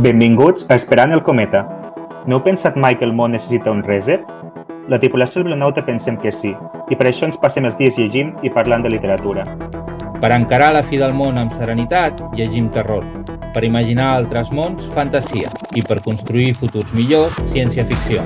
Benvinguts 0.00 0.64
a 0.70 0.74
Esperant 0.74 1.12
el 1.12 1.20
cometa. 1.22 1.60
No 2.26 2.38
heu 2.38 2.42
pensat 2.42 2.74
mai 2.74 2.96
que 2.98 3.04
el 3.06 3.12
món 3.12 3.34
necessita 3.36 3.70
un 3.70 3.82
reset? 3.86 4.24
La 4.88 4.98
tripulació 4.98 5.38
del 5.42 5.50
Blanauta 5.52 5.84
pensem 5.86 6.16
que 6.18 6.32
sí, 6.34 6.54
i 6.90 6.98
per 6.98 7.10
això 7.10 7.28
ens 7.28 7.38
passem 7.38 7.68
els 7.68 7.78
dies 7.78 8.00
llegint 8.00 8.32
i 8.42 8.50
parlant 8.50 8.82
de 8.82 8.90
literatura. 8.96 9.44
Per 10.20 10.28
encarar 10.32 10.74
la 10.76 10.82
fi 10.84 10.98
del 11.00 11.14
món 11.16 11.38
amb 11.40 11.54
serenitat, 11.56 12.18
llegim 12.36 12.66
terror. 12.68 13.06
Per 13.54 13.62
imaginar 13.64 14.10
altres 14.12 14.50
mons, 14.52 14.84
fantasia. 14.92 15.48
I 15.72 15.80
per 15.80 16.02
construir 16.04 16.50
futurs 16.58 16.92
millors, 16.92 17.38
ciència-ficció. 17.54 18.20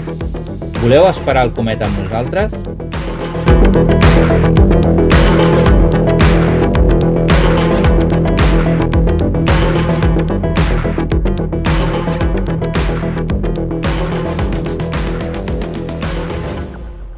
Voleu 0.81 1.07
esperar 1.07 1.45
el 1.47 1.55
cometa 1.55 1.87
amb 1.87 2.03
nosaltres? 2.03 2.59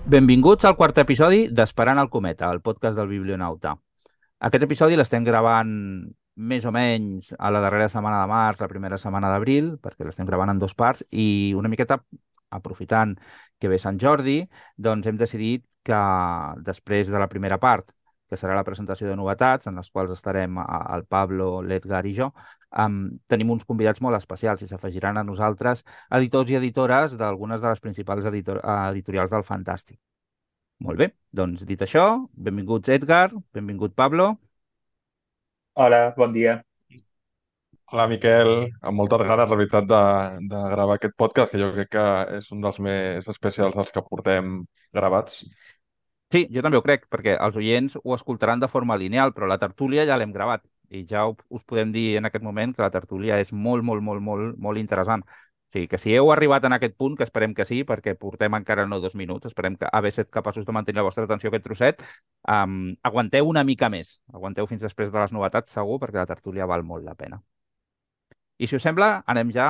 Benvinguts 0.05 0.69
al 0.69 0.77
quart 0.77 1.01
episodi 1.01 1.49
d'Esperant 1.49 2.05
el 2.05 2.13
Cometa, 2.13 2.53
el 2.53 2.61
podcast 2.61 3.01
del 3.01 3.09
Biblionauta. 3.09 3.79
Aquest 4.45 4.65
episodi 4.67 4.97
l'estem 4.99 5.25
gravant 5.25 5.71
més 6.37 6.65
o 6.69 6.73
menys 6.73 7.31
a 7.39 7.51
la 7.51 7.61
darrera 7.65 7.89
setmana 7.89 8.21
de 8.21 8.29
març, 8.29 8.61
la 8.61 8.69
primera 8.69 8.99
setmana 9.01 9.31
d'abril, 9.33 9.71
perquè 9.81 10.05
l'estem 10.05 10.27
gravant 10.29 10.53
en 10.53 10.59
dos 10.61 10.75
parts, 10.77 11.05
i 11.11 11.55
una 11.57 11.71
miqueta 11.73 11.97
aprofitant 12.59 13.15
que 13.59 13.71
ve 13.73 13.79
Sant 13.81 13.97
Jordi, 14.03 14.43
doncs 14.77 15.09
hem 15.09 15.17
decidit 15.17 15.65
que 15.89 16.01
després 16.67 17.09
de 17.09 17.23
la 17.23 17.31
primera 17.33 17.57
part, 17.63 17.95
que 18.29 18.37
serà 18.37 18.57
la 18.59 18.65
presentació 18.67 19.09
de 19.09 19.17
novetats, 19.17 19.71
en 19.71 19.81
les 19.81 19.89
quals 19.91 20.13
estarem 20.13 20.59
el 20.61 21.07
Pablo, 21.09 21.63
l'Edgar 21.63 22.03
i 22.05 22.13
jo, 22.19 22.33
um, 22.85 22.99
tenim 23.31 23.55
uns 23.55 23.65
convidats 23.65 24.03
molt 24.05 24.19
especials 24.19 24.67
i 24.67 24.69
s'afegiran 24.69 25.17
a 25.17 25.25
nosaltres 25.25 25.85
editors 26.21 26.51
i 26.51 26.59
editores 26.61 27.17
d'algunes 27.17 27.63
de 27.63 27.71
les 27.73 27.81
principals 27.81 28.29
editor 28.29 28.61
editorials 28.67 29.33
del 29.33 29.47
Fantàstic. 29.47 30.01
Molt 30.85 31.01
bé, 31.01 31.07
doncs 31.41 31.65
dit 31.71 31.83
això, 31.87 32.05
benvinguts 32.49 32.95
Edgar, 32.97 33.29
benvingut 33.61 33.95
Pablo. 34.03 34.33
Hola, 35.75 36.15
bon 36.17 36.33
dia. 36.33 36.63
Hola, 37.93 38.07
Miquel. 38.11 38.49
Amb 38.83 38.99
moltes 38.99 39.23
ganes, 39.29 39.49
la 39.51 39.57
veritat, 39.61 39.87
de, 39.91 40.01
de 40.51 40.63
gravar 40.73 40.97
aquest 40.99 41.15
podcast, 41.23 41.53
que 41.53 41.61
jo 41.63 41.71
crec 41.77 41.93
que 41.95 42.05
és 42.41 42.49
un 42.55 42.65
dels 42.65 42.81
més 42.83 43.29
especials 43.33 43.77
dels 43.79 43.93
que 43.95 44.03
portem 44.09 44.57
gravats. 44.97 45.45
Sí, 46.35 46.43
jo 46.51 46.63
també 46.67 46.79
ho 46.81 46.83
crec, 46.83 47.05
perquè 47.13 47.37
els 47.39 47.57
oients 47.61 47.95
ho 48.03 48.15
escoltaran 48.17 48.63
de 48.63 48.69
forma 48.69 48.97
lineal, 48.99 49.33
però 49.35 49.47
la 49.47 49.61
tertúlia 49.63 50.07
ja 50.09 50.17
l'hem 50.19 50.33
gravat 50.35 50.65
i 50.91 51.05
ja 51.07 51.25
us 51.31 51.65
podem 51.67 51.93
dir 51.95 52.17
en 52.19 52.27
aquest 52.27 52.45
moment 52.47 52.75
que 52.75 52.83
la 52.83 52.91
tertúlia 52.95 53.39
és 53.43 53.53
molt, 53.53 53.85
molt, 53.87 54.03
molt, 54.03 54.23
molt, 54.23 54.59
molt 54.59 54.79
interessant. 54.83 55.23
Sigui, 55.77 55.89
que 55.93 55.99
si 56.01 56.15
heu 56.17 56.31
arribat 56.33 56.65
en 56.65 56.73
aquest 56.73 56.95
punt, 56.97 57.19
que 57.19 57.25
esperem 57.27 57.53
que 57.53 57.67
sí, 57.69 57.83
perquè 57.85 58.15
portem 58.17 58.55
encara 58.57 58.87
no 58.89 58.97
dos 59.03 59.13
minuts, 59.13 59.51
esperem 59.51 59.75
que 59.77 59.89
haver 59.93 60.09
estat 60.09 60.31
capaços 60.33 60.65
de 60.65 60.73
mantenir 60.73 61.03
la 61.03 61.05
vostra 61.05 61.27
atenció 61.27 61.51
aquest 61.51 61.67
trosset, 61.67 62.05
um, 62.49 62.95
aguanteu 63.05 63.45
una 63.51 63.61
mica 63.69 63.91
més. 63.93 64.15
Aguanteu 64.33 64.65
fins 64.71 64.81
després 64.87 65.13
de 65.13 65.21
les 65.21 65.35
novetats, 65.37 65.75
segur, 65.77 65.99
perquè 66.01 66.23
la 66.23 66.31
tertúlia 66.31 66.65
val 66.71 66.81
molt 66.81 67.05
la 67.05 67.13
pena. 67.15 67.43
I 68.57 68.71
si 68.71 68.79
us 68.79 68.87
sembla, 68.89 69.11
anem 69.29 69.51
ja 69.53 69.67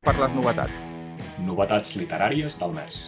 per 0.00 0.14
les 0.16 0.32
novetats. 0.32 0.86
Novetats 1.44 1.92
literàries 2.00 2.56
del 2.62 2.72
mes. 2.78 3.02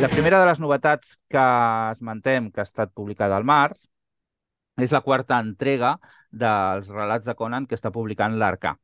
La 0.00 0.08
primera 0.08 0.40
de 0.40 0.48
les 0.48 0.62
novetats 0.64 1.18
que 1.28 1.44
esmentem, 1.90 2.48
que 2.48 2.64
ha 2.64 2.68
estat 2.70 2.94
publicada 2.96 3.36
al 3.36 3.44
març, 3.44 3.84
és 4.80 4.96
la 4.96 5.04
quarta 5.04 5.36
entrega 5.44 5.98
dels 6.32 6.88
relats 6.96 7.28
de 7.28 7.36
Conan 7.36 7.68
que 7.68 7.76
està 7.76 7.92
publicant 7.92 8.40
l'Arcà. 8.40 8.78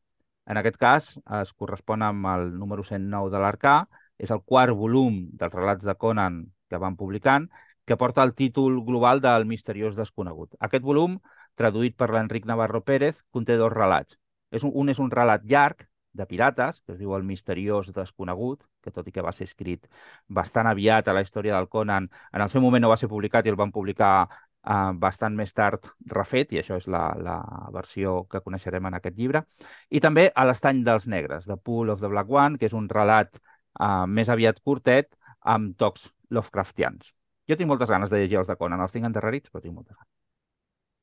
En 0.47 0.61
aquest 0.61 0.79
cas, 0.81 1.11
es 1.41 1.53
correspon 1.53 2.03
amb 2.03 2.27
el 2.33 2.47
número 2.59 2.85
109 2.87 3.31
de 3.33 3.43
l'Arcà, 3.43 3.75
és 4.19 4.31
el 4.31 4.43
quart 4.45 4.77
volum 4.77 5.21
dels 5.41 5.55
relats 5.55 5.85
de 5.87 5.95
Conan 5.97 6.43
que 6.69 6.79
van 6.79 6.97
publicant, 6.97 7.49
que 7.87 7.97
porta 7.97 8.23
el 8.23 8.35
títol 8.35 8.81
global 8.87 9.21
del 9.21 9.47
Misteriós 9.47 9.97
Desconegut. 9.97 10.55
Aquest 10.61 10.85
volum, 10.85 11.19
traduït 11.59 11.97
per 11.99 12.11
l'Enric 12.15 12.47
Navarro 12.47 12.83
Pérez, 12.87 13.23
conté 13.31 13.57
dos 13.59 13.73
relats. 13.73 14.19
És 14.51 14.67
un, 14.67 14.73
un 14.75 14.91
és 14.91 15.01
un 15.03 15.11
relat 15.11 15.47
llarg, 15.47 15.91
de 16.13 16.27
pirates, 16.27 16.81
que 16.83 16.93
es 16.93 16.99
diu 16.99 17.15
El 17.15 17.25
misteriós 17.27 17.93
desconegut, 17.95 18.65
que 18.83 18.91
tot 18.91 19.07
i 19.07 19.13
que 19.15 19.23
va 19.23 19.33
ser 19.33 19.47
escrit 19.47 19.87
bastant 20.29 20.67
aviat 20.67 21.09
a 21.09 21.15
la 21.15 21.23
història 21.23 21.57
del 21.57 21.69
Conan, 21.69 22.09
en 22.33 22.43
el 22.43 22.51
seu 22.51 22.63
moment 22.65 22.83
no 22.83 22.91
va 22.91 22.99
ser 22.99 23.09
publicat 23.09 23.47
i 23.47 23.53
el 23.53 23.59
van 23.61 23.73
publicar 23.73 24.29
uh, 24.67 24.93
bastant 25.05 25.37
més 25.37 25.53
tard 25.57 25.91
refet, 26.13 26.53
i 26.53 26.61
això 26.61 26.79
és 26.81 26.87
la, 26.91 27.05
la 27.21 27.39
versió 27.75 28.25
que 28.31 28.43
coneixerem 28.45 28.91
en 28.91 28.99
aquest 28.99 29.17
llibre. 29.19 29.45
I 29.91 30.03
també 30.05 30.29
a 30.35 30.47
l'estany 30.49 30.85
dels 30.87 31.07
negres, 31.07 31.49
The 31.49 31.57
Pool 31.57 31.95
of 31.95 32.05
the 32.05 32.13
Black 32.13 32.31
One, 32.31 32.59
que 32.59 32.71
és 32.71 32.77
un 32.77 32.89
relat 32.89 33.37
uh, 33.39 34.07
més 34.07 34.29
aviat 34.29 34.63
curtet 34.63 35.13
amb 35.41 35.77
tocs 35.81 36.11
Lovecraftians. 36.31 37.13
Jo 37.49 37.57
tinc 37.59 37.69
moltes 37.69 37.91
ganes 37.91 38.11
de 38.11 38.21
llegir 38.21 38.39
els 38.39 38.51
de 38.51 38.57
Conan, 38.57 38.81
els 38.81 38.93
tinc 38.95 39.09
enterrarits, 39.09 39.51
però 39.51 39.63
tinc 39.65 39.75
moltes 39.75 39.97
ganes 39.97 40.11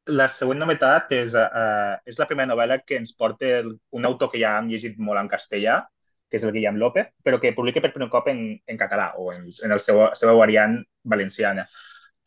la 0.08 0.28
següent 0.32 0.62
novetat 0.62 1.12
és, 1.16 1.34
uh, 1.36 2.00
és 2.08 2.20
la 2.20 2.28
primera 2.30 2.50
novel·la 2.50 2.80
que 2.86 2.96
ens 2.96 3.14
porta 3.18 3.48
el, 3.60 3.74
un 3.92 4.08
autor 4.08 4.32
que 4.32 4.40
ja 4.40 4.54
hem 4.58 4.70
llegit 4.72 4.98
molt 5.04 5.20
en 5.20 5.28
castellà, 5.32 5.82
que 6.30 6.40
és 6.40 6.46
el 6.48 6.54
Guillem 6.56 6.80
López, 6.80 7.10
però 7.24 7.40
que 7.40 7.54
publica 7.56 7.82
per 7.84 7.94
primer 7.94 8.10
cop 8.12 8.28
en, 8.32 8.42
en 8.68 8.80
català 8.80 9.14
o 9.20 9.32
en, 9.34 9.48
en 9.64 9.76
el 9.76 9.84
seu, 9.84 10.02
seva 10.20 10.36
variant 10.40 10.78
valenciana, 11.04 11.68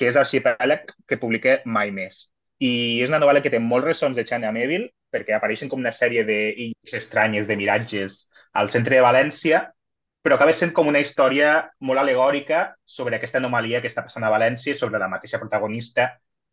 que 0.00 0.09
és 0.09 0.16
Arxipèlag, 0.16 0.94
que 1.09 1.19
publica 1.21 1.59
Mai 1.69 1.91
Més. 1.93 2.22
I 2.65 2.71
és 3.05 3.11
una 3.12 3.21
novel·la 3.21 3.43
que 3.44 3.53
té 3.53 3.59
molts 3.61 3.87
ressons 3.87 4.16
de 4.16 4.25
China 4.28 4.53
Meville, 4.56 4.88
perquè 5.12 5.34
apareixen 5.37 5.69
com 5.69 5.83
una 5.83 5.93
sèrie 5.93 6.25
d'illes 6.25 6.97
estranyes, 6.97 7.49
de 7.50 7.56
miratges, 7.61 8.22
al 8.56 8.72
centre 8.72 8.97
de 8.97 9.05
València, 9.05 9.60
però 10.25 10.37
acaba 10.37 10.55
sent 10.56 10.72
com 10.77 10.89
una 10.89 11.00
història 11.05 11.53
molt 11.84 12.00
alegòrica 12.00 12.62
sobre 12.97 13.16
aquesta 13.16 13.41
anomalia 13.41 13.81
que 13.84 13.89
està 13.93 14.05
passant 14.06 14.25
a 14.25 14.33
València, 14.33 14.77
sobre 14.77 15.00
la 15.03 15.09
mateixa 15.12 15.41
protagonista, 15.43 16.10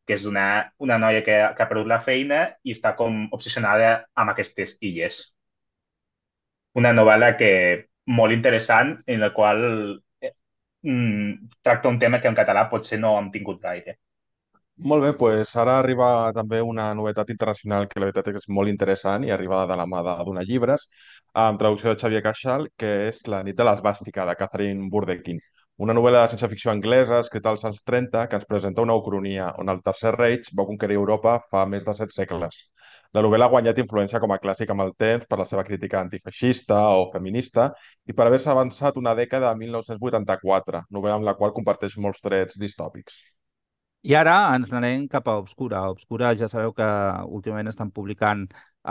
que 0.07 0.16
és 0.16 0.28
una, 0.28 0.47
una 0.84 0.97
noia 1.00 1.24
que, 1.24 1.38
que 1.56 1.63
ha 1.63 1.69
perdut 1.72 1.88
la 1.91 2.02
feina 2.03 2.41
i 2.63 2.75
està 2.75 2.96
com 3.00 3.25
obsessionada 3.36 3.94
amb 4.16 4.31
aquestes 4.31 4.78
illes. 4.90 5.22
Una 6.80 6.94
novel·la 6.96 7.34
que 7.40 7.52
molt 8.19 8.36
interessant 8.36 8.97
en 9.07 9.24
la 9.24 9.34
qual 9.36 9.63
mm, 10.84 11.50
tracta 11.62 11.90
un 11.90 12.00
tema 12.00 12.22
que 12.22 12.28
en 12.28 12.36
català 12.36 12.68
potser 12.70 13.00
no 13.00 13.18
hem 13.18 13.32
tingut 13.34 13.62
gaire. 13.62 13.98
Molt 14.90 15.02
bé, 15.02 15.12
doncs 15.18 15.56
ara 15.58 15.80
arriba 15.82 16.08
també 16.34 16.60
una 16.62 16.92
novetat 16.94 17.32
internacional 17.34 17.88
que 17.90 18.00
la 18.00 18.12
veritat 18.12 18.36
és 18.36 18.50
molt 18.58 18.70
interessant 18.70 19.24
i 19.26 19.32
arriba 19.34 19.64
de 19.66 19.78
la 19.80 19.88
mà 19.90 20.04
d'una 20.06 20.44
llibres, 20.46 20.86
amb 21.34 21.58
traducció 21.60 21.94
de 21.94 22.02
Xavier 22.02 22.22
Caixal, 22.22 22.68
que 22.78 22.92
és 23.08 23.24
La 23.28 23.42
nit 23.44 23.58
de 23.58 23.66
l'esbàstica, 23.66 24.26
de 24.30 24.36
Catherine 24.38 24.90
Burdekin 24.92 25.42
una 25.86 25.94
novel·la 25.94 26.24
de 26.24 26.30
ciència-ficció 26.32 26.72
anglesa 26.72 27.20
escrita 27.24 27.52
als 27.52 27.66
anys 27.68 27.84
30 27.86 28.24
que 28.30 28.38
ens 28.40 28.48
presenta 28.50 28.82
una 28.86 28.96
ucronia 28.98 29.52
on 29.62 29.70
el 29.70 29.84
Tercer 29.86 30.14
Reich 30.16 30.50
va 30.60 30.66
conquerir 30.70 30.98
Europa 30.98 31.36
fa 31.52 31.66
més 31.74 31.86
de 31.86 31.94
set 31.94 32.16
segles. 32.16 32.58
La 33.16 33.23
novel·la 33.23 33.47
ha 33.47 33.53
guanyat 33.53 33.79
influència 33.84 34.19
com 34.23 34.34
a 34.34 34.40
clàssic 34.44 34.73
amb 34.73 34.84
el 34.85 34.94
temps 35.00 35.25
per 35.29 35.40
la 35.40 35.47
seva 35.50 35.63
crítica 35.68 36.01
antifeixista 36.01 36.81
o 36.97 37.07
feminista 37.13 37.72
i 38.06 38.13
per 38.18 38.28
haver-se 38.28 38.51
avançat 38.51 39.00
una 39.00 39.16
dècada 39.16 39.51
a 39.51 39.56
1984, 39.56 40.84
novel·la 40.91 41.22
amb 41.22 41.28
la 41.29 41.38
qual 41.40 41.56
comparteix 41.56 41.97
molts 41.97 42.22
trets 42.23 42.59
distòpics. 42.59 43.19
I 44.07 44.13
ara 44.16 44.34
ens 44.56 44.69
anem 44.78 45.07
cap 45.12 45.25
a 45.28 45.34
Obscura. 45.41 45.81
Obscura 45.91 46.29
ja 46.40 46.47
sabeu 46.47 46.72
que 46.75 46.85
últimament 47.38 47.68
estan 47.71 47.89
publicant 47.92 48.45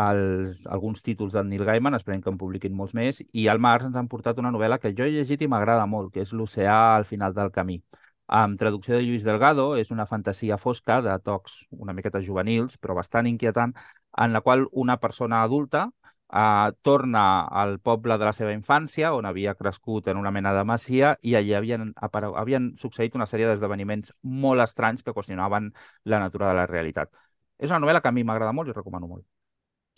els, 0.07 0.65
alguns 0.67 1.05
títols 1.07 1.37
del 1.37 1.47
Neil 1.49 1.65
Gaiman, 1.65 1.97
esperem 1.97 2.21
que 2.25 2.33
en 2.33 2.41
publiquin 2.41 2.75
molts 2.77 2.93
més, 2.99 3.23
i 3.33 3.47
al 3.49 3.63
març 3.63 3.87
ens 3.87 3.97
han 3.97 4.11
portat 4.13 4.43
una 4.43 4.53
novel·la 4.53 4.81
que 4.83 4.93
jo 4.99 5.07
he 5.07 5.15
llegit 5.15 5.47
i 5.47 5.49
m'agrada 5.49 5.87
molt, 5.87 6.13
que 6.13 6.27
és 6.27 6.35
L'oceà 6.37 6.81
al 6.97 7.07
final 7.09 7.37
del 7.39 7.53
camí. 7.55 7.79
Amb 8.27 8.59
traducció 8.59 8.97
de 8.97 9.03
Lluís 9.07 9.25
Delgado, 9.25 9.77
és 9.79 9.93
una 9.95 10.07
fantasia 10.07 10.59
fosca 10.59 11.01
de 11.03 11.15
tocs 11.23 11.61
una 11.71 11.95
miqueta 11.95 12.23
juvenils, 12.23 12.79
però 12.79 12.97
bastant 12.99 13.27
inquietant, 13.31 13.75
en 14.19 14.33
la 14.33 14.41
qual 14.43 14.67
una 14.73 14.97
persona 14.99 15.43
adulta 15.43 15.85
eh, 16.33 16.73
torna 16.83 17.47
al 17.47 17.79
poble 17.81 18.19
de 18.19 18.25
la 18.25 18.33
seva 18.33 18.53
infància, 18.57 19.13
on 19.15 19.27
havia 19.31 19.55
crescut 19.55 20.09
en 20.09 20.17
una 20.17 20.33
mena 20.35 20.53
de 20.57 20.65
masia, 20.65 21.17
i 21.23 21.37
allí 21.37 21.55
havien, 21.55 21.93
havien 22.03 22.73
succeït 22.83 23.15
una 23.15 23.31
sèrie 23.31 23.47
d'esdeveniments 23.47 24.13
molt 24.23 24.67
estranys 24.67 25.07
que 25.07 25.15
qüestionaven 25.15 25.73
la 26.05 26.21
natura 26.21 26.51
de 26.51 26.61
la 26.63 26.67
realitat. 26.67 27.13
És 27.59 27.71
una 27.71 27.81
novel·la 27.81 28.03
que 28.03 28.09
a 28.11 28.17
mi 28.17 28.25
m'agrada 28.25 28.53
molt 28.53 28.69
i 28.71 28.77
recomano 28.77 29.07
molt. 29.07 29.25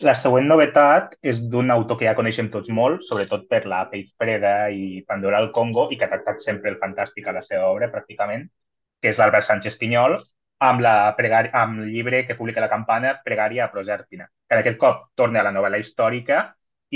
La 0.07 0.13
següent 0.15 0.45
novetat 0.47 1.15
és 1.29 1.39
d'un 1.53 1.71
autor 1.73 1.97
que 1.99 2.05
ja 2.07 2.15
coneixem 2.15 2.47
tots 2.51 2.69
molt, 2.75 3.01
sobretot 3.03 3.41
per 3.51 3.65
la 3.67 3.81
Peix 3.91 4.13
Freda 4.21 4.53
i 4.71 5.01
Pandora 5.07 5.41
al 5.41 5.49
Congo, 5.57 5.89
i 5.91 5.97
que 5.99 6.05
ha 6.07 6.11
tractat 6.13 6.39
sempre 6.39 6.71
el 6.71 6.77
fantàstic 6.79 7.27
a 7.27 7.33
la 7.35 7.41
seva 7.43 7.65
obra, 7.67 7.89
pràcticament, 7.91 8.45
que 9.01 9.11
és 9.11 9.19
l'Albert 9.19 9.43
Sánchez 9.47 9.75
Pinyol, 9.81 10.15
amb, 10.69 10.85
la 10.85 10.93
pregària, 11.17 11.51
amb 11.63 11.83
el 11.83 11.91
llibre 11.91 12.21
que 12.29 12.37
publica 12.39 12.63
la 12.63 12.71
campana 12.71 13.17
Pregària 13.25 13.65
a 13.65 13.73
Proserpina, 13.73 14.29
que 14.47 14.55
en 14.55 14.61
aquest 14.61 14.79
cop 14.79 15.01
torna 15.19 15.41
a 15.41 15.49
la 15.49 15.51
novel·la 15.57 15.81
històrica 15.83 16.45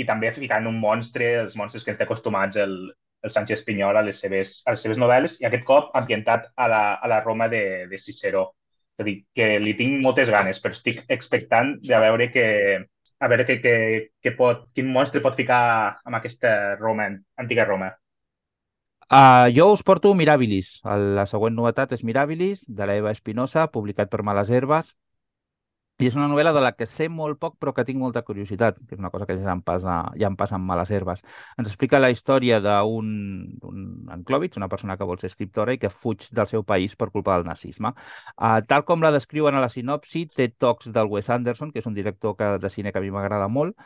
i 0.00 0.08
també 0.08 0.32
ficant 0.32 0.70
un 0.72 0.80
monstre, 0.80 1.28
els 1.42 1.58
monstres 1.60 1.84
que 1.84 1.92
ens 1.92 2.00
té 2.00 2.08
acostumats 2.08 2.56
el, 2.64 2.74
el 3.20 3.36
Sánchez 3.36 3.66
Pinyol 3.68 4.00
a 4.00 4.04
les 4.08 4.24
seves, 4.24 4.62
a 4.64 4.78
les 4.78 4.86
seves 4.88 5.02
novel·les, 5.04 5.36
i 5.44 5.50
aquest 5.50 5.68
cop 5.68 5.92
ambientat 6.00 6.48
a 6.56 6.72
la, 6.72 6.82
a 6.96 7.12
la 7.12 7.20
Roma 7.20 7.52
de, 7.52 7.84
de 7.92 8.00
Ciceró. 8.00 8.48
És 8.96 9.04
a 9.04 9.08
dir, 9.10 9.18
que 9.36 9.52
li 9.60 9.76
tinc 9.76 10.00
moltes 10.00 10.32
ganes, 10.32 10.64
però 10.64 10.72
estic 10.72 11.04
expectant 11.12 11.76
de 11.84 12.00
veure 12.00 12.32
que, 12.32 12.48
a 13.20 13.28
veure 13.28 13.46
que, 13.46 13.60
que, 13.62 13.74
que 14.22 14.32
pot, 14.36 14.66
quin 14.74 14.90
monstre 14.92 15.22
pot 15.24 15.36
ficar 15.38 16.00
amb 16.04 16.18
aquesta 16.18 16.74
Roma, 16.80 17.10
antiga 17.40 17.66
Roma. 17.68 17.92
Uh, 19.04 19.52
jo 19.54 19.68
us 19.72 19.82
porto 19.84 20.14
Mirabilis. 20.16 20.78
La 20.84 21.26
següent 21.28 21.54
novetat 21.54 21.92
és 21.94 22.04
Mirabilis, 22.04 22.64
de 22.66 22.88
l'Eva 22.88 23.12
Espinosa, 23.12 23.68
publicat 23.70 24.10
per 24.10 24.24
Males 24.26 24.50
Herbes. 24.50 24.94
I 26.02 26.08
és 26.08 26.16
una 26.18 26.26
novel·la 26.26 26.50
de 26.50 26.60
la 26.64 26.72
que 26.74 26.86
sé 26.90 27.06
molt 27.06 27.38
poc 27.38 27.54
però 27.62 27.70
que 27.74 27.84
tinc 27.86 28.00
molta 28.02 28.24
curiositat, 28.26 28.80
que 28.82 28.96
és 28.96 29.02
una 29.02 29.12
cosa 29.14 29.28
que 29.28 29.36
ja 29.38 29.52
em 29.52 29.60
passa, 29.62 29.98
ja 30.18 30.26
em 30.26 30.36
passa 30.40 30.56
amb 30.58 30.66
males 30.66 30.90
herbes. 30.90 31.22
Ens 31.54 31.70
explica 31.70 32.00
la 32.00 32.10
història 32.10 32.58
d'un 32.64 33.12
enclòvits, 34.16 34.58
una 34.58 34.68
persona 34.72 34.98
que 34.98 35.06
vol 35.06 35.20
ser 35.22 35.30
escriptora 35.30 35.76
i 35.76 35.78
que 35.78 35.92
fuig 35.94 36.26
del 36.34 36.50
seu 36.50 36.66
país 36.66 36.96
per 36.98 37.12
culpa 37.14 37.36
del 37.36 37.46
nazisme. 37.46 37.94
Uh, 38.34 38.58
tal 38.66 38.82
com 38.88 39.06
la 39.06 39.14
descriuen 39.14 39.54
a 39.54 39.62
la 39.62 39.70
sinopsi, 39.70 40.26
té 40.34 40.50
tocs 40.58 40.90
del 40.90 41.12
Wes 41.14 41.30
Anderson, 41.30 41.70
que 41.70 41.78
és 41.78 41.86
un 41.86 41.94
director 41.94 42.34
que, 42.34 42.56
de 42.58 42.74
cine 42.74 42.90
que 42.90 42.98
a 42.98 43.04
mi 43.04 43.14
m'agrada 43.14 43.46
molt, 43.46 43.78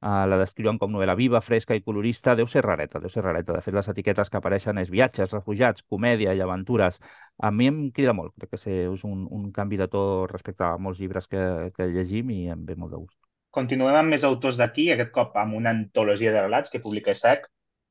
Uh, 0.00 0.24
la 0.24 0.38
descriuen 0.40 0.78
com 0.80 0.88
novel·la 0.88 1.12
viva, 1.12 1.42
fresca 1.44 1.76
i 1.76 1.82
colorista. 1.84 2.32
Deu 2.38 2.46
ser 2.48 2.62
rareta, 2.64 3.02
deu 3.02 3.10
ser 3.12 3.20
rareta. 3.20 3.52
De 3.52 3.60
fet, 3.60 3.74
les 3.76 3.88
etiquetes 3.92 4.30
que 4.32 4.38
apareixen 4.38 4.80
és 4.80 4.88
viatges, 4.88 5.34
refugiats, 5.34 5.84
comèdia 5.84 6.32
i 6.32 6.40
aventures. 6.40 6.96
A 7.40 7.50
mi 7.50 7.68
em 7.70 7.78
crida 7.96 8.12
molt. 8.16 8.34
Crec 8.36 8.52
que 8.52 8.60
és 8.60 9.04
un, 9.08 9.24
un 9.32 9.48
canvi 9.56 9.78
de 9.80 9.86
to 9.92 10.02
respecte 10.30 10.66
a 10.66 10.76
molts 10.76 11.00
llibres 11.00 11.28
que, 11.30 11.42
que 11.76 11.88
llegim 11.94 12.32
i 12.34 12.40
em 12.52 12.66
ve 12.68 12.76
molt 12.76 12.92
de 12.92 13.00
gust. 13.00 13.16
Continuem 13.56 13.96
amb 13.98 14.14
més 14.14 14.26
autors 14.28 14.58
d'aquí, 14.60 14.90
aquest 14.92 15.10
cop 15.14 15.38
amb 15.40 15.56
una 15.58 15.72
antologia 15.74 16.34
de 16.34 16.42
relats 16.44 16.70
que 16.70 16.82
publica 16.84 17.16
SEC, 17.16 17.48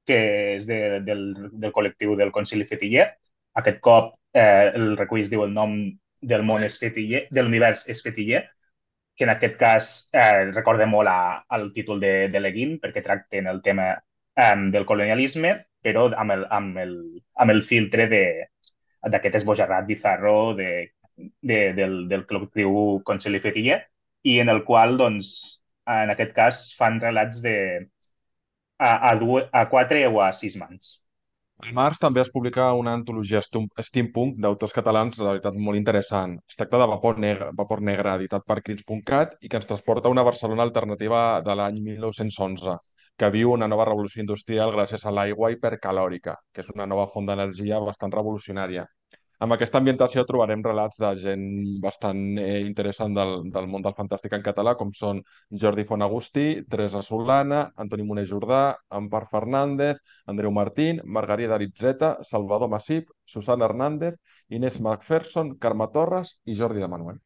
que 0.08 0.20
és 0.56 0.68
de, 0.70 0.78
del, 1.08 1.26
del 1.64 1.74
col·lectiu 1.76 2.14
del 2.20 2.32
Concili 2.36 2.68
Fetiller. 2.70 3.10
Aquest 3.60 3.82
cop 3.86 4.14
eh, 4.38 4.70
el 4.78 4.96
recull 5.02 5.26
es 5.26 5.34
diu 5.34 5.44
el 5.46 5.56
nom 5.58 5.76
del 6.32 6.46
món 6.46 6.64
és 6.64 6.78
Fetiller, 6.80 7.26
de 7.34 7.44
l'univers 7.44 7.88
és 7.92 8.04
Fetiller, 8.06 8.46
que 9.18 9.26
en 9.28 9.34
aquest 9.34 9.58
cas 9.60 9.90
eh, 10.14 10.52
recorda 10.54 10.88
molt 10.88 11.12
a, 11.12 11.20
al 11.58 11.72
títol 11.76 12.00
de, 12.00 12.14
de 12.32 12.40
Leguin, 12.40 12.78
perquè 12.80 13.04
tracten 13.04 13.50
el 13.52 13.64
tema 13.66 13.90
eh, 13.98 14.56
del 14.72 14.88
colonialisme, 14.88 15.58
però 15.84 16.08
amb 16.22 16.38
el, 16.38 16.46
amb 16.56 16.80
el, 16.86 16.96
amb 17.36 17.56
el 17.56 17.62
filtre 17.68 18.08
d'aquest 19.04 19.40
esbojarrat 19.42 19.88
bizarro 19.88 20.54
de, 20.58 20.70
de, 21.42 21.60
del, 21.78 21.96
del 22.12 22.26
col·lectiu 22.30 23.00
Consell 23.08 23.40
Fetilla, 23.44 23.80
i 24.28 24.40
en 24.44 24.52
el 24.52 24.64
qual, 24.68 24.98
doncs, 25.00 25.32
en 25.90 26.12
aquest 26.14 26.34
cas, 26.36 26.64
fan 26.78 27.00
relats 27.02 27.42
de, 27.44 27.56
a, 28.80 29.12
a, 29.12 29.16
dues, 29.20 29.48
a 29.52 29.68
quatre 29.70 30.06
o 30.08 30.20
a 30.24 30.32
sis 30.34 30.58
mans. 30.60 30.98
Al 31.60 31.74
març 31.76 31.98
també 32.00 32.22
es 32.24 32.30
publica 32.32 32.70
una 32.80 32.94
antologia 32.96 33.42
steampunk 33.44 34.38
d'autors 34.44 34.76
catalans 34.76 35.18
de 35.20 35.26
veritat 35.26 35.58
molt 35.60 35.80
interessant. 35.80 36.38
Es 36.48 36.56
tracta 36.60 36.80
de 36.80 36.88
Vapor 36.88 37.20
Negre, 37.20 37.50
Vapor 37.58 37.82
Negre 37.84 38.14
editat 38.16 38.46
per 38.48 38.62
Crits.cat 38.64 39.36
i 39.44 39.52
que 39.52 39.60
ens 39.60 39.68
transporta 39.68 40.08
a 40.08 40.14
una 40.14 40.24
Barcelona 40.24 40.64
alternativa 40.64 41.24
de 41.44 41.58
l'any 41.60 41.82
1911, 41.90 42.78
que 43.20 43.30
viu 43.36 43.52
una 43.54 43.68
nova 43.68 43.88
revolució 43.90 44.24
industrial 44.24 44.72
gràcies 44.76 45.04
a 45.06 45.12
l'aigua 45.16 45.52
hipercalòrica, 45.52 46.38
que 46.54 46.64
és 46.64 46.72
una 46.76 46.88
nova 46.88 47.10
font 47.14 47.28
d'energia 47.28 47.82
bastant 47.84 48.16
revolucionària. 48.16 48.86
Amb 49.46 49.56
aquesta 49.56 49.80
ambientació 49.80 50.24
trobarem 50.28 50.64
relats 50.66 50.98
de 51.00 51.10
gent 51.24 51.44
bastant 51.84 52.22
eh, 52.44 52.58
interessant 52.70 53.14
del, 53.16 53.32
del 53.54 53.70
món 53.72 53.86
del 53.86 53.96
fantàstic 54.00 54.36
en 54.36 54.44
català, 54.48 54.74
com 54.80 54.92
són 54.98 55.22
Jordi 55.62 55.86
Fonagustí, 55.92 56.48
Teresa 56.74 57.04
Solana, 57.10 57.62
Antoni 57.84 58.08
Moner 58.10 58.26
Jordà, 58.34 58.64
Ampar 59.00 59.24
Fernández, 59.32 60.04
Andreu 60.34 60.52
Martín, 60.60 61.00
Margarida 61.20 61.56
Aritzeta, 61.56 62.18
Salvador 62.34 62.74
Massip, 62.76 63.16
Susana 63.38 63.72
Hernández, 63.72 64.20
Inés 64.60 64.84
Macpherson, 64.90 65.56
Carme 65.56 65.88
Torres 65.96 66.36
i 66.44 66.60
Jordi 66.60 66.84
de 66.84 66.92
Manuel. 66.98 67.24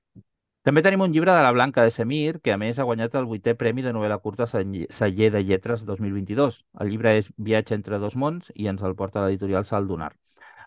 També 0.63 0.81
tenim 0.81 1.01
un 1.03 1.11
llibre 1.11 1.33
de 1.35 1.41
la 1.43 1.51
Blanca 1.51 1.83
de 1.83 1.91
Semir, 1.91 2.39
que 2.39 2.53
a 2.53 2.57
més 2.57 2.77
ha 2.79 2.85
guanyat 2.87 3.15
el 3.19 3.25
vuitè 3.27 3.51
Premi 3.59 3.83
de 3.83 3.91
novel·la 3.91 4.17
curta 4.23 4.47
Celler 4.47 5.29
de 5.33 5.41
Lletres 5.43 5.83
2022. 5.85 6.61
El 6.79 6.93
llibre 6.93 7.17
és 7.19 7.27
Viatge 7.35 7.75
entre 7.75 7.99
dos 7.99 8.15
mons 8.15 8.51
i 8.55 8.69
ens 8.71 8.83
el 8.87 8.95
porta 8.95 9.25
l'editorial 9.25 9.67
Saldonar 9.67 10.13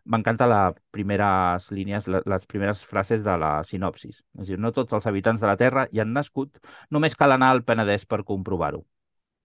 m'encanta 0.07 0.47
les 0.47 0.77
primeres 0.95 1.71
línies, 1.75 2.07
les 2.09 2.47
primeres 2.47 2.85
frases 2.87 3.25
de 3.27 3.37
la 3.43 3.53
sinopsis. 3.67 4.21
És 4.41 4.51
dir, 4.51 4.59
no 4.63 4.73
tots 4.73 4.95
els 4.95 5.07
habitants 5.11 5.43
de 5.43 5.49
la 5.51 5.57
Terra 5.59 5.87
hi 5.93 6.03
han 6.03 6.13
nascut, 6.15 6.61
només 6.91 7.19
cal 7.19 7.35
anar 7.35 7.51
al 7.53 7.65
Penedès 7.67 8.07
per 8.07 8.23
comprovar-ho. 8.29 8.85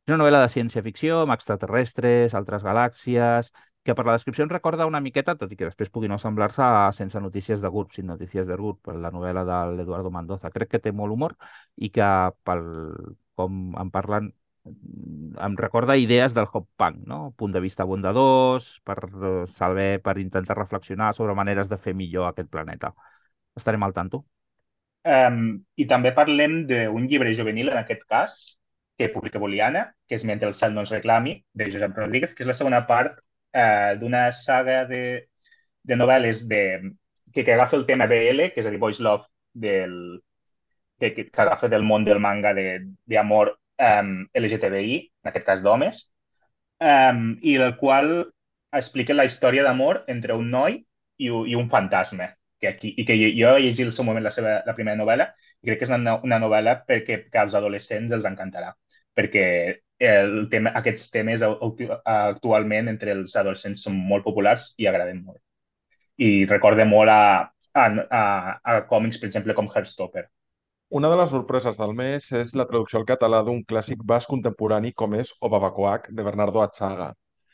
És 0.05 0.13
una 0.13 0.21
novel·la 0.23 0.43
de 0.43 0.51
ciència-ficció 0.53 1.21
amb 1.23 1.35
extraterrestres, 1.35 2.35
altres 2.37 2.63
galàxies, 2.65 3.51
que 3.83 3.95
per 3.97 4.05
la 4.05 4.13
descripció 4.13 4.45
em 4.45 4.51
recorda 4.51 4.85
una 4.89 5.01
miqueta, 5.01 5.35
tot 5.37 5.51
i 5.53 5.57
que 5.57 5.65
després 5.65 5.89
pugui 5.89 6.09
no 6.11 6.19
semblar-se 6.21 6.61
a 6.61 6.91
Sense 6.93 7.19
notícies 7.21 7.61
de 7.61 7.69
GURB, 7.73 7.95
sin 7.95 8.05
notícies 8.11 8.45
de 8.47 8.57
GURB, 8.57 8.91
la 9.01 9.09
novel·la 9.13 9.43
de 9.47 9.57
l'Eduardo 9.77 10.11
Mendoza. 10.13 10.51
Crec 10.53 10.75
que 10.75 10.83
té 10.83 10.93
molt 10.93 11.15
humor 11.15 11.35
i 11.77 11.89
que, 11.89 12.09
pel, 12.45 12.67
com 13.39 13.63
en 13.81 13.89
parlen, 13.93 14.29
em 14.65 15.55
recorda 15.57 15.97
idees 15.97 16.35
del 16.37 16.45
hop 16.51 16.67
punk, 16.77 16.99
no? 17.09 17.33
Punt 17.37 17.55
de 17.55 17.63
vista 17.63 17.87
bondadors, 17.89 18.75
per 18.85 18.99
saber, 19.49 19.95
per 20.05 20.19
intentar 20.21 20.59
reflexionar 20.59 21.15
sobre 21.17 21.35
maneres 21.35 21.69
de 21.69 21.81
fer 21.81 21.95
millor 21.97 22.29
aquest 22.29 22.51
planeta. 22.53 22.93
Estarem 23.57 23.81
al 23.83 23.97
tanto. 23.97 24.25
Um, 25.01 25.63
I 25.81 25.87
també 25.89 26.11
parlem 26.13 26.61
d'un 26.69 27.09
llibre 27.09 27.33
juvenil, 27.33 27.73
en 27.73 27.81
aquest 27.81 28.05
cas, 28.05 28.37
que 29.01 29.09
publica 29.09 29.41
Boliana, 29.41 29.87
que 30.05 30.19
és 30.19 30.25
Mentre 30.29 30.51
el 30.51 30.53
cel 30.53 30.75
no 30.75 30.85
ens 30.85 30.93
reclami, 30.93 31.39
de 31.57 31.71
Josep 31.73 31.97
Rodríguez, 31.97 32.35
que 32.37 32.45
és 32.45 32.51
la 32.51 32.57
segona 32.57 32.85
part 32.85 33.17
uh, 33.55 33.93
d'una 33.99 34.27
saga 34.35 34.83
de, 34.89 35.03
de 35.83 35.97
novel·les 35.97 36.45
de, 36.49 36.63
que, 37.31 37.43
que 37.43 37.53
agafa 37.53 37.77
el 37.77 37.85
tema 37.85 38.07
BL, 38.07 38.51
que 38.53 38.61
és 38.63 38.69
dir, 38.69 38.79
Boys 38.81 38.99
Love, 38.99 39.27
del, 39.53 39.95
que, 40.99 41.13
que 41.15 41.29
agafa 41.41 41.69
del 41.71 41.83
món 41.83 42.05
del 42.05 42.21
manga 42.23 42.53
d'amor 42.55 43.55
um, 43.81 44.11
LGTBI, 44.37 44.99
en 45.23 45.31
aquest 45.31 45.47
cas 45.47 45.63
d'homes, 45.65 46.05
um, 46.83 47.25
i 47.41 47.57
el 47.57 47.75
qual 47.79 48.13
explica 48.71 49.17
la 49.17 49.25
història 49.27 49.65
d'amor 49.67 50.03
entre 50.11 50.37
un 50.37 50.51
noi 50.53 50.77
i, 51.17 51.27
i 51.27 51.57
un 51.57 51.69
fantasma. 51.69 52.31
Que 52.61 52.69
aquí, 52.69 52.91
I 52.93 53.07
que 53.07 53.15
jo 53.17 53.55
he 53.55 53.61
llegit 53.63 53.87
al 53.87 53.93
seu 53.95 54.05
moment 54.05 54.23
la, 54.23 54.31
seva, 54.35 54.59
la 54.67 54.75
primera 54.77 54.99
novel·la 54.99 55.31
i 55.63 55.71
crec 55.71 55.79
que 55.81 55.87
és 55.87 55.93
una, 55.95 56.19
una 56.21 56.37
novel·la 56.43 56.75
perquè 56.85 57.23
que 57.33 57.39
als 57.41 57.55
adolescents 57.57 58.13
els 58.13 58.27
encantarà, 58.29 58.69
perquè 59.17 59.45
el 60.01 60.49
tema, 60.49 60.73
aquests 60.77 61.11
temes 61.13 61.43
actualment 61.45 62.89
entre 62.89 63.13
els 63.13 63.35
adolescents 63.37 63.83
són 63.85 63.97
molt 64.09 64.25
populars 64.25 64.71
i 64.81 64.87
agraden 64.89 65.21
molt. 65.23 65.41
I 66.17 66.45
recorde 66.49 66.85
molt 66.89 67.13
a, 67.13 67.23
a, 67.73 67.85
a, 67.85 68.23
a 68.73 68.77
còmics, 68.89 69.19
per 69.21 69.29
exemple, 69.29 69.55
com 69.57 69.69
Heartstopper. 69.69 70.25
Una 70.91 71.09
de 71.09 71.17
les 71.21 71.29
sorpreses 71.31 71.77
del 71.79 71.93
mes 71.95 72.25
és 72.35 72.49
la 72.59 72.65
traducció 72.67 72.99
al 72.99 73.07
català 73.07 73.39
d'un 73.47 73.61
clàssic 73.63 74.01
basc 74.03 74.27
contemporani 74.33 74.91
com 74.91 75.13
és 75.15 75.31
O 75.39 75.49
Babacoac, 75.53 76.09
de 76.11 76.25
Bernardo 76.27 76.63
Atxaga. 76.65 77.13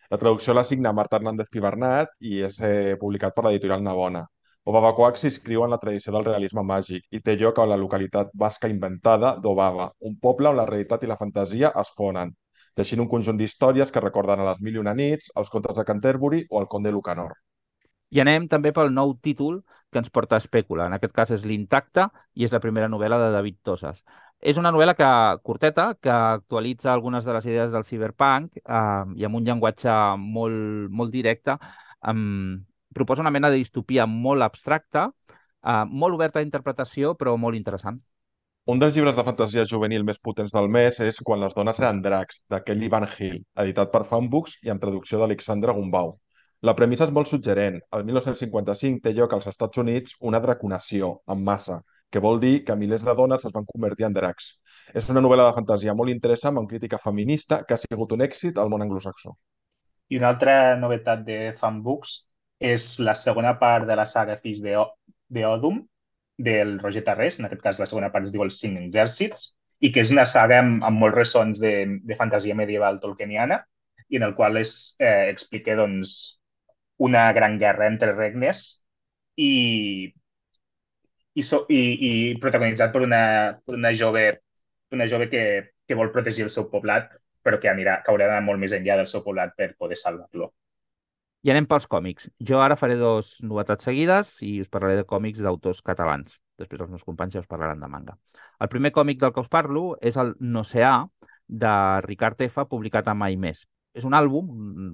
La 0.10 0.18
traducció 0.18 0.56
la 0.56 0.64
signa 0.64 0.94
Marta 0.96 1.20
Hernández 1.20 1.52
Pibernat 1.52 2.16
i 2.24 2.40
és 2.48 2.58
eh, 2.64 2.96
publicat 3.02 3.36
per 3.36 3.46
l'editorial 3.46 3.84
Navona. 3.84 4.24
O 4.67 4.71
Babacoac 4.75 5.15
s'inscriu 5.15 5.62
en 5.63 5.71
la 5.71 5.77
tradició 5.79 6.12
del 6.12 6.25
realisme 6.27 6.63
màgic 6.69 7.05
i 7.15 7.21
té 7.24 7.38
lloc 7.39 7.59
a 7.63 7.65
la 7.71 7.77
localitat 7.79 8.33
basca 8.41 8.67
inventada 8.67 9.29
d'Obaba, 9.45 9.86
un 10.09 10.17
poble 10.25 10.50
on 10.50 10.59
la 10.59 10.65
realitat 10.67 11.05
i 11.05 11.09
la 11.12 11.15
fantasia 11.21 11.69
es 11.81 11.93
fonen, 12.01 12.33
teixint 12.75 13.03
un 13.05 13.07
conjunt 13.13 13.39
d'històries 13.39 13.95
que 13.95 14.03
recorden 14.03 14.43
a 14.43 14.50
les 14.50 14.59
Mil 14.67 14.75
i 14.75 14.83
una 14.83 14.95
nits, 15.00 15.31
els 15.39 15.53
contes 15.55 15.79
de 15.79 15.88
Canterbury 15.88 16.43
o 16.50 16.59
el 16.59 16.67
Conde 16.75 16.91
Lucanor. 16.91 17.31
I 18.12 18.19
anem 18.25 18.51
també 18.51 18.75
pel 18.75 18.91
nou 19.00 19.15
títol 19.24 19.62
que 19.88 20.03
ens 20.03 20.12
porta 20.12 20.36
a 20.36 20.43
Espècula. 20.43 20.91
En 20.91 21.00
aquest 21.00 21.15
cas 21.15 21.31
és 21.31 21.47
l'Intacte 21.47 22.09
i 22.36 22.43
és 22.43 22.51
la 22.51 22.63
primera 22.63 22.91
novel·la 22.91 23.24
de 23.24 23.33
David 23.39 23.62
Tosas. 23.63 24.03
És 24.43 24.59
una 24.59 24.75
novel·la 24.75 25.00
que, 25.00 25.09
curteta 25.47 25.93
que 25.95 26.12
actualitza 26.12 26.91
algunes 26.91 27.24
de 27.24 27.39
les 27.39 27.53
idees 27.53 27.71
del 27.71 27.88
cyberpunk 27.88 28.59
eh, 28.65 29.03
i 29.15 29.24
amb 29.24 29.39
un 29.39 29.47
llenguatge 29.47 30.01
molt, 30.19 30.91
molt 30.91 31.15
directe. 31.15 31.55
Eh, 32.03 32.17
proposa 32.98 33.24
una 33.24 33.34
mena 33.34 33.50
de 33.54 33.62
distopia 33.62 34.06
molt 34.10 34.46
abstracta, 34.46 35.08
eh, 35.63 35.84
molt 35.88 36.18
oberta 36.18 36.42
a 36.42 36.46
interpretació, 36.46 37.16
però 37.16 37.38
molt 37.38 37.56
interessant. 37.56 38.01
Un 38.68 38.82
dels 38.84 38.96
llibres 38.96 39.16
de 39.16 39.24
fantasia 39.24 39.63
juvenil 39.63 40.04
més 40.04 40.18
potents 40.20 40.51
del 40.51 40.66
mes 40.68 40.98
és 41.04 41.20
Quan 41.24 41.39
les 41.39 41.54
dones 41.56 41.77
eren 41.80 42.01
dracs, 42.04 42.42
de 42.51 42.58
Kelly 42.68 42.89
Van 42.92 43.06
Hill, 43.08 43.38
editat 43.63 43.94
per 43.94 44.01
Fanbooks 44.10 44.58
i 44.68 44.74
amb 44.74 44.82
traducció 44.82 45.22
d'Alexandra 45.22 45.75
Gumbau. 45.77 46.18
La 46.68 46.74
premissa 46.75 47.06
és 47.08 47.13
molt 47.16 47.30
suggerent. 47.32 47.77
El 47.96 48.04
1955 48.10 49.00
té 49.06 49.13
lloc 49.13 49.38
als 49.38 49.48
Estats 49.54 49.80
Units 49.84 50.18
una 50.20 50.42
draconació 50.44 51.13
en 51.32 51.44
massa, 51.48 51.80
que 52.12 52.20
vol 52.20 52.42
dir 52.44 52.63
que 52.68 52.75
milers 52.75 53.06
de 53.08 53.16
dones 53.16 53.46
es 53.46 53.54
van 53.56 53.68
convertir 53.72 54.08
en 54.08 54.20
dracs. 54.20 54.50
És 54.94 55.08
una 55.13 55.24
novel·la 55.24 55.48
de 55.48 55.56
fantasia 55.62 55.96
molt 55.96 56.12
interessant 56.12 56.60
amb 56.60 56.68
crítica 56.68 57.00
feminista 57.04 57.62
que 57.63 57.75
ha 57.75 57.82
sigut 57.82 58.16
un 58.18 58.27
èxit 58.27 58.58
al 58.58 58.74
món 58.74 58.84
anglosaxó. 58.84 59.38
I 60.10 60.20
una 60.20 60.34
altra 60.34 60.58
novetat 60.80 61.24
de 61.27 61.39
Fanbooks 61.62 62.24
és 62.60 62.98
la 63.00 63.14
segona 63.16 63.54
part 63.60 63.88
de 63.88 63.96
la 63.96 64.06
saga 64.06 64.38
Fills 64.42 64.62
d'Odum, 64.64 65.82
del 66.38 66.78
Roger 66.80 67.04
Tarrés, 67.04 67.40
en 67.40 67.48
aquest 67.48 67.62
cas 67.62 67.80
la 67.82 67.88
segona 67.90 68.12
part 68.14 68.28
es 68.28 68.34
diu 68.34 68.44
Els 68.46 68.60
cinc 68.62 68.78
exèrcits, 68.82 69.52
i 69.82 69.92
que 69.94 70.02
és 70.02 70.12
una 70.14 70.26
saga 70.30 70.60
amb, 70.62 70.84
amb 70.86 71.02
molts 71.02 71.18
ressons 71.18 71.62
de, 71.62 71.74
de 72.04 72.18
fantasia 72.18 72.56
medieval 72.56 73.00
tolkieniana, 73.02 73.62
i 74.10 74.18
en 74.18 74.24
el 74.24 74.36
qual 74.36 74.58
es 74.58 74.96
eh, 75.00 75.30
explica 75.30 75.76
doncs, 75.76 76.40
una 76.98 77.32
gran 77.34 77.58
guerra 77.60 77.88
entre 77.88 78.14
regnes 78.14 78.84
i, 79.36 80.12
i, 81.34 81.44
so, 81.44 81.66
i, 81.70 81.82
i 82.10 82.12
protagonitzat 82.42 82.94
per 82.94 83.04
una, 83.06 83.22
per 83.66 83.78
una 83.78 83.94
jove, 83.94 84.24
una 84.98 85.08
jove 85.10 85.30
que, 85.30 85.44
que 85.86 85.98
vol 86.00 86.10
protegir 86.16 86.48
el 86.48 86.54
seu 86.54 86.70
poblat, 86.72 87.14
però 87.46 87.60
que 87.62 87.70
anirà, 87.70 88.00
que 88.04 88.14
haurà 88.14 88.30
d'anar 88.30 88.46
molt 88.48 88.62
més 88.64 88.74
enllà 88.74 88.98
del 88.98 89.10
seu 89.12 89.22
poblat 89.26 89.54
per 89.58 89.76
poder 89.78 90.00
salvar-lo. 90.00 90.50
I 91.48 91.51
anem 91.54 91.63
pels 91.63 91.86
còmics. 91.88 92.25
Jo 92.44 92.58
ara 92.60 92.75
faré 92.75 92.98
dos 93.00 93.38
novetats 93.39 93.88
seguides 93.88 94.34
i 94.44 94.58
us 94.60 94.68
parlaré 94.68 94.98
de 94.98 95.06
còmics 95.08 95.39
d'autors 95.39 95.80
catalans. 95.80 96.34
Després 96.60 96.82
els 96.84 96.89
meus 96.92 97.06
companys 97.08 97.38
ja 97.38 97.44
us 97.44 97.48
parlaran 97.48 97.80
de 97.80 97.88
manga. 97.88 98.18
El 98.60 98.68
primer 98.68 98.92
còmic 98.92 99.22
del 99.22 99.32
que 99.32 99.39
us 99.39 99.48
parlo 99.48 99.94
és 100.01 100.18
el 100.20 100.34
Noceà, 100.42 101.06
de 101.48 102.01
Ricard 102.04 102.42
F, 102.44 102.66
publicat 102.68 103.08
a 103.08 103.13
Mai 103.16 103.38
Més. 103.39 103.62
És 103.96 104.04
un 104.06 104.13
àlbum, 104.13 104.50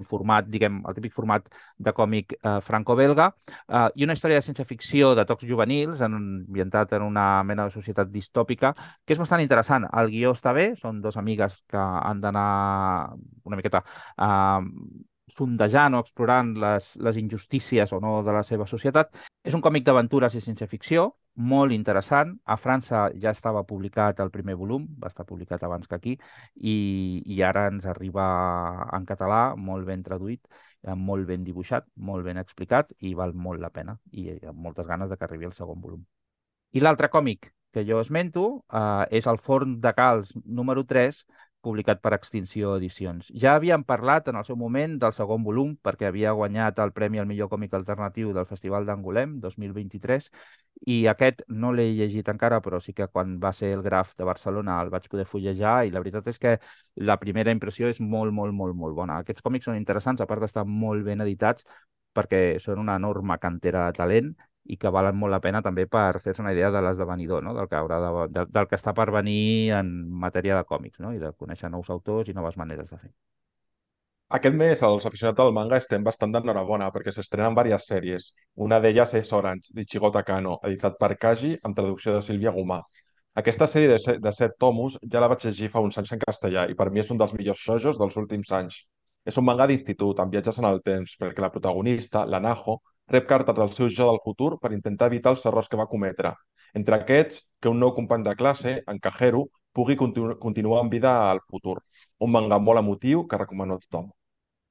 format, 0.08 0.46
diguem, 0.48 0.76
el 0.88 0.94
típic 0.96 1.12
format 1.12 1.48
de 1.76 1.92
còmic 1.92 2.36
eh, 2.36 2.52
franco-belga, 2.64 3.26
eh, 3.66 3.88
i 3.98 4.06
una 4.06 4.14
història 4.14 4.38
de 4.38 4.44
ciència-ficció 4.46 5.10
de 5.18 5.24
tocs 5.28 5.44
juvenils, 5.48 6.00
en, 6.06 6.14
ambientat 6.20 6.94
en 6.94 7.04
una 7.04 7.26
mena 7.44 7.66
de 7.66 7.74
societat 7.74 8.12
distòpica, 8.14 8.70
que 9.04 9.16
és 9.16 9.20
bastant 9.20 9.42
interessant. 9.42 9.88
El 9.90 10.12
guió 10.14 10.32
està 10.38 10.54
bé, 10.56 10.70
són 10.78 11.02
dues 11.02 11.18
amigues 11.20 11.58
que 11.68 11.82
han 11.82 12.22
d'anar 12.22 12.46
una 13.42 13.58
miqueta 13.58 13.82
eh, 14.14 14.62
sondejant 15.30 15.94
o 15.96 16.00
explorant 16.04 16.54
les, 16.60 16.94
les 17.00 17.16
injustícies 17.16 17.92
o 17.92 18.00
no 18.00 18.22
de 18.22 18.32
la 18.32 18.42
seva 18.42 18.66
societat. 18.66 19.14
És 19.44 19.54
un 19.56 19.62
còmic 19.64 19.84
d'aventures 19.86 20.34
i 20.36 20.42
ciència-ficció, 20.44 21.08
molt 21.36 21.72
interessant. 21.72 22.34
A 22.44 22.56
França 22.60 23.08
ja 23.20 23.32
estava 23.34 23.64
publicat 23.66 24.20
el 24.20 24.30
primer 24.34 24.54
volum, 24.60 24.86
va 25.00 25.10
estar 25.10 25.26
publicat 25.26 25.64
abans 25.64 25.88
que 25.88 25.96
aquí, 25.96 26.14
i, 26.54 26.76
i 27.24 27.40
ara 27.42 27.66
ens 27.72 27.86
arriba 27.90 28.26
en 28.92 29.08
català, 29.08 29.42
molt 29.56 29.86
ben 29.88 30.04
traduït, 30.04 30.44
molt 30.96 31.26
ben 31.26 31.44
dibuixat, 31.44 31.86
molt 31.96 32.24
ben 32.24 32.38
explicat, 32.38 32.92
i 33.00 33.14
val 33.14 33.34
molt 33.34 33.60
la 33.60 33.72
pena. 33.72 33.98
I 34.12 34.38
amb 34.44 34.60
moltes 34.60 34.86
ganes 34.86 35.10
de 35.10 35.16
que 35.16 35.26
arribi 35.28 35.48
el 35.48 35.56
segon 35.56 35.80
volum. 35.80 36.04
I 36.74 36.82
l'altre 36.82 37.08
còmic 37.08 37.52
que 37.74 37.84
jo 37.86 37.98
esmento 38.00 38.44
eh, 38.70 39.04
és 39.18 39.26
el 39.26 39.40
Forn 39.42 39.80
de 39.82 39.90
Calç 39.94 40.30
número 40.44 40.84
3, 40.86 41.24
publicat 41.64 42.00
per 42.04 42.12
Extinció 42.16 42.74
Edicions. 42.78 43.30
Ja 43.42 43.54
havíem 43.58 43.84
parlat 43.88 44.28
en 44.30 44.36
el 44.40 44.44
seu 44.46 44.58
moment 44.60 44.98
del 45.02 45.14
segon 45.16 45.42
volum 45.46 45.74
perquè 45.82 46.08
havia 46.10 46.34
guanyat 46.36 46.78
el 46.84 46.92
Premi 46.96 47.22
al 47.22 47.28
millor 47.30 47.50
còmic 47.52 47.74
alternatiu 47.74 48.32
del 48.36 48.46
Festival 48.50 48.86
d'Angolem 48.86 49.38
2023 49.42 50.30
i 50.94 50.98
aquest 51.10 51.42
no 51.48 51.72
l'he 51.72 51.88
llegit 51.96 52.28
encara, 52.32 52.60
però 52.60 52.80
sí 52.84 52.92
que 52.92 53.08
quan 53.08 53.38
va 53.42 53.52
ser 53.56 53.72
el 53.78 53.82
Graf 53.82 54.14
de 54.18 54.28
Barcelona 54.28 54.80
el 54.82 54.92
vaig 54.94 55.08
poder 55.08 55.26
fullejar 55.26 55.76
i 55.86 55.94
la 55.94 56.02
veritat 56.04 56.28
és 56.32 56.38
que 56.38 56.56
la 57.10 57.18
primera 57.18 57.54
impressió 57.54 57.88
és 57.88 58.00
molt, 58.00 58.32
molt, 58.32 58.54
molt, 58.54 58.76
molt 58.76 58.94
bona. 58.94 59.18
Aquests 59.24 59.42
còmics 59.42 59.70
són 59.70 59.80
interessants, 59.80 60.20
a 60.20 60.28
part 60.30 60.44
d'estar 60.44 60.66
molt 60.68 61.04
ben 61.06 61.24
editats, 61.24 61.64
perquè 62.14 62.60
són 62.62 62.82
una 62.84 62.96
enorme 63.00 63.38
cantera 63.42 63.88
de 63.88 63.96
talent 63.98 64.34
i 64.64 64.78
que 64.80 64.90
valen 64.90 65.16
molt 65.20 65.34
la 65.34 65.40
pena 65.44 65.60
també 65.62 65.84
per 65.90 66.20
fer-se 66.24 66.42
una 66.42 66.52
idea 66.54 66.70
de 66.72 66.80
l'esdevenidor, 66.84 67.42
no? 67.44 67.52
del, 67.54 67.68
que 67.68 67.76
haurà 67.76 68.00
de, 68.00 68.10
de, 68.32 68.46
del 68.56 68.68
que 68.70 68.78
està 68.80 68.94
per 68.96 69.10
venir 69.12 69.72
en 69.76 69.92
matèria 70.24 70.56
de 70.56 70.64
còmics 70.64 71.00
no? 71.04 71.12
i 71.12 71.20
de 71.20 71.32
conèixer 71.36 71.70
nous 71.70 71.90
autors 71.90 72.28
i 72.28 72.36
noves 72.36 72.56
maneres 72.56 72.90
de 72.90 72.98
fer. 72.98 73.12
Aquest 74.36 74.56
mes 74.56 74.80
els 74.86 75.04
aficionats 75.06 75.36
del 75.38 75.52
manga 75.54 75.76
estem 75.76 76.04
bastant 76.04 76.32
d'enhorabona 76.32 76.88
perquè 76.94 77.12
s'estrenen 77.12 77.54
diverses 77.54 77.90
sèries. 77.90 78.30
Una 78.66 78.80
d'elles 78.80 79.12
és 79.20 79.32
Orange, 79.38 79.68
d'Ichigo 79.76 80.10
Takano, 80.14 80.56
editat 80.64 80.96
per 80.98 81.12
Kaji, 81.24 81.58
amb 81.62 81.76
traducció 81.76 82.16
de 82.16 82.22
Sílvia 82.24 82.54
Gomà. 82.56 82.80
Aquesta 83.42 83.68
sèrie 83.68 83.90
de 83.92 83.98
set, 83.98 84.18
de 84.24 84.32
set 84.32 84.56
tomos 84.64 84.96
ja 85.12 85.20
la 85.20 85.28
vaig 85.30 85.44
llegir 85.44 85.68
fa 85.70 85.82
uns 85.84 86.00
anys 86.00 86.12
en 86.16 86.24
castellà 86.24 86.64
i 86.70 86.74
per 86.80 86.88
mi 86.90 87.02
és 87.04 87.12
un 87.12 87.20
dels 87.20 87.34
millors 87.36 87.62
shojos 87.68 88.00
dels 88.00 88.16
últims 88.16 88.50
anys. 88.58 88.80
És 89.26 89.38
un 89.40 89.44
manga 89.44 89.68
d'institut, 89.70 90.20
amb 90.20 90.32
viatges 90.34 90.58
en 90.60 90.68
el 90.70 90.80
temps, 90.88 91.14
perquè 91.20 91.44
la 91.44 91.50
protagonista, 91.52 92.24
la 92.24 92.40
Naho, 92.40 92.78
rep 93.12 93.26
cartes 93.28 93.56
del 93.56 93.72
seu 93.76 93.88
jo 93.88 94.08
del 94.10 94.22
futur 94.24 94.56
per 94.60 94.72
intentar 94.72 95.10
evitar 95.12 95.34
els 95.34 95.44
errors 95.46 95.68
que 95.68 95.80
va 95.80 95.90
cometre. 95.90 96.34
Entre 96.74 96.96
aquests, 96.96 97.44
que 97.60 97.70
un 97.70 97.78
nou 97.78 97.94
company 97.94 98.24
de 98.24 98.34
classe, 98.36 98.80
en 98.90 98.98
Kajeru, 98.98 99.44
pugui 99.74 99.96
continu 99.98 100.36
continuar 100.40 100.80
amb 100.82 100.92
vida 100.92 101.12
al 101.30 101.40
futur. 101.50 101.80
Un 102.18 102.32
manga 102.34 102.58
molt 102.58 102.80
emotiu 102.80 103.26
que 103.28 103.38
recomano 103.38 103.76
a 103.76 103.82
tothom. 103.82 104.10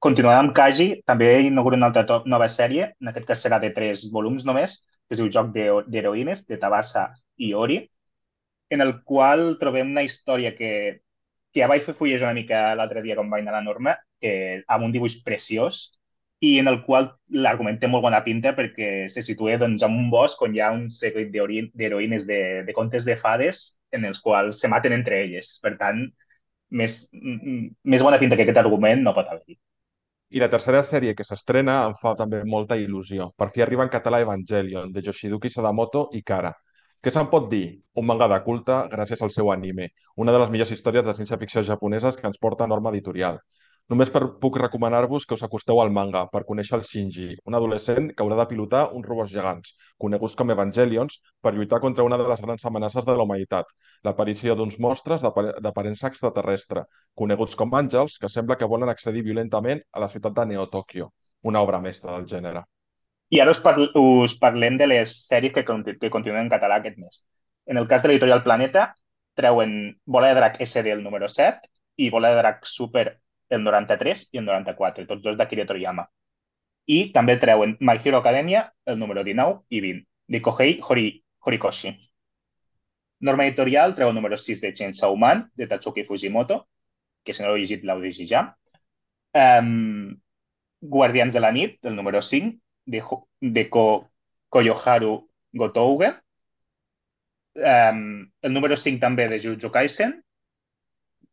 Continuant 0.04 0.40
amb 0.42 0.52
Kaji, 0.56 0.88
també 1.08 1.30
inaugura 1.46 1.78
una 1.78 1.88
altra 1.88 2.20
nova 2.28 2.48
sèrie, 2.52 2.90
en 3.00 3.08
aquest 3.08 3.28
cas 3.30 3.44
serà 3.44 3.60
de 3.60 3.70
tres 3.72 4.04
volums 4.12 4.44
només, 4.44 4.76
que 5.08 5.16
es 5.16 5.20
diu 5.20 5.30
Joc 5.32 5.52
d'Heroïnes, 5.54 6.44
de 6.48 6.58
Tabassa 6.60 7.06
i 7.40 7.54
Ori, 7.56 7.78
en 8.74 8.84
el 8.84 8.98
qual 9.08 9.56
trobem 9.60 9.94
una 9.94 10.04
història 10.04 10.52
que, 10.58 10.70
que 11.52 11.62
ja 11.62 11.68
vaig 11.70 11.84
fer 11.86 11.94
fullejar 11.96 12.28
una 12.28 12.40
mica 12.40 12.60
l'altre 12.76 13.00
dia 13.04 13.16
quan 13.16 13.32
vaig 13.32 13.44
anar 13.44 13.54
a 13.54 13.60
la 13.60 13.64
Norma, 13.64 13.96
que, 14.20 14.34
amb 14.68 14.88
un 14.88 14.92
dibuix 14.92 15.16
preciós, 15.24 15.86
i 16.40 16.58
en 16.58 16.68
el 16.68 16.80
qual 16.84 17.10
l'argument 17.30 17.78
té 17.80 17.88
molt 17.88 18.04
bona 18.04 18.20
pinta 18.24 18.52
perquè 18.56 19.06
se 19.12 19.22
situa 19.22 19.56
doncs, 19.60 19.84
en 19.86 19.94
un 20.00 20.10
bosc 20.12 20.42
on 20.42 20.54
hi 20.54 20.60
ha 20.60 20.72
un 20.74 20.88
seguit 20.90 21.30
d'heroïnes 21.32 22.26
de, 22.28 22.40
de 22.66 22.72
contes 22.76 23.06
de 23.08 23.16
fades 23.16 23.64
en 23.92 24.04
els 24.04 24.20
quals 24.20 24.60
se 24.60 24.68
maten 24.68 24.92
entre 24.96 25.22
elles. 25.24 25.54
Per 25.62 25.76
tant, 25.80 26.02
més, 26.70 26.98
més 27.14 28.02
bona 28.02 28.18
pinta 28.18 28.36
que 28.36 28.44
aquest 28.46 28.60
argument 28.60 29.02
no 29.04 29.14
pot 29.16 29.30
haver-hi. 29.30 29.56
I 30.34 30.40
la 30.42 30.50
tercera 30.50 30.82
sèrie 30.82 31.14
que 31.14 31.24
s'estrena 31.24 31.78
em 31.88 31.94
fa 32.00 32.14
també 32.18 32.42
molta 32.44 32.76
il·lusió. 32.80 33.30
Per 33.38 33.50
fi 33.54 33.62
arriba 33.62 33.84
en 33.86 33.92
català 33.92 34.18
Evangelion, 34.24 34.90
de 34.92 35.02
Yoshiduki 35.06 35.50
Sadamoto 35.52 36.08
i 36.18 36.24
Kara. 36.26 36.50
Què 37.04 37.12
se'n 37.14 37.28
pot 37.30 37.50
dir? 37.50 37.66
Un 38.00 38.06
manga 38.08 38.26
de 38.32 38.40
culte 38.46 38.80
gràcies 38.90 39.22
al 39.22 39.30
seu 39.30 39.50
anime, 39.52 39.90
una 40.16 40.32
de 40.32 40.40
les 40.42 40.50
millors 40.50 40.72
històries 40.74 41.04
de 41.04 41.14
ciència-ficció 41.18 41.62
japoneses 41.68 42.16
que 42.16 42.26
ens 42.26 42.40
porta 42.40 42.66
Norma 42.66 42.90
Editorial. 42.94 43.38
Només 43.92 44.08
per, 44.12 44.20
puc 44.40 44.54
recomanar-vos 44.56 45.26
que 45.28 45.36
us 45.36 45.42
acosteu 45.44 45.78
al 45.80 45.90
manga 45.92 46.22
per 46.32 46.40
conèixer 46.48 46.78
el 46.78 46.84
Shinji, 46.88 47.26
un 47.50 47.56
adolescent 47.58 48.06
que 48.12 48.22
haurà 48.24 48.38
de 48.38 48.46
pilotar 48.52 48.84
uns 48.96 49.04
robots 49.04 49.32
gegants, 49.32 49.74
coneguts 50.00 50.36
com 50.38 50.52
Evangelions, 50.54 51.18
per 51.44 51.52
lluitar 51.52 51.82
contra 51.82 52.06
una 52.06 52.16
de 52.16 52.24
les 52.30 52.40
grans 52.40 52.64
amenaces 52.70 53.04
de 53.04 53.16
la 53.16 53.26
humanitat, 53.26 53.68
l'aparició 54.08 54.54
d'uns 54.56 54.78
monstres 54.80 55.20
d'aparença 55.24 56.08
extraterrestre, 56.08 56.86
coneguts 57.14 57.58
com 57.60 57.76
àngels, 57.76 58.16
que 58.22 58.30
sembla 58.32 58.56
que 58.56 58.68
volen 58.74 58.88
accedir 58.88 59.24
violentament 59.26 59.82
a 59.92 60.00
la 60.00 60.08
ciutat 60.14 60.32
de 60.38 60.46
Neo-Tòquio, 60.54 61.10
una 61.52 61.60
obra 61.60 61.80
mestra 61.84 62.14
del 62.14 62.24
gènere. 62.30 62.62
I 63.36 63.42
ara 63.44 63.52
us, 63.52 63.60
par 63.60 63.76
us 64.00 64.36
parlem 64.40 64.78
de 64.80 64.88
les 64.88 65.12
sèries 65.26 65.52
que, 65.52 65.64
que 66.00 66.12
continuen 66.14 66.46
en 66.46 66.54
català 66.54 66.80
aquest 66.80 66.96
mes. 66.96 67.20
En 67.68 67.76
el 67.76 67.88
cas 67.92 68.00
de 68.00 68.08
l'editorial 68.08 68.40
Planeta, 68.48 68.86
treuen 69.36 69.76
Bola 70.06 70.32
de 70.32 70.40
Drac 70.40 70.56
SD 70.64 70.96
el 70.96 71.04
número 71.04 71.28
7 71.28 71.68
i 72.00 72.08
Bola 72.14 72.32
de 72.32 72.40
Drac 72.40 72.64
Super 72.64 73.04
el 73.50 73.64
93 73.64 74.28
i 74.32 74.40
el 74.40 74.46
94, 74.48 75.06
tots 75.06 75.22
dos 75.22 75.36
d'Akira 75.36 75.66
Toriyama. 75.68 76.06
I 76.86 76.98
també 77.12 77.36
treuen 77.40 77.76
My 77.80 78.00
Hero 78.02 78.20
Academia, 78.20 78.66
el 78.86 78.98
número 78.98 79.24
19 79.24 79.62
i 79.70 79.80
20, 79.80 80.06
de 80.28 80.40
Kohei 80.42 80.78
Hori, 80.82 81.08
Horikoshi. 81.40 81.94
Norma 83.24 83.46
editorial 83.46 83.94
treu 83.96 84.10
el 84.10 84.14
número 84.14 84.36
6 84.36 84.60
de 84.60 84.72
Chainsaw 84.72 85.16
Man, 85.16 85.50
de 85.54 85.66
Tatsuki 85.66 86.04
Fujimoto, 86.04 86.66
que 87.24 87.32
si 87.32 87.42
no 87.42 87.48
l'heu 87.48 87.62
llegit 87.62 87.84
l'heu 87.84 88.02
llegit 88.02 88.28
ja. 88.28 88.42
Um, 89.32 90.12
Guardians 90.80 91.32
de 91.32 91.40
la 91.40 91.52
nit, 91.52 91.78
el 91.86 91.96
número 91.96 92.20
5, 92.20 92.58
de, 92.84 93.00
de 93.40 93.64
Ko, 93.70 94.10
Koyoharu 94.50 95.14
Gotouge. 95.52 96.12
Um, 97.54 98.30
el 98.42 98.52
número 98.52 98.76
5 98.76 99.00
també 99.00 99.28
de 99.32 99.40
Jujutsu 99.40 99.70
Kaisen, 99.72 100.18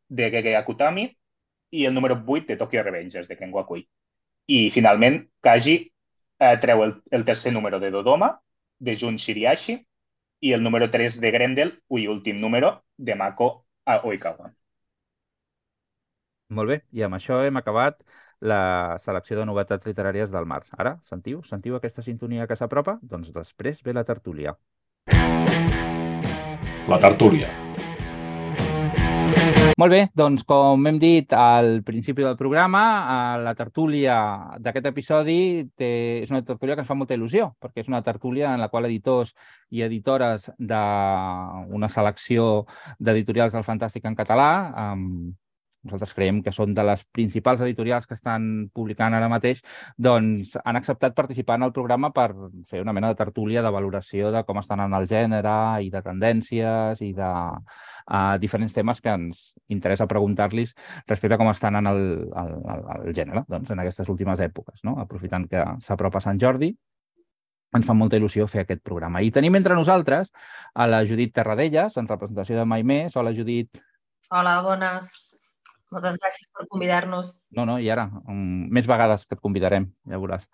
de 0.07 0.29
Gege 0.31 0.55
Akutami, 0.55 1.09
i 1.71 1.85
el 1.85 1.93
número 1.93 2.21
8 2.25 2.45
de 2.47 2.57
Tokyo 2.57 2.83
Revengers, 2.83 3.27
de 3.27 3.37
Ken 3.37 3.53
Wakui. 3.53 3.87
I 4.47 4.69
finalment, 4.75 5.23
Kaji 5.41 5.75
eh, 6.41 6.57
treu 6.61 6.83
el, 6.83 6.95
el 7.11 7.25
tercer 7.25 7.53
número 7.53 7.79
de 7.79 7.91
Dodoma, 7.91 8.41
de 8.79 8.97
Jun 8.97 9.17
Shiriashi, 9.17 9.77
i 10.41 10.53
el 10.53 10.63
número 10.63 10.89
3 10.89 11.19
de 11.21 11.31
Grendel, 11.31 11.75
i 11.89 12.07
últim 12.07 12.41
número 12.41 12.81
de 12.97 13.15
Mako 13.15 13.51
Oikawa. 13.85 14.51
Molt 16.51 16.69
bé, 16.69 16.81
i 16.91 17.05
amb 17.05 17.15
això 17.15 17.39
hem 17.45 17.57
acabat 17.61 18.01
la 18.41 18.97
selecció 18.99 19.37
de 19.37 19.45
novetats 19.45 19.85
literàries 19.87 20.33
del 20.33 20.49
març. 20.49 20.73
Ara, 20.77 20.97
sentiu? 21.07 21.43
Sentiu 21.47 21.77
aquesta 21.77 22.01
sintonia 22.01 22.47
que 22.49 22.57
s'apropa? 22.57 22.97
Doncs 23.01 23.31
després 23.31 23.83
ve 23.85 23.93
la 23.93 24.03
tertúlia. 24.03 24.57
La 26.89 26.99
tertúlia. 26.99 27.70
Molt 29.81 29.95
bé, 29.95 30.01
doncs 30.13 30.43
com 30.45 30.83
hem 30.85 30.97
dit 31.01 31.31
al 31.33 31.79
principi 31.81 32.21
del 32.21 32.35
programa, 32.37 32.81
la 33.41 33.55
tertúlia 33.57 34.13
d'aquest 34.61 34.85
episodi 34.91 35.37
té, 35.73 35.89
és 36.21 36.29
una 36.29 36.43
tertúlia 36.45 36.75
que 36.75 36.83
ens 36.83 36.91
fa 36.91 36.97
molta 36.99 37.15
il·lusió, 37.17 37.47
perquè 37.57 37.81
és 37.81 37.89
una 37.89 38.03
tertúlia 38.05 38.51
en 38.53 38.61
la 38.61 38.67
qual 38.69 38.85
editors 38.85 39.31
i 39.73 39.81
editores 39.81 40.51
d'una 40.59 41.89
selecció 41.89 42.67
d'editorials 42.99 43.57
del 43.57 43.65
Fantàstic 43.65 44.05
en 44.05 44.19
català, 44.19 44.51
amb 44.85 45.33
nosaltres 45.83 46.13
creiem 46.13 46.41
que 46.45 46.53
són 46.53 46.75
de 46.77 46.83
les 46.85 47.03
principals 47.15 47.61
editorials 47.65 48.07
que 48.07 48.15
estan 48.17 48.69
publicant 48.73 49.15
ara 49.17 49.29
mateix, 49.31 49.61
doncs 49.97 50.55
han 50.63 50.79
acceptat 50.79 51.15
participar 51.17 51.57
en 51.59 51.67
el 51.67 51.73
programa 51.75 52.11
per 52.13 52.29
fer 52.69 52.83
una 52.83 52.93
mena 52.93 53.09
de 53.11 53.19
tertúlia 53.19 53.63
de 53.65 53.71
valoració 53.73 54.31
de 54.33 54.43
com 54.47 54.61
estan 54.61 54.83
en 54.85 54.93
el 54.97 55.07
gènere 55.09 55.55
i 55.85 55.89
de 55.93 56.03
tendències 56.05 57.01
i 57.01 57.11
de 57.17 57.31
uh, 57.31 58.37
diferents 58.41 58.77
temes 58.77 59.01
que 59.01 59.15
ens 59.17 59.43
interessa 59.73 60.09
preguntar-los 60.09 60.75
respecte 61.07 61.35
a 61.35 61.41
com 61.41 61.49
estan 61.51 61.79
en 61.81 61.89
el, 61.89 62.01
el, 62.29 62.53
el, 62.75 62.87
el 63.07 63.17
gènere 63.17 63.45
doncs, 63.49 63.73
en 63.73 63.81
aquestes 63.81 64.09
últimes 64.09 64.39
èpoques. 64.39 64.81
No? 64.87 64.97
Aprofitant 65.01 65.49
que 65.49 65.65
s'apropa 65.81 66.21
Sant 66.21 66.39
Jordi, 66.41 66.71
ens 67.77 67.87
fa 67.87 67.95
molta 67.95 68.19
il·lusió 68.19 68.47
fer 68.51 68.65
aquest 68.65 68.83
programa. 68.83 69.21
I 69.23 69.31
tenim 69.31 69.55
entre 69.55 69.77
nosaltres 69.79 70.33
a 70.75 70.87
la 70.91 71.03
Judit 71.07 71.33
Terradelles, 71.35 71.97
en 71.97 72.09
representació 72.11 72.59
de 72.59 72.67
Mai 72.67 72.83
Més. 72.83 73.15
Hola, 73.15 73.33
Judit. 73.35 73.79
Hola, 74.29 74.59
bones. 74.65 75.30
Moltes 75.91 76.15
gràcies 76.21 76.47
per 76.55 76.63
convidar-nos. 76.71 77.33
No, 77.57 77.65
no, 77.67 77.75
i 77.83 77.89
ara, 77.91 78.05
um, 78.31 78.67
més 78.71 78.85
vegades 78.87 79.25
que 79.27 79.35
et 79.35 79.41
convidarem, 79.43 79.89
ja 80.07 80.19
veuràs. 80.21 80.47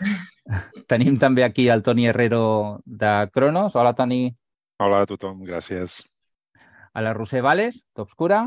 Tenim 0.92 1.16
també 1.20 1.46
aquí 1.46 1.70
el 1.72 1.84
Toni 1.86 2.10
Herrero 2.10 2.82
de 2.84 3.12
Cronos. 3.32 3.78
Hola, 3.80 3.94
Toni. 3.96 4.26
Hola 4.84 5.00
a 5.04 5.08
tothom, 5.08 5.40
gràcies. 5.48 6.02
A 6.92 7.00
la 7.00 7.14
Roser 7.16 7.40
Vales, 7.40 7.86
d'Obscura. 7.96 8.44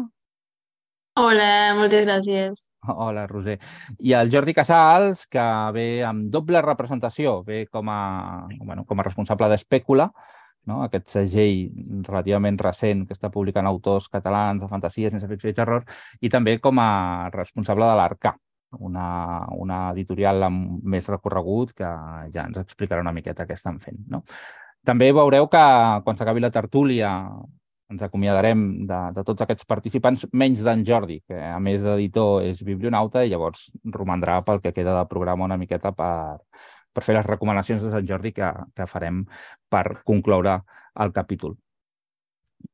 Hola, 1.18 1.50
moltes 1.80 2.06
gràcies. 2.06 2.62
Hola, 2.94 3.26
Roser. 3.26 3.58
I 3.98 4.14
el 4.14 4.30
Jordi 4.30 4.54
Casals, 4.54 5.26
que 5.26 5.46
ve 5.74 5.88
amb 6.06 6.30
doble 6.30 6.62
representació, 6.62 7.40
ve 7.48 7.64
com 7.72 7.90
a, 7.90 8.02
bueno, 8.60 8.86
com 8.86 9.02
a 9.02 9.08
responsable 9.08 9.50
d'Espècula, 9.50 10.12
no? 10.70 10.82
aquest 10.86 11.08
segell 11.12 11.70
relativament 12.08 12.58
recent 12.62 13.06
que 13.08 13.16
està 13.18 13.32
publicant 13.34 13.68
autors 13.70 14.10
catalans 14.14 14.64
de 14.64 14.70
fantasia, 14.72 15.12
sense 15.14 15.30
ficció 15.30 15.52
i 15.52 15.58
terror, 15.58 15.86
i 16.22 16.32
també 16.34 16.58
com 16.64 16.82
a 16.82 17.30
responsable 17.34 17.88
de 17.90 17.98
l'Arcà, 18.00 18.36
una, 18.80 19.08
una 19.56 19.80
editorial 19.94 20.48
amb 20.50 20.84
més 20.84 21.10
recorregut 21.12 21.74
que 21.78 21.92
ja 22.34 22.46
ens 22.46 22.62
explicarà 22.62 23.04
una 23.06 23.16
miqueta 23.16 23.46
què 23.48 23.56
estan 23.56 23.80
fent. 23.80 24.02
No? 24.12 24.24
També 24.86 25.12
veureu 25.16 25.48
que 25.50 25.66
quan 26.06 26.18
s'acabi 26.18 26.44
la 26.44 26.54
tertúlia 26.54 27.12
ens 27.90 28.02
acomiadarem 28.02 28.62
de, 28.90 29.00
de 29.14 29.24
tots 29.26 29.44
aquests 29.46 29.68
participants, 29.70 30.26
menys 30.34 30.64
d'en 30.66 30.82
Jordi, 30.86 31.20
que 31.28 31.38
a 31.38 31.60
més 31.62 31.84
d'editor 31.86 32.42
és 32.46 32.64
biblionauta 32.66 33.22
i 33.24 33.30
llavors 33.30 33.68
romandrà 33.94 34.40
pel 34.46 34.62
que 34.64 34.74
queda 34.74 34.96
de 34.98 35.06
programa 35.10 35.46
una 35.46 35.58
miqueta 35.62 35.92
per, 35.94 36.42
per 36.96 37.04
fer 37.04 37.18
les 37.18 37.28
recomanacions 37.28 37.84
de 37.84 37.92
Sant 37.94 38.08
Jordi 38.08 38.32
que, 38.36 38.52
que 38.76 38.88
farem 38.90 39.24
per 39.70 40.02
concloure 40.08 40.60
el 41.04 41.16
capítol. 41.16 41.58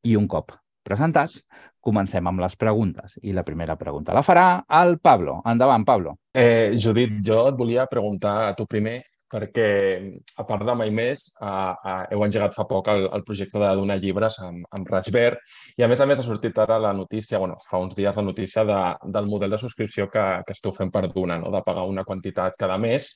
I 0.07 0.15
un 0.15 0.27
cop 0.29 0.53
presentats, 0.85 1.43
comencem 1.81 2.25
amb 2.27 2.41
les 2.41 2.57
preguntes. 2.57 3.17
I 3.21 3.35
la 3.37 3.45
primera 3.45 3.77
pregunta 3.77 4.15
la 4.17 4.25
farà 4.25 4.45
el 4.81 4.97
Pablo. 4.99 5.39
Endavant, 5.45 5.85
Pablo. 5.85 6.17
Eh, 6.33 6.77
Judit, 6.77 7.19
jo 7.25 7.43
et 7.49 7.57
volia 7.57 7.89
preguntar 7.89 8.35
a 8.49 8.53
tu 8.57 8.65
primer 8.69 9.01
perquè, 9.31 9.67
a 10.35 10.45
part 10.47 10.65
de 10.67 10.73
Mai 10.75 10.91
Més, 10.91 11.23
eh, 11.39 11.47
eh, 11.47 11.93
heu 12.11 12.23
engegat 12.25 12.55
fa 12.55 12.65
poc 12.67 12.89
el, 12.91 13.05
el 13.15 13.23
projecte 13.27 13.61
de 13.61 13.69
donar 13.79 13.97
llibres 14.01 14.37
amb, 14.43 14.65
amb 14.75 14.89
Raig 14.91 15.07
Verd 15.15 15.39
i, 15.77 15.85
a 15.85 15.87
més 15.91 16.03
a 16.03 16.07
més, 16.09 16.19
ha 16.19 16.25
sortit 16.27 16.57
ara 16.59 16.79
la 16.83 16.91
notícia, 16.97 17.39
bueno, 17.39 17.55
fa 17.69 17.79
uns 17.79 17.95
dies 17.95 18.17
la 18.17 18.25
notícia 18.27 18.65
de, 18.67 18.79
del 19.15 19.29
model 19.31 19.55
de 19.55 19.61
subscripció 19.61 20.09
que, 20.11 20.25
que 20.47 20.57
esteu 20.57 20.75
fent 20.75 20.91
per 20.91 21.05
Duna, 21.13 21.39
no? 21.39 21.53
de 21.53 21.63
pagar 21.63 21.87
una 21.87 22.03
quantitat 22.07 22.59
cada 22.59 22.77
mes 22.81 23.13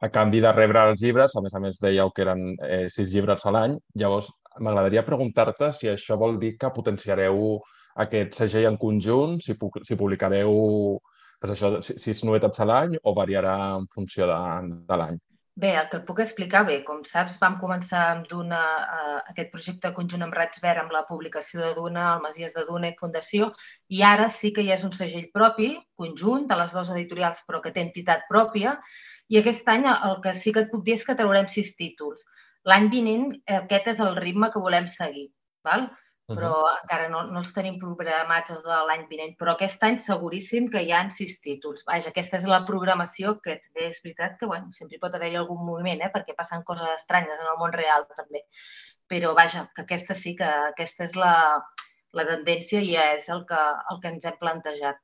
a 0.00 0.10
canvi 0.12 0.42
de 0.44 0.52
rebre 0.52 0.82
els 0.90 1.00
llibres, 1.00 1.36
a 1.36 1.42
més 1.44 1.54
a 1.54 1.62
més 1.62 1.78
dèieu 1.80 2.10
que 2.12 2.24
eren 2.26 2.48
eh, 2.62 2.86
sis 2.92 3.08
llibres 3.12 3.46
a 3.46 3.52
l'any, 3.54 3.76
llavors 3.96 4.28
m'agradaria 4.60 5.04
preguntar-te 5.04 5.72
si 5.72 5.88
això 5.92 6.16
vol 6.20 6.38
dir 6.40 6.56
que 6.60 6.72
potenciareu 6.72 7.60
aquest 8.04 8.36
segell 8.36 8.68
en 8.70 8.76
conjunt, 8.80 9.38
si, 9.44 9.56
si 9.56 10.00
publicareu 10.00 10.52
pues 11.40 11.52
això, 11.52 11.76
sis 11.84 12.24
novetats 12.24 12.60
a 12.60 12.68
l'any 12.68 12.96
o 13.02 13.14
variarà 13.16 13.56
en 13.76 13.88
funció 13.92 14.28
de, 14.28 14.40
de 14.88 15.00
l'any. 15.00 15.18
Bé, 15.56 15.70
el 15.80 15.86
que 15.88 15.96
et 15.96 16.04
puc 16.04 16.18
explicar 16.20 16.60
bé, 16.68 16.74
com 16.84 16.98
saps, 17.08 17.38
vam 17.40 17.54
començar 17.56 18.02
amb 18.10 18.26
Duna, 18.28 18.58
eh, 18.96 19.20
aquest 19.32 19.54
projecte 19.54 19.90
conjunt 19.96 20.26
amb 20.26 20.36
Raig 20.36 20.58
Verd, 20.60 20.82
amb 20.82 20.92
la 20.92 21.06
publicació 21.08 21.62
de 21.62 21.70
Duna, 21.78 22.10
el 22.10 22.20
Masies 22.24 22.52
de 22.52 22.64
Duna 22.68 22.90
i 22.90 22.96
Fundació, 22.98 23.48
i 23.88 24.02
ara 24.04 24.28
sí 24.34 24.50
que 24.52 24.66
ja 24.66 24.76
és 24.76 24.84
un 24.84 24.92
segell 24.98 25.30
propi, 25.32 25.70
conjunt, 25.96 26.44
de 26.50 26.60
les 26.60 26.76
dues 26.76 26.92
editorials, 26.92 27.40
però 27.48 27.62
que 27.64 27.72
té 27.72 27.86
entitat 27.86 28.28
pròpia, 28.28 28.76
i 29.28 29.38
aquest 29.40 29.68
any 29.68 29.86
el 29.90 30.18
que 30.24 30.32
sí 30.34 30.52
que 30.54 30.64
et 30.66 30.72
puc 30.72 30.84
dir 30.86 30.96
és 30.98 31.04
que 31.06 31.18
traurem 31.18 31.48
sis 31.52 31.74
títols. 31.78 32.26
L'any 32.70 32.90
vinent 32.90 33.30
aquest 33.60 33.92
és 33.94 34.02
el 34.02 34.16
ritme 34.18 34.50
que 34.54 34.62
volem 34.62 34.90
seguir, 34.90 35.30
val? 35.66 35.88
però 36.26 36.50
uh 36.50 36.66
-huh. 36.66 36.78
encara 36.82 37.08
no, 37.08 37.20
no 37.32 37.38
els 37.38 37.52
tenim 37.54 37.78
programats 37.78 38.50
els 38.50 38.64
de 38.64 38.78
l'any 38.86 39.04
vinent, 39.10 39.34
però 39.38 39.52
aquest 39.52 39.82
any 39.88 39.98
seguríssim 39.98 40.68
que 40.72 40.82
hi 40.82 40.90
ha 40.92 41.08
sis 41.10 41.40
títols. 41.40 41.84
Vaja, 41.86 42.08
aquesta 42.10 42.36
és 42.36 42.46
la 42.54 42.64
programació 42.70 43.40
que 43.44 43.54
també 43.62 43.86
és 43.90 44.02
veritat 44.02 44.36
que 44.38 44.46
bueno, 44.46 44.72
sempre 44.72 44.98
pot 44.98 45.14
haver-hi 45.14 45.36
algun 45.36 45.64
moviment, 45.64 46.02
eh, 46.02 46.10
perquè 46.14 46.34
passen 46.34 46.64
coses 46.64 46.88
estranyes 46.96 47.38
en 47.40 47.46
el 47.52 47.58
món 47.60 47.72
real 47.72 48.08
també. 48.16 48.42
Però 49.06 49.34
vaja, 49.34 49.70
que 49.74 49.82
aquesta 49.82 50.14
sí, 50.14 50.34
que 50.34 50.50
aquesta 50.72 51.04
és 51.04 51.14
la, 51.14 51.62
la 52.12 52.24
tendència 52.26 52.80
i 52.80 52.96
és 52.96 53.28
el 53.28 53.46
que, 53.46 53.62
el 53.90 54.00
que 54.00 54.08
ens 54.08 54.24
hem 54.24 54.38
plantejat. 54.40 54.98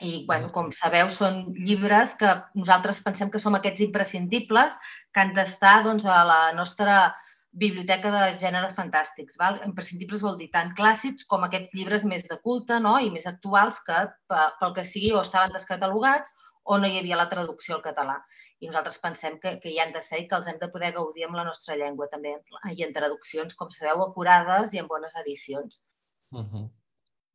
I, 0.00 0.24
bueno, 0.26 0.48
com 0.54 0.70
sabeu, 0.72 1.10
són 1.12 1.42
llibres 1.56 2.14
que 2.20 2.30
nosaltres 2.56 3.02
pensem 3.04 3.30
que 3.32 3.40
som 3.42 3.56
aquests 3.56 3.82
imprescindibles 3.84 4.76
que 5.12 5.20
han 5.22 5.34
d'estar 5.36 5.82
doncs, 5.84 6.06
a 6.08 6.22
la 6.24 6.40
nostra 6.56 7.14
biblioteca 7.52 8.12
de 8.14 8.38
gèneres 8.38 8.76
fantàstics. 8.76 9.36
Val? 9.40 9.58
Imprescindibles 9.66 10.22
vol 10.24 10.38
dir 10.38 10.50
tant 10.54 10.70
clàssics 10.78 11.26
com 11.28 11.44
aquests 11.44 11.74
llibres 11.74 12.06
més 12.08 12.24
de 12.28 12.38
culte 12.44 12.78
no? 12.80 12.96
i 13.02 13.10
més 13.10 13.26
actuals 13.26 13.80
que, 13.86 14.04
pel 14.30 14.76
que 14.76 14.86
sigui, 14.86 15.12
o 15.12 15.20
estaven 15.24 15.52
descatalogats 15.56 16.32
o 16.64 16.78
no 16.78 16.86
hi 16.86 17.00
havia 17.00 17.18
la 17.18 17.28
traducció 17.28 17.76
al 17.76 17.84
català. 17.84 18.20
I 18.60 18.68
nosaltres 18.68 19.00
pensem 19.02 19.38
que, 19.42 19.56
que 19.60 19.72
hi 19.72 19.80
han 19.82 19.92
de 19.92 20.02
ser 20.04 20.22
i 20.22 20.26
que 20.28 20.36
els 20.36 20.48
hem 20.48 20.60
de 20.60 20.68
poder 20.72 20.92
gaudir 20.96 21.26
amb 21.26 21.38
la 21.38 21.46
nostra 21.48 21.76
llengua 21.80 22.08
també, 22.12 22.36
i 22.76 22.84
en 22.86 22.92
traduccions, 22.96 23.56
com 23.56 23.72
sabeu, 23.72 24.04
acurades 24.04 24.74
i 24.76 24.82
en 24.82 24.88
bones 24.88 25.16
edicions. 25.24 25.82
Uh 26.30 26.44
-huh. 26.44 26.68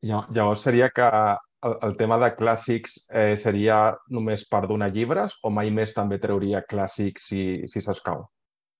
Llavors 0.06 0.62
seria 0.62 0.89
que 0.89 1.10
el, 1.65 1.75
el 1.88 1.97
tema 1.97 2.19
de 2.21 2.32
clàssics 2.38 2.99
eh, 3.10 3.34
seria 3.41 3.80
només 4.17 4.45
per 4.51 4.65
donar 4.69 4.91
llibres 4.93 5.36
o 5.43 5.51
mai 5.58 5.71
més 5.73 5.93
també 5.97 6.21
trauria 6.21 6.63
clàssics 6.69 7.30
si, 7.32 7.43
si 7.71 7.84
s'escau? 7.84 8.25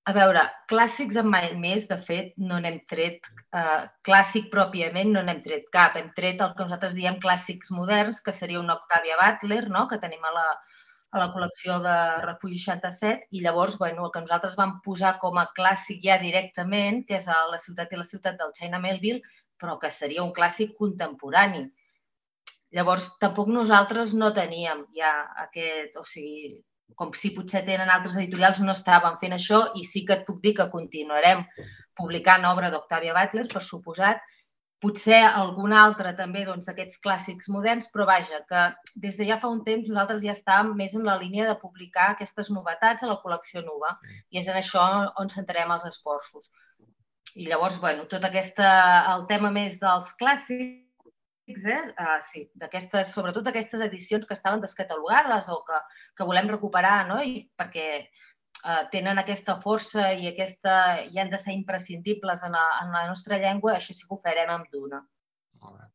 A 0.06 0.12
veure, 0.14 0.42
clàssics 0.70 1.16
en 1.18 1.26
mai 1.26 1.48
més, 1.58 1.88
de 1.90 1.96
fet, 2.08 2.28
no 2.38 2.60
n'hem 2.62 2.76
tret, 2.90 3.26
eh, 3.58 3.80
clàssic 4.06 4.46
pròpiament 4.52 5.10
no 5.16 5.22
n'hem 5.26 5.40
tret 5.42 5.64
cap. 5.74 5.96
Hem 5.98 6.12
tret 6.18 6.44
el 6.44 6.52
que 6.54 6.62
nosaltres 6.62 6.94
diem 6.94 7.18
clàssics 7.24 7.72
moderns, 7.74 8.20
que 8.22 8.34
seria 8.36 8.60
una 8.62 8.76
Octavia 8.78 9.16
Butler, 9.18 9.64
no? 9.76 9.88
que 9.90 9.98
tenim 10.04 10.22
a 10.30 10.30
la, 10.36 10.44
a 11.10 11.24
la 11.24 11.26
col·lecció 11.34 11.80
de 11.82 11.96
Refugi 12.22 12.60
67, 12.62 13.26
i 13.34 13.42
llavors 13.42 13.80
bueno, 13.82 14.06
el 14.06 14.14
que 14.14 14.22
nosaltres 14.22 14.54
vam 14.60 14.76
posar 14.84 15.16
com 15.24 15.42
a 15.42 15.48
clàssic 15.58 15.98
ja 16.06 16.20
directament, 16.22 17.02
que 17.08 17.18
és 17.18 17.26
a 17.26 17.42
La 17.50 17.58
ciutat 17.64 17.90
i 17.90 17.98
la 17.98 18.06
ciutat 18.12 18.38
del 18.38 18.54
China 18.60 18.78
Melville, 18.86 19.24
però 19.58 19.74
que 19.82 19.90
seria 19.90 20.22
un 20.22 20.30
clàssic 20.38 20.78
contemporani. 20.78 21.66
Llavors, 22.76 23.10
tampoc 23.22 23.48
nosaltres 23.48 24.14
no 24.20 24.32
teníem 24.36 24.84
ja 24.96 25.12
aquest, 25.46 25.96
o 25.96 26.04
sigui, 26.04 26.56
com 27.00 27.12
si 27.16 27.32
potser 27.34 27.62
tenen 27.66 27.90
altres 27.92 28.16
editorials, 28.20 28.60
no 28.64 28.74
estàvem 28.76 29.18
fent 29.22 29.34
això 29.36 29.60
i 29.80 29.84
sí 29.84 30.04
que 30.06 30.18
et 30.18 30.24
puc 30.28 30.42
dir 30.44 30.54
que 30.58 30.70
continuarem 30.72 31.44
publicant 31.96 32.44
obra 32.48 32.70
d'Octavia 32.72 33.14
Butler, 33.16 33.46
per 33.52 33.62
suposat, 33.64 34.20
potser 34.84 35.22
algun 35.24 35.72
altre 35.72 36.12
també 36.20 36.44
doncs, 36.44 36.66
d'aquests 36.68 36.98
doncs, 36.98 37.02
clàssics 37.06 37.50
moderns, 37.52 37.88
però 37.92 38.06
vaja, 38.10 38.42
que 38.50 38.64
des 39.04 39.16
de 39.18 39.28
ja 39.30 39.38
fa 39.42 39.50
un 39.52 39.62
temps 39.68 39.88
nosaltres 39.88 40.24
ja 40.24 40.34
estàvem 40.36 40.74
més 40.76 40.94
en 40.94 41.08
la 41.08 41.16
línia 41.22 41.48
de 41.48 41.58
publicar 41.62 42.10
aquestes 42.12 42.52
novetats 42.52 43.02
a 43.02 43.10
la 43.12 43.18
col·lecció 43.24 43.64
nova 43.64 43.96
i 44.30 44.42
és 44.42 44.50
en 44.52 44.60
això 44.60 44.84
on 45.22 45.32
centrarem 45.32 45.72
els 45.76 45.88
esforços. 45.92 46.50
I 47.36 47.48
llavors, 47.48 47.80
bueno, 47.80 48.04
tot 48.12 48.24
aquesta, 48.24 48.68
el 49.14 49.26
tema 49.32 49.50
més 49.52 49.80
dels 49.80 50.12
clàssics 50.20 50.85
eh? 51.46 51.80
Uh, 51.94 52.18
sí, 52.26 52.44
d'aquestes, 52.58 53.12
sobretot 53.14 53.46
d'aquestes 53.46 53.82
edicions 53.86 54.26
que 54.26 54.34
estaven 54.34 54.62
descatalogades 54.62 55.48
o 55.54 55.60
que, 55.66 55.80
que 56.18 56.26
volem 56.26 56.50
recuperar, 56.50 57.06
no? 57.08 57.20
I 57.22 57.44
perquè 57.58 57.86
uh, 58.02 58.82
tenen 58.92 59.22
aquesta 59.22 59.58
força 59.62 60.10
i 60.14 60.30
aquesta, 60.32 60.76
i 61.06 61.20
han 61.22 61.30
de 61.30 61.40
ser 61.42 61.54
imprescindibles 61.54 62.42
en 62.46 62.56
la, 62.58 62.64
en 62.82 62.94
la 62.94 63.06
nostra 63.10 63.38
llengua, 63.42 63.76
això 63.76 63.94
sí 63.94 64.06
que 64.06 64.16
ho 64.16 64.22
farem 64.22 64.52
amb 64.56 64.72
Duna. 64.72 65.02
Molt 65.62 65.78
bé. 65.78 65.88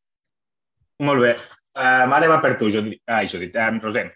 Molt 1.02 1.24
bé. 1.26 1.36
Uh, 1.76 2.04
Mare 2.08 2.28
va 2.30 2.40
per 2.42 2.56
tu, 2.60 2.70
Judit. 2.72 3.00
Ai, 3.10 3.28
Judit. 3.28 3.56
Um, 3.56 3.80
Rosem. 3.82 4.10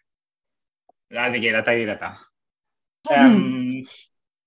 La 1.15 1.29
de 1.31 1.53
la 1.53 1.63
talla 1.65 1.95
de 1.95 2.15
Um, 3.07 3.85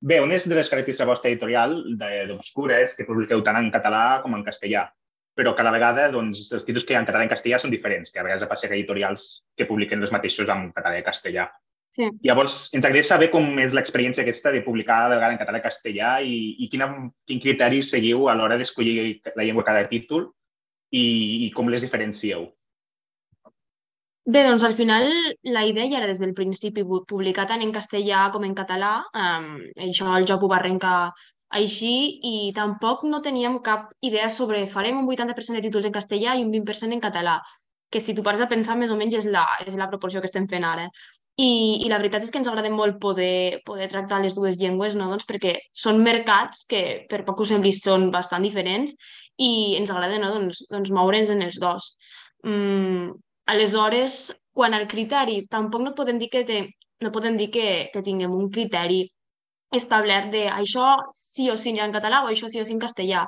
bé, 0.02 0.20
una 0.20 0.36
de 0.36 0.56
les 0.56 0.68
característiques 0.68 0.98
de 0.98 1.06
la 1.06 1.12
vostra 1.14 1.30
editorial 1.30 1.78
d'Obscura 1.96 2.82
és 2.84 2.92
que 2.98 3.06
publiqueu 3.08 3.40
tant 3.40 3.56
en 3.56 3.70
català 3.72 4.20
com 4.20 4.36
en 4.36 4.44
castellà 4.44 4.82
però 5.38 5.54
cada 5.56 5.72
vegada 5.72 6.10
doncs, 6.12 6.48
els 6.56 6.66
títols 6.68 6.86
que 6.86 6.94
hi 6.94 6.98
ha 6.98 7.02
en 7.04 7.08
català 7.08 7.24
i 7.24 7.30
en 7.30 7.34
castellà 7.34 7.60
són 7.62 7.74
diferents, 7.74 8.12
que 8.12 8.20
a 8.20 8.28
vegades 8.28 8.46
que 8.62 8.74
editorials 8.76 9.30
que 9.58 9.68
publiquen 9.70 10.02
els 10.02 10.12
mateixos 10.12 10.50
en 10.50 10.70
català 10.76 11.00
i 11.00 11.06
castellà. 11.06 11.48
Sí. 11.90 12.06
Llavors, 12.22 12.70
ens 12.78 12.86
agradaria 12.86 13.08
saber 13.08 13.30
com 13.34 13.48
és 13.62 13.74
l'experiència 13.74 14.22
aquesta 14.22 14.52
de 14.54 14.62
publicar 14.62 15.08
de 15.10 15.18
vegada 15.18 15.34
en 15.34 15.42
català 15.42 15.58
i 15.58 15.66
castellà 15.66 16.12
i, 16.22 16.36
i 16.62 16.70
quina, 16.70 16.90
quin 17.26 17.42
criteri 17.42 17.82
seguiu 17.82 18.28
a 18.30 18.36
l'hora 18.38 18.60
d'escollir 18.60 19.20
la 19.34 19.46
llengua 19.46 19.66
cada 19.66 19.88
títol 19.90 20.28
i, 20.94 21.48
i 21.48 21.50
com 21.56 21.72
les 21.72 21.82
diferencieu. 21.86 22.46
Bé, 24.30 24.44
doncs 24.46 24.62
al 24.68 24.76
final 24.78 25.08
la 25.50 25.64
idea 25.66 25.88
ja 25.90 25.98
era 26.04 26.08
des 26.10 26.20
del 26.22 26.36
principi 26.38 26.84
publicar 26.86 27.48
tant 27.50 27.64
en 27.66 27.74
castellà 27.74 28.28
com 28.34 28.46
en 28.46 28.54
català. 28.54 29.00
Um, 29.18 29.48
això 29.90 30.12
el 30.20 30.28
joc 30.30 30.46
ho 30.46 30.50
va 30.52 30.60
arrencar 30.60 30.98
així 31.50 31.94
i 32.30 32.52
tampoc 32.54 33.04
no 33.10 33.22
teníem 33.26 33.58
cap 33.66 33.90
idea 34.06 34.30
sobre 34.30 34.68
farem 34.70 35.00
un 35.00 35.08
80% 35.10 35.58
de 35.58 35.64
títols 35.66 35.88
en 35.90 35.96
castellà 35.96 36.36
i 36.38 36.44
un 36.46 36.52
20% 36.54 36.94
en 36.94 37.02
català, 37.02 37.40
que 37.90 38.02
si 38.02 38.14
tu 38.14 38.24
pares 38.24 38.42
a 38.42 38.50
pensar 38.50 38.76
més 38.78 38.92
o 38.94 38.98
menys 38.98 39.18
és 39.22 39.26
la, 39.26 39.46
és 39.66 39.78
la 39.78 39.90
proporció 39.90 40.22
que 40.22 40.30
estem 40.30 40.48
fent 40.48 40.68
ara. 40.68 40.86
I, 41.40 41.80
I 41.86 41.90
la 41.90 41.98
veritat 42.02 42.26
és 42.26 42.34
que 42.34 42.38
ens 42.42 42.50
agrada 42.52 42.70
molt 42.70 43.00
poder, 43.00 43.62
poder 43.66 43.88
tractar 43.90 44.20
les 44.22 44.36
dues 44.36 44.58
llengües, 44.60 44.98
no? 45.00 45.08
doncs 45.10 45.26
perquè 45.26 45.56
són 45.74 46.04
mercats 46.04 46.66
que 46.70 46.82
per 47.10 47.24
poc 47.26 47.40
que 47.40 47.46
us 47.48 47.54
sembli 47.54 47.72
són 47.74 48.10
bastant 48.12 48.44
diferents 48.44 48.94
i 49.40 49.78
ens 49.80 49.90
agrada 49.90 50.20
no? 50.20 50.34
doncs, 50.36 50.66
doncs 50.70 50.92
moure'ns 50.92 51.32
en 51.32 51.46
els 51.48 51.58
dos. 51.64 51.94
Mm, 52.44 53.16
Aleshores, 53.50 54.20
quan 54.54 54.76
al 54.76 54.86
criteri, 54.92 55.46
tampoc 55.50 55.82
no 55.82 55.96
podem 55.98 56.20
dir 56.22 56.30
que, 56.30 56.44
te, 56.46 56.60
no 57.02 57.10
podem 57.16 57.40
dir 57.40 57.48
que, 57.56 57.70
que 57.94 58.04
tinguem 58.06 58.36
un 58.36 58.52
criteri 58.54 59.08
establert 59.72 60.32
de 60.34 60.48
això 60.50 60.96
sí 61.14 61.50
o 61.50 61.58
sí 61.58 61.76
en 61.78 61.94
català 61.94 62.24
o 62.24 62.30
això 62.30 62.50
sí 62.50 62.62
o 62.62 62.66
sí 62.66 62.74
en 62.74 62.82
castellà. 62.82 63.26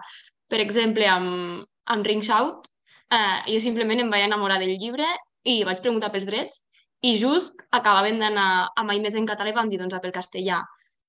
Per 0.50 0.60
exemple, 0.60 1.08
amb, 1.08 1.64
amb 1.86 2.06
Ring 2.08 2.24
Shout, 2.24 2.68
eh, 3.12 3.38
jo 3.54 3.60
simplement 3.60 4.02
em 4.02 4.10
vaig 4.10 4.26
enamorar 4.26 4.60
del 4.60 4.76
llibre 4.78 5.08
i 5.44 5.64
vaig 5.64 5.82
preguntar 5.82 6.12
pels 6.12 6.26
drets 6.26 6.62
i 7.02 7.16
just 7.18 7.58
acabaven 7.72 8.20
d'anar 8.22 8.70
a 8.76 8.84
Mai 8.86 9.00
Més 9.02 9.16
en 9.18 9.26
català 9.26 9.50
i 9.50 9.58
vam 9.58 9.70
dir, 9.70 9.80
doncs, 9.82 9.98
pel 10.02 10.14
castellà. 10.14 10.62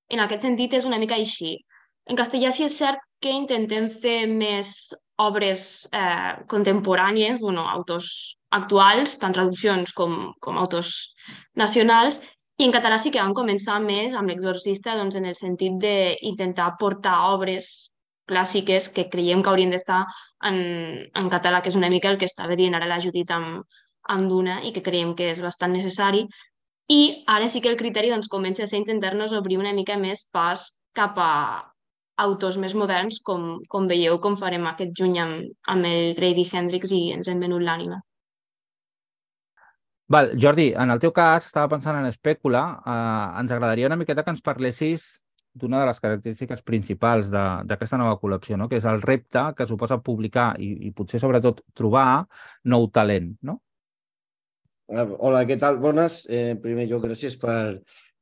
En 0.09 0.19
aquest 0.19 0.45
sentit, 0.45 0.73
és 0.73 0.85
una 0.85 0.99
mica 1.01 1.15
així. 1.15 1.57
En 2.09 2.17
castellà 2.19 2.51
sí 2.51 2.65
és 2.65 2.77
cert 2.77 2.99
que 3.21 3.31
intentem 3.31 3.89
fer 3.89 4.25
més 4.27 4.93
obres 5.21 5.87
eh, 5.93 6.33
contemporànies, 6.49 7.39
bueno, 7.39 7.67
autors 7.69 8.09
actuals, 8.53 9.15
tant 9.21 9.33
traduccions 9.33 9.93
com, 9.97 10.33
com 10.41 10.57
autors 10.57 10.91
nacionals, 11.55 12.19
i 12.61 12.65
en 12.67 12.73
català 12.75 12.99
sí 13.01 13.11
que 13.13 13.21
vam 13.21 13.33
començar 13.37 13.79
més 13.81 14.13
amb 14.13 14.29
l'exorcista 14.29 14.93
doncs, 14.99 15.17
en 15.17 15.25
el 15.25 15.37
sentit 15.39 15.79
d'intentar 15.81 16.75
portar 16.79 17.15
obres 17.33 17.71
clàssiques 18.29 18.89
que 18.95 19.09
creiem 19.13 19.41
que 19.43 19.49
haurien 19.51 19.73
d'estar 19.73 20.03
en, 20.49 20.59
en 21.21 21.31
català, 21.33 21.61
que 21.61 21.73
és 21.73 21.79
una 21.79 21.89
mica 21.89 22.11
el 22.11 22.19
que 22.21 22.29
estava 22.29 22.55
dient 22.59 22.77
ara 22.77 22.89
la 22.89 23.01
Judit 23.03 23.31
amb, 23.35 23.65
amb 24.15 24.29
Duna 24.29 24.61
i 24.67 24.71
que 24.75 24.85
creiem 24.85 25.15
que 25.17 25.31
és 25.33 25.41
bastant 25.43 25.73
necessari. 25.75 26.23
I 26.93 27.01
ara 27.27 27.49
sí 27.49 27.61
que 27.63 27.71
el 27.71 27.79
criteri 27.79 28.13
doncs, 28.13 28.29
comença 28.31 28.63
a 28.63 28.69
ser 28.69 28.79
intentar-nos 28.83 29.33
obrir 29.33 29.57
una 29.59 29.73
mica 29.73 29.97
més 29.97 30.27
pas 30.31 30.69
cap 30.93 31.17
a 31.17 31.33
autors 32.23 32.57
més 32.61 32.75
moderns, 32.77 33.19
com, 33.25 33.57
com 33.67 33.89
veieu, 33.89 34.19
com 34.21 34.37
farem 34.37 34.67
aquest 34.69 34.93
juny 34.99 35.19
amb, 35.19 35.53
amb 35.73 35.89
el 35.89 36.13
Grady 36.19 36.45
Hendrix 36.51 36.91
i 36.93 37.05
ens 37.15 37.31
hem 37.31 37.41
venut 37.41 37.63
l'ànima. 37.63 38.03
Val, 40.13 40.29
Jordi, 40.37 40.67
en 40.77 40.93
el 40.93 40.99
teu 41.01 41.09
cas, 41.09 41.47
estava 41.47 41.71
pensant 41.71 41.95
en 41.97 42.05
Espècula, 42.05 42.61
eh, 42.85 43.39
ens 43.41 43.53
agradaria 43.55 43.87
una 43.89 43.97
miqueta 43.97 44.21
que 44.21 44.29
ens 44.35 44.43
parlessis 44.45 45.05
d'una 45.57 45.79
de 45.81 45.87
les 45.89 46.01
característiques 46.03 46.61
principals 46.67 47.31
d'aquesta 47.33 47.97
nova 47.97 48.19
col·lecció, 48.21 48.57
no? 48.57 48.67
que 48.69 48.77
és 48.77 48.85
el 48.89 49.01
repte 49.01 49.41
que 49.57 49.67
suposa 49.69 49.97
publicar 50.05 50.51
i, 50.61 50.69
i 50.87 50.91
potser 50.93 51.21
sobretot 51.21 51.63
trobar 51.77 52.25
nou 52.69 52.85
talent. 52.93 53.31
No? 53.49 53.57
Ah, 54.93 55.07
hola, 55.17 55.43
què 55.49 55.57
tal? 55.61 55.81
Bones. 55.81 56.23
Eh, 56.29 56.53
primer 56.61 56.85
lloc, 56.91 57.07
gràcies 57.07 57.37
per, 57.41 57.79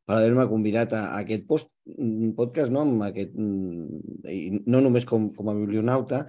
per 0.07 0.15
haver-me 0.15 0.47
convidat 0.51 0.95
a, 0.95 1.05
a 1.17 1.21
aquest 1.25 1.43
post, 1.49 1.71
mm, 1.91 2.31
podcast, 2.39 2.71
no? 2.71 2.85
Amb 2.87 3.07
aquest, 3.09 3.35
mm, 3.35 4.63
no 4.67 4.83
només 4.87 5.07
com, 5.11 5.31
com 5.35 5.51
a 5.51 5.57
biblionauta. 5.59 6.23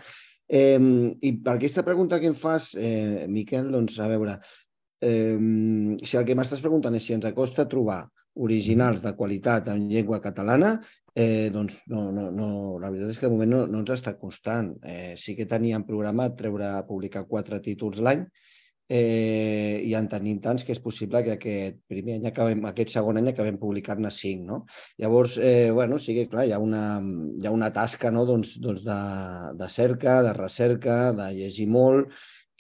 Eh, 0.52 0.80
I 1.22 1.36
per 1.44 1.54
aquesta 1.54 1.86
pregunta 1.86 2.18
que 2.20 2.30
em 2.30 2.34
fas, 2.36 2.72
eh, 2.74 3.28
Miquel, 3.30 3.70
doncs, 3.72 3.98
a 4.02 4.10
veure, 4.10 4.40
si 5.02 6.18
el 6.18 6.26
que 6.26 6.36
m'estàs 6.38 6.62
preguntant 6.62 6.94
és 6.94 7.06
si 7.06 7.16
ens 7.16 7.26
acosta 7.26 7.68
trobar 7.68 8.04
originals 8.34 9.02
de 9.02 9.12
qualitat 9.16 9.68
en 9.68 9.88
llengua 9.90 10.20
catalana, 10.24 10.76
eh, 11.14 11.50
doncs 11.52 11.82
no, 11.92 12.06
no, 12.12 12.30
no, 12.32 12.78
la 12.80 12.90
veritat 12.90 13.12
és 13.12 13.18
que 13.20 13.28
de 13.28 13.34
moment 13.34 13.52
no, 13.52 13.66
no 13.68 13.82
ens 13.82 13.92
està 13.98 14.14
costant. 14.20 14.72
Eh, 14.86 15.12
sí 15.20 15.36
que 15.36 15.48
teníem 15.48 15.84
programat 15.88 16.38
treure, 16.38 16.72
publicar 16.88 17.26
quatre 17.28 17.60
títols 17.64 18.00
l'any, 18.00 18.24
eh, 18.88 19.82
i 19.84 19.92
en 19.96 20.08
tenim 20.12 20.40
tants 20.44 20.64
que 20.64 20.74
és 20.74 20.80
possible 20.82 21.22
que 21.24 21.36
aquest 21.36 21.78
primer 21.88 22.18
any 22.18 22.26
acabem, 22.28 22.64
aquest 22.68 22.92
segon 22.96 23.20
any 23.20 23.30
acabem 23.30 23.58
publicant-ne 23.60 24.10
cinc, 24.12 24.44
no? 24.48 24.62
Llavors, 25.00 25.38
eh, 25.38 25.70
bueno, 25.72 25.98
sí 26.02 26.16
que, 26.16 26.26
clar, 26.32 26.46
hi 26.48 26.52
ha 26.56 26.60
una, 26.60 26.84
hi 27.00 27.48
ha 27.48 27.54
una 27.54 27.72
tasca, 27.72 28.10
no?, 28.10 28.26
doncs, 28.28 28.56
doncs 28.64 28.84
de, 28.88 29.00
de 29.60 29.68
cerca, 29.72 30.20
de 30.26 30.34
recerca, 30.36 30.98
de 31.16 31.32
llegir 31.38 31.68
molt, 31.68 32.12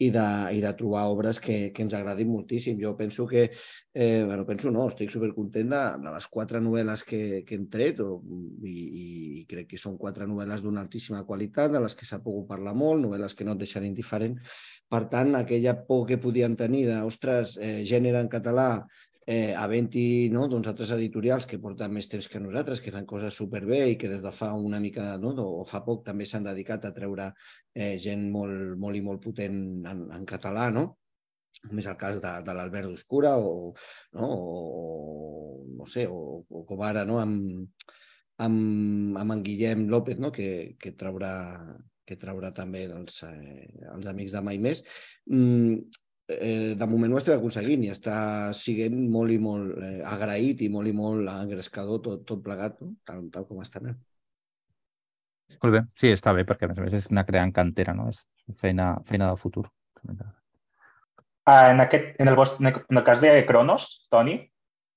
i 0.02 0.08
de, 0.14 0.24
i 0.56 0.60
de 0.64 0.72
trobar 0.78 1.04
obres 1.12 1.38
que, 1.42 1.56
que 1.74 1.84
ens 1.84 1.94
agradin 1.96 2.30
moltíssim. 2.32 2.78
Jo 2.80 2.94
penso 2.98 3.26
que, 3.28 3.44
eh, 3.94 4.22
bueno, 4.26 4.46
penso 4.48 4.72
no, 4.74 4.86
estic 4.90 5.12
supercontent 5.12 5.70
de, 5.72 5.82
de 6.04 6.14
les 6.14 6.26
quatre 6.32 6.60
novel·les 6.64 7.04
que, 7.08 7.22
que 7.46 7.58
hem 7.58 7.68
tret 7.72 8.00
o, 8.04 8.16
i, 8.66 8.74
i 9.02 9.46
crec 9.50 9.72
que 9.72 9.80
són 9.80 9.98
quatre 10.00 10.26
novel·les 10.30 10.64
d'una 10.64 10.82
altíssima 10.84 11.22
qualitat, 11.28 11.72
de 11.74 11.82
les 11.84 11.96
que 11.98 12.08
s'ha 12.08 12.22
pogut 12.24 12.48
parlar 12.50 12.74
molt, 12.78 13.02
novel·les 13.04 13.36
que 13.38 13.46
no 13.46 13.56
et 13.56 13.64
deixen 13.64 13.86
indiferent. 13.88 14.38
Per 14.92 15.04
tant, 15.12 15.36
aquella 15.38 15.76
por 15.88 16.06
que 16.08 16.20
podien 16.20 16.56
tenir 16.58 16.86
de, 16.90 17.00
ostres, 17.08 17.56
eh, 17.60 17.80
gènere 17.88 18.20
en 18.20 18.32
català, 18.32 18.68
eh, 19.26 19.54
havent-hi 19.54 20.30
no, 20.34 20.46
doncs 20.50 20.70
altres 20.70 20.92
editorials 20.96 21.46
que 21.50 21.60
porten 21.62 21.92
més 21.94 22.08
temps 22.10 22.26
que 22.28 22.40
nosaltres, 22.42 22.80
que 22.82 22.92
fan 22.94 23.06
coses 23.06 23.36
superbé 23.38 23.82
i 23.92 23.98
que 24.00 24.10
des 24.10 24.22
de 24.24 24.32
fa 24.34 24.52
una 24.54 24.80
mica, 24.82 25.12
no, 25.22 25.34
o 25.60 25.62
fa 25.68 25.82
poc 25.86 26.04
també 26.06 26.26
s'han 26.26 26.48
dedicat 26.48 26.84
a 26.84 26.94
treure 26.96 27.30
eh, 27.74 27.96
gent 28.02 28.28
molt, 28.34 28.74
molt 28.82 28.98
i 28.98 29.04
molt 29.04 29.22
potent 29.22 29.62
en, 29.86 30.04
en 30.18 30.26
català, 30.26 30.70
no? 30.74 30.88
Com 31.62 31.78
és 31.78 31.86
el 31.86 31.98
cas 32.00 32.18
de, 32.22 32.32
de 32.46 32.54
l'Albert 32.56 32.88
d'Oscura 32.88 33.36
o, 33.38 33.72
no, 34.18 34.28
o, 34.28 35.64
no 35.78 35.86
sé, 35.86 36.06
o, 36.08 36.42
o 36.48 36.64
com 36.68 36.82
ara 36.82 37.04
no, 37.06 37.20
amb, 37.22 37.92
amb, 38.42 39.18
amb 39.20 39.36
en 39.36 39.42
Guillem 39.46 39.86
López, 39.92 40.18
no, 40.18 40.32
que, 40.34 40.74
que 40.80 40.96
traurà 40.98 41.32
que 42.08 42.16
traurà 42.18 42.50
també 42.54 42.86
doncs, 42.90 43.20
eh, 43.28 43.68
els 43.94 44.08
amics 44.10 44.32
de 44.34 44.40
Mai 44.42 44.58
Més. 44.58 44.82
Mm, 45.30 45.76
eh, 46.40 46.72
de 46.78 46.86
moment 46.88 47.12
ho 47.12 47.18
estem 47.20 47.38
aconseguint 47.38 47.84
i 47.86 47.90
està 47.92 48.16
siguent 48.56 48.96
molt 49.10 49.34
i 49.34 49.38
molt 49.42 49.76
eh, 49.78 49.98
agraït 50.08 50.62
i 50.62 50.70
molt 50.72 50.90
i 50.90 50.94
molt 50.96 51.28
engrescador 51.32 52.00
tot, 52.04 52.24
tot 52.28 52.42
plegat, 52.44 52.78
no? 52.80 52.94
tal, 53.08 53.26
tal 53.34 53.46
com 53.48 53.60
està 53.62 53.82
anant. 53.82 53.98
Molt 55.62 55.74
bé, 55.74 55.82
sí, 56.00 56.10
està 56.10 56.32
bé, 56.34 56.46
perquè 56.48 56.66
a 56.66 56.70
més 56.70 56.80
a 56.80 56.86
més 56.86 56.94
és 56.96 57.10
anar 57.12 57.26
creant 57.28 57.52
cantera, 57.54 57.92
no? 57.94 58.08
És 58.10 58.24
feina, 58.58 58.94
feina 59.08 59.28
del 59.28 59.38
futur. 59.38 59.66
Uh, 60.02 60.24
en, 61.46 61.82
aquest, 61.84 62.14
en, 62.22 62.30
el, 62.30 62.38
vostre, 62.38 62.72
en 62.80 62.98
el 62.98 63.04
cas 63.06 63.20
de 63.22 63.34
Cronos, 63.46 63.90
Toni, 64.10 64.38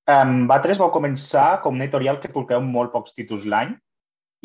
um, 0.09 0.45
vosaltres 0.47 0.79
vau 0.81 0.93
començar 0.93 1.59
com 1.61 1.75
una 1.75 1.85
editorial 1.85 2.21
que 2.21 2.31
publiqueu 2.31 2.63
molt 2.63 2.93
pocs 2.95 3.13
títols 3.17 3.45
l'any 3.51 3.75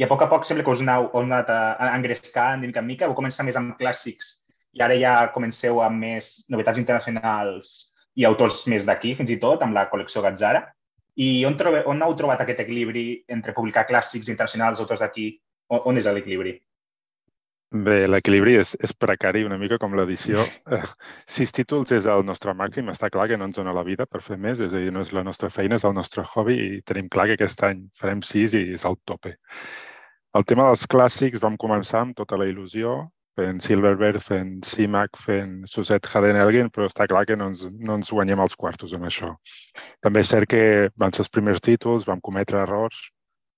i 0.00 0.05
a 0.05 0.09
poc 0.11 0.24
a 0.24 0.31
poc 0.33 0.46
sembla 0.48 0.64
que 0.66 0.72
us 0.74 0.83
aneu, 0.83 1.09
heu 1.12 1.24
anat 1.26 1.50
engrescant 1.90 2.62
de 2.64 2.68
mica 2.70 2.83
en 2.83 2.88
mica, 2.88 3.09
vau 3.09 3.16
començar 3.18 3.44
més 3.46 3.59
amb 3.61 3.76
clàssics 3.81 4.39
i 4.76 4.83
ara 4.85 4.96
ja 4.98 5.14
comenceu 5.35 5.80
amb 5.83 6.02
més 6.04 6.33
novetats 6.52 6.78
internacionals 6.78 7.72
i 8.18 8.26
autors 8.28 8.64
més 8.70 8.87
d'aquí, 8.87 9.14
fins 9.18 9.30
i 9.30 9.38
tot, 9.42 9.62
amb 9.62 9.76
la 9.76 9.88
col·lecció 9.90 10.22
Gazzara. 10.24 10.64
I 11.20 11.44
on, 11.44 11.56
trobe, 11.59 11.83
on 11.90 12.02
heu 12.04 12.16
trobat 12.16 12.42
aquest 12.44 12.62
equilibri 12.64 13.04
entre 13.28 13.54
publicar 13.56 13.87
clàssics 13.88 14.30
internacionals, 14.30 14.80
autors 14.80 15.02
d'aquí? 15.04 15.33
On, 15.70 15.83
on 15.90 16.00
és 16.00 16.09
l'equilibri? 16.11 16.56
Bé, 17.70 18.09
l'equilibri 18.11 18.56
és, 18.59 18.72
és 18.83 18.90
precari 18.98 19.44
una 19.46 19.59
mica 19.59 19.76
com 19.78 19.92
l'edició. 19.94 20.42
Sis 21.35 21.54
títols 21.54 21.92
és 21.94 22.09
el 22.11 22.24
nostre 22.26 22.54
màxim. 22.59 22.90
Està 22.90 23.11
clar 23.14 23.28
que 23.30 23.38
no 23.38 23.46
ens 23.46 23.61
dona 23.61 23.74
la 23.76 23.85
vida 23.87 24.09
per 24.11 24.22
fer 24.26 24.38
més, 24.42 24.59
és 24.59 24.74
a 24.74 24.80
dir, 24.83 24.90
no 24.94 25.04
és 25.06 25.12
la 25.14 25.22
nostra 25.26 25.52
feina, 25.54 25.78
és 25.78 25.87
el 25.87 25.94
nostre 25.94 26.24
hobby 26.33 26.56
i 26.64 26.80
tenim 26.87 27.06
clar 27.14 27.28
que 27.30 27.38
aquest 27.38 27.62
any 27.68 27.85
farem 28.00 28.24
sis 28.26 28.56
i 28.59 28.64
és 28.74 28.87
el 28.90 28.98
tope. 29.06 29.37
El 30.35 30.46
tema 30.50 30.66
dels 30.66 30.83
clàssics 30.90 31.42
vam 31.42 31.59
començar 31.59 32.02
amb 32.02 32.18
tota 32.18 32.38
la 32.38 32.50
il·lusió, 32.50 33.04
fent 33.38 33.62
Silverberg, 33.64 34.20
fent 34.24 34.64
CIMAC, 34.66 35.18
fent 35.24 35.54
Suset 35.70 36.08
Haden 36.10 36.38
Elgin, 36.40 36.70
però 36.74 36.88
està 36.90 37.06
clar 37.10 37.24
que 37.28 37.36
no 37.38 37.50
ens, 37.52 37.64
no 37.78 37.96
ens 38.00 38.10
guanyem 38.12 38.42
els 38.42 38.56
quartos 38.58 38.94
amb 38.96 39.08
això. 39.08 39.30
També 40.04 40.24
és 40.24 40.32
cert 40.32 40.50
que 40.50 40.62
van 41.00 41.14
ser 41.14 41.24
els 41.26 41.32
primers 41.32 41.62
títols, 41.64 42.08
vam 42.08 42.20
cometre 42.20 42.62
errors 42.64 42.98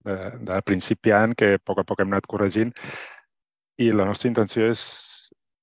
de, 0.05 0.19
de 0.49 0.61
principiant 0.67 1.35
que 1.39 1.55
a 1.57 1.63
poc 1.65 1.83
a 1.83 1.87
poc 1.89 2.03
hem 2.03 2.13
anat 2.13 2.29
corregint 2.31 2.73
i 3.81 3.91
la 3.93 4.07
nostra 4.09 4.31
intenció 4.31 4.69
és 4.71 4.83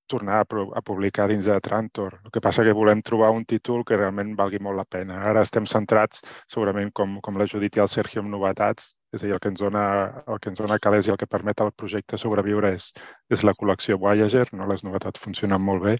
tornar 0.09 0.41
a, 0.41 0.45
a 0.79 0.81
publicar 0.85 1.27
dins 1.29 1.47
de 1.49 1.59
Trantor. 1.63 2.19
El 2.25 2.33
que 2.35 2.41
passa 2.43 2.65
que 2.65 2.75
volem 2.75 3.03
trobar 3.05 3.31
un 3.35 3.45
títol 3.45 3.85
que 3.85 3.97
realment 3.97 4.35
valgui 4.39 4.59
molt 4.65 4.79
la 4.81 4.87
pena. 4.97 5.21
Ara 5.31 5.43
estem 5.47 5.67
centrats, 5.69 6.23
segurament, 6.51 6.91
com, 6.93 7.19
com 7.25 7.37
la 7.39 7.47
Judit 7.47 7.77
i 7.77 7.85
el 7.85 7.91
Sergio, 7.91 8.23
en 8.25 8.33
novetats, 8.33 8.93
és 9.13 9.23
a 9.23 9.25
dir, 9.25 9.33
el 9.33 9.41
que 9.41 9.49
ens 9.53 9.61
dona, 9.61 9.83
el 10.27 10.41
que 10.41 10.51
ens 10.51 10.59
dona 10.61 10.79
calés 10.81 11.07
i 11.07 11.13
el 11.13 11.17
que 11.21 11.29
permet 11.29 11.61
al 11.61 11.71
projecte 11.73 12.19
sobreviure 12.21 12.73
és, 12.75 12.91
és 13.33 13.45
la 13.47 13.55
col·lecció 13.57 13.97
Voyager, 14.01 14.45
no? 14.53 14.67
les 14.69 14.85
novetats 14.85 15.21
funcionen 15.23 15.61
molt 15.61 15.85
bé. 15.87 15.95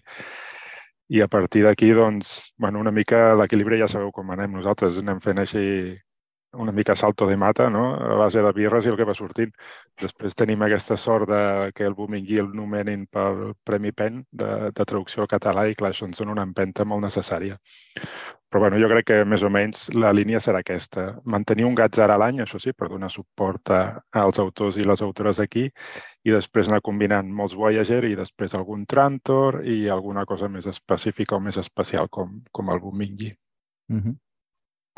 I 1.10 1.24
a 1.24 1.28
partir 1.28 1.64
d'aquí, 1.66 1.90
doncs, 1.96 2.52
bueno, 2.58 2.78
una 2.78 2.92
mica 2.94 3.32
l'equilibri 3.34 3.80
ja 3.80 3.88
sabeu 3.90 4.12
com 4.14 4.30
anem. 4.30 4.52
Nosaltres 4.60 5.00
anem 5.00 5.18
fent 5.24 5.42
així 5.42 5.64
una 6.52 6.72
mica 6.72 6.96
salto 6.96 7.26
de 7.26 7.36
mata, 7.36 7.70
no? 7.70 7.94
a 7.94 8.14
base 8.14 8.42
de 8.42 8.52
birres 8.52 8.86
i 8.86 8.90
el 8.90 8.96
que 8.98 9.06
va 9.06 9.14
sortint. 9.14 9.52
Després 10.00 10.34
tenim 10.34 10.62
aquesta 10.66 10.96
sort 10.96 11.28
de 11.30 11.70
que 11.74 11.84
el 11.86 11.94
Booming 11.94 12.26
el 12.38 12.50
nomenin 12.54 13.06
per 13.06 13.54
Premi 13.64 13.92
PEN 13.92 14.24
de, 14.30 14.70
de 14.74 14.84
traducció 14.84 15.22
al 15.22 15.30
català 15.30 15.68
i 15.68 15.74
clar, 15.74 15.92
això 15.92 16.06
ens 16.08 16.18
dona 16.18 16.32
una 16.32 16.46
empenta 16.48 16.84
molt 16.84 17.04
necessària. 17.04 17.58
Però 18.50 18.64
bueno, 18.64 18.80
jo 18.82 18.88
crec 18.90 19.06
que 19.06 19.18
més 19.24 19.44
o 19.46 19.50
menys 19.50 19.84
la 19.94 20.10
línia 20.12 20.40
serà 20.42 20.64
aquesta. 20.64 21.04
Mantenir 21.24 21.68
un 21.68 21.76
gatzar 21.78 22.08
a 22.10 22.16
l'any, 22.18 22.40
això 22.42 22.58
sí, 22.58 22.72
per 22.74 22.88
donar 22.90 23.10
suport 23.14 23.70
a, 23.70 23.82
als 24.24 24.40
autors 24.42 24.76
i 24.76 24.86
les 24.86 25.02
autores 25.06 25.38
d'aquí 25.38 25.68
i 26.26 26.34
després 26.34 26.68
anar 26.68 26.82
combinant 26.82 27.30
molts 27.30 27.54
Voyager 27.54 28.02
i 28.08 28.16
després 28.18 28.56
algun 28.58 28.86
Trantor 28.90 29.62
i 29.62 29.86
alguna 29.88 30.26
cosa 30.26 30.48
més 30.48 30.66
específica 30.66 31.36
o 31.36 31.40
més 31.40 31.60
especial 31.62 32.10
com, 32.10 32.40
com 32.50 32.74
el 32.74 32.82
Booming 32.82 33.36
Mm 33.90 33.98
-hmm. 33.98 34.29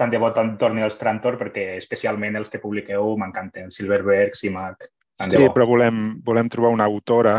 Tant 0.03 0.11
de 0.11 0.19
bo 0.19 0.33
tant 0.35 0.57
torni 0.59 0.83
els 0.83 0.99
Trantor 0.99 1.39
perquè 1.39 1.77
especialment 1.79 2.35
els 2.41 2.51
que 2.51 2.59
publiqueu 2.59 3.15
m'encanten. 3.21 3.71
Silverberg, 3.71 4.35
Simac... 4.35 4.89
Sí, 5.23 5.37
bo. 5.39 5.53
però 5.55 5.69
volem, 5.69 6.03
volem 6.27 6.49
trobar 6.51 6.73
una 6.75 6.89
autora 6.91 7.37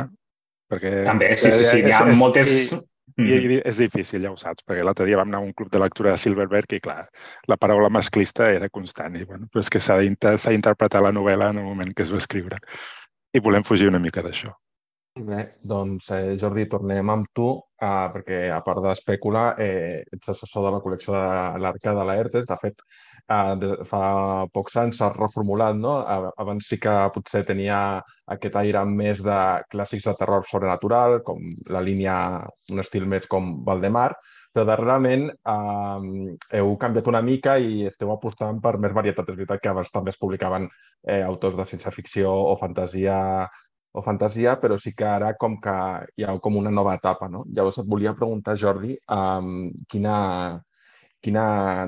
perquè... 0.72 1.02
També, 1.04 1.34
sí, 1.36 1.52
sí, 1.52 1.66
sí, 1.68 1.82
n'hi 1.84 1.92
ha 1.92 2.00
és- 2.06 2.14
és- 2.16 2.20
moltes... 2.22 2.58
I, 3.20 3.26
i 3.30 3.58
és 3.62 3.78
difícil, 3.78 4.24
ja 4.26 4.32
ho 4.32 4.38
saps, 4.40 4.64
perquè 4.66 4.82
l'altre 4.82 5.06
dia 5.06 5.20
vam 5.20 5.28
anar 5.30 5.42
a 5.44 5.46
un 5.46 5.52
club 5.54 5.70
de 5.70 5.78
lectura 5.82 6.14
de 6.16 6.22
Silverberg 6.22 6.72
i, 6.74 6.80
clar, 6.82 7.04
la 7.52 7.58
paraula 7.62 7.92
masclista 7.94 8.48
era 8.50 8.70
constant. 8.74 9.20
I, 9.20 9.26
bueno, 9.30 9.46
però 9.52 9.62
és 9.62 9.70
que 9.70 9.82
s'ha 9.84 10.00
d'interpretar 10.02 11.04
la 11.04 11.12
novel·la 11.14 11.52
en 11.54 11.60
el 11.62 11.68
moment 11.68 11.92
que 11.94 12.02
es 12.08 12.14
va 12.14 12.18
escriure. 12.24 12.58
I 13.36 13.42
volem 13.44 13.66
fugir 13.68 13.92
una 13.92 14.02
mica 14.02 14.24
d'això. 14.26 14.50
Bé, 15.16 15.44
doncs 15.70 16.08
eh, 16.10 16.34
Jordi, 16.42 16.64
tornem 16.66 17.10
amb 17.14 17.28
tu, 17.38 17.44
eh, 17.78 18.06
perquè 18.14 18.38
a 18.50 18.56
part 18.66 18.80
d'Espècula, 18.82 19.44
eh, 19.62 20.00
ets 20.16 20.32
assessor 20.34 20.64
de 20.66 20.72
la 20.74 20.80
col·lecció 20.82 21.14
de 21.14 21.60
l'Arca 21.62 21.92
de 21.94 22.06
l'Aertes. 22.08 22.48
De 22.50 22.56
fet, 22.58 22.80
eh, 23.30 23.52
de, 23.62 23.68
fa 23.86 24.00
pocs 24.58 24.78
anys 24.82 24.98
s'ha 24.98 25.12
reformulat, 25.14 25.78
no? 25.78 25.92
Abans 26.42 26.66
sí 26.66 26.80
que 26.82 26.96
potser 27.14 27.44
tenia 27.46 27.78
aquest 28.36 28.58
aire 28.64 28.82
més 28.90 29.22
de 29.28 29.36
clàssics 29.70 30.08
de 30.10 30.16
terror 30.18 30.48
sobrenatural, 30.50 31.20
com 31.28 31.46
la 31.70 31.84
línia, 31.86 32.16
un 32.74 32.82
estil 32.82 33.06
més 33.06 33.28
com 33.30 33.60
Valdemar, 33.68 34.08
però 34.50 34.66
darrerament 34.66 35.28
eh, 35.30 36.32
heu 36.58 36.74
canviat 36.82 37.12
una 37.14 37.22
mica 37.22 37.60
i 37.62 37.86
esteu 37.92 38.16
apostant 38.16 38.58
per 38.66 38.80
més 38.80 38.98
varietat. 38.98 39.30
És 39.30 39.38
veritat 39.38 39.62
que 39.62 39.76
abans 39.76 39.94
també 39.94 40.10
es 40.10 40.18
publicaven 40.18 40.66
eh, 41.06 41.22
autors 41.22 41.62
de 41.62 41.68
ciència-ficció 41.70 42.34
o 42.34 42.58
fantasia 42.58 43.20
o 43.94 44.02
fantasia, 44.02 44.56
però 44.62 44.78
sí 44.82 44.94
que 44.98 45.06
ara 45.06 45.34
com 45.40 45.60
que 45.62 45.74
hi 46.18 46.26
ha 46.26 46.38
com 46.42 46.58
una 46.58 46.72
nova 46.74 46.96
etapa, 46.98 47.30
no? 47.30 47.44
Llavors 47.54 47.80
et 47.82 47.90
volia 47.90 48.16
preguntar, 48.18 48.56
Jordi, 48.58 48.96
um, 49.14 49.68
quina, 49.90 50.16
quina, 51.22 51.44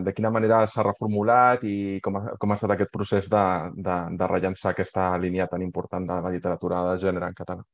de 0.06 0.13
quina 0.13 0.32
manera 0.36 0.62
s'ha 0.70 0.86
reformulat 0.86 1.65
i 1.65 1.78
com 2.06 2.20
ha, 2.20 2.26
com 2.39 2.52
ha 2.52 2.60
estat 2.60 2.76
aquest 2.76 2.94
procés 2.94 3.32
de, 3.32 3.46
de, 3.88 3.98
de 4.22 4.30
rellençar 4.32 4.76
aquesta 4.76 5.10
línia 5.18 5.50
tan 5.52 5.65
important 5.65 6.06
de 6.12 6.22
la 6.28 6.36
literatura 6.38 6.86
de 6.91 7.00
gènere 7.08 7.32
en 7.32 7.41
català. 7.41 7.65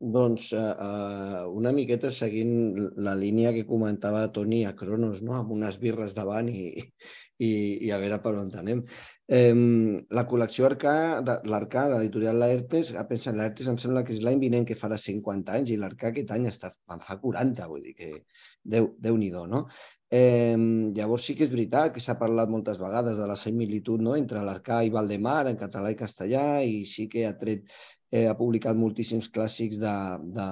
Doncs 0.00 0.52
eh, 0.56 0.58
eh, 0.58 1.44
una 1.60 1.72
miqueta 1.76 2.08
seguint 2.10 2.52
la 3.04 3.12
línia 3.14 3.52
que 3.52 3.66
comentava 3.68 4.30
Toni 4.32 4.64
a 4.64 4.72
Cronos, 4.76 5.20
no? 5.20 5.34
amb 5.36 5.52
unes 5.52 5.76
birres 5.82 6.16
davant 6.16 6.48
i, 6.48 6.70
i, 7.36 7.50
i 7.84 7.90
a 7.92 7.98
veure 8.00 8.18
per 8.24 8.32
on 8.40 8.48
anem. 8.62 8.80
La 9.30 10.24
col·lecció 10.30 10.64
Arcà, 10.66 10.92
l'Arcà 11.52 11.84
l'editorial 11.92 12.40
Laertes, 12.42 12.88
a 12.98 13.04
pensar, 13.06 13.36
Laertes 13.38 13.68
em 13.70 13.76
sembla 13.78 14.02
que 14.02 14.16
és 14.16 14.24
l'any 14.26 14.40
vinent 14.42 14.66
que 14.66 14.74
farà 14.80 14.98
50 14.98 15.54
anys 15.58 15.70
i 15.70 15.76
l'Arcà 15.78 16.08
aquest 16.10 16.32
any 16.34 16.48
està, 16.50 16.72
en 16.90 17.04
fa 17.06 17.16
40, 17.22 17.68
vull 17.70 17.84
dir 17.84 17.94
que 17.94 18.10
Déu, 18.74 18.90
Déu-n'hi-do, 18.98 19.44
no? 19.46 19.62
Eh, 20.10 20.56
llavors 20.96 21.28
sí 21.28 21.36
que 21.38 21.46
és 21.46 21.52
veritat 21.52 21.94
que 21.94 22.02
s'ha 22.02 22.18
parlat 22.18 22.50
moltes 22.50 22.80
vegades 22.82 23.14
de 23.20 23.28
la 23.30 23.36
similitud 23.38 24.02
no? 24.02 24.16
entre 24.18 24.42
l'Arcà 24.42 24.80
i 24.82 24.90
Valdemar 24.90 25.44
en 25.46 25.60
català 25.60 25.92
i 25.94 25.98
castellà 26.00 26.46
i 26.66 26.80
sí 26.92 27.06
que 27.12 27.22
ha 27.28 27.36
tret 27.38 27.70
eh, 28.10 28.26
ha 28.26 28.34
publicat 28.34 28.74
moltíssims 28.74 29.30
clàssics 29.30 29.78
de, 29.78 29.94
de, 30.34 30.48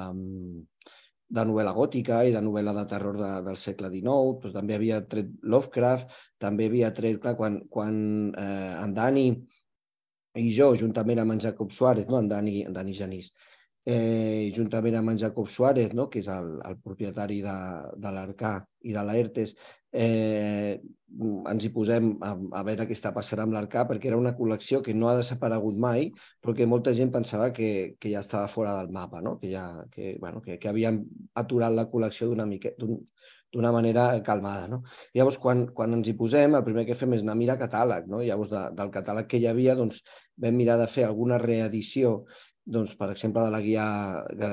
de 1.29 1.45
novel·la 1.45 1.75
gòtica 1.77 2.23
i 2.25 2.33
de 2.33 2.41
novel·la 2.45 2.73
de 2.79 2.85
terror 2.89 3.19
de, 3.21 3.31
del 3.45 3.59
segle 3.61 3.91
XIX, 3.93 4.39
però 4.41 4.55
també 4.55 4.77
havia 4.79 5.03
tret 5.13 5.31
Lovecraft, 5.55 6.15
també 6.41 6.69
havia 6.69 6.91
tret, 6.97 7.21
clar, 7.23 7.35
quan, 7.37 7.61
quan 7.69 7.99
eh, 8.33 8.75
en 8.81 8.95
Dani 8.97 9.27
i 10.39 10.49
jo, 10.55 10.71
juntament 10.79 11.21
amb 11.21 11.35
en 11.35 11.43
Jacob 11.45 11.73
Suárez, 11.75 12.09
no? 12.09 12.21
en 12.23 12.31
Dani, 12.31 12.63
en 12.65 12.77
Dani 12.77 12.97
Genís, 12.97 13.33
eh, 13.89 14.51
juntament 14.55 14.99
amb 14.99 15.15
en 15.15 15.19
Jacob 15.19 15.49
Suárez, 15.49 15.95
no? 15.97 16.09
que 16.13 16.21
és 16.21 16.29
el, 16.33 16.55
el 16.69 16.77
propietari 16.85 17.41
de, 17.45 17.57
de 17.97 18.13
l'Arcà 18.15 18.53
i 18.85 18.95
de 18.97 19.05
l'Aertes, 19.05 19.55
eh, 19.97 20.77
ens 21.53 21.65
hi 21.65 21.71
posem 21.73 22.11
a, 22.21 22.35
a 22.61 22.63
veure 22.69 22.85
què 22.89 22.97
està 22.97 23.15
passant 23.17 23.41
amb 23.45 23.57
l'Arcà, 23.57 23.87
perquè 23.89 24.11
era 24.11 24.21
una 24.21 24.35
col·lecció 24.37 24.83
que 24.85 24.93
no 24.95 25.09
ha 25.09 25.17
desaparegut 25.17 25.81
mai, 25.81 26.11
però 26.45 26.55
que 26.59 26.69
molta 26.69 26.93
gent 26.99 27.15
pensava 27.15 27.49
que, 27.57 27.71
que 28.01 28.13
ja 28.13 28.21
estava 28.25 28.53
fora 28.53 28.77
del 28.83 28.93
mapa, 28.93 29.25
no? 29.25 29.39
que, 29.41 29.55
ja, 29.55 29.65
que, 29.95 30.17
bueno, 30.21 30.45
que, 30.45 30.59
que 30.61 30.69
havien 30.69 31.03
aturat 31.45 31.73
la 31.73 31.89
col·lecció 31.89 32.29
d'una 32.29 32.49
d'una 33.49 33.71
manera 33.73 34.11
calmada. 34.21 34.67
No? 34.69 34.83
Llavors, 35.17 35.39
quan, 35.41 35.63
quan 35.73 35.97
ens 35.97 36.11
hi 36.11 36.13
posem, 36.19 36.53
el 36.59 36.65
primer 36.67 36.85
que 36.85 36.97
fem 36.99 37.15
és 37.17 37.23
anar 37.25 37.33
a 37.33 37.41
mirar 37.41 37.55
catàleg. 37.63 38.05
No? 38.13 38.21
Llavors, 38.21 38.51
de, 38.53 38.65
del 38.77 38.91
catàleg 38.93 39.31
que 39.31 39.41
hi 39.41 39.47
havia, 39.49 39.77
doncs, 39.79 40.03
vam 40.37 40.59
mirar 40.61 40.77
de 40.83 40.89
fer 40.93 41.07
alguna 41.07 41.39
reedició 41.41 42.27
doncs, 42.69 42.95
per 43.01 43.09
exemple, 43.13 43.43
de 43.47 43.53
la 43.55 43.61
guia, 43.65 43.85
de, 44.37 44.49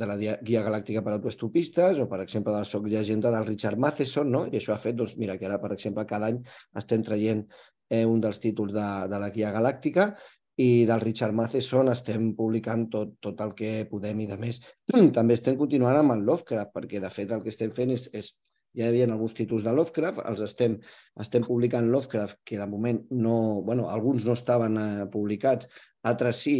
de 0.00 0.08
la 0.10 0.16
guia 0.18 0.62
galàctica 0.66 1.02
per 1.06 1.14
autoestopistes 1.14 2.00
o, 2.02 2.08
per 2.10 2.20
exemple, 2.24 2.52
de 2.52 2.64
la 2.64 2.68
Soc 2.68 2.88
llegenda 2.90 3.30
del 3.34 3.46
Richard 3.46 3.78
Matheson, 3.78 4.30
no? 4.30 4.44
i 4.50 4.58
això 4.58 4.74
ha 4.74 4.80
fet, 4.82 4.96
doncs, 4.98 5.14
mira, 5.20 5.38
que 5.38 5.46
ara, 5.46 5.60
per 5.62 5.70
exemple, 5.76 6.06
cada 6.10 6.32
any 6.32 6.40
estem 6.82 7.04
traient 7.06 7.44
eh, 7.90 8.04
un 8.04 8.22
dels 8.24 8.40
títols 8.42 8.74
de, 8.74 8.88
de 9.12 9.20
la 9.22 9.30
guia 9.34 9.52
galàctica 9.54 10.10
i 10.62 10.84
del 10.86 11.02
Richard 11.02 11.34
Matheson 11.34 11.90
estem 11.90 12.32
publicant 12.38 12.88
tot, 12.90 13.16
tot 13.22 13.40
el 13.42 13.54
que 13.58 13.72
podem 13.90 14.22
i 14.22 14.28
de 14.30 14.38
més. 14.38 14.60
També 15.18 15.38
estem 15.38 15.58
continuant 15.60 16.00
amb 16.00 16.14
el 16.16 16.26
Lovecraft, 16.26 16.74
perquè 16.74 17.02
de 17.02 17.10
fet 17.14 17.34
el 17.34 17.42
que 17.42 17.54
estem 17.54 17.74
fent 17.74 17.94
és, 17.94 18.08
és 18.14 18.32
ja 18.74 18.86
hi 18.86 18.90
havia 18.90 19.06
alguns 19.10 19.34
títols 19.38 19.62
de 19.66 19.74
Lovecraft, 19.74 20.22
els 20.30 20.42
estem, 20.46 20.78
estem 21.22 21.46
publicant 21.46 21.90
Lovecraft, 21.90 22.40
que 22.46 22.58
de 22.58 22.66
moment 22.70 23.02
no, 23.14 23.36
bueno, 23.66 23.86
alguns 23.90 24.26
no 24.26 24.34
estaven 24.34 24.78
eh, 24.82 25.06
publicats, 25.12 25.70
altres 26.10 26.42
sí, 26.42 26.56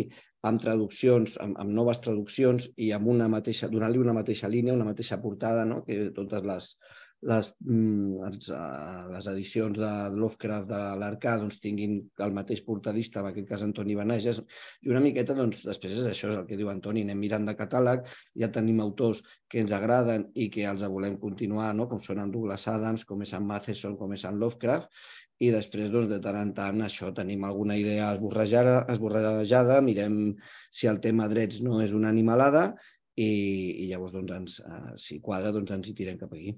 amb 0.50 0.60
traduccions, 0.60 1.38
amb, 1.44 1.56
amb 1.62 1.72
noves 1.78 2.02
traduccions 2.04 2.68
i 2.76 2.90
amb 2.96 3.08
una 3.14 3.30
mateixa, 3.32 3.70
donant-li 3.72 4.02
una 4.02 4.16
mateixa 4.16 4.50
línia, 4.52 4.76
una 4.76 4.90
mateixa 4.90 5.20
portada, 5.22 5.64
no? 5.68 5.82
que 5.86 6.10
totes 6.16 6.44
les, 6.50 6.68
les, 7.30 7.48
mm, 7.64 8.18
els, 8.28 8.48
uh, 8.52 9.06
les 9.12 9.28
edicions 9.32 9.78
de 9.80 9.92
Lovecraft 10.14 10.68
de 10.68 10.80
l'Arcà 11.00 11.36
doncs, 11.40 11.60
tinguin 11.64 11.96
el 12.26 12.34
mateix 12.36 12.60
portadista, 12.66 13.22
en 13.22 13.30
aquest 13.30 13.48
cas 13.48 13.64
Antoni 13.66 13.96
Benages, 13.96 14.42
i 14.84 14.92
una 14.92 15.02
miqueta, 15.04 15.36
doncs, 15.38 15.64
després 15.68 15.96
és 16.02 16.10
això, 16.10 16.30
és 16.32 16.42
el 16.42 16.46
que 16.50 16.60
diu 16.60 16.68
Antoni, 16.72 17.06
anem 17.06 17.24
mirant 17.24 17.48
de 17.48 17.56
catàleg, 17.56 18.04
ja 18.44 18.52
tenim 18.52 18.82
autors 18.84 19.24
que 19.48 19.62
ens 19.64 19.72
agraden 19.72 20.28
i 20.34 20.50
que 20.52 20.68
els 20.68 20.84
volem 20.96 21.16
continuar, 21.22 21.72
no? 21.78 21.88
com 21.88 22.02
són 22.04 22.20
en 22.20 22.34
Douglas 22.34 22.68
Adams, 22.68 23.08
com 23.08 23.24
és 23.24 23.32
en 23.38 23.48
Matheson, 23.48 23.96
com 24.00 24.12
és 24.16 24.28
en 24.28 24.40
Lovecraft, 24.42 24.92
i 25.42 25.50
després, 25.50 25.90
doncs, 25.90 26.08
de 26.12 26.20
tant 26.22 26.38
en 26.38 26.52
tant, 26.54 26.82
això, 26.86 27.10
tenim 27.14 27.44
alguna 27.44 27.76
idea 27.78 28.12
esborrejada, 28.14 28.84
esborrejada 28.92 29.80
mirem 29.82 30.18
si 30.70 30.86
el 30.90 31.00
tema 31.02 31.26
drets 31.32 31.62
no 31.64 31.80
és 31.82 31.94
una 31.96 32.12
animalada 32.14 32.68
i, 33.16 33.26
i 33.84 33.88
llavors, 33.90 34.14
doncs, 34.14 34.36
ens, 34.38 34.60
uh, 34.62 34.94
si 35.00 35.18
quadra, 35.24 35.52
doncs 35.54 35.74
ens 35.74 35.90
hi 35.90 35.96
tirem 35.98 36.20
cap 36.20 36.32
aquí. 36.34 36.54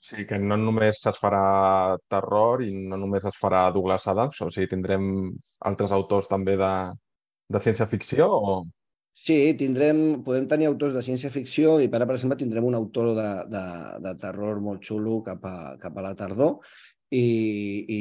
Sí, 0.00 0.24
que 0.26 0.38
no 0.40 0.56
només 0.56 1.02
es 1.06 1.18
farà 1.20 1.96
terror 2.10 2.62
i 2.64 2.70
no 2.72 2.96
només 2.98 3.26
es 3.28 3.36
farà 3.38 3.66
Douglas 3.74 4.06
Adams, 4.10 4.40
o 4.40 4.48
sigui, 4.50 4.70
tindrem 4.70 5.04
altres 5.70 5.92
autors 5.92 6.30
també 6.30 6.56
de, 6.60 6.74
de 7.52 7.62
ciència-ficció 7.66 8.28
o... 8.30 8.60
Sí, 9.20 9.36
tindrem, 9.60 10.22
podem 10.24 10.46
tenir 10.48 10.70
autors 10.70 10.94
de 10.96 11.02
ciència-ficció 11.04 11.74
i 11.84 11.90
per, 11.92 12.00
per 12.06 12.14
exemple, 12.14 12.38
tindrem 12.40 12.64
un 12.70 12.78
autor 12.78 13.10
de, 13.18 13.30
de, 13.52 13.64
de 14.06 14.12
terror 14.22 14.62
molt 14.64 14.86
xulo 14.86 15.18
cap 15.26 15.44
a, 15.44 15.56
cap 15.82 15.98
a 15.98 16.04
la 16.06 16.14
tardor 16.16 16.56
i, 17.10 17.24
i 17.96 18.00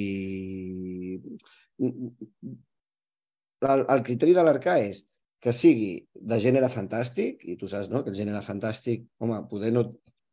el, 3.69 3.85
el 3.85 4.03
criteri 4.07 4.35
de 4.37 4.43
l'Arcà 4.45 4.77
és 4.83 5.03
que 5.43 5.53
sigui 5.55 5.93
de 6.31 6.37
gènere 6.43 6.69
fantàstic, 6.71 7.45
i 7.47 7.55
tu 7.59 7.69
saps 7.71 7.89
no? 7.91 8.03
que 8.03 8.11
el 8.11 8.19
gènere 8.19 8.41
fantàstic, 8.43 9.05
home, 9.23 9.39
poder 9.51 9.71
no, 9.75 9.85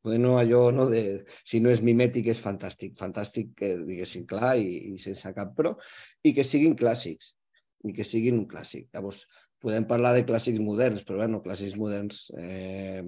poder 0.06 0.18
no 0.22 0.36
allò, 0.38 0.70
no, 0.74 0.88
de, 0.90 1.02
si 1.46 1.60
no 1.62 1.70
és 1.74 1.82
mimètic 1.82 2.30
és 2.34 2.42
fantàstic, 2.42 2.96
fantàstic, 2.98 3.54
eh, 3.62 3.76
diguéssim, 3.86 4.26
clar 4.30 4.54
i, 4.62 4.68
i 4.92 4.98
sense 5.02 5.32
cap 5.34 5.54
però, 5.58 5.76
i 6.26 6.34
que 6.34 6.44
siguin 6.46 6.76
clàssics, 6.78 7.32
i 7.86 7.94
que 7.94 8.06
siguin 8.06 8.38
un 8.42 8.46
clàssic. 8.50 8.88
Llavors, 8.94 9.24
podem 9.62 9.86
parlar 9.88 10.12
de 10.14 10.26
clàssics 10.28 10.62
moderns, 10.62 11.02
però 11.06 11.22
bueno, 11.22 11.42
clàssics 11.42 11.78
moderns, 11.80 12.26
eh, 12.38 13.02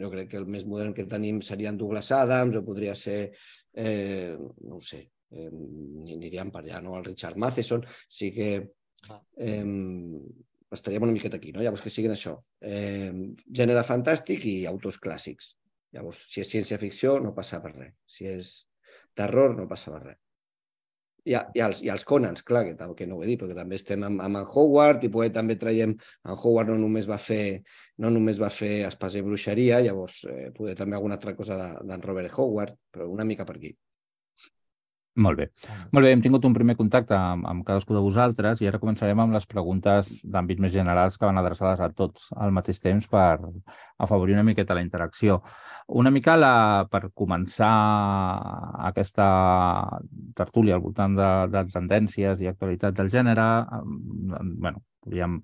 jo 0.00 0.10
crec 0.12 0.30
que 0.32 0.40
el 0.40 0.48
més 0.48 0.64
modern 0.68 0.94
que 0.96 1.08
tenim 1.08 1.40
serien 1.44 1.76
Douglas 1.80 2.12
Adams, 2.16 2.56
o 2.56 2.64
podria 2.64 2.96
ser, 2.96 3.34
eh, 3.74 4.34
no 4.38 4.78
ho 4.78 4.82
sé, 4.82 5.02
eh, 5.30 5.50
aniríem 6.16 6.50
per 6.54 6.62
allà, 6.62 6.80
no? 6.84 6.96
El 6.98 7.06
Richard 7.10 7.38
Matheson, 7.40 7.84
sí 8.08 8.30
que 8.36 8.48
eh, 8.56 9.64
estaríem 10.74 11.06
una 11.06 11.14
miqueta 11.14 11.36
aquí, 11.36 11.52
no? 11.52 11.62
Llavors 11.62 11.84
que 11.84 11.92
siguin 11.92 12.14
això, 12.14 12.36
eh, 12.60 13.12
gènere 13.60 13.86
fantàstic 13.86 14.46
i 14.50 14.56
autors 14.70 14.98
clàssics. 15.02 15.54
Llavors, 15.94 16.24
si 16.30 16.42
és 16.42 16.50
ciència-ficció, 16.50 17.18
no 17.22 17.34
passa 17.34 17.60
per 17.62 17.74
res. 17.76 17.94
Si 18.10 18.26
és 18.26 18.54
terror, 19.14 19.54
no 19.58 19.68
passa 19.70 19.92
per 19.94 20.02
res. 20.08 20.23
I, 21.24 21.34
i, 21.34 21.60
els, 21.66 21.80
i 21.84 21.90
els 21.92 22.04
Conans, 22.08 22.44
clar, 22.46 22.64
que, 22.68 22.88
que 22.98 23.06
no 23.08 23.18
ho 23.18 23.24
he 23.24 23.28
dit, 23.30 23.40
perquè 23.40 23.56
també 23.56 23.78
estem 23.80 24.04
amb, 24.06 24.22
amb 24.24 24.40
en 24.40 24.48
Howard 24.48 25.06
i 25.06 25.12
poder 25.12 25.30
també 25.36 25.56
traiem... 25.60 25.96
En 26.24 26.36
Howard 26.36 26.72
no 26.72 26.78
només 26.80 27.08
va 27.10 27.18
fer, 27.20 27.62
no 28.04 28.12
només 28.12 28.40
va 28.40 28.50
fer 28.52 28.74
espasa 28.88 29.20
i 29.20 29.24
bruixeria, 29.26 29.80
llavors 29.86 30.20
eh, 30.28 30.50
poder 30.56 30.76
també 30.80 30.98
alguna 30.98 31.18
altra 31.20 31.34
cosa 31.38 31.58
d'en 31.58 31.96
de, 31.96 32.04
Robert 32.06 32.38
Howard, 32.38 32.76
però 32.92 33.08
una 33.10 33.26
mica 33.28 33.48
per 33.48 33.58
aquí. 33.58 33.74
Molt 35.14 35.38
bé. 35.38 35.44
Molt 35.94 36.02
bé, 36.02 36.10
hem 36.10 36.22
tingut 36.24 36.42
un 36.48 36.54
primer 36.56 36.74
contacte 36.74 37.14
amb, 37.14 37.44
amb 37.46 37.62
cadascú 37.66 37.94
de 37.94 38.00
vosaltres 38.02 38.58
i 38.62 38.66
ara 38.66 38.80
començarem 38.82 39.20
amb 39.22 39.36
les 39.36 39.44
preguntes 39.46 40.08
d'àmbit 40.26 40.58
més 40.64 40.72
generals 40.74 41.14
que 41.18 41.28
van 41.28 41.38
adreçades 41.38 41.78
a 41.78 41.88
tots 41.94 42.32
al 42.34 42.50
mateix 42.56 42.82
temps 42.82 43.06
per 43.12 43.38
afavorir 44.02 44.34
una 44.34 44.42
miqueta 44.48 44.74
la 44.74 44.82
interacció. 44.82 45.38
Una 46.02 46.10
mica 46.10 46.34
la, 46.34 46.54
per 46.90 47.12
començar 47.14 47.70
aquesta 48.90 49.28
tertúlia 50.34 50.74
al 50.74 50.82
voltant 50.82 51.14
de, 51.20 51.30
de 51.52 51.62
tendències 51.76 52.42
i 52.42 52.50
actualitat 52.50 52.98
del 52.98 53.12
gènere, 53.14 53.46
bueno, 54.58 54.82
podríem 55.04 55.38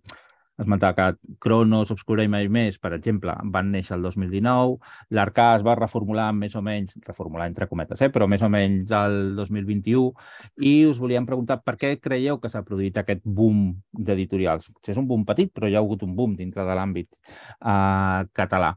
esmentar 0.60 0.94
que 0.94 1.06
Cronos, 1.42 1.90
Obscura 1.94 2.24
i 2.24 2.30
mai 2.30 2.48
més, 2.52 2.78
per 2.82 2.92
exemple, 2.96 3.34
van 3.54 3.70
néixer 3.72 3.96
el 3.96 4.04
2019, 4.06 4.76
l'Arcà 5.16 5.46
es 5.58 5.64
va 5.66 5.76
reformular 5.78 6.30
més 6.36 6.56
o 6.56 6.62
menys, 6.64 6.96
reformular 7.06 7.48
entre 7.50 7.68
cometes, 7.70 8.02
eh? 8.04 8.10
però 8.12 8.28
més 8.30 8.44
o 8.46 8.50
menys 8.52 8.92
el 8.96 9.36
2021, 9.38 10.10
i 10.66 10.74
us 10.88 11.00
volíem 11.02 11.28
preguntar 11.28 11.60
per 11.64 11.76
què 11.80 11.94
creieu 12.02 12.40
que 12.42 12.50
s'ha 12.52 12.64
produït 12.66 13.00
aquest 13.00 13.24
boom 13.24 13.70
d'editorials? 13.92 14.70
Potser 14.74 14.94
és 14.94 15.00
un 15.00 15.08
boom 15.10 15.24
petit, 15.28 15.52
però 15.54 15.70
hi 15.70 15.78
ha 15.78 15.82
hagut 15.82 16.04
un 16.06 16.14
boom 16.18 16.36
dintre 16.38 16.66
de 16.66 16.76
l'àmbit 16.76 17.08
eh, 17.14 18.20
català. 18.36 18.74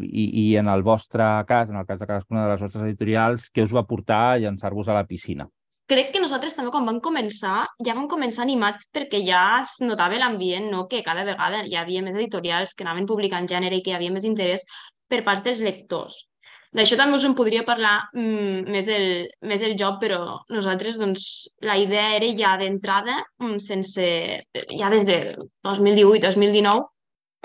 I, 0.00 0.28
I 0.44 0.46
en 0.62 0.70
el 0.72 0.86
vostre 0.86 1.26
cas, 1.48 1.70
en 1.70 1.80
el 1.80 1.86
cas 1.88 2.00
de 2.00 2.08
cadascuna 2.10 2.46
de 2.46 2.54
les 2.54 2.64
vostres 2.64 2.86
editorials, 2.86 3.50
què 3.50 3.66
us 3.66 3.74
va 3.74 3.86
portar 3.88 4.22
a 4.32 4.40
llançar-vos 4.42 4.88
a 4.88 4.98
la 4.98 5.06
piscina? 5.08 5.48
Crec 5.90 6.12
que 6.14 6.20
nosaltres 6.22 6.54
també 6.56 6.72
quan 6.72 6.86
vam 6.88 7.00
començar, 7.04 7.64
ja 7.86 7.94
vam 7.96 8.08
començar 8.08 8.44
animats 8.44 8.88
perquè 8.94 9.20
ja 9.26 9.44
es 9.60 9.76
notava 9.84 10.18
l'ambient, 10.20 10.70
no? 10.72 10.86
que 10.88 11.02
cada 11.06 11.24
vegada 11.28 11.64
hi 11.68 11.76
havia 11.76 12.02
més 12.02 12.16
editorials 12.16 12.74
que 12.74 12.86
anaven 12.86 13.08
publicant 13.10 13.48
gènere 13.50 13.78
i 13.78 13.82
que 13.84 13.92
hi 13.92 13.98
havia 13.98 14.14
més 14.14 14.24
interès 14.28 14.64
per 15.08 15.24
part 15.26 15.44
dels 15.44 15.60
lectors. 15.64 16.22
D'això 16.74 16.96
també 16.98 17.20
us 17.20 17.24
en 17.28 17.36
podria 17.38 17.62
parlar 17.62 18.08
mm, 18.16 18.64
més, 18.74 18.88
el, 18.90 19.28
més 19.46 19.62
el 19.62 19.76
joc, 19.78 20.00
però 20.00 20.40
nosaltres, 20.50 20.96
doncs, 20.98 21.26
la 21.62 21.76
idea 21.78 22.16
era 22.16 22.32
ja 22.34 22.56
d'entrada, 22.58 23.20
mm, 23.38 23.60
sense, 23.62 24.08
ja 24.80 24.90
des 24.90 25.06
de 25.06 25.18
2018-2019, 25.68 26.82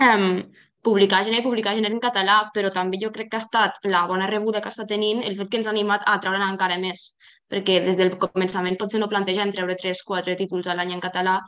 um, 0.08 0.42
publicar 0.82 1.22
gènere 1.28 1.44
i 1.44 1.46
publicar 1.46 1.76
gènere 1.78 1.94
en 1.94 2.02
català, 2.02 2.40
però 2.56 2.72
també 2.74 2.98
jo 3.04 3.12
crec 3.14 3.30
que 3.30 3.38
ha 3.38 3.44
estat 3.44 3.78
la 3.86 4.08
bona 4.10 4.32
rebuda 4.32 4.64
que 4.64 4.72
està 4.74 4.88
tenint 4.90 5.22
el 5.22 5.38
fet 5.38 5.52
que 5.52 5.62
ens 5.62 5.70
ha 5.70 5.76
animat 5.76 6.08
a 6.10 6.18
treure 6.24 6.42
encara 6.48 6.80
més, 6.82 7.12
perquè 7.50 7.80
des 7.86 7.98
del 7.98 8.16
començament 8.22 8.78
potser 8.80 9.02
no 9.02 9.10
plantegem 9.12 9.52
treure 9.56 9.78
3-4 9.80 10.38
títols 10.40 10.70
a 10.70 10.76
l'any 10.78 10.94
en 10.96 11.04
català 11.04 11.40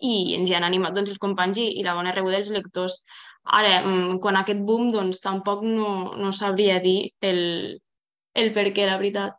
i 0.00 0.34
ens 0.36 0.48
hi 0.48 0.56
han 0.56 0.64
animat 0.64 0.96
doncs, 0.96 1.12
els 1.12 1.20
companys 1.22 1.60
i, 1.60 1.66
i 1.80 1.84
la 1.84 1.94
bona 1.98 2.14
rebuda 2.16 2.38
dels 2.38 2.54
lectors. 2.54 3.02
Ara, 3.44 3.80
mm, 3.82 4.18
quan 4.24 4.38
aquest 4.40 4.64
boom, 4.64 4.88
doncs 4.94 5.20
tampoc 5.24 5.62
no, 5.66 6.14
no 6.16 6.32
sabria 6.36 6.80
dir 6.80 7.10
el, 7.20 7.42
el 8.34 8.52
per 8.56 8.70
què, 8.72 8.88
la 8.88 8.96
veritat. 9.00 9.36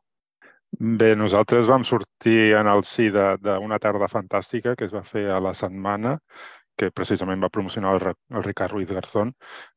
Bé, 0.71 1.11
nosaltres 1.19 1.67
vam 1.67 1.83
sortir 1.83 2.53
en 2.55 2.69
el 2.71 2.85
sí 2.87 3.09
d'una 3.11 3.79
tarda 3.83 4.07
fantàstica 4.07 4.75
que 4.77 4.87
es 4.87 4.93
va 4.95 5.03
fer 5.03 5.27
a 5.29 5.41
la 5.43 5.51
setmana 5.57 6.15
que 6.81 6.91
precisament 6.91 7.43
va 7.43 7.49
promocionar 7.53 7.93
el, 7.95 8.13
el 8.33 8.43
Ricard 8.43 8.73
Ruiz 8.73 8.89
Garzón, 8.89 9.33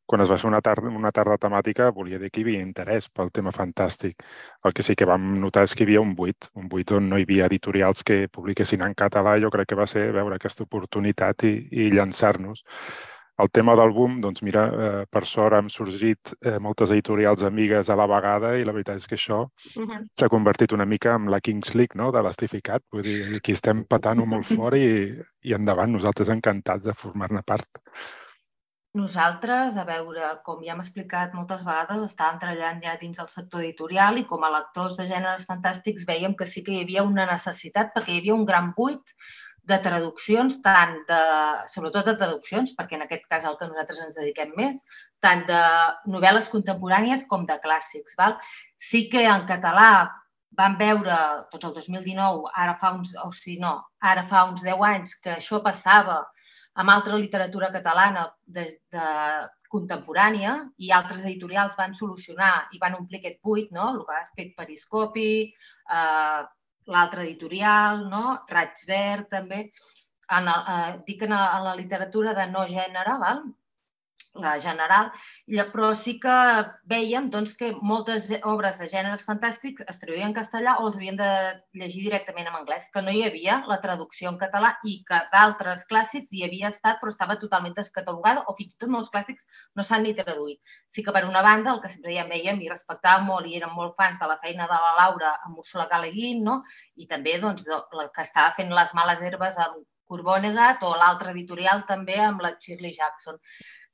quan 0.09 0.25
es 0.25 0.31
va 0.33 0.39
fer 0.41 0.49
una 0.51 0.61
tarda, 0.65 0.91
una 1.03 1.13
tarda 1.17 1.37
temàtica 1.41 1.89
volia 1.97 2.19
dir 2.21 2.31
que 2.33 2.43
hi 2.43 2.45
havia 2.47 2.65
interès 2.65 3.09
pel 3.13 3.33
tema 3.39 3.53
fantàstic. 3.57 4.25
El 4.65 4.75
que 4.77 4.85
sí 4.87 4.97
que 4.97 5.09
vam 5.09 5.31
notar 5.41 5.65
és 5.69 5.75
que 5.75 5.85
hi 5.85 5.89
havia 5.89 6.05
un 6.05 6.15
buit, 6.19 6.51
un 6.61 6.69
buit 6.73 6.93
on 6.97 7.09
no 7.09 7.21
hi 7.21 7.27
havia 7.29 7.49
editorials 7.51 8.05
que 8.05 8.25
publiquessin 8.29 8.85
en 8.85 8.97
català. 9.05 9.39
Jo 9.41 9.53
crec 9.55 9.73
que 9.73 9.81
va 9.81 9.89
ser 9.91 10.11
veure 10.17 10.37
aquesta 10.37 10.67
oportunitat 10.69 11.47
i, 11.49 11.55
i 11.85 11.91
llançar-nos. 11.95 12.65
El 13.43 13.51
tema 13.51 13.75
del 13.75 13.91
boom, 13.91 14.21
doncs 14.23 14.45
mira, 14.47 14.63
eh, 14.87 15.07
per 15.11 15.25
sort 15.27 15.57
han 15.59 15.71
sorgit 15.77 16.31
eh, 16.37 16.59
moltes 16.63 16.93
editorials 16.95 17.43
amigues 17.43 17.89
a 17.91 17.97
la 17.99 18.07
vegada 18.07 18.53
i 18.55 18.67
la 18.67 18.75
veritat 18.77 19.01
és 19.03 19.09
que 19.11 19.17
això 19.19 19.41
uh 19.43 19.83
-huh. 19.83 20.03
s'ha 20.13 20.29
convertit 20.29 20.73
una 20.73 20.87
mica 20.87 21.15
en 21.15 21.31
la 21.31 21.41
Kings 21.41 21.75
League 21.75 21.99
no? 21.99 22.13
de 22.13 22.23
l'estificat. 22.23 22.83
Vull 22.93 23.03
dir, 23.03 23.37
aquí 23.37 23.53
estem 23.53 23.85
patant-ho 23.85 24.27
molt 24.27 24.47
fort 24.59 24.77
i, 24.77 25.19
i 25.43 25.53
endavant, 25.53 25.91
nosaltres 25.91 26.29
encantats 26.29 26.85
de 26.85 26.95
formar-ne 26.95 27.43
part. 27.43 27.69
Nosaltres, 28.95 29.77
a 29.77 29.85
veure, 29.85 30.27
com 30.45 30.61
ja 30.63 30.73
hem 30.73 30.81
explicat 30.81 31.33
moltes 31.35 31.65
vegades, 31.65 32.03
estàvem 32.03 32.39
treballant 32.39 32.81
ja 32.85 32.97
dins 33.01 33.19
el 33.19 33.27
sector 33.27 33.61
editorial 33.61 34.19
i 34.19 34.25
com 34.25 34.45
a 34.45 34.51
lectors 34.51 34.95
de 34.97 35.07
gèneres 35.09 35.47
fantàstics 35.49 36.07
veiem 36.07 36.37
que 36.37 36.47
sí 36.47 36.63
que 36.63 36.71
hi 36.71 36.83
havia 36.85 37.03
una 37.03 37.27
necessitat 37.27 37.91
perquè 37.97 38.13
hi 38.13 38.21
havia 38.21 38.35
un 38.35 38.45
gran 38.45 38.71
buit 38.77 39.03
de 39.65 39.79
traduccions, 39.81 40.59
tant 40.65 40.99
de, 41.09 41.21
sobretot 41.73 42.11
de 42.11 42.17
traduccions, 42.21 42.75
perquè 42.77 42.99
en 42.99 43.07
aquest 43.07 43.25
cas 43.31 43.47
el 43.49 43.57
que 43.61 43.69
nosaltres 43.71 44.03
ens 44.05 44.19
dediquem 44.19 44.53
més, 44.59 44.83
tant 45.25 45.47
de 45.49 45.63
novel·les 46.13 46.51
contemporànies 46.53 47.25
com 47.31 47.47
de 47.49 47.57
clàssics. 47.65 48.17
Val? 48.21 48.37
Sí 48.77 49.07
que 49.13 49.25
en 49.25 49.47
català 49.49 49.89
vam 50.59 50.77
veure 50.79 51.17
tots 51.51 51.71
el 51.71 51.75
2019, 51.81 52.53
ara 52.55 52.77
fa 52.81 52.93
uns, 52.99 53.15
o 53.25 53.31
si 53.33 53.57
no, 53.61 53.79
ara 54.13 54.27
fa 54.31 54.45
uns 54.51 54.63
10 54.63 54.85
anys 54.91 55.17
que 55.25 55.35
això 55.39 55.61
passava 55.65 56.21
amb 56.75 56.91
altra 56.91 57.19
literatura 57.19 57.71
catalana 57.75 58.29
de, 58.45 58.67
de 58.93 59.09
contemporània 59.75 60.55
i 60.79 60.91
altres 60.95 61.23
editorials 61.25 61.77
van 61.79 61.95
solucionar 61.99 62.69
i 62.75 62.81
van 62.83 62.99
omplir 62.99 63.21
aquest 63.21 63.41
buit, 63.43 63.73
no? 63.75 63.91
el 63.95 64.05
que 64.07 64.19
ha 64.19 64.27
fet 64.37 64.53
Periscopi, 64.59 65.31
eh, 65.99 66.43
l'altre 66.93 67.25
editorial, 67.25 68.05
no? 68.11 68.23
Raig 68.51 68.85
Verd 68.89 69.29
també. 69.37 69.61
En 70.39 70.49
el, 70.49 70.71
eh, 70.75 70.93
dic 71.07 71.23
en, 71.27 71.35
en 71.37 71.65
la 71.69 71.75
literatura 71.77 72.35
de 72.37 72.47
no 72.53 72.65
gènere, 72.71 73.19
val? 73.21 73.43
La 74.35 74.59
general, 74.59 75.13
però 75.73 75.93
sí 75.95 76.17
que 76.23 76.35
veiem 76.91 77.29
doncs, 77.31 77.53
que 77.59 77.71
moltes 77.91 78.27
obres 78.43 78.81
de 78.81 78.89
gèneres 78.91 79.23
fantàstics 79.29 79.85
es 79.91 80.01
traduïen 80.03 80.33
en 80.33 80.35
castellà 80.35 80.75
o 80.81 80.89
els 80.89 80.99
havien 80.99 81.19
de 81.21 81.29
llegir 81.79 82.03
directament 82.09 82.49
en 82.51 82.59
anglès, 82.59 82.89
que 82.93 83.03
no 83.03 83.15
hi 83.15 83.23
havia 83.29 83.61
la 83.71 83.79
traducció 83.85 84.33
en 84.33 84.39
català 84.41 84.73
i 84.91 84.97
que 85.07 85.21
d'altres 85.33 85.87
clàssics 85.91 86.35
hi 86.35 86.43
havia 86.49 86.73
estat 86.75 86.99
però 87.01 87.15
estava 87.15 87.39
totalment 87.45 87.79
descatalogada 87.79 88.43
o 88.51 88.57
fins 88.59 88.75
i 88.75 88.83
tot 88.83 88.91
molts 88.97 89.13
clàssics 89.15 89.47
no 89.75 89.87
s'han 89.87 90.03
ni 90.03 90.17
traduït. 90.19 90.61
Sí 90.91 91.07
que 91.07 91.15
per 91.15 91.25
una 91.29 91.43
banda, 91.47 91.73
el 91.77 91.81
que 91.85 91.93
sempre 91.95 92.19
ja 92.19 92.27
veiem 92.35 92.61
i 92.61 92.71
respectàvem 92.75 93.31
molt 93.31 93.47
i 93.47 93.57
érem 93.61 93.75
molt 93.79 93.95
fans 93.97 94.19
de 94.19 94.31
la 94.31 94.39
feina 94.43 94.67
de 94.67 94.83
la 94.87 94.95
Laura 94.99 95.35
amb 95.47 95.63
Úrsula 95.63 95.87
Galeguin, 95.91 96.43
no? 96.43 96.63
i 96.97 97.07
també 97.07 97.39
doncs, 97.39 97.67
la 97.71 98.11
que 98.11 98.27
estava 98.27 98.51
fent 98.59 98.75
les 98.75 98.95
males 98.99 99.23
herbes 99.23 99.63
amb 99.63 99.85
Corbónegat 100.11 100.83
o 100.85 100.91
l'altre 101.01 101.31
editorial 101.33 101.87
també 101.89 102.19
amb 102.21 102.43
la 102.45 102.53
Shirley 102.61 102.93
Jackson. 102.93 103.39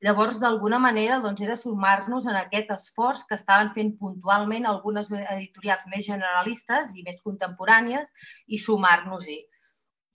Llavors, 0.07 0.39
d'alguna 0.41 0.79
manera, 0.81 1.19
doncs, 1.21 1.43
era 1.45 1.55
sumar-nos 1.61 2.27
en 2.31 2.37
aquest 2.39 2.71
esforç 2.73 3.27
que 3.29 3.37
estaven 3.37 3.69
fent 3.75 3.91
puntualment 4.01 4.67
algunes 4.69 5.11
editorials 5.13 5.85
més 5.93 6.07
generalistes 6.07 6.95
i 6.97 7.05
més 7.09 7.21
contemporànies 7.27 8.07
i 8.49 8.61
sumar-nos-hi. 8.63 9.37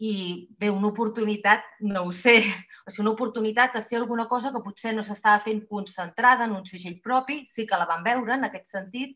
I 0.10 0.14
bé, 0.60 0.72
una 0.74 0.90
oportunitat, 0.90 1.68
no 1.94 2.08
ho 2.08 2.12
sé, 2.12 2.40
o 2.84 2.90
sigui, 2.90 3.06
una 3.06 3.14
oportunitat 3.14 3.78
de 3.78 3.84
fer 3.86 4.02
alguna 4.02 4.26
cosa 4.32 4.52
que 4.56 4.64
potser 4.66 4.96
no 4.96 5.06
s'estava 5.06 5.44
fent 5.46 5.62
concentrada 5.70 6.50
en 6.50 6.58
un 6.58 6.66
segell 6.66 6.98
propi, 7.06 7.44
sí 7.48 7.68
que 7.70 7.80
la 7.80 7.88
vam 7.92 8.04
veure 8.04 8.36
en 8.36 8.50
aquest 8.50 8.74
sentit, 8.74 9.14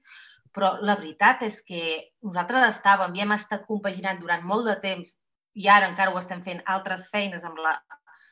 però 0.53 0.75
la 0.86 0.99
veritat 1.01 1.41
és 1.49 1.60
que 1.65 1.82
nosaltres 2.25 2.75
estàvem 2.75 3.17
i 3.17 3.25
hem 3.25 3.34
estat 3.36 3.65
compaginant 3.65 4.21
durant 4.21 4.45
molt 4.45 4.69
de 4.69 4.77
temps 4.86 5.17
i 5.58 5.67
ara 5.67 5.89
encara 5.89 6.13
ho 6.13 6.21
estem 6.21 6.45
fent 6.45 6.62
altres 6.77 7.10
feines 7.10 7.43
amb 7.43 7.58
la, 7.65 7.73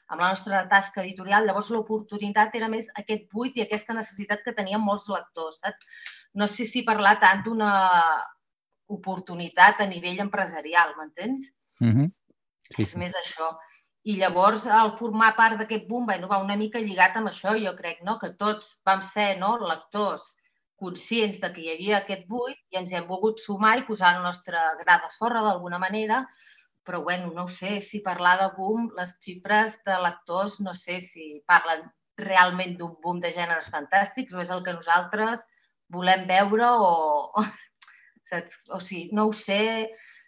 amb 0.08 0.22
la 0.22 0.30
nostra 0.32 0.64
tasca 0.72 1.04
editorial, 1.04 1.46
llavors 1.48 1.70
l'oportunitat 1.74 2.56
era 2.56 2.70
més 2.72 2.88
aquest 3.02 3.28
buit 3.34 3.58
i 3.58 3.64
aquesta 3.66 3.96
necessitat 3.98 4.44
que 4.46 4.56
tenien 4.56 4.84
molts 4.84 5.10
lectors. 5.12 5.60
Saps? 5.64 5.88
No 6.34 6.48
sé 6.48 6.68
si 6.70 6.86
parlar 6.88 7.18
tant 7.24 7.44
d'una 7.46 7.72
oportunitat 8.98 9.82
a 9.84 9.90
nivell 9.90 10.22
empresarial, 10.24 10.96
m'entens? 10.98 11.50
Mm 11.82 11.94
-hmm. 11.94 12.12
sí, 12.76 12.82
És 12.84 12.96
més 12.96 13.14
això. 13.16 13.58
I 14.04 14.16
llavors, 14.16 14.66
al 14.68 14.96
formar 14.98 15.36
part 15.36 15.58
d'aquest 15.60 15.88
boom, 15.88 16.06
bueno, 16.06 16.28
va 16.28 16.44
una 16.44 16.56
mica 16.56 16.80
lligat 16.80 17.18
amb 17.18 17.28
això, 17.28 17.58
jo 17.60 17.76
crec, 17.76 18.04
no? 18.04 18.18
que 18.20 18.30
tots 18.30 18.80
vam 18.86 19.02
ser 19.02 19.38
no, 19.40 19.58
lectors 19.58 20.38
conscients 20.78 21.40
de 21.42 21.52
que 21.54 21.62
hi 21.62 21.72
havia 21.74 21.98
aquest 21.98 22.28
buit 22.28 22.58
i 22.72 22.78
ens 22.78 22.92
hem 22.94 23.08
volgut 23.08 23.40
sumar 23.40 23.78
i 23.80 23.86
posar 23.88 24.16
el 24.16 24.24
nostre 24.24 24.58
gra 24.82 25.00
de 25.04 25.10
sorra 25.10 25.42
d'alguna 25.42 25.80
manera 25.80 26.28
però 26.88 27.04
bueno, 27.04 27.34
no 27.36 27.50
sé 27.52 27.82
si 27.84 28.00
parlar 28.00 28.38
de 28.40 28.48
boom, 28.56 28.88
les 28.96 29.18
xifres 29.24 29.76
de 29.86 30.00
lectors 30.00 30.62
no 30.64 30.74
sé 30.74 31.02
si 31.04 31.28
parlen 31.46 31.84
realment 32.18 32.78
d'un 32.80 32.96
boom 33.04 33.20
de 33.22 33.34
gèneres 33.36 33.68
fantàstics 33.74 34.34
o 34.34 34.42
és 34.42 34.52
el 34.56 34.64
que 34.64 34.76
nosaltres 34.78 35.44
volem 35.94 36.24
veure 36.30 36.70
o, 36.80 36.94
o, 37.36 37.44
o 38.78 38.80
sigui, 38.80 39.10
no 39.12 39.28
ho 39.28 39.36
sé. 39.36 39.60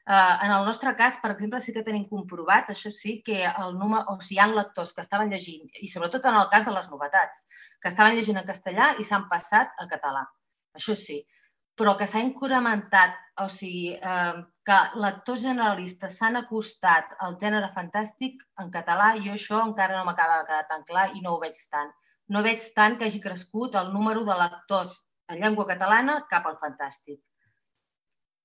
Uh, 0.09 0.35
en 0.43 0.51
el 0.51 0.65
nostre 0.65 0.91
cas, 0.97 1.19
per 1.21 1.31
exemple, 1.35 1.59
sí 1.61 1.73
que 1.73 1.85
tenim 1.85 2.05
comprovat, 2.09 2.71
això 2.73 2.89
sí, 2.91 3.19
que 3.25 3.43
el 3.47 3.75
número, 3.77 4.03
o 4.09 4.17
sigui, 4.19 4.39
hi 4.39 4.43
ha 4.43 4.47
lectors 4.51 4.93
que 4.95 5.03
estaven 5.05 5.29
llegint, 5.31 5.67
i 5.79 5.89
sobretot 5.91 6.25
en 6.25 6.39
el 6.39 6.47
cas 6.51 6.65
de 6.65 6.73
les 6.73 6.87
novetats, 6.89 7.43
que 7.79 7.91
estaven 7.93 8.17
llegint 8.17 8.39
en 8.41 8.47
castellà 8.47 8.95
i 8.99 9.05
s'han 9.05 9.27
passat 9.31 9.75
a 9.77 9.85
català. 9.91 10.25
Això 10.75 10.95
sí. 10.97 11.21
Però 11.79 11.95
que 11.95 12.07
s'ha 12.09 12.19
incrementat, 12.19 13.15
o 13.39 13.47
sigui, 13.47 13.93
eh, 13.95 14.41
que 14.67 14.79
lectors 14.99 15.45
generalistes 15.45 16.17
s'han 16.19 16.35
acostat 16.41 17.15
al 17.25 17.37
gènere 17.39 17.71
fantàstic 17.75 18.43
en 18.59 18.71
català, 18.73 19.13
i 19.15 19.31
això 19.31 19.61
encara 19.63 19.95
no 19.95 20.03
m'acaba 20.09 20.41
de 20.41 20.49
quedar 20.49 20.67
tan 20.67 20.83
clar 20.89 21.07
i 21.15 21.23
no 21.23 21.37
ho 21.37 21.39
veig 21.39 21.57
tant. 21.71 21.93
No 22.29 22.43
veig 22.45 22.65
tant 22.75 22.99
que 22.99 23.07
hagi 23.07 23.21
crescut 23.23 23.79
el 23.79 23.93
número 23.93 24.25
de 24.27 24.35
lectors 24.43 24.99
en 25.31 25.39
llengua 25.39 25.65
catalana 25.71 26.19
cap 26.29 26.45
al 26.49 26.59
fantàstic. 26.61 27.21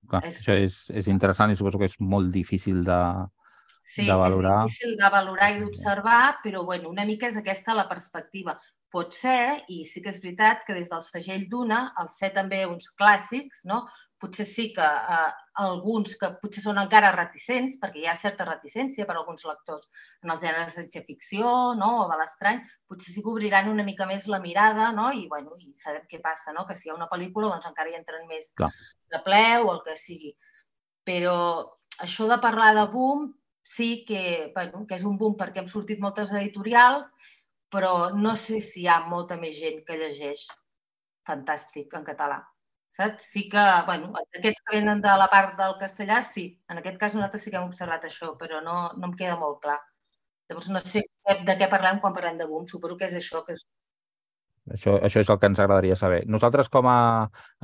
Clar, 0.09 0.23
és... 0.29 0.39
Això 0.39 0.57
és, 0.61 0.79
és 1.03 1.11
interessant 1.11 1.51
i 1.51 1.59
suposo 1.59 1.81
que 1.81 1.91
és 1.91 1.99
molt 2.01 2.31
difícil 2.33 2.85
de, 2.87 3.01
sí, 3.83 4.07
de 4.07 4.17
valorar. 4.21 4.61
és 4.65 4.73
difícil 4.73 4.97
de 5.01 5.11
valorar 5.17 5.51
i 5.53 5.61
d'observar, 5.63 6.23
però 6.45 6.65
bueno, 6.65 6.93
una 6.93 7.07
mica 7.09 7.29
és 7.33 7.41
aquesta 7.41 7.77
la 7.77 7.89
perspectiva. 7.91 8.57
Pot 8.95 9.17
ser, 9.17 9.65
i 9.75 9.83
sí 9.91 10.01
que 10.03 10.13
és 10.13 10.21
veritat, 10.23 10.63
que 10.67 10.77
des 10.77 10.91
del 10.91 11.03
segell 11.03 11.49
d'una, 11.51 11.81
al 11.99 12.11
ser 12.15 12.31
també 12.37 12.61
uns 12.71 12.93
clàssics, 13.01 13.65
no? 13.67 13.83
potser 14.25 14.47
sí 14.47 14.73
que 14.73 14.85
eh, 14.85 15.33
alguns 15.65 16.15
que 16.21 16.31
potser 16.41 16.63
són 16.65 16.79
encara 16.81 17.13
reticents, 17.15 17.77
perquè 17.83 18.01
hi 18.01 18.09
ha 18.09 18.17
certa 18.17 18.47
reticència 18.49 19.07
per 19.09 19.17
a 19.17 19.21
alguns 19.21 19.45
lectors 19.49 19.85
en 20.25 20.33
els 20.33 20.43
gèneres 20.45 20.73
de 20.73 20.77
ciència-ficció 20.79 21.53
no? 21.81 21.91
o 22.05 22.09
de 22.11 22.19
l'estrany, 22.21 22.63
potser 22.89 23.13
sí 23.13 23.23
que 23.23 23.33
obriran 23.35 23.71
una 23.73 23.87
mica 23.87 24.09
més 24.11 24.29
la 24.33 24.41
mirada 24.41 24.91
no? 24.97 25.11
I, 25.13 25.27
bueno, 25.29 25.59
i 25.61 25.73
sabem 25.83 26.09
què 26.11 26.23
passa, 26.25 26.57
no? 26.57 26.65
que 26.69 26.79
si 26.79 26.89
hi 26.89 26.95
ha 26.95 26.99
una 26.99 27.11
pel·lícula 27.13 27.53
doncs 27.53 27.69
encara 27.71 27.93
hi 27.93 27.99
entren 28.01 28.27
més 28.31 28.53
Clar. 28.59 28.73
de 29.13 29.23
ple 29.27 29.47
o 29.61 29.71
el 29.75 29.81
que 29.87 29.97
sigui. 30.01 30.35
Però 31.05 31.39
això 32.01 32.29
de 32.31 32.41
parlar 32.41 32.73
de 32.79 32.89
boom 32.95 33.33
sí 33.65 34.05
que, 34.09 34.53
bueno, 34.55 34.85
que 34.89 34.97
és 34.97 35.05
un 35.09 35.17
boom 35.21 35.37
perquè 35.41 35.63
hem 35.63 35.69
sortit 35.71 36.01
moltes 36.01 36.33
editorials, 36.33 37.09
però 37.75 37.95
no 38.15 38.35
sé 38.47 38.63
si 38.63 38.85
hi 38.85 38.89
ha 38.89 39.03
molta 39.11 39.37
més 39.45 39.59
gent 39.59 39.85
que 39.87 40.01
llegeix 40.01 40.47
fantàstic 41.29 41.95
en 41.99 42.07
català 42.07 42.43
saps? 42.97 43.27
Sí 43.33 43.49
que, 43.51 43.63
bueno, 43.87 44.13
aquests 44.39 44.63
que 44.63 44.77
venen 44.77 45.01
de 45.03 45.15
la 45.19 45.29
part 45.31 45.57
del 45.59 45.77
castellà, 45.81 46.23
sí. 46.23 46.47
En 46.71 46.81
aquest 46.81 46.99
cas 47.01 47.15
nosaltres 47.17 47.43
sí 47.45 47.51
que 47.51 47.59
hem 47.61 47.71
observat 47.71 48.07
això, 48.07 48.35
però 48.41 48.61
no, 48.63 48.77
no 48.99 49.11
em 49.11 49.17
queda 49.19 49.39
molt 49.41 49.61
clar. 49.65 49.81
Llavors 50.51 50.69
no 50.71 50.83
sé 50.85 51.03
de 51.25 51.57
què 51.59 51.71
parlem 51.73 52.01
quan 52.03 52.15
parlem 52.15 52.39
de 52.39 52.47
boom. 52.47 52.69
Suposo 52.71 52.99
que 53.01 53.09
és 53.09 53.17
això 53.19 53.43
que 53.47 53.57
és 53.57 53.65
això, 54.75 54.95
això 55.07 55.21
és 55.21 55.31
el 55.33 55.39
que 55.41 55.51
ens 55.51 55.61
agradaria 55.61 55.97
saber. 55.97 56.23
Nosaltres, 56.31 56.71
com 56.73 56.87
a 56.89 56.99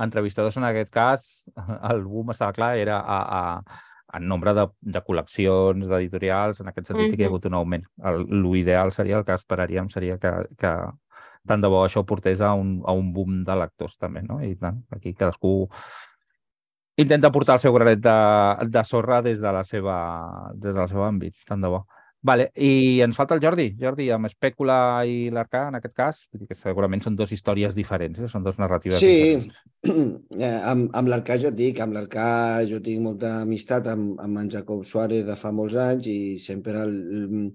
entrevistadors 0.05 0.57
en 0.59 0.67
aquest 0.67 0.91
cas, 0.93 1.29
el 1.91 2.03
boom 2.05 2.33
estava 2.33 2.53
clar, 2.57 2.75
era 2.81 2.99
a, 2.99 3.21
a, 3.39 3.79
en 4.13 4.27
nombre 4.27 4.53
de, 4.57 4.65
de 4.95 5.01
col·leccions, 5.05 5.87
d'editorials, 5.87 6.61
en 6.61 6.71
aquest 6.71 6.91
sentit 6.91 7.11
sí 7.11 7.17
que 7.17 7.25
hi 7.25 7.29
ha 7.29 7.31
hagut 7.31 7.47
un 7.49 7.57
augment. 7.59 7.85
L'ideal 8.27 8.91
seria, 8.95 9.19
el 9.19 9.25
que 9.27 9.37
esperaríem 9.37 9.89
seria 9.93 10.17
que, 10.21 10.33
que 10.59 10.73
tant 11.47 11.63
de 11.63 11.71
bo 11.71 11.81
això 11.85 12.03
portés 12.07 12.41
a 12.41 12.53
un, 12.57 12.79
a 12.85 12.93
un 12.97 13.11
boom 13.15 13.41
de 13.47 13.57
lectors 13.63 13.97
també, 13.97 14.23
no? 14.27 14.41
I 14.45 14.55
tant, 14.59 14.83
aquí 14.95 15.15
cadascú 15.17 15.69
intenta 17.01 17.31
portar 17.31 17.55
el 17.57 17.63
seu 17.63 17.73
granet 17.73 18.01
de, 18.03 18.17
de 18.69 18.83
sorra 18.85 19.21
des 19.25 19.41
de 19.41 19.51
la 19.55 19.63
seva, 19.65 19.97
des 20.53 20.75
del 20.75 20.89
seu 20.91 21.03
àmbit, 21.07 21.35
tant 21.47 21.63
de 21.63 21.71
bo. 21.71 21.85
Vale, 22.21 22.51
i 22.61 23.01
ens 23.01 23.17
falta 23.17 23.33
el 23.33 23.41
Jordi. 23.41 23.71
Jordi, 23.81 24.05
amb 24.13 24.29
Espècula 24.29 24.75
i 25.09 25.31
l'Arcà, 25.33 25.63
en 25.71 25.77
aquest 25.79 25.95
cas, 25.97 26.19
que 26.49 26.57
segurament 26.57 27.01
són 27.01 27.15
dues 27.17 27.33
històries 27.33 27.73
diferents, 27.73 28.19
eh? 28.21 28.29
són 28.29 28.45
dues 28.45 28.59
narratives 28.61 29.01
sí. 29.01 29.09
diferents. 29.15 29.57
Sí, 29.81 29.95
eh, 30.45 30.59
amb, 30.73 30.91
amb 30.97 31.09
l'Arcà 31.09 31.39
ja 31.41 31.49
et 31.49 31.57
dic, 31.57 31.81
amb 31.81 31.97
l'Arcà 31.97 32.27
jo 32.69 32.77
tinc 32.85 33.01
molta 33.07 33.39
amistat 33.41 33.89
amb, 33.89 34.19
amb 34.21 34.43
en 34.43 34.53
Jacob 34.53 34.85
Suárez 34.85 35.25
de 35.25 35.37
fa 35.41 35.49
molts 35.55 35.79
anys 35.81 36.11
i 36.13 36.19
sempre 36.43 36.85
el, 36.85 36.93
el, 37.17 37.49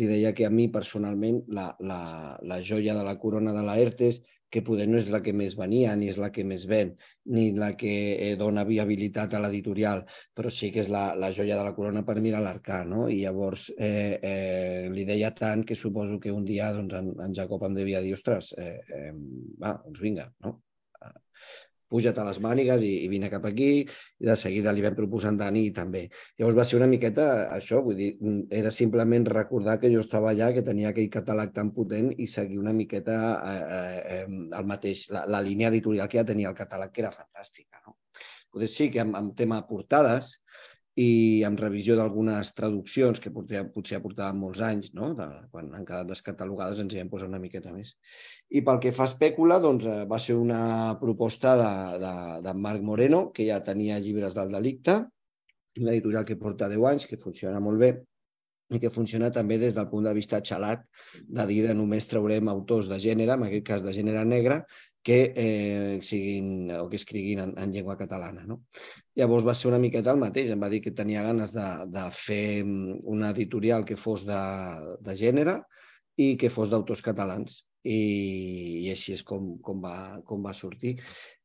li 0.00 0.10
deia 0.10 0.34
que 0.34 0.48
a 0.48 0.50
mi 0.50 0.66
personalment 0.74 1.44
la, 1.54 1.70
la, 1.78 2.00
la 2.42 2.60
joia 2.66 2.98
de 2.98 3.06
la 3.06 3.14
corona 3.22 3.54
de 3.54 3.62
la 3.62 3.78
ERTES, 3.78 4.22
que 4.50 4.62
poder 4.66 4.86
no 4.90 4.98
és 5.00 5.10
la 5.14 5.20
que 5.24 5.34
més 5.36 5.56
venia, 5.58 5.94
ni 5.96 6.10
és 6.12 6.18
la 6.22 6.30
que 6.34 6.44
més 6.52 6.66
ven, 6.70 6.92
ni 7.36 7.50
la 7.56 7.70
que 7.82 7.92
eh, 8.12 8.32
dona 8.40 8.64
viabilitat 8.68 9.34
a 9.34 9.42
l'editorial, 9.44 10.04
però 10.36 10.52
sí 10.54 10.70
que 10.74 10.82
és 10.84 10.90
la, 10.92 11.04
la 11.24 11.32
joia 11.36 11.58
de 11.58 11.66
la 11.66 11.74
corona 11.76 12.04
per 12.06 12.18
mirar 12.24 12.42
l'arcà, 12.44 12.82
no? 12.94 13.06
I 13.08 13.20
llavors 13.24 13.68
eh, 13.76 14.18
eh, 14.32 14.88
li 14.94 15.06
deia 15.08 15.30
tant 15.42 15.64
que 15.66 15.78
suposo 15.78 16.18
que 16.22 16.34
un 16.34 16.48
dia 16.48 16.72
doncs, 16.76 16.96
en, 17.02 17.14
en 17.26 17.36
Jacob 17.42 17.68
em 17.68 17.78
devia 17.78 18.02
dir, 18.04 18.16
ostres, 18.18 18.52
eh, 18.58 18.74
eh, 19.00 19.14
va, 19.62 19.78
doncs 19.86 20.02
vinga, 20.08 20.30
no? 20.46 20.58
Puja't 21.90 22.18
a 22.20 22.26
les 22.28 22.40
mànigues 22.42 22.84
i, 22.86 22.92
i 23.04 23.08
vine 23.12 23.30
cap 23.32 23.46
aquí, 23.48 23.70
i 23.82 24.28
de 24.28 24.36
seguida 24.38 24.74
li 24.74 24.84
vam 24.84 24.96
proposar 24.98 25.32
en 25.34 25.40
Dani 25.40 25.64
també. 25.76 26.04
Llavors 26.38 26.58
va 26.60 26.66
ser 26.68 26.78
una 26.80 26.90
miqueta 26.90 27.28
això, 27.56 27.82
vull 27.86 27.98
dir, 27.98 28.10
era 28.62 28.72
simplement 28.74 29.26
recordar 29.30 29.78
que 29.82 29.92
jo 29.92 30.04
estava 30.04 30.32
allà, 30.32 30.52
que 30.56 30.66
tenia 30.66 30.92
aquell 30.94 31.10
catàleg 31.12 31.54
tan 31.56 31.72
potent 31.76 32.12
i 32.16 32.28
seguir 32.30 32.60
una 32.62 32.74
miqueta 32.76 33.18
eh, 33.52 34.02
eh, 34.18 34.26
el 34.60 34.70
mateix, 34.74 35.08
la, 35.14 35.26
la 35.36 35.42
línia 35.46 35.72
editorial 35.74 36.08
que 36.10 36.22
ja 36.22 36.28
tenia 36.32 36.52
el 36.52 36.58
catàleg, 36.58 36.94
que 36.94 37.04
era 37.04 37.14
fantàstica. 37.16 37.82
No? 37.86 37.98
Potser 38.50 38.70
sí 38.70 38.90
que 38.94 39.02
amb, 39.02 39.16
amb 39.18 39.34
tema 39.38 39.60
portades, 39.66 40.36
i 41.00 41.42
amb 41.46 41.60
revisió 41.62 41.94
d'algunes 41.96 42.50
traduccions 42.56 43.20
que 43.22 43.30
potser, 43.32 43.62
potser 43.74 43.96
ja 43.96 44.02
portàvem 44.04 44.42
molts 44.44 44.60
anys, 44.66 44.90
no? 44.96 45.12
de, 45.16 45.28
quan 45.52 45.70
han 45.76 45.86
quedat 45.88 46.10
descatalogades 46.10 46.82
ens 46.82 46.94
hi 46.94 47.00
hem 47.00 47.08
posat 47.12 47.30
una 47.30 47.40
miqueta 47.42 47.72
més. 47.72 47.94
I 48.50 48.64
pel 48.66 48.82
que 48.82 48.92
fa 48.96 49.06
a 49.06 49.10
espècula, 49.12 49.60
doncs, 49.64 49.86
eh, 49.86 50.04
va 50.10 50.18
ser 50.20 50.36
una 50.36 50.60
proposta 51.00 51.54
de, 51.60 51.72
de, 52.04 52.12
de 52.46 52.54
Marc 52.66 52.84
Moreno, 52.90 53.22
que 53.36 53.48
ja 53.48 53.62
tenia 53.64 54.00
llibres 54.02 54.36
del 54.36 54.52
delicte, 54.58 54.98
una 55.80 55.94
editorial 55.94 56.26
que 56.28 56.36
porta 56.36 56.68
10 56.68 56.86
anys, 56.92 57.08
que 57.08 57.20
funciona 57.22 57.62
molt 57.64 57.80
bé, 57.80 57.92
i 58.70 58.78
que 58.82 58.92
funciona 58.94 59.30
també 59.34 59.58
des 59.58 59.74
del 59.74 59.88
punt 59.90 60.04
de 60.06 60.12
vista 60.14 60.38
xalat 60.46 60.84
de 61.38 61.46
dir 61.48 61.62
que 61.66 61.74
només 61.74 62.06
traurem 62.10 62.50
autors 62.52 62.90
de 62.90 63.00
gènere, 63.02 63.34
en 63.34 63.46
aquest 63.48 63.66
cas 63.66 63.82
de 63.86 63.94
gènere 63.96 64.22
negre, 64.28 64.60
que 65.02 65.32
eh, 65.34 65.98
siguin 66.04 66.70
o 66.76 66.88
que 66.90 66.98
escriguin 67.00 67.40
en, 67.46 67.54
en 67.58 67.72
llengua 67.72 67.96
catalana. 67.96 68.44
No? 68.46 68.60
Llavors 69.16 69.46
va 69.46 69.54
ser 69.56 69.70
una 69.70 69.80
miqueta 69.80 70.12
el 70.12 70.20
mateix, 70.20 70.50
em 70.52 70.60
va 70.60 70.70
dir 70.72 70.82
que 70.84 70.94
tenia 70.96 71.24
ganes 71.24 71.54
de, 71.56 71.68
de 71.88 72.04
fer 72.16 72.62
mm, 72.64 73.00
una 73.14 73.32
editorial 73.34 73.86
que 73.88 73.96
fos 73.96 74.26
de, 74.28 74.42
de 75.00 75.16
gènere 75.16 75.60
i 76.20 76.34
que 76.36 76.52
fos 76.52 76.70
d'autors 76.70 77.02
catalans. 77.02 77.64
I, 77.80 77.96
i 78.84 78.90
així 78.92 79.14
és 79.16 79.22
com, 79.24 79.54
com, 79.64 79.78
va, 79.80 80.20
com 80.28 80.42
va 80.44 80.52
sortir. 80.52 80.98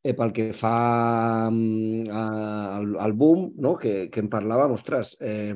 Eh, 0.03 0.11
pel 0.13 0.33
que 0.35 0.49
fa 0.53 1.47
mm, 1.47 2.09
al, 2.11 2.91
al 2.99 3.15
boom, 3.15 3.53
no? 3.63 3.77
que, 3.79 4.09
que 4.11 4.19
em 4.19 4.27
parlàvem, 4.33 4.75
ostres, 4.75 5.15
eh, 5.23 5.55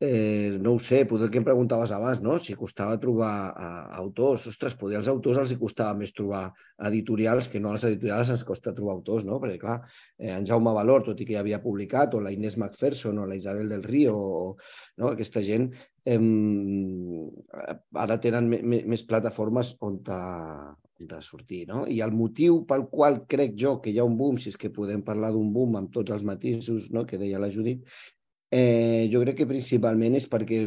Eh, 0.00 0.56
no 0.62 0.76
ho 0.76 0.78
sé, 0.78 1.00
potser 1.10 1.26
que 1.34 1.40
em 1.40 1.44
preguntaves 1.46 1.90
abans, 1.90 2.20
no? 2.22 2.36
si 2.38 2.54
costava 2.54 3.00
trobar 3.02 3.32
uh, 3.50 3.96
autors. 3.98 4.44
Ostres, 4.46 4.76
potser 4.78 5.00
als 5.00 5.10
autors 5.10 5.40
els 5.42 5.50
hi 5.50 5.58
costava 5.58 5.96
més 5.98 6.12
trobar 6.14 6.44
editorials 6.86 7.48
que 7.50 7.58
no 7.58 7.72
a 7.72 7.74
les 7.74 7.86
editorials 7.88 8.30
ens 8.30 8.44
costa 8.46 8.74
trobar 8.76 8.94
autors, 8.94 9.26
no? 9.26 9.40
Perquè, 9.42 9.58
clar, 9.58 9.80
eh, 10.20 10.30
en 10.36 10.46
Jaume 10.46 10.70
Valor, 10.76 11.02
tot 11.08 11.18
i 11.18 11.26
que 11.26 11.34
ja 11.34 11.42
havia 11.42 11.58
publicat, 11.64 12.14
o 12.14 12.22
la 12.22 12.30
Inés 12.30 12.54
Macpherson, 12.62 13.18
o 13.18 13.26
la 13.26 13.38
Isabel 13.40 13.72
del 13.72 13.82
Río, 13.82 14.14
o, 14.14 14.52
no? 15.02 15.10
aquesta 15.10 15.42
gent 15.42 15.72
eh, 16.06 16.18
ara 18.04 18.18
tenen 18.22 18.52
més 18.94 19.02
plataformes 19.08 19.72
on 19.82 19.98
de, 20.06 20.20
de 21.10 21.18
sortir. 21.26 21.64
No? 21.72 21.82
I 21.90 21.98
el 22.06 22.14
motiu 22.14 22.62
pel 22.70 22.86
qual 22.92 23.24
crec 23.26 23.58
jo 23.58 23.80
que 23.82 23.90
hi 23.90 23.98
ha 23.98 24.06
un 24.06 24.14
boom, 24.20 24.38
si 24.38 24.54
és 24.54 24.60
que 24.62 24.70
podem 24.78 25.02
parlar 25.02 25.32
d'un 25.34 25.50
boom 25.54 25.74
amb 25.82 25.90
tots 25.94 26.14
els 26.14 26.22
matisos 26.22 26.86
no? 26.94 27.02
que 27.02 27.18
deia 27.18 27.42
la 27.42 27.50
Judit, 27.50 27.82
Eh, 28.50 29.08
jo 29.12 29.20
crec 29.24 29.42
que 29.42 29.50
principalment 29.50 30.16
és 30.16 30.26
perquè 30.30 30.62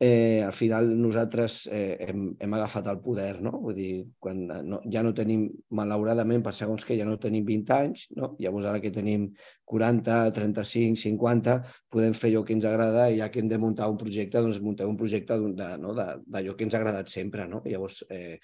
eh, 0.00 0.42
al 0.46 0.52
final 0.52 0.86
nosaltres 1.00 1.66
eh, 1.66 1.96
hem, 2.06 2.28
hem 2.38 2.54
agafat 2.54 2.86
el 2.92 3.00
poder, 3.02 3.40
no? 3.42 3.56
Vull 3.64 3.74
dir, 3.74 3.92
quan 4.22 4.44
no, 4.46 4.78
ja 4.92 5.02
no 5.02 5.12
tenim, 5.14 5.48
malauradament, 5.74 6.44
per 6.46 6.54
segons 6.54 6.86
que 6.86 6.96
ja 6.98 7.06
no 7.08 7.18
tenim 7.18 7.46
20 7.48 7.74
anys, 7.74 8.06
no? 8.16 8.30
Llavors 8.38 8.68
ara 8.70 8.82
que 8.84 8.94
tenim 8.94 9.26
40, 9.66 10.20
35, 10.38 11.00
50, 11.02 11.58
podem 11.90 12.14
fer 12.14 12.30
allò 12.30 12.44
que 12.46 12.54
ens 12.54 12.68
agrada 12.70 13.08
i 13.10 13.18
ja 13.18 13.30
que 13.34 13.42
hem 13.42 13.50
de 13.50 13.58
muntar 13.58 13.90
un 13.90 13.98
projecte, 13.98 14.38
doncs 14.38 14.62
muntem 14.62 14.94
un 14.94 15.00
projecte 15.00 15.40
d'allò 15.58 15.80
no? 15.82 16.54
que 16.54 16.68
ens 16.68 16.76
ha 16.76 16.82
agradat 16.82 17.10
sempre, 17.10 17.48
no? 17.50 17.64
Llavors, 17.66 18.04
eh, 18.14 18.38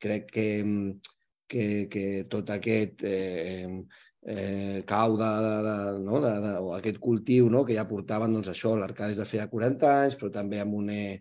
crec 0.00 0.30
que, 0.30 0.46
que, 1.50 1.66
que 1.90 2.06
tot 2.30 2.54
aquest 2.54 3.02
eh, 3.02 3.66
eh, 4.26 4.82
cau 4.86 5.16
de, 5.16 5.30
de, 5.46 5.56
de, 5.66 5.98
no? 6.04 6.20
de, 6.20 6.32
de, 6.44 6.52
o 6.60 6.74
aquest 6.76 7.00
cultiu 7.00 7.48
no? 7.50 7.64
que 7.64 7.76
ja 7.78 7.88
portaven 7.88 8.36
doncs, 8.36 8.50
això, 8.52 8.74
l'arcades 8.76 9.20
de 9.20 9.28
feia 9.28 9.48
40 9.48 9.92
anys, 10.04 10.18
però 10.20 10.32
també 10.34 10.60
amb 10.60 10.76
un, 10.76 10.90
eh, 10.92 11.20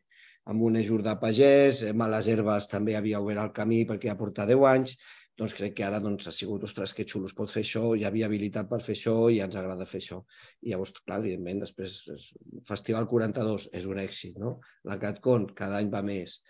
amb 0.52 0.66
un 0.66 0.82
Jordà 0.84 1.16
Pagès, 1.22 1.84
eh, 1.86 1.94
Males 1.94 2.28
Herbes 2.28 2.68
també 2.72 2.98
havia 2.98 3.22
obert 3.24 3.44
el 3.46 3.56
camí 3.56 3.86
perquè 3.88 4.12
ja 4.12 4.20
porta 4.20 4.48
10 4.50 4.68
anys, 4.74 4.98
doncs 5.40 5.56
crec 5.56 5.78
que 5.78 5.86
ara 5.88 6.02
doncs, 6.04 6.28
ha 6.28 6.34
sigut, 6.36 6.66
ostres, 6.68 6.92
que 6.96 7.06
xulos 7.08 7.36
pot 7.36 7.52
fer 7.52 7.62
això, 7.64 7.94
hi 7.96 8.04
havia 8.08 8.28
habilitat 8.28 8.68
per 8.68 8.82
fer 8.84 8.96
això 8.98 9.14
i 9.32 9.40
ens 9.46 9.56
agrada 9.56 9.88
fer 9.88 10.02
això. 10.02 10.18
I 10.66 10.74
llavors, 10.74 10.92
clar, 11.00 11.22
evidentment, 11.24 11.62
després, 11.64 11.96
Festival 12.68 13.08
42 13.08 13.70
és 13.80 13.88
un 13.88 14.02
èxit, 14.04 14.36
no? 14.42 14.58
La 14.90 15.00
CatCon 15.00 15.48
cada 15.62 15.80
any 15.80 15.94
va 15.94 16.04
més, 16.04 16.42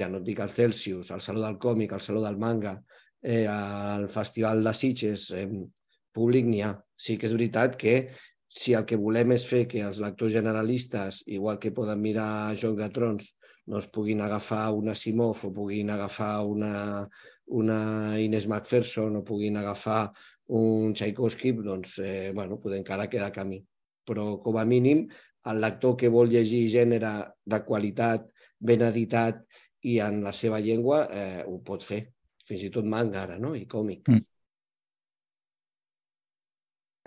ja 0.00 0.08
no 0.08 0.22
et 0.22 0.24
dic 0.30 0.40
el 0.40 0.54
Celsius, 0.56 1.12
el 1.12 1.20
Saló 1.20 1.44
del 1.44 1.58
Còmic, 1.60 1.92
el 1.92 2.04
Saló 2.06 2.24
del 2.24 2.40
Manga, 2.40 2.78
eh, 3.20 3.44
el 3.44 4.08
Festival 4.16 4.64
de 4.64 4.74
Sitges, 4.80 5.28
eh, 5.36 5.44
públic 6.18 6.46
n'hi 6.50 6.64
ha. 6.66 6.74
Sí 6.98 7.16
que 7.16 7.30
és 7.30 7.36
veritat 7.36 7.78
que 7.80 7.96
si 8.48 8.74
el 8.74 8.86
que 8.88 8.98
volem 8.98 9.34
és 9.36 9.44
fer 9.46 9.66
que 9.70 9.82
els 9.86 10.00
lectors 10.02 10.32
generalistes, 10.34 11.22
igual 11.38 11.58
que 11.62 11.74
poden 11.76 12.00
mirar 12.02 12.56
Joc 12.60 12.78
de 12.80 12.88
Trons, 12.94 13.28
no 13.68 13.78
es 13.82 13.88
puguin 13.92 14.22
agafar 14.24 14.72
una 14.72 14.94
Simov 14.96 15.44
o 15.44 15.52
puguin 15.52 15.90
agafar 15.92 16.40
una, 16.48 17.06
una 17.60 17.80
Inés 18.20 18.48
Macpherson 18.48 19.20
o 19.20 19.24
puguin 19.24 19.58
agafar 19.60 20.08
un 20.58 20.94
Tchaikovsky, 20.94 21.52
doncs, 21.52 21.98
eh, 21.98 22.32
bueno, 22.34 22.58
poder 22.60 22.78
encara 22.80 23.10
quedar 23.12 23.32
camí. 23.32 23.60
Però, 24.08 24.38
com 24.40 24.56
a 24.56 24.64
mínim, 24.64 25.04
el 25.52 25.60
lector 25.60 25.96
que 26.00 26.08
vol 26.08 26.32
llegir 26.32 26.64
gènere 26.72 27.12
de 27.44 27.60
qualitat, 27.66 28.24
ben 28.58 28.86
editat 28.86 29.44
i 29.84 29.98
en 30.00 30.22
la 30.24 30.32
seva 30.32 30.62
llengua, 30.64 31.04
eh, 31.12 31.44
ho 31.44 31.60
pot 31.64 31.84
fer. 31.84 32.06
Fins 32.48 32.64
i 32.64 32.72
tot 32.72 32.88
manga 32.88 33.26
ara, 33.26 33.36
no? 33.38 33.52
I 33.54 33.66
còmic. 33.68 34.08
Mm. 34.08 34.24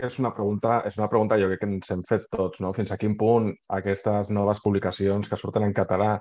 És 0.01 0.17
una 0.17 0.31
pregunta, 0.33 0.79
és 0.89 0.95
una 0.97 1.07
pregunta 1.09 1.37
jo 1.37 1.47
crec 1.49 1.59
que 1.61 1.67
ens 1.69 1.91
hem 1.93 2.01
fet 2.09 2.23
tots, 2.33 2.61
no? 2.63 2.71
Fins 2.73 2.91
a 2.93 2.97
quin 2.97 3.13
punt 3.19 3.51
aquestes 3.77 4.31
noves 4.33 4.61
publicacions 4.63 5.29
que 5.29 5.37
surten 5.37 5.67
en 5.67 5.75
català 5.77 6.15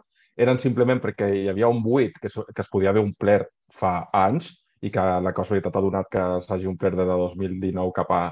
eren 0.45 0.61
simplement 0.61 1.01
perquè 1.01 1.29
hi 1.37 1.47
havia 1.53 1.71
un 1.73 1.81
buit 1.85 2.19
que, 2.21 2.29
que 2.29 2.65
es 2.65 2.69
podia 2.73 2.93
haver 2.93 3.03
omplert 3.07 3.49
fa 3.81 3.95
anys 4.17 4.51
i 4.85 4.91
que 4.93 5.05
la 5.25 5.33
casualitat 5.37 5.77
ha 5.77 5.83
donat 5.85 6.11
que 6.13 6.27
s'hagi 6.45 6.69
omplert 6.69 7.01
de 7.01 7.07
2019 7.09 7.97
cap 7.97 8.13
a, 8.17 8.23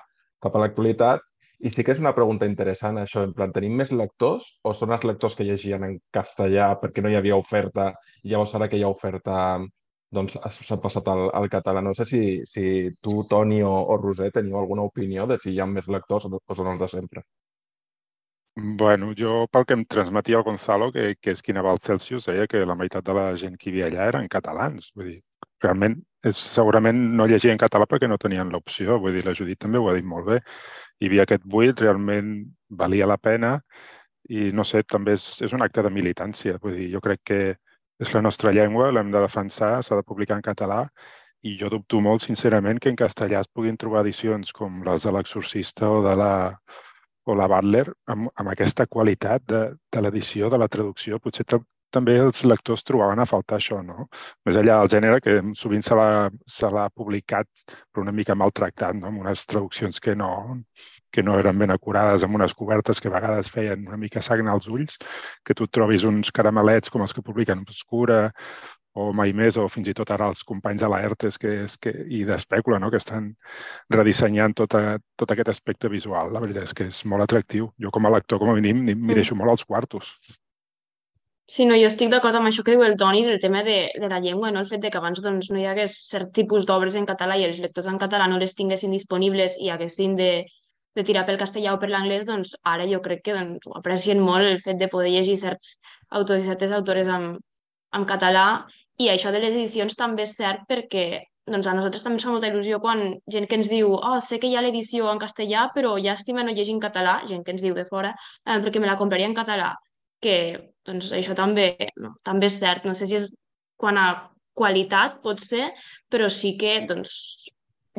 cap 0.45 0.55
a 0.55 0.63
l'actualitat. 0.63 1.25
I 1.65 1.73
sí 1.75 1.83
que 1.83 1.97
és 1.97 2.03
una 2.03 2.15
pregunta 2.15 2.47
interessant 2.47 3.01
això, 3.01 3.25
en 3.27 3.33
plan, 3.35 3.53
tenim 3.55 3.75
més 3.81 3.91
lectors 3.91 4.47
o 4.69 4.75
són 4.77 4.93
els 4.95 5.09
lectors 5.09 5.35
que 5.35 5.49
llegien 5.49 5.85
en 5.85 5.97
castellà 6.15 6.71
perquè 6.83 7.03
no 7.03 7.11
hi 7.11 7.19
havia 7.19 7.41
oferta 7.41 7.91
i 8.23 8.35
llavors 8.35 8.55
ara 8.55 8.69
que 8.69 8.79
hi 8.79 8.85
ha 8.87 8.93
oferta 8.93 9.39
doncs 10.15 10.39
s'ha 10.39 10.79
passat 10.83 11.09
al, 11.13 11.29
al 11.41 11.49
català. 11.53 11.83
No 11.85 11.95
sé 11.95 12.07
si, 12.09 12.23
si 12.49 12.65
tu, 13.01 13.23
Toni 13.29 13.61
o, 13.63 13.73
o 13.73 13.99
Roser 14.01 14.31
teniu 14.33 14.59
alguna 14.59 14.87
opinió 14.89 15.27
de 15.27 15.39
si 15.43 15.53
hi 15.53 15.61
ha 15.61 15.67
més 15.69 15.89
lectors 15.89 16.29
o 16.29 16.41
són 16.55 16.73
els 16.73 16.81
de 16.81 16.89
sempre. 16.95 17.25
Bueno, 18.59 19.13
jo 19.15 19.47
pel 19.53 19.65
que 19.69 19.77
em 19.79 19.85
transmetia 19.87 20.39
el 20.39 20.43
Gonzalo, 20.43 20.91
que, 20.95 21.13
que 21.23 21.31
és 21.31 21.43
qui 21.45 21.53
anava 21.55 21.71
al 21.71 21.79
Celsius, 21.85 22.27
deia 22.27 22.49
que 22.51 22.65
la 22.67 22.75
meitat 22.75 23.05
de 23.07 23.15
la 23.15 23.27
gent 23.39 23.55
que 23.57 23.69
hi 23.69 23.75
havia 23.75 23.87
allà 23.91 24.09
eren 24.13 24.31
catalans. 24.33 24.89
Vull 24.99 25.13
dir, 25.13 25.21
realment 25.63 25.95
és, 26.27 26.41
segurament 26.57 26.99
no 27.21 27.29
llegia 27.31 27.55
en 27.55 27.61
català 27.63 27.87
perquè 27.87 28.09
no 28.11 28.19
tenien 28.19 28.51
l'opció. 28.51 28.99
Vull 29.05 29.15
dir, 29.15 29.23
la 29.29 29.37
Judit 29.39 29.61
també 29.63 29.79
ho 29.79 29.87
ha 29.91 29.95
dit 29.95 30.09
molt 30.09 30.27
bé. 30.33 30.41
Hi 30.99 31.11
havia 31.11 31.29
aquest 31.29 31.47
buit, 31.47 31.79
realment 31.85 32.35
valia 32.83 33.07
la 33.07 33.19
pena 33.29 33.59
i 34.29 34.51
no 34.53 34.65
sé, 34.67 34.83
també 34.83 35.15
és, 35.17 35.29
és 35.47 35.55
un 35.55 35.63
acte 35.63 35.85
de 35.87 35.95
militància. 35.95 36.59
Vull 36.63 36.75
dir, 36.81 36.91
jo 36.97 37.05
crec 37.05 37.23
que 37.31 37.41
és 38.03 38.13
la 38.15 38.23
nostra 38.23 38.53
llengua, 38.55 38.91
l'hem 38.95 39.11
de 39.15 39.23
defensar, 39.25 39.79
s'ha 39.83 39.99
de 39.99 40.07
publicar 40.07 40.39
en 40.39 40.45
català 40.47 40.85
i 41.47 41.55
jo 41.61 41.71
dubto 41.71 42.01
molt, 42.03 42.25
sincerament, 42.27 42.81
que 42.83 42.91
en 42.93 42.99
castellà 42.99 43.41
es 43.45 43.51
puguin 43.55 43.79
trobar 43.79 44.03
edicions 44.05 44.53
com 44.53 44.83
les 44.87 45.07
de 45.07 45.15
l'exorcista 45.15 45.91
o 45.91 46.03
de 46.07 46.15
la 46.19 46.33
o 47.29 47.35
la 47.37 47.49
Butler 47.53 47.87
amb, 48.13 48.31
amb 48.41 48.53
aquesta 48.53 48.87
qualitat 48.89 49.45
de, 49.53 49.65
de 49.93 50.03
l'edició, 50.03 50.49
de 50.49 50.61
la 50.61 50.69
traducció. 50.73 51.19
Potser 51.21 51.45
també 51.93 52.15
els 52.21 52.41
lectors 52.45 52.85
trobaven 52.89 53.21
a 53.21 53.27
faltar 53.29 53.59
això, 53.59 53.81
no? 53.85 54.09
Més 54.49 54.57
enllà 54.61 54.79
del 54.81 54.93
gènere, 54.95 55.21
que 55.25 55.37
sovint 55.57 55.85
se 55.85 56.71
l'ha 56.73 56.89
publicat 56.97 57.49
però 57.67 58.05
una 58.05 58.15
mica 58.17 58.37
maltractat, 58.37 58.97
no? 58.97 59.13
amb 59.13 59.25
unes 59.25 59.45
traduccions 59.49 60.01
que 60.01 60.17
no, 60.17 60.31
que 61.11 61.23
no 61.23 61.39
eren 61.41 61.59
ben 61.59 61.73
acurades, 61.75 62.25
amb 62.25 62.37
unes 62.39 62.55
cobertes 62.55 63.01
que 63.01 63.09
a 63.09 63.15
vegades 63.15 63.51
feien 63.51 63.87
una 63.89 64.01
mica 64.01 64.23
sagna 64.23 64.53
als 64.53 64.69
ulls, 64.69 64.99
que 65.45 65.57
tu 65.57 65.69
trobis 65.69 66.05
uns 66.05 66.33
caramelets 66.35 66.93
com 66.93 67.05
els 67.05 67.15
que 67.17 67.25
publiquen 67.25 67.65
Obscura 67.67 68.29
o 68.99 69.13
mai 69.15 69.33
més, 69.37 69.57
o 69.61 69.69
fins 69.71 69.89
i 69.91 69.95
tot 69.95 70.11
ara 70.11 70.29
els 70.33 70.43
companys 70.47 70.83
de 70.83 70.89
l'ERTES 70.91 71.39
que, 71.39 71.53
és 71.67 71.77
que, 71.79 71.93
i 72.19 72.25
d'Espècula, 72.27 72.81
no? 72.83 72.91
que 72.91 72.99
estan 72.99 73.31
redissenyant 73.95 74.57
tot, 74.59 74.75
a, 74.75 74.99
tot 75.21 75.33
aquest 75.35 75.53
aspecte 75.55 75.91
visual. 75.93 76.33
La 76.35 76.43
veritat 76.43 76.67
és 76.67 76.75
que 76.75 76.89
és 76.91 77.05
molt 77.07 77.27
atractiu. 77.27 77.71
Jo 77.79 77.93
com 77.95 78.09
a 78.09 78.13
lector, 78.17 78.43
com 78.43 78.51
a 78.51 78.59
mínim, 78.59 78.83
m'hi 78.89 79.15
deixo 79.15 79.37
mm. 79.37 79.39
molt 79.43 79.55
als 79.55 79.67
quartos. 79.69 80.11
Sí, 81.49 81.65
no, 81.65 81.79
jo 81.81 81.89
estic 81.89 82.11
d'acord 82.13 82.37
amb 82.37 82.51
això 82.51 82.61
que 82.65 82.75
diu 82.75 82.83
el 82.85 82.99
Toni 83.01 83.23
del 83.25 83.39
tema 83.41 83.63
de, 83.65 83.79
de 83.97 84.09
la 84.11 84.19
llengua, 84.21 84.51
no? 84.53 84.61
el 84.61 84.69
fet 84.69 84.83
de 84.83 84.91
que 84.93 84.99
abans 85.01 85.23
doncs, 85.25 85.49
no 85.49 85.63
hi 85.63 85.65
hagués 85.71 85.95
cert 86.11 86.35
tipus 86.37 86.67
d'obres 86.69 86.99
en 87.01 87.07
català 87.09 87.39
i 87.41 87.47
els 87.47 87.63
lectors 87.63 87.89
en 87.89 87.97
català 88.03 88.27
no 88.29 88.41
les 88.43 88.53
tinguessin 88.59 88.93
disponibles 88.93 89.57
i 89.57 89.71
haguessin 89.73 90.19
de, 90.19 90.33
de 90.99 91.07
tirar 91.07 91.25
pel 91.27 91.39
castellà 91.41 91.77
o 91.77 91.81
per 91.81 91.91
l'anglès, 91.93 92.27
doncs 92.29 92.57
ara 92.67 92.87
jo 92.91 93.01
crec 93.05 93.25
que 93.29 93.37
doncs, 93.37 93.67
ho 93.71 93.79
aprecien 93.79 94.21
molt 94.21 94.47
el 94.49 94.61
fet 94.67 94.81
de 94.83 94.91
poder 94.93 95.15
llegir 95.15 95.39
certs 95.41 95.77
autors 96.21 96.45
i 96.45 96.51
certes 96.51 96.75
autores 96.75 97.09
en, 97.15 97.33
en 97.95 98.07
català 98.13 98.47
i 98.99 99.11
això 99.13 99.33
de 99.33 99.43
les 99.43 99.55
edicions 99.55 99.95
també 99.97 100.27
és 100.27 100.37
cert 100.37 100.67
perquè 100.71 101.09
doncs 101.49 101.67
a 101.67 101.75
nosaltres 101.77 102.05
també 102.05 102.19
ens 102.19 102.27
fa 102.27 102.33
molta 102.35 102.49
il·lusió 102.51 102.79
quan 102.83 103.03
gent 103.33 103.47
que 103.49 103.57
ens 103.57 103.71
diu 103.73 103.95
oh, 103.97 104.19
sé 104.25 104.39
que 104.43 104.51
hi 104.51 104.57
ha 104.59 104.63
l'edició 104.65 105.09
en 105.13 105.21
castellà 105.23 105.69
però 105.75 105.95
llàstima 105.97 106.45
no 106.45 106.53
llegir 106.57 106.75
en 106.77 106.83
català, 106.83 107.21
gent 107.31 107.45
que 107.45 107.55
ens 107.55 107.65
diu 107.65 107.77
de 107.77 107.87
fora, 107.89 108.15
eh, 108.45 108.59
perquè 108.65 108.83
me 108.83 108.91
la 108.91 108.99
compraria 109.01 109.29
en 109.31 109.37
català, 109.37 109.73
que 110.21 110.35
doncs 110.87 111.13
això 111.15 111.37
també, 111.39 111.71
no, 112.03 112.15
també 112.27 112.49
és 112.51 112.59
cert. 112.61 112.87
No 112.89 112.95
sé 112.97 113.09
si 113.09 113.19
és 113.21 113.31
quan 113.79 113.99
a 114.01 114.09
qualitat 114.59 115.21
pot 115.23 115.41
ser, 115.45 115.71
però 116.11 116.29
sí 116.33 116.57
que 116.61 116.81
doncs, 116.89 117.13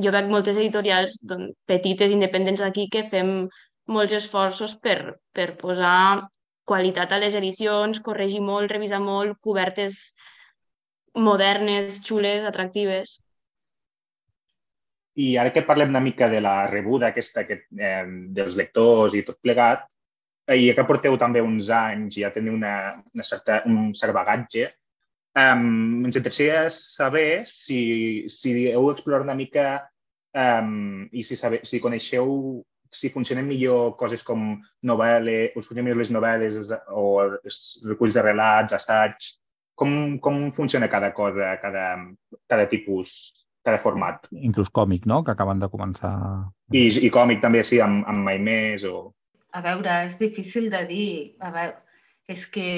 jo 0.03 0.11
veig 0.15 0.29
moltes 0.31 0.57
editorials 0.57 1.17
doncs, 1.29 1.55
petites, 1.69 2.11
independents 2.15 2.63
aquí, 2.65 2.87
que 2.91 3.05
fem 3.11 3.47
molts 3.89 4.15
esforços 4.17 4.75
per, 4.81 5.19
per 5.33 5.53
posar 5.59 6.27
qualitat 6.69 7.13
a 7.13 7.19
les 7.21 7.35
edicions, 7.37 8.01
corregir 8.05 8.41
molt, 8.45 8.69
revisar 8.71 9.01
molt, 9.01 9.39
cobertes 9.41 10.13
modernes, 11.17 11.97
xules, 12.05 12.45
atractives. 12.45 13.17
I 15.19 15.33
ara 15.41 15.51
que 15.51 15.65
parlem 15.67 15.89
una 15.91 16.03
mica 16.03 16.29
de 16.31 16.39
la 16.45 16.67
rebuda 16.69 17.09
aquesta 17.09 17.43
que, 17.47 17.63
eh, 17.75 18.03
dels 18.37 18.55
lectors 18.55 19.17
i 19.17 19.23
tot 19.27 19.39
plegat, 19.41 19.87
i 20.55 20.69
que 20.73 20.85
porteu 20.85 21.17
també 21.21 21.41
uns 21.45 21.67
anys 21.73 22.17
i 22.17 22.23
ja 22.23 22.31
teniu 22.33 22.55
una, 22.55 22.75
una 23.13 23.25
certa, 23.25 23.61
un 23.69 23.91
cert 23.97 24.15
bagatge, 24.15 24.69
um, 25.37 26.05
ens 26.07 26.17
interessaria 26.17 26.67
saber 26.73 27.43
si, 27.49 28.25
si 28.31 28.55
heu 28.71 28.89
explorat 28.93 29.27
una 29.27 29.37
mica 29.37 29.69
um, 30.33 31.07
i 31.11 31.23
si, 31.23 31.37
sabe, 31.39 31.61
si 31.63 31.81
coneixeu 31.83 32.63
si 32.91 33.11
funcionen 33.13 33.45
millor 33.45 33.93
coses 33.99 34.23
com 34.25 34.55
novel·les, 34.89 35.53
us 35.53 35.67
funcionen 35.67 35.85
millor 35.85 36.01
les 36.01 36.11
novel·les 36.13 36.55
o 36.89 37.03
els 37.21 37.59
reculls 37.85 38.17
de 38.17 38.23
relats, 38.25 38.73
assaigs, 38.73 39.35
com, 39.77 40.17
com 40.19 40.49
funciona 40.55 40.89
cada 40.89 41.13
cosa, 41.13 41.53
cada, 41.61 41.85
cada 42.49 42.65
tipus, 42.71 43.13
cada 43.65 43.79
format? 43.79 44.25
Inclús 44.33 44.71
còmic, 44.73 45.05
no?, 45.05 45.21
que 45.23 45.35
acaben 45.35 45.61
de 45.61 45.69
començar. 45.71 46.15
I, 46.73 46.89
i 47.05 47.11
còmic 47.13 47.43
també, 47.45 47.63
sí, 47.63 47.79
amb, 47.83 48.03
amb 48.09 48.25
Mai 48.25 48.41
Més 48.41 48.87
o... 48.89 49.11
A 49.53 49.61
veure, 49.65 50.01
és 50.05 50.17
difícil 50.19 50.67
de 50.73 50.83
dir. 50.89 51.11
A 51.41 51.53
veure, 51.53 51.77
és 52.29 52.45
que, 52.53 52.69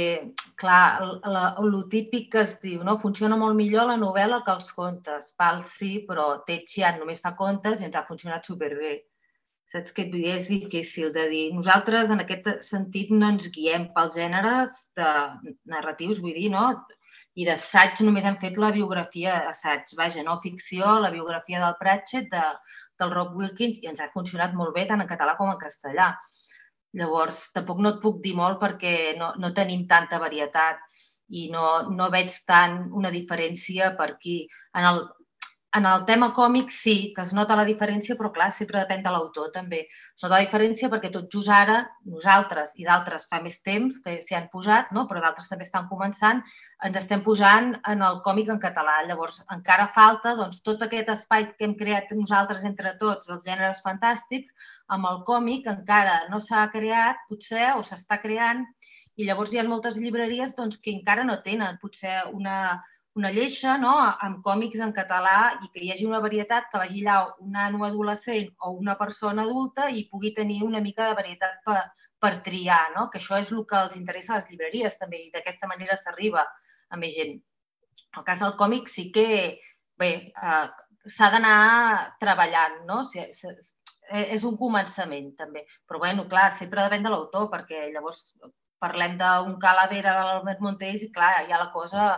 clar, 0.62 1.04
el, 1.28 1.74
típic 1.92 2.30
que 2.32 2.44
es 2.46 2.54
diu, 2.64 2.84
no? 2.88 2.96
Funciona 3.02 3.36
molt 3.40 3.58
millor 3.60 3.90
la 3.90 3.98
novel·la 4.00 4.40
que 4.46 4.54
els 4.56 4.70
contes. 4.78 5.34
Val, 5.42 5.64
sí, 5.68 5.90
però 6.08 6.28
Tetxian 6.48 7.02
només 7.02 7.20
fa 7.26 7.34
contes 7.40 7.82
i 7.82 7.88
ens 7.90 7.98
ha 8.00 8.06
funcionat 8.08 8.48
superbé. 8.48 8.94
Saps 9.74 9.96
què 9.96 10.06
et 10.06 10.14
vull 10.14 10.24
dir? 10.24 10.38
És 10.38 10.48
difícil 10.48 11.12
de 11.16 11.26
dir. 11.32 11.44
Nosaltres, 11.58 12.14
en 12.16 12.24
aquest 12.24 12.48
sentit, 12.68 13.12
no 13.12 13.34
ens 13.34 13.50
guiem 13.58 13.90
pels 13.96 14.16
gèneres 14.20 14.80
de 15.00 15.12
narratius, 15.74 16.24
vull 16.24 16.36
dir, 16.40 16.48
no? 16.56 16.66
I 17.40 17.48
d'assaig 17.48 18.00
només 18.08 18.28
hem 18.28 18.40
fet 18.40 18.60
la 18.60 18.72
biografia 18.76 19.36
assaig, 19.50 19.92
vaja, 20.00 20.24
no 20.28 20.38
ficció, 20.44 20.96
la 21.04 21.12
biografia 21.12 21.60
del 21.64 21.76
Pratchett, 21.80 22.32
de, 22.32 22.48
del 23.04 23.12
Rob 23.18 23.36
Wilkins, 23.40 23.84
i 23.84 23.92
ens 23.92 24.00
ha 24.04 24.12
funcionat 24.16 24.56
molt 24.56 24.76
bé 24.80 24.88
tant 24.88 25.04
en 25.04 25.12
català 25.12 25.36
com 25.40 25.52
en 25.52 25.60
castellà. 25.60 26.14
Llavors, 27.00 27.40
tampoc 27.56 27.80
no 27.84 27.94
et 27.94 28.02
puc 28.04 28.20
dir 28.24 28.34
molt 28.36 28.60
perquè 28.62 28.94
no, 29.20 29.32
no 29.40 29.54
tenim 29.56 29.86
tanta 29.88 30.20
varietat 30.20 30.82
i 31.42 31.48
no, 31.54 31.66
no 32.00 32.10
veig 32.12 32.34
tant 32.48 32.82
una 33.02 33.12
diferència 33.14 33.94
per 34.00 34.10
aquí. 34.12 34.38
En 34.76 34.88
el, 34.90 35.06
en 35.78 35.86
el 35.88 36.02
tema 36.06 36.28
còmic 36.36 36.72
sí 36.76 36.94
que 37.16 37.24
es 37.24 37.32
nota 37.34 37.56
la 37.56 37.64
diferència, 37.68 38.18
però 38.20 38.32
clar, 38.36 38.50
sempre 38.52 38.82
depèn 38.82 39.04
de 39.06 39.14
l'autor 39.14 39.54
també. 39.54 39.80
Es 39.88 40.24
nota 40.26 40.34
la 40.34 40.44
diferència 40.44 40.90
perquè 40.92 41.12
tot 41.14 41.30
just 41.32 41.52
ara 41.56 41.78
nosaltres 42.16 42.74
i 42.82 42.88
d'altres 42.88 43.28
fa 43.32 43.40
més 43.46 43.62
temps 43.64 44.02
que 44.04 44.18
s'hi 44.26 44.36
han 44.36 44.50
posat, 44.52 44.92
no? 44.92 45.06
però 45.08 45.24
d'altres 45.24 45.48
també 45.48 45.64
estan 45.68 45.88
començant, 45.88 46.44
ens 46.84 47.00
estem 47.00 47.24
posant 47.24 47.72
en 47.94 48.04
el 48.10 48.20
còmic 48.28 48.52
en 48.52 48.60
català. 48.60 48.98
Llavors, 49.08 49.40
encara 49.56 49.88
falta 49.96 50.36
doncs, 50.36 50.60
tot 50.68 50.84
aquest 50.84 51.14
espai 51.16 51.48
que 51.54 51.70
hem 51.70 51.78
creat 51.80 52.12
nosaltres 52.20 52.68
entre 52.68 52.98
tots, 53.00 53.32
els 53.32 53.48
gèneres 53.48 53.80
fantàstics, 53.88 54.52
amb 54.92 55.08
el 55.08 55.24
còmic 55.24 55.72
encara 55.72 56.26
no 56.34 56.44
s'ha 56.44 56.68
creat, 56.76 57.24
potser, 57.32 57.72
o 57.78 57.84
s'està 57.88 58.20
creant, 58.20 58.68
i 59.16 59.24
llavors 59.28 59.54
hi 59.54 59.60
ha 59.60 59.68
moltes 59.68 59.98
llibreries 60.04 60.58
doncs, 60.58 60.80
que 60.84 60.92
encara 60.92 61.24
no 61.24 61.40
tenen 61.46 61.80
potser 61.80 62.18
una, 62.36 62.82
una 63.20 63.32
lleixa 63.36 63.78
no? 63.78 63.94
amb 64.26 64.40
còmics 64.46 64.82
en 64.86 64.94
català 64.96 65.38
i 65.64 65.70
que 65.74 65.82
hi 65.84 65.92
hagi 65.92 66.06
una 66.08 66.22
varietat 66.24 66.70
que 66.72 66.80
vagi 66.82 67.02
allà 67.04 67.34
un 67.44 67.52
nano 67.58 67.84
adolescent 67.88 68.54
o 68.60 68.72
una 68.84 68.96
persona 69.00 69.44
adulta 69.44 69.90
i 69.90 70.06
pugui 70.12 70.34
tenir 70.38 70.62
una 70.64 70.80
mica 70.80 71.10
de 71.10 71.18
varietat 71.20 71.60
per, 71.66 71.82
per 72.20 72.38
triar, 72.46 72.84
no? 72.96 73.10
que 73.10 73.20
això 73.20 73.40
és 73.42 73.52
el 73.52 73.66
que 73.68 73.82
els 73.88 73.98
interessa 74.00 74.34
a 74.34 74.40
les 74.40 74.48
llibreries 74.52 74.98
també 75.02 75.26
i 75.26 75.32
d'aquesta 75.34 75.68
manera 75.68 76.00
s'arriba 76.00 76.46
a 76.90 77.02
més 77.04 77.14
gent. 77.18 77.36
El 78.18 78.24
cas 78.28 78.40
del 78.44 78.56
còmic 78.60 78.88
sí 78.92 79.10
que 79.12 79.28
bé, 80.00 80.12
eh, 80.32 80.66
s'ha 81.08 81.30
d'anar 81.34 82.16
treballant, 82.22 82.82
no? 82.88 83.04
Si, 83.08 83.24
si, 83.36 83.52
és 84.12 84.44
un 84.48 84.58
començament 84.60 85.32
també, 85.40 85.64
però 85.88 86.02
bueno, 86.04 86.28
clar, 86.32 86.50
sempre 86.52 86.84
depèn 86.84 87.06
de 87.06 87.12
l'autor 87.14 87.48
perquè 87.54 87.88
llavors 87.94 88.34
parlem 88.82 89.16
d'un 89.20 89.56
calavera 89.62 90.16
de 90.18 90.26
l'Albert 90.28 90.62
Montés 90.66 91.06
i 91.06 91.12
clar, 91.16 91.34
ja 91.50 91.60
la 91.62 91.72
cosa 91.72 92.12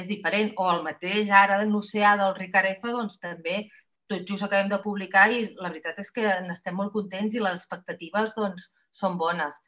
és 0.00 0.08
diferent. 0.10 0.52
O 0.58 0.66
el 0.72 0.82
mateix 0.86 1.30
ara 1.42 1.60
en 1.64 1.72
l'oceà 1.74 2.16
del 2.20 2.34
Ricard 2.38 2.74
F, 2.76 2.90
doncs 2.96 3.20
també 3.22 3.64
tot 4.10 4.26
just 4.26 4.46
acabem 4.46 4.70
de 4.70 4.80
publicar 4.82 5.28
i 5.32 5.44
la 5.56 5.68
veritat 5.70 6.00
és 6.02 6.10
que 6.14 6.24
n'estem 6.46 6.74
molt 6.76 6.92
contents 6.96 7.36
i 7.36 7.42
les 7.44 7.60
expectatives 7.60 8.34
doncs, 8.38 8.70
són 9.02 9.16
bones. 9.20 9.60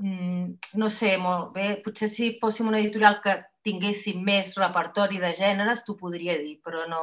Mm, 0.00 0.56
no 0.80 0.88
sé, 0.90 1.12
molt 1.20 1.52
bé, 1.54 1.68
potser 1.84 2.08
si 2.10 2.32
fóssim 2.40 2.70
una 2.70 2.80
editorial 2.80 3.20
que 3.24 3.36
tinguéssim 3.66 4.22
més 4.26 4.56
repertori 4.58 5.20
de 5.22 5.30
gèneres, 5.38 5.84
t'ho 5.86 5.94
podria 6.00 6.34
dir, 6.40 6.56
però 6.64 6.86
no, 6.90 7.02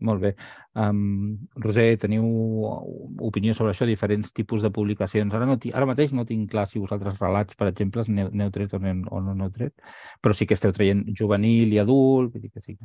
molt 0.00 0.22
bé. 0.22 0.34
Um, 0.78 1.38
Roser, 1.58 1.88
teniu 2.02 2.26
opinió 3.28 3.54
sobre 3.54 3.72
això, 3.72 3.88
diferents 3.88 4.32
tipus 4.36 4.62
de 4.62 4.70
publicacions. 4.74 5.34
Ara, 5.34 5.48
no 5.48 5.58
ara 5.72 5.90
mateix 5.90 6.14
no 6.14 6.26
tinc 6.28 6.50
clar 6.52 6.66
si 6.70 6.82
vosaltres 6.82 7.18
relats, 7.18 7.58
per 7.58 7.70
exemple, 7.72 8.04
n'heu 8.08 8.54
tret 8.54 8.74
o, 8.74 8.78
o 8.78 9.20
no 9.24 9.34
n'heu 9.34 9.50
tret, 9.54 9.74
però 10.22 10.34
sí 10.34 10.46
que 10.46 10.58
esteu 10.58 10.74
traient 10.76 11.04
juvenil 11.18 11.74
i 11.74 11.82
adult, 11.82 12.32
vull 12.32 12.46
dir 12.46 12.54
que 12.54 12.64
sí. 12.64 12.78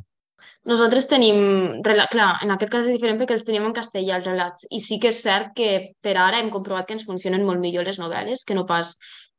Nosaltres 0.68 1.06
tenim, 1.08 1.38
clar, 1.84 2.30
en 2.44 2.52
aquest 2.54 2.72
cas 2.72 2.86
és 2.88 2.96
diferent 2.96 3.18
perquè 3.20 3.36
els 3.36 3.44
tenim 3.44 3.66
en 3.68 3.74
castellà 3.76 4.18
els 4.18 4.26
relats 4.28 4.66
i 4.72 4.80
sí 4.80 4.98
que 5.00 5.10
és 5.12 5.20
cert 5.24 5.52
que 5.56 5.68
per 6.04 6.16
ara 6.20 6.40
hem 6.40 6.50
comprovat 6.52 6.88
que 6.88 6.96
ens 6.96 7.04
funcionen 7.08 7.44
molt 7.44 7.60
millor 7.60 7.84
les 7.88 8.00
novel·les 8.00 8.44
que 8.48 8.56
no 8.56 8.64
pas 8.68 8.94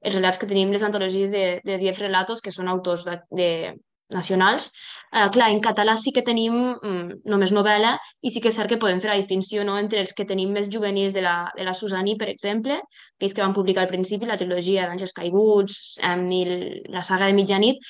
els 0.05 0.15
relats 0.15 0.37
que 0.41 0.49
tenim 0.49 0.71
les 0.73 0.85
antologies 0.85 1.31
de, 1.33 1.45
de 1.65 1.77
10 1.81 2.01
relatos 2.05 2.41
que 2.45 2.53
són 2.53 2.69
autors 2.69 3.05
de, 3.07 3.17
de, 3.39 3.49
nacionals. 4.09 4.71
Eh, 5.11 5.27
clar, 5.33 5.49
en 5.51 5.61
català 5.63 5.95
sí 5.97 6.11
que 6.13 6.23
tenim 6.25 6.55
mm, 6.75 7.21
només 7.31 7.53
novel·la 7.55 7.95
i 8.21 8.31
sí 8.33 8.41
que 8.41 8.51
és 8.51 8.57
cert 8.57 8.69
que 8.69 8.79
podem 8.81 9.01
fer 9.01 9.11
la 9.11 9.19
distinció 9.19 9.63
no, 9.65 9.77
entre 9.81 10.01
els 10.03 10.13
que 10.13 10.27
tenim 10.29 10.51
més 10.53 10.69
juvenils 10.71 11.13
de 11.13 11.23
la, 11.25 11.35
de 11.57 11.65
la 11.67 11.73
Susani, 11.73 12.17
per 12.19 12.29
exemple, 12.29 12.79
aquells 13.17 13.33
que 13.33 13.43
van 13.43 13.55
publicar 13.55 13.85
al 13.85 13.91
principi 13.91 14.29
la 14.29 14.37
trilogia 14.37 14.87
d'Àngels 14.89 15.15
Caiguts 15.15 15.79
amb 16.03 16.33
i 16.35 16.43
la 16.93 17.05
saga 17.07 17.29
de 17.29 17.37
mitjanit, 17.37 17.81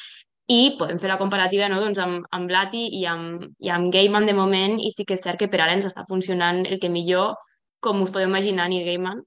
i 0.48 0.76
podem 0.78 1.00
fer 1.02 1.10
la 1.10 1.18
comparativa 1.18 1.68
no, 1.72 1.80
doncs 1.82 2.00
amb, 2.02 2.26
amb 2.38 2.52
Lati 2.54 2.84
i 3.00 3.06
amb, 3.10 3.48
i 3.66 3.72
amb 3.74 3.90
Gaiman 3.94 4.28
de 4.30 4.36
moment 4.38 4.78
i 4.78 4.92
sí 4.94 5.06
que 5.06 5.18
és 5.18 5.24
cert 5.24 5.42
que 5.42 5.50
per 5.50 5.64
ara 5.64 5.74
ens 5.74 5.88
està 5.90 6.06
funcionant 6.10 6.62
el 6.66 6.78
que 6.82 6.92
millor, 6.94 7.34
com 7.82 8.04
us 8.04 8.12
podeu 8.14 8.30
imaginar, 8.30 8.68
ni 8.70 8.84
Gaiman, 8.86 9.24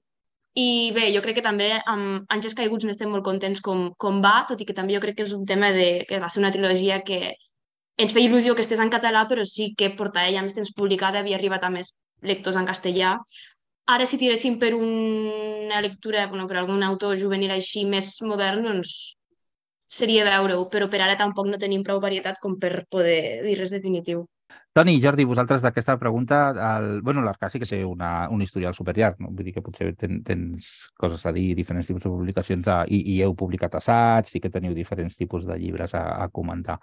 i 0.59 0.91
bé, 0.95 1.09
jo 1.15 1.21
crec 1.23 1.37
que 1.39 1.45
també 1.45 1.67
amb 1.93 2.31
Àngels 2.35 2.55
Caiguts 2.57 2.87
n'estem 2.87 3.11
molt 3.13 3.25
contents 3.27 3.61
com, 3.65 3.89
com 4.03 4.19
va, 4.25 4.33
tot 4.49 4.61
i 4.61 4.67
que 4.67 4.75
també 4.77 4.95
jo 4.95 5.03
crec 5.03 5.19
que 5.19 5.27
és 5.27 5.35
un 5.37 5.45
tema 5.49 5.69
de, 5.75 5.89
que 6.09 6.19
va 6.23 6.29
ser 6.31 6.41
una 6.41 6.51
trilogia 6.55 6.99
que 7.09 7.19
ens 7.99 8.15
feia 8.15 8.29
il·lusió 8.29 8.55
que 8.55 8.63
estés 8.65 8.81
en 8.83 8.91
català, 8.93 9.25
però 9.29 9.45
sí 9.45 9.73
que 9.77 9.91
portava 10.01 10.31
ja 10.35 10.43
més 10.45 10.55
temps 10.57 10.71
publicada, 10.75 11.21
havia 11.21 11.37
arribat 11.39 11.65
a 11.67 11.71
més 11.73 11.93
lectors 12.31 12.59
en 12.59 12.67
castellà. 12.67 13.15
Ara, 13.89 14.05
si 14.05 14.19
tiréssim 14.21 14.57
per 14.61 14.73
una 14.77 15.81
lectura, 15.81 16.27
bueno, 16.31 16.47
per 16.47 16.59
algun 16.61 16.83
autor 16.87 17.17
juvenil 17.19 17.51
així 17.55 17.85
més 17.89 18.13
modern, 18.21 18.63
doncs 18.67 18.95
seria 19.99 20.25
veure-ho, 20.27 20.67
però 20.69 20.87
per 20.89 21.01
ara 21.01 21.17
tampoc 21.17 21.49
no 21.49 21.61
tenim 21.61 21.83
prou 21.83 22.01
varietat 22.03 22.37
com 22.43 22.59
per 22.61 22.85
poder 22.93 23.21
dir 23.45 23.57
res 23.59 23.73
definitiu. 23.73 24.27
Toni 24.71 24.93
i 24.95 25.01
Jordi, 25.01 25.23
vosaltres 25.25 25.63
d'aquesta 25.65 25.95
pregunta, 25.97 26.39
el... 26.53 27.01
bueno, 27.01 27.23
l'Arcà 27.25 27.47
sí 27.49 27.57
que 27.57 27.65
té 27.65 27.79
una, 27.83 28.27
un 28.29 28.43
historial 28.45 28.75
superllarg, 28.77 29.17
no? 29.23 29.31
vull 29.33 29.47
dir 29.47 29.53
que 29.55 29.63
potser 29.65 29.87
ten, 29.97 30.19
tens 30.25 30.67
coses 30.93 31.25
a 31.25 31.33
dir, 31.33 31.47
diferents 31.57 31.89
tipus 31.89 32.03
de 32.03 32.11
publicacions 32.11 32.69
a, 32.69 32.83
i, 32.85 32.99
i 33.15 33.17
heu 33.25 33.33
publicat 33.39 33.79
assaigs, 33.79 34.29
sí 34.35 34.41
que 34.43 34.51
teniu 34.53 34.75
diferents 34.77 35.17
tipus 35.17 35.47
de 35.49 35.57
llibres 35.57 35.95
a, 35.97 36.03
a 36.21 36.29
comentar. 36.29 36.77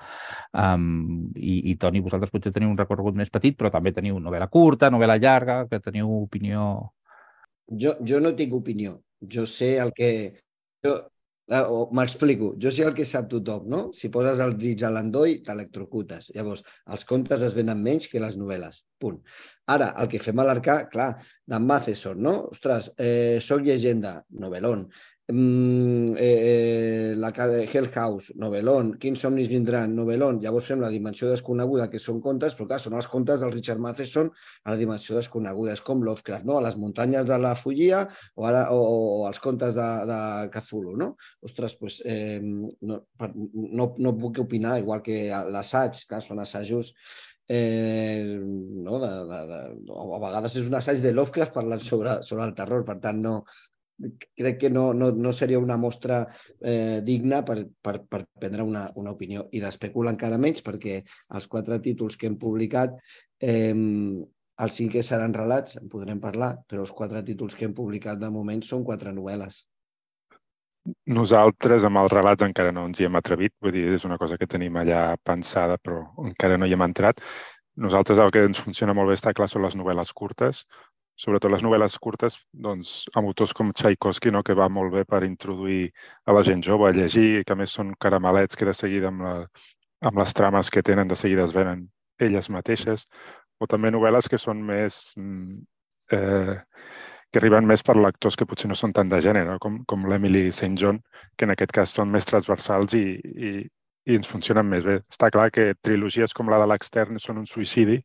Um, 0.50 1.30
i, 1.38 1.60
I 1.70 1.76
Toni, 1.78 2.02
vosaltres 2.02 2.34
potser 2.34 2.50
teniu 2.56 2.74
un 2.74 2.80
recorregut 2.80 3.14
més 3.14 3.30
petit, 3.30 3.54
però 3.54 3.70
també 3.70 3.94
teniu 3.94 4.18
novel·la 4.18 4.50
curta, 4.50 4.90
novel·la 4.90 5.20
llarga, 5.22 5.62
que 5.70 5.80
teniu 5.84 6.10
opinió... 6.24 6.66
Jo, 7.70 7.94
jo 8.02 8.18
no 8.22 8.34
tinc 8.34 8.58
opinió. 8.58 8.98
Jo 9.22 9.46
sé 9.46 9.76
el 9.82 9.94
que... 9.94 10.10
Jo, 10.82 10.98
m'explico. 11.48 12.54
Jo 12.62 12.72
sé 12.74 12.84
el 12.86 12.94
que 12.94 13.04
sap 13.06 13.28
tothom, 13.30 13.66
no? 13.70 13.80
Si 13.94 14.10
poses 14.10 14.40
els 14.42 14.56
dits 14.58 14.82
a 14.82 14.90
l'endoll, 14.90 15.36
t'electrocutes. 15.46 16.32
Llavors, 16.34 16.64
els 16.90 17.04
contes 17.06 17.42
es 17.46 17.54
venen 17.54 17.82
menys 17.82 18.08
que 18.10 18.22
les 18.22 18.36
novel·les. 18.40 18.82
Punt. 18.98 19.20
Ara, 19.70 19.92
el 20.02 20.08
que 20.08 20.22
fem 20.22 20.38
a 20.40 20.46
l'Arcà, 20.48 20.78
clar, 20.90 21.10
d'en 21.46 21.66
Matheson, 21.66 22.22
no? 22.22 22.34
Ostres, 22.54 22.90
eh, 22.98 23.38
soc 23.42 23.62
llegenda, 23.62 24.18
novel·lón 24.30 24.88
mm, 25.28 26.14
eh, 26.18 27.14
la 27.16 27.32
Hell 27.36 27.88
House, 27.94 28.32
novel·lón, 28.38 28.92
Quins 29.02 29.20
somnis 29.20 29.48
vindran, 29.50 29.94
novel·lón, 29.96 30.40
llavors 30.42 30.70
fem 30.70 30.80
la 30.80 30.90
dimensió 30.92 31.28
desconeguda, 31.30 31.88
que 31.90 32.00
són 32.02 32.20
contes, 32.24 32.54
però 32.54 32.68
clar, 32.70 32.80
són 32.80 32.96
els 32.98 33.08
contes 33.10 33.40
del 33.40 33.52
Richard 33.52 33.82
Matheson 33.82 34.30
a 34.64 34.70
la 34.72 34.78
dimensió 34.80 35.16
desconeguda, 35.18 35.74
és 35.74 35.84
com 35.86 36.02
Lovecraft, 36.06 36.46
no? 36.46 36.58
a 36.58 36.64
les 36.68 36.78
muntanyes 36.80 37.26
de 37.28 37.38
la 37.42 37.54
Fullia 37.58 38.06
o, 38.34 38.46
ara, 38.46 38.66
o, 38.72 38.80
o 39.20 39.28
els 39.28 39.42
contes 39.42 39.74
de, 39.74 39.90
de 40.10 40.20
Cthulhu, 40.54 40.96
no? 40.96 41.14
Ostres, 41.42 41.76
pues, 41.80 42.00
eh, 42.04 42.40
no, 42.40 43.02
no, 43.20 43.92
no 43.98 44.18
puc 44.18 44.42
opinar, 44.46 44.78
igual 44.82 45.02
que 45.06 45.24
l'assaig, 45.50 46.04
que 46.08 46.22
són 46.22 46.42
assajos 46.42 46.94
eh, 47.48 48.38
no, 48.40 48.98
de, 48.98 49.10
de, 49.30 49.40
de, 49.50 49.60
a 49.94 50.18
vegades 50.22 50.56
és 50.58 50.66
un 50.66 50.74
assaig 50.78 50.98
de 51.02 51.12
Lovecraft 51.14 51.54
parlant 51.54 51.82
sobre, 51.82 52.16
sobre 52.26 52.46
el 52.48 52.54
terror, 52.58 52.82
per 52.88 52.98
tant 53.04 53.20
no, 53.22 53.36
crec 54.36 54.58
que 54.60 54.70
no, 54.70 54.92
no, 54.94 55.10
no 55.12 55.32
seria 55.32 55.58
una 55.58 55.76
mostra 55.76 56.26
eh, 56.60 57.00
digna 57.04 57.42
per, 57.44 57.66
per, 57.82 58.00
per 58.08 58.24
prendre 58.38 58.62
una, 58.62 58.86
una 58.94 59.12
opinió. 59.16 59.46
I 59.52 59.62
d'especular 59.64 60.14
encara 60.14 60.40
menys 60.40 60.64
perquè 60.66 61.00
els 61.34 61.46
quatre 61.52 61.78
títols 61.84 62.16
que 62.16 62.28
hem 62.30 62.36
publicat, 62.40 62.96
eh, 63.40 63.72
els 64.56 64.76
cinc 64.80 64.96
que 64.96 65.04
seran 65.04 65.34
relats, 65.36 65.76
en 65.80 65.88
podrem 65.92 66.20
parlar, 66.20 66.54
però 66.68 66.84
els 66.84 66.92
quatre 66.92 67.22
títols 67.24 67.56
que 67.56 67.66
hem 67.68 67.74
publicat 67.76 68.20
de 68.20 68.30
moment 68.32 68.62
són 68.64 68.84
quatre 68.84 69.12
novel·les. 69.12 69.64
Nosaltres 71.10 71.84
amb 71.84 71.98
els 71.98 72.12
relats 72.12 72.44
encara 72.46 72.70
no 72.72 72.84
ens 72.86 73.00
hi 73.00 73.08
hem 73.08 73.18
atrevit, 73.18 73.52
vull 73.62 73.74
dir, 73.74 73.88
és 73.96 74.04
una 74.06 74.18
cosa 74.22 74.38
que 74.38 74.46
tenim 74.46 74.76
allà 74.78 75.16
pensada 75.18 75.80
però 75.82 76.04
encara 76.22 76.58
no 76.60 76.68
hi 76.68 76.76
hem 76.76 76.84
entrat. 76.86 77.22
Nosaltres 77.76 78.20
el 78.22 78.30
que 78.32 78.44
ens 78.48 78.60
funciona 78.62 78.94
molt 78.96 79.10
bé 79.10 79.16
està 79.18 79.34
clar 79.36 79.48
són 79.52 79.66
les 79.66 79.74
novel·les 79.76 80.12
curtes, 80.16 80.62
sobretot 81.16 81.52
les 81.52 81.64
novel·les 81.64 81.96
curtes, 82.02 82.36
doncs, 82.52 82.92
amb 83.16 83.30
autors 83.30 83.54
com 83.56 83.72
Tchaikovsky, 83.72 84.32
no? 84.34 84.42
que 84.44 84.56
va 84.58 84.68
molt 84.68 84.92
bé 84.92 85.04
per 85.08 85.22
introduir 85.24 85.90
a 86.26 86.36
la 86.36 86.44
gent 86.44 86.62
jove 86.64 86.88
a 86.88 86.94
llegir, 86.96 87.44
que 87.44 87.56
a 87.56 87.58
més 87.58 87.72
són 87.72 87.94
caramelets 88.00 88.56
que 88.56 88.68
de 88.68 88.74
seguida 88.76 89.08
amb, 89.12 89.24
la, 89.24 89.34
amb 90.04 90.20
les 90.20 90.36
trames 90.36 90.70
que 90.70 90.84
tenen 90.84 91.08
de 91.08 91.16
seguida 91.16 91.46
es 91.48 91.56
venen 91.56 91.86
elles 92.20 92.50
mateixes, 92.52 93.06
o 93.60 93.66
també 93.66 93.92
novel·les 93.92 94.28
que 94.28 94.40
són 94.40 94.62
més... 94.64 95.12
Mm, 95.16 95.60
eh, 96.12 96.56
que 97.32 97.40
arriben 97.40 97.66
més 97.68 97.82
per 97.82 97.96
lectors 97.98 98.36
que 98.38 98.46
potser 98.48 98.68
no 98.70 98.76
són 98.78 98.92
tant 98.96 99.08
de 99.10 99.18
gènere, 99.20 99.56
com, 99.60 99.80
com 99.90 100.04
l'Emily 100.08 100.46
St. 100.52 100.76
John, 100.80 101.00
que 101.36 101.44
en 101.44 101.52
aquest 101.52 101.72
cas 101.74 101.94
són 101.98 102.12
més 102.12 102.24
transversals 102.28 102.94
i, 102.96 103.02
i, 103.18 103.50
i 104.06 104.16
ens 104.16 104.30
funcionen 104.30 104.68
més 104.70 104.86
bé. 104.86 105.00
Està 105.12 105.28
clar 105.34 105.48
que 105.52 105.72
trilogies 105.82 106.32
com 106.36 106.48
la 106.48 106.60
de 106.62 106.68
l'extern 106.70 107.18
són 107.20 107.42
un 107.42 107.48
suïcidi, 107.50 107.98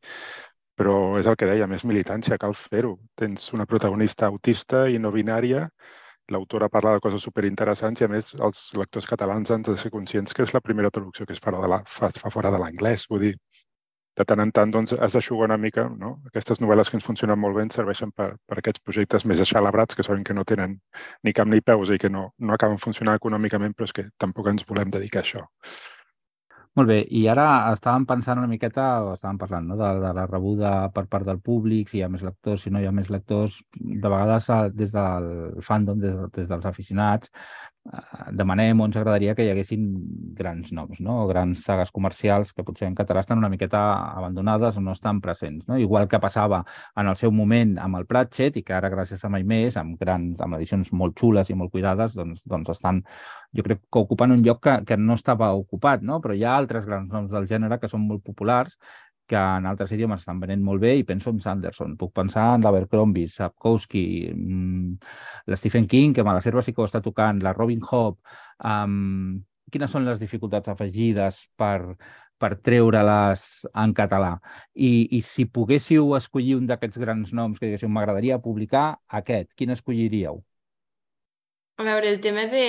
però 0.78 1.18
és 1.20 1.28
el 1.28 1.38
que 1.40 1.50
deia, 1.50 1.68
més 1.68 1.86
militància, 1.88 2.40
cal 2.42 2.56
fer-ho. 2.58 2.96
Tens 3.20 3.52
una 3.56 3.68
protagonista 3.70 4.28
autista 4.28 4.88
i 4.90 5.00
no 5.00 5.12
binària, 5.16 5.68
l'autora 6.32 6.70
parla 6.70 6.96
de 6.96 7.04
coses 7.04 7.24
superinteressants 7.28 8.02
i, 8.02 8.06
a 8.08 8.12
més, 8.12 8.34
els 8.48 8.64
lectors 8.80 9.08
catalans 9.10 9.52
han 9.52 9.66
de 9.68 9.76
ser 9.78 9.92
conscients 9.94 10.34
que 10.34 10.46
és 10.46 10.54
la 10.56 10.64
primera 10.64 10.92
traducció 10.92 11.28
que 11.28 11.36
es 11.36 11.44
fa, 11.44 11.54
de 11.56 11.68
la, 11.68 11.82
fa, 11.88 12.12
fa 12.24 12.32
fora 12.34 12.52
de 12.54 12.62
l'anglès. 12.62 13.08
Vull 13.12 13.26
dir, 13.28 13.34
de 14.20 14.26
tant 14.28 14.44
en 14.44 14.52
tant 14.56 14.72
doncs, 14.74 14.94
has 14.94 15.16
d'aixugar 15.16 15.48
una 15.50 15.58
mica. 15.58 15.88
No? 16.04 16.14
Aquestes 16.32 16.60
novel·les 16.64 16.92
que 16.92 16.98
ens 17.00 17.08
funcionen 17.08 17.40
molt 17.40 17.58
bé 17.58 17.68
serveixen 17.76 18.12
per, 18.16 18.34
per 18.48 18.60
aquests 18.60 18.84
projectes 18.88 19.26
més 19.32 19.44
aixalabrats 19.44 19.98
que 19.98 20.06
saben 20.08 20.26
que 20.28 20.36
no 20.38 20.48
tenen 20.48 20.78
ni 21.24 21.34
cap 21.38 21.48
ni 21.48 21.62
peus 21.62 21.94
i 21.96 22.00
que 22.02 22.12
no, 22.12 22.28
no 22.40 22.58
acaben 22.58 22.82
funcionant 22.82 23.20
econòmicament, 23.20 23.76
però 23.78 23.90
és 23.90 23.96
que 24.00 24.08
tampoc 24.20 24.52
ens 24.52 24.68
volem 24.68 24.92
dedicar 24.94 25.24
a 25.24 25.28
això. 25.28 25.46
Molt 26.80 26.88
bé, 26.88 26.96
i 27.20 27.22
ara 27.28 27.46
estàvem 27.74 28.06
pensant 28.08 28.40
una 28.40 28.48
miqueta, 28.48 28.84
o 29.04 29.10
estàvem 29.18 29.40
parlant 29.42 29.66
no? 29.68 29.76
de, 29.80 29.88
de 30.06 30.12
la 30.16 30.24
rebuda 30.30 30.70
per 30.96 31.04
part 31.12 31.28
del 31.28 31.42
públic, 31.44 31.90
si 31.92 31.98
hi 32.00 32.04
ha 32.06 32.08
més 32.14 32.24
lectors, 32.24 32.64
si 32.64 32.72
no 32.72 32.80
hi 32.80 32.88
ha 32.88 32.94
més 32.96 33.10
lectors. 33.12 33.58
De 33.76 34.12
vegades 34.14 34.48
eh, 34.56 34.62
des 34.82 34.94
del 34.96 35.28
fandom, 35.68 36.00
des, 36.00 36.16
des 36.38 36.48
dels 36.48 36.70
aficionats, 36.72 37.34
demanem 38.32 38.80
o 38.80 38.86
ens 38.86 38.98
agradaria 38.98 39.34
que 39.36 39.44
hi 39.44 39.50
haguessin 39.50 39.86
grans 40.38 40.70
noms, 40.76 41.00
no? 41.02 41.26
grans 41.28 41.64
sagues 41.66 41.92
comercials 41.92 42.54
que 42.54 42.64
potser 42.64 42.88
en 42.88 42.96
català 42.96 43.24
estan 43.24 43.42
una 43.42 43.50
miqueta 43.50 43.82
abandonades 44.14 44.78
o 44.78 44.84
no 44.86 44.94
estan 44.94 45.22
presents. 45.22 45.66
No? 45.68 45.80
Igual 45.82 46.08
que 46.08 46.20
passava 46.22 46.62
en 46.96 47.10
el 47.10 47.18
seu 47.18 47.34
moment 47.34 47.78
amb 47.82 47.98
el 47.98 48.06
Pratchett 48.06 48.62
i 48.62 48.64
que 48.64 48.76
ara 48.78 48.92
gràcies 48.94 49.26
a 49.26 49.32
Mai 49.34 49.44
Més, 49.44 49.78
amb, 49.82 49.98
grans, 50.00 50.38
amb 50.40 50.60
edicions 50.60 50.94
molt 50.94 51.18
xules 51.20 51.50
i 51.50 51.58
molt 51.58 51.74
cuidades, 51.74 52.14
doncs, 52.18 52.46
doncs 52.46 52.70
estan 52.78 53.02
jo 53.52 53.66
crec 53.66 53.82
que 53.92 54.06
ocupen 54.06 54.38
un 54.38 54.46
lloc 54.46 54.62
que, 54.64 54.78
que 54.86 54.98
no 54.98 55.18
estava 55.18 55.52
ocupat, 55.58 56.06
no? 56.06 56.22
però 56.22 56.38
hi 56.38 56.46
ha 56.46 56.56
altres 56.56 56.86
grans 56.86 57.10
noms 57.12 57.34
del 57.34 57.50
gènere 57.50 57.82
que 57.82 57.90
són 57.90 58.06
molt 58.08 58.24
populars 58.24 58.78
que 59.32 59.40
en 59.40 59.68
altres 59.70 59.94
idiomes 59.96 60.22
estan 60.22 60.40
venent 60.42 60.64
molt 60.64 60.84
bé 60.84 60.96
i 61.00 61.06
penso 61.08 61.32
en 61.32 61.40
Sanderson. 61.44 61.96
Puc 62.00 62.12
pensar 62.18 62.50
en 62.58 62.66
l'Abercrombie, 62.66 63.30
Sapkowski, 63.32 64.04
mmm, 64.34 64.98
l'Stephen 65.48 65.88
King, 65.88 66.16
que 66.18 66.26
a 66.26 66.34
la 66.34 66.44
serva 66.44 66.64
sí 66.66 66.76
que 66.76 66.84
ho 66.84 66.90
està 66.90 67.02
tocant, 67.04 67.40
la 67.44 67.56
Robin 67.56 67.80
Hobb. 67.88 68.20
Um, 68.68 69.40
quines 69.72 69.94
són 69.96 70.04
les 70.06 70.20
dificultats 70.20 70.68
afegides 70.74 71.46
per, 71.56 71.96
per 72.42 72.52
treure-les 72.60 73.46
en 73.72 73.96
català. 73.96 74.34
I, 74.76 75.08
I 75.18 75.22
si 75.24 75.48
poguéssiu 75.48 76.12
escollir 76.18 76.58
un 76.60 76.68
d'aquests 76.70 77.00
grans 77.02 77.34
noms 77.38 77.60
que 77.60 77.70
diguéssiu 77.70 77.90
m'agradaria 77.90 78.42
publicar, 78.44 78.98
aquest, 79.22 79.54
quin 79.56 79.72
escolliríeu? 79.78 80.42
A 81.80 81.88
veure, 81.88 82.12
el 82.12 82.20
tema 82.22 82.50
de, 82.52 82.66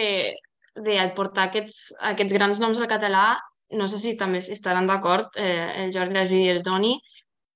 de 0.79 1.01
portar 1.17 1.51
aquests, 1.51 1.91
aquests 2.13 2.39
grans 2.39 2.63
noms 2.63 2.79
al 2.79 2.89
català, 2.89 3.27
no 3.79 3.89
sé 3.89 3.99
si 3.99 4.15
també 4.21 4.41
estaran 4.43 4.87
d'acord, 4.91 5.33
eh, 5.37 5.85
el 5.85 5.93
Jordi, 5.95 6.15
la 6.15 6.27
Júlia 6.29 6.53
i 6.53 6.57
el 6.57 6.63
Toni, 6.67 6.95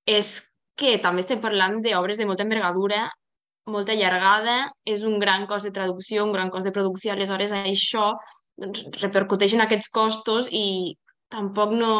és 0.07 0.37
que 0.77 0.97
també 1.03 1.23
estem 1.23 1.41
parlant 1.41 1.81
d'obres 1.83 2.19
de 2.19 2.27
molta 2.29 2.45
envergadura, 2.45 3.07
molta 3.67 3.93
allargada, 3.93 4.57
és 4.85 5.03
un 5.03 5.19
gran 5.19 5.45
cost 5.47 5.67
de 5.67 5.73
traducció, 5.75 6.23
un 6.25 6.33
gran 6.35 6.49
cost 6.53 6.65
de 6.65 6.73
producció, 6.75 7.13
aleshores 7.13 7.51
això 7.51 8.13
doncs, 8.57 8.85
repercuteix 9.01 9.53
en 9.57 9.65
aquests 9.65 9.91
costos 9.93 10.47
i 10.51 10.95
tampoc 11.33 11.73
no, 11.75 11.91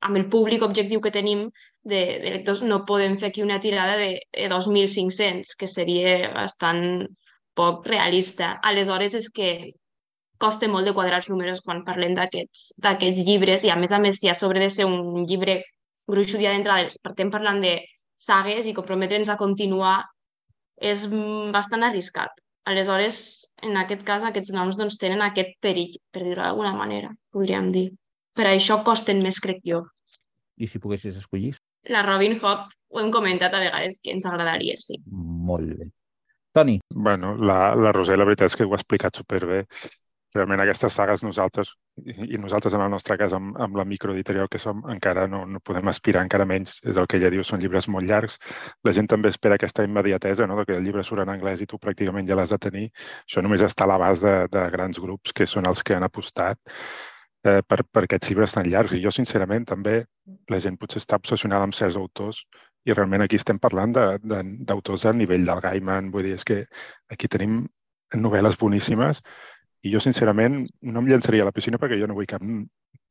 amb 0.00 0.20
el 0.20 0.28
públic 0.32 0.64
objectiu 0.64 1.02
que 1.04 1.12
tenim 1.12 1.46
de, 1.84 2.00
de 2.22 2.32
lectors 2.38 2.62
no 2.64 2.84
podem 2.88 3.18
fer 3.20 3.28
aquí 3.28 3.44
una 3.44 3.60
tirada 3.60 3.98
de, 4.00 4.16
de 4.32 4.48
2.500, 4.48 5.54
que 5.58 5.68
seria 5.68 6.32
bastant 6.32 7.06
poc 7.54 7.86
realista. 7.86 8.54
Aleshores 8.64 9.14
és 9.20 9.28
que 9.30 9.50
costa 10.44 10.68
molt 10.68 10.86
de 10.88 10.94
quadrar 10.96 11.22
els 11.22 11.30
números 11.32 11.62
quan 11.64 11.82
parlem 11.88 12.14
d'aquests 12.18 13.24
llibres 13.24 13.64
i 13.64 13.72
a 13.72 13.78
més 13.80 13.92
a 13.92 14.00
més 14.02 14.20
si 14.20 14.28
a 14.28 14.36
sobre 14.38 14.60
de 14.60 14.70
ser 14.70 14.86
un 14.88 15.24
llibre 15.24 15.62
gruixudia 16.10 16.52
d'entrades, 16.52 16.98
estem 17.00 17.32
parlant 17.32 17.62
de 17.64 17.78
sagues 18.20 18.68
i 18.68 18.76
comprometre'ns 18.76 19.30
a 19.32 19.38
continuar 19.40 20.02
és 20.76 21.06
bastant 21.54 21.86
arriscat. 21.86 22.32
Aleshores, 22.68 23.18
en 23.62 23.76
aquest 23.80 24.04
cas, 24.06 24.24
aquests 24.24 24.52
noms 24.56 24.76
doncs, 24.76 24.96
tenen 25.00 25.22
aquest 25.24 25.56
perill, 25.64 25.96
per 26.12 26.22
dir-ho 26.24 26.42
d'alguna 26.42 26.72
manera, 26.76 27.10
podríem 27.32 27.70
dir. 27.72 27.90
Per 28.34 28.46
això 28.50 28.80
costen 28.86 29.20
més, 29.22 29.40
crec 29.40 29.60
jo. 29.68 29.82
I 30.56 30.68
si 30.70 30.80
poguessis 30.82 31.18
escollir? 31.20 31.52
La 31.92 32.02
Robin 32.06 32.38
Hood 32.38 32.72
ho 32.94 33.02
hem 33.02 33.10
comentat 33.14 33.54
a 33.54 33.60
vegades 33.62 34.00
que 34.02 34.14
ens 34.14 34.26
agradaria, 34.26 34.78
sí. 34.80 35.00
Molt 35.10 35.76
bé. 35.78 35.90
Toni. 36.54 36.78
Bueno, 36.94 37.34
la, 37.36 37.74
la 37.74 37.92
Roser, 37.92 38.16
la 38.18 38.26
veritat 38.28 38.52
és 38.52 38.56
que 38.56 38.66
ho 38.66 38.72
ha 38.72 38.78
explicat 38.78 39.20
superbé. 39.20 39.64
Realment 40.34 40.64
aquestes 40.64 40.96
sagues 40.98 41.22
nosaltres, 41.22 41.68
i 42.02 42.38
nosaltres 42.42 42.74
en 42.74 42.82
el 42.82 42.90
nostre 42.90 43.14
cas 43.20 43.32
amb, 43.36 43.52
amb 43.62 43.76
la 43.78 43.84
microeditorial 43.86 44.48
que 44.50 44.58
som, 44.58 44.80
encara 44.90 45.28
no, 45.30 45.44
no 45.46 45.60
podem 45.62 45.90
aspirar 45.92 46.24
encara 46.26 46.46
menys. 46.50 46.80
És 46.82 46.98
el 46.98 47.06
que 47.06 47.20
ella 47.20 47.30
diu, 47.30 47.44
són 47.46 47.62
llibres 47.62 47.86
molt 47.94 48.08
llargs. 48.08 48.40
La 48.82 48.94
gent 48.96 49.06
també 49.12 49.30
espera 49.30 49.54
aquesta 49.60 49.86
immediatesa, 49.86 50.48
no? 50.50 50.58
que 50.66 50.74
el 50.74 50.82
llibre 50.82 51.04
surt 51.06 51.22
en 51.22 51.30
anglès 51.36 51.62
i 51.62 51.68
tu 51.70 51.78
pràcticament 51.78 52.26
ja 52.26 52.38
l'has 52.40 52.50
de 52.50 52.58
tenir. 52.66 52.88
Això 53.22 53.46
només 53.46 53.62
està 53.62 53.86
a 53.86 53.92
l'abast 53.92 54.26
de, 54.26 54.34
de 54.50 54.66
grans 54.74 54.98
grups 55.06 55.36
que 55.38 55.46
són 55.46 55.70
els 55.70 55.86
que 55.86 55.94
han 55.94 56.08
apostat 56.08 56.58
eh, 57.46 57.60
per, 57.62 57.84
per 57.86 58.04
aquests 58.08 58.32
llibres 58.32 58.58
tan 58.58 58.66
llargs. 58.66 58.98
I 58.98 59.04
jo, 59.06 59.14
sincerament, 59.14 59.70
també 59.70 60.00
la 60.50 60.62
gent 60.66 60.80
potser 60.82 61.04
està 61.04 61.22
obsessionada 61.22 61.68
amb 61.68 61.78
certs 61.78 62.00
autors 62.00 62.42
i 62.84 62.92
realment 62.92 63.22
aquí 63.22 63.38
estem 63.38 63.62
parlant 63.62 63.94
d'autors 63.94 65.06
a 65.06 65.14
nivell 65.14 65.46
del 65.46 65.62
Gaiman. 65.62 66.10
Vull 66.10 66.26
dir, 66.26 66.36
és 66.40 66.44
que 66.44 66.64
aquí 67.12 67.30
tenim 67.30 67.62
novel·les 68.14 68.58
boníssimes 68.58 69.22
i 69.84 69.92
jo, 69.92 70.00
sincerament, 70.00 70.62
no 70.88 71.02
em 71.02 71.08
llançaria 71.10 71.44
a 71.44 71.48
la 71.50 71.52
piscina 71.52 71.78
perquè 71.80 71.98
jo 72.00 72.08
no 72.08 72.16
vull 72.18 72.28
cap... 72.30 72.42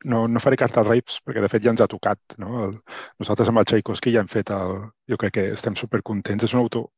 No, 0.03 0.17
no 0.27 0.39
faré 0.43 0.57
carta 0.59 0.81
als 0.81 0.89
Reis 0.89 1.19
perquè, 1.23 1.39
de 1.39 1.47
fet, 1.51 1.63
ja 1.63 1.71
ens 1.71 1.83
ha 1.83 1.87
tocat. 1.87 2.35
No? 2.41 2.65
El, 2.65 2.73
nosaltres 3.21 3.51
amb 3.51 3.61
el 3.61 3.67
Tchaikovsky 3.69 4.11
ja 4.15 4.23
hem 4.23 4.31
fet 4.31 4.49
el... 4.51 4.81
Jo 5.07 5.19
crec 5.21 5.35
que 5.37 5.45
estem 5.55 5.77
supercontents. 5.79 6.43
És 6.43 6.55
un 6.55 6.63
autor 6.63 6.89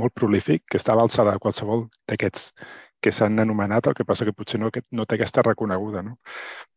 molt 0.00 0.14
prolífic 0.16 0.64
que 0.70 0.78
està 0.80 0.94
a 0.94 1.00
l'alçada 1.00 1.34
de 1.34 1.42
qualsevol 1.44 1.88
d'aquests 2.08 2.52
que 3.04 3.12
s'han 3.12 3.42
anomenat, 3.42 3.90
el 3.90 3.98
que 3.98 4.06
passa 4.06 4.24
que 4.24 4.34
potser 4.34 4.62
no, 4.62 4.70
no 4.70 5.06
té 5.06 5.18
aquesta 5.18 5.44
reconeguda. 5.44 6.02
No? 6.06 6.16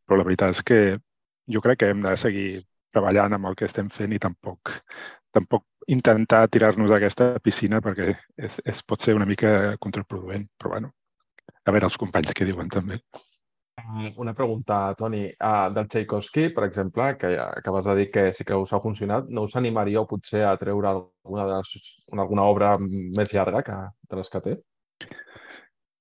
Però 0.06 0.20
la 0.20 0.28
veritat 0.28 0.58
és 0.58 0.64
que 0.66 0.82
jo 1.52 1.62
crec 1.64 1.84
que 1.84 1.92
hem 1.94 2.02
de 2.04 2.16
seguir 2.20 2.48
treballant 2.92 3.38
amb 3.38 3.48
el 3.52 3.56
que 3.56 3.70
estem 3.70 3.90
fent 3.94 4.14
i 4.14 4.20
tampoc, 4.20 4.74
tampoc 5.32 5.66
intentar 5.88 6.48
tirar-nos 6.52 6.92
a 6.92 6.98
aquesta 7.00 7.34
piscina 7.44 7.80
perquè 7.82 8.12
és, 8.12 8.60
és, 8.66 8.84
pot 8.84 9.02
ser 9.02 9.16
una 9.18 9.30
mica 9.30 9.78
contraproduent. 9.80 10.50
Però 10.60 10.74
bueno, 10.76 10.92
a 11.66 11.74
veure 11.76 11.88
els 11.90 12.00
companys 12.02 12.34
què 12.38 12.48
diuen 12.48 12.70
també. 12.72 13.00
Eh, 13.82 14.14
una 14.18 14.34
pregunta, 14.34 14.94
Toni. 14.98 15.24
Uh, 15.40 15.72
del 15.74 15.88
Tchaikovsky, 15.88 16.50
per 16.56 16.66
exemple, 16.68 17.16
que 17.18 17.34
acabes 17.40 17.86
de 17.86 17.96
dir 17.96 18.10
que 18.12 18.32
sí 18.34 18.46
que 18.46 18.56
us 18.56 18.74
ha 18.74 18.82
funcionat, 18.82 19.30
no 19.30 19.46
us 19.48 19.56
animaríeu 19.56 20.06
potser 20.08 20.44
a 20.46 20.58
treure 20.58 20.90
alguna, 20.92 21.48
de 21.48 21.58
les, 21.58 22.02
alguna 22.18 22.48
obra 22.52 22.76
més 22.82 23.34
llarga 23.34 23.64
que, 23.66 23.78
de 24.10 24.20
les 24.20 24.30
que 24.30 24.44
té? 24.48 24.58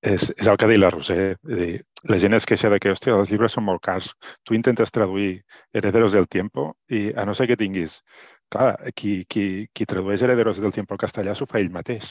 És, 0.01 0.31
és 0.33 0.49
el 0.49 0.57
que 0.57 0.65
ha 0.65 0.71
dit 0.71 0.81
la 0.81 0.91
Roser. 0.91 1.37
Dir, 1.45 1.73
la 2.09 2.19
gent 2.21 2.37
es 2.37 2.47
queixa 2.49 2.71
de 2.73 2.79
que, 2.81 2.93
hòstia, 2.95 3.17
els 3.21 3.33
llibres 3.33 3.57
són 3.57 3.67
molt 3.67 3.83
cars. 3.85 4.11
Tu 4.45 4.57
intentes 4.57 4.93
traduir 4.93 5.43
Herederos 5.77 6.17
del 6.17 6.29
Tiempo 6.29 6.71
i 6.89 7.11
a 7.13 7.27
no 7.29 7.37
ser 7.37 7.51
que 7.51 7.61
tinguis... 7.61 8.01
Clar, 8.51 8.73
qui, 8.99 9.13
qui, 9.31 9.69
qui 9.71 9.85
tradueix 9.87 10.25
Herederos 10.27 10.59
del 10.59 10.73
Tiempo 10.75 10.97
al 10.97 10.99
castellà 10.99 11.37
s'ho 11.39 11.47
fa 11.47 11.61
ell 11.61 11.69
mateix. 11.71 12.09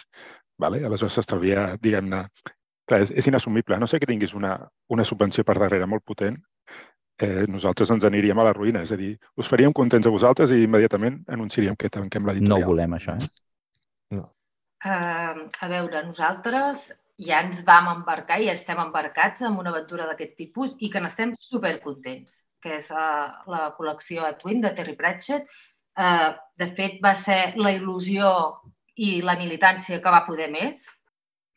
Vale? 0.63 0.79
Aleshores 0.87 1.17
s'estalvia, 1.19 1.65
diguem-ne, 1.83 2.21
clar, 2.89 3.03
és, 3.05 3.11
és 3.15 3.29
inassumible. 3.29 3.77
No 3.79 3.87
sé 3.87 3.99
que 4.01 4.09
tinguis 4.09 4.33
una, 4.37 4.55
una 4.89 5.05
subvenció 5.07 5.45
per 5.47 5.59
darrere 5.61 5.87
molt 5.89 6.05
potent, 6.07 6.39
eh, 7.19 7.45
nosaltres 7.51 7.91
ens 7.93 8.07
aniríem 8.07 8.39
a 8.39 8.47
la 8.47 8.55
ruïna. 8.55 8.83
És 8.85 8.93
a 8.95 8.97
dir, 8.99 9.13
us 9.39 9.51
faríem 9.51 9.75
contents 9.75 10.07
a 10.07 10.13
vosaltres 10.13 10.53
i 10.55 10.63
immediatament 10.65 11.21
anunciaríem 11.27 11.77
que 11.79 11.91
tanquem 11.93 12.25
l'editorial. 12.27 12.65
No 12.65 12.73
volem 12.73 12.97
això, 12.97 13.15
eh? 13.19 13.29
No. 14.15 14.25
Uh, 14.79 15.47
a 15.59 15.67
veure, 15.71 16.03
nosaltres 16.07 16.89
ja 17.19 17.41
ens 17.43 17.65
vam 17.67 17.89
embarcar 17.91 18.39
i 18.39 18.47
estem 18.51 18.79
embarcats 18.79 19.43
en 19.43 19.57
una 19.59 19.73
aventura 19.73 20.05
d'aquest 20.07 20.37
tipus 20.39 20.77
i 20.79 20.89
que 20.91 21.01
n'estem 21.03 21.33
supercontents, 21.35 22.37
que 22.63 22.77
és 22.77 22.87
uh, 22.95 23.27
la 23.51 23.65
col·lecció 23.75 24.23
a 24.23 24.37
Twin 24.39 24.63
de 24.63 24.71
Terry 24.77 24.95
Pratchett. 24.99 25.49
Uh, 25.99 26.31
de 26.55 26.69
fet, 26.71 27.01
va 27.03 27.11
ser 27.19 27.57
la 27.59 27.73
il·lusió 27.75 28.31
i 28.95 29.19
la 29.23 29.35
militància 29.39 29.99
que 29.99 30.13
va 30.15 30.23
poder 30.27 30.47
més, 30.53 30.87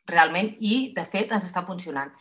realment, 0.09 0.53
i 0.59 0.93
de 0.95 1.05
fet 1.05 1.31
ens 1.31 1.49
està 1.49 1.65
funcionant. 1.67 2.13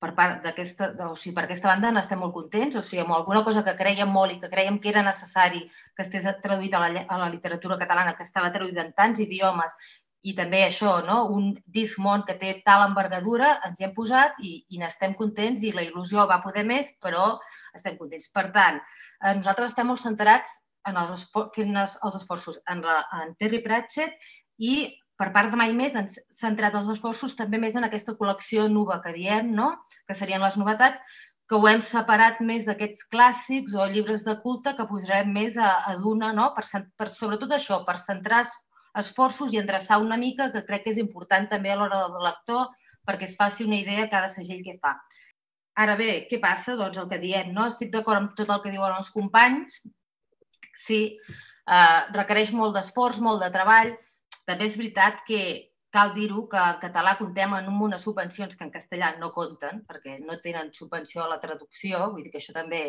Per 0.00 0.14
part 0.16 0.44
d'aquesta, 0.44 0.94
o 1.10 1.16
sigui, 1.16 1.34
per 1.36 1.44
aquesta 1.44 1.68
banda 1.68 1.90
n'estem 1.92 2.22
molt 2.22 2.32
contents, 2.32 2.76
o 2.80 2.82
sigui, 2.82 3.02
amb 3.02 3.12
alguna 3.18 3.42
cosa 3.44 3.62
que 3.66 3.76
creiem 3.76 4.08
molt 4.08 4.32
i 4.32 4.38
que 4.40 4.48
creiem 4.52 4.78
que 4.80 4.88
era 4.92 5.04
necessari 5.04 5.66
que 5.68 6.06
estés 6.06 6.28
traduït 6.44 6.74
a 6.74 6.80
la, 6.86 7.04
a 7.04 7.18
la 7.24 7.28
literatura 7.32 7.76
catalana, 7.82 8.14
que 8.16 8.24
estava 8.24 8.52
traduït 8.54 8.80
en 8.80 8.94
tants 8.96 9.20
idiomes, 9.20 9.76
i 10.22 10.34
també 10.36 10.60
això, 10.64 10.98
no? 11.06 11.22
un 11.32 11.52
disc 11.74 12.00
món 12.04 12.24
que 12.28 12.36
té 12.40 12.52
tal 12.64 12.84
envergadura, 12.86 13.54
ens 13.66 13.80
hi 13.80 13.86
hem 13.86 13.94
posat 13.96 14.40
i, 14.44 14.58
i 14.68 14.80
n'estem 14.80 15.14
contents 15.16 15.62
i 15.64 15.72
la 15.72 15.84
il·lusió 15.86 16.26
va 16.28 16.42
poder 16.44 16.64
més, 16.68 16.90
però 17.00 17.38
estem 17.76 17.96
contents. 18.00 18.28
Per 18.34 18.50
tant, 18.56 18.80
eh, 19.24 19.34
nosaltres 19.38 19.72
estem 19.72 19.88
molt 19.88 20.02
centrats 20.02 20.58
en 20.88 20.98
els, 21.00 21.26
fent 21.56 21.76
els 21.80 22.20
esforços 22.20 22.60
en, 22.68 22.84
la, 22.84 23.00
en 23.22 23.34
Terry 23.40 23.62
Pratchett 23.64 24.16
i 24.60 24.74
per 25.20 25.28
part 25.34 25.52
de 25.52 25.58
Mai 25.60 25.74
Més 25.76 25.96
ens 26.00 26.16
centrat 26.32 26.76
els 26.78 26.88
esforços 26.94 27.34
també 27.36 27.58
més 27.60 27.74
en 27.76 27.84
aquesta 27.84 28.14
col·lecció 28.16 28.64
nova 28.72 29.02
que 29.04 29.12
diem, 29.12 29.50
no? 29.56 29.74
que 30.08 30.16
serien 30.16 30.40
les 30.40 30.56
novetats, 30.56 31.02
que 31.50 31.58
ho 31.58 31.68
hem 31.68 31.82
separat 31.84 32.40
més 32.46 32.64
d'aquests 32.64 33.04
clàssics 33.12 33.74
o 33.76 33.84
llibres 33.90 34.24
de 34.24 34.36
culte 34.40 34.72
que 34.78 34.86
posarem 34.88 35.32
més 35.34 35.58
a, 35.58 35.74
a 35.90 35.96
d'una, 36.00 36.32
no? 36.32 36.50
per, 36.56 36.64
per, 36.96 37.10
sobretot 37.12 37.52
això, 37.52 37.82
per 37.84 37.98
centrar 38.00 38.44
esforços 39.00 39.52
i 39.52 39.60
endreçar 39.60 40.00
una 40.00 40.16
mica, 40.16 40.48
que 40.54 40.64
crec 40.66 40.86
que 40.86 40.94
és 40.94 41.00
important 41.02 41.50
també 41.52 41.74
a 41.74 41.78
l'hora 41.82 42.04
del 42.06 42.24
lector 42.30 42.70
perquè 43.06 43.28
es 43.28 43.36
faci 43.36 43.66
una 43.66 43.80
idea 43.80 44.08
cada 44.08 44.30
segell 44.30 44.64
que 44.64 44.78
fa. 44.80 44.96
Ara 45.84 45.96
bé, 46.00 46.10
què 46.30 46.40
passa? 46.40 46.76
Doncs 46.78 46.98
el 47.00 47.08
que 47.10 47.20
diem, 47.20 47.52
no? 47.56 47.66
Estic 47.68 47.92
d'acord 47.92 48.22
amb 48.22 48.36
tot 48.38 48.50
el 48.52 48.60
que 48.64 48.72
diuen 48.72 48.96
els 48.96 49.10
companys. 49.14 49.80
Sí, 50.86 51.00
eh, 51.20 52.00
requereix 52.16 52.52
molt 52.56 52.76
d'esforç, 52.76 53.20
molt 53.24 53.44
de 53.44 53.50
treball, 53.54 53.92
també 54.50 54.66
és 54.66 54.78
veritat 54.78 55.22
que 55.26 55.42
cal 55.94 56.12
dir-ho 56.14 56.44
que 56.50 56.60
en 56.62 56.78
català 56.82 57.16
comptem 57.18 57.54
amb 57.56 57.82
unes 57.86 58.04
subvencions 58.06 58.56
que 58.56 58.66
en 58.66 58.72
castellà 58.74 59.12
no 59.18 59.32
compten, 59.34 59.82
perquè 59.88 60.18
no 60.22 60.38
tenen 60.44 60.70
subvenció 60.74 61.24
a 61.24 61.30
la 61.32 61.40
traducció, 61.42 62.04
vull 62.12 62.24
dir 62.24 62.32
que 62.34 62.38
això 62.42 62.54
també 62.54 62.82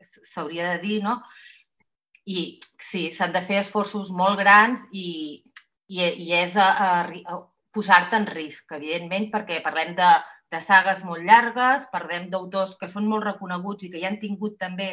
s'hauria 0.00 0.74
de 0.74 0.82
dir, 0.84 0.98
no? 1.02 1.18
I 2.28 2.60
sí, 2.90 3.08
s'han 3.16 3.34
de 3.34 3.42
fer 3.48 3.62
esforços 3.64 4.12
molt 4.14 4.38
grans 4.38 4.84
i, 4.92 5.08
i, 5.88 5.98
i 5.98 6.32
és 6.38 6.54
posar-te 7.74 8.20
en 8.20 8.28
risc, 8.30 8.70
evidentment, 8.76 9.30
perquè 9.32 9.58
parlem 9.64 9.94
de, 9.98 10.10
de 10.52 10.60
sagues 10.62 11.02
molt 11.08 11.26
llargues, 11.26 11.88
parlem 11.92 12.28
d'autors 12.30 12.76
que 12.78 12.90
són 12.90 13.08
molt 13.10 13.26
reconeguts 13.26 13.86
i 13.86 13.90
que 13.92 14.02
ja 14.02 14.12
han 14.12 14.22
tingut 14.22 14.58
també 14.62 14.92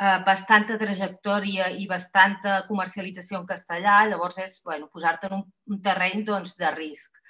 eh, 0.00 0.18
bastanta 0.26 0.78
trajectòria 0.80 1.68
i 1.80 1.86
bastanta 1.90 2.62
comercialització 2.68 3.40
en 3.40 3.46
castellà, 3.50 3.98
llavors 4.10 4.38
és 4.44 4.60
bueno, 4.64 4.88
posar-te 4.92 5.30
en 5.30 5.36
un, 5.40 5.44
un 5.70 5.82
terreny 5.82 6.24
doncs, 6.26 6.56
de 6.60 6.70
risc. 6.74 7.20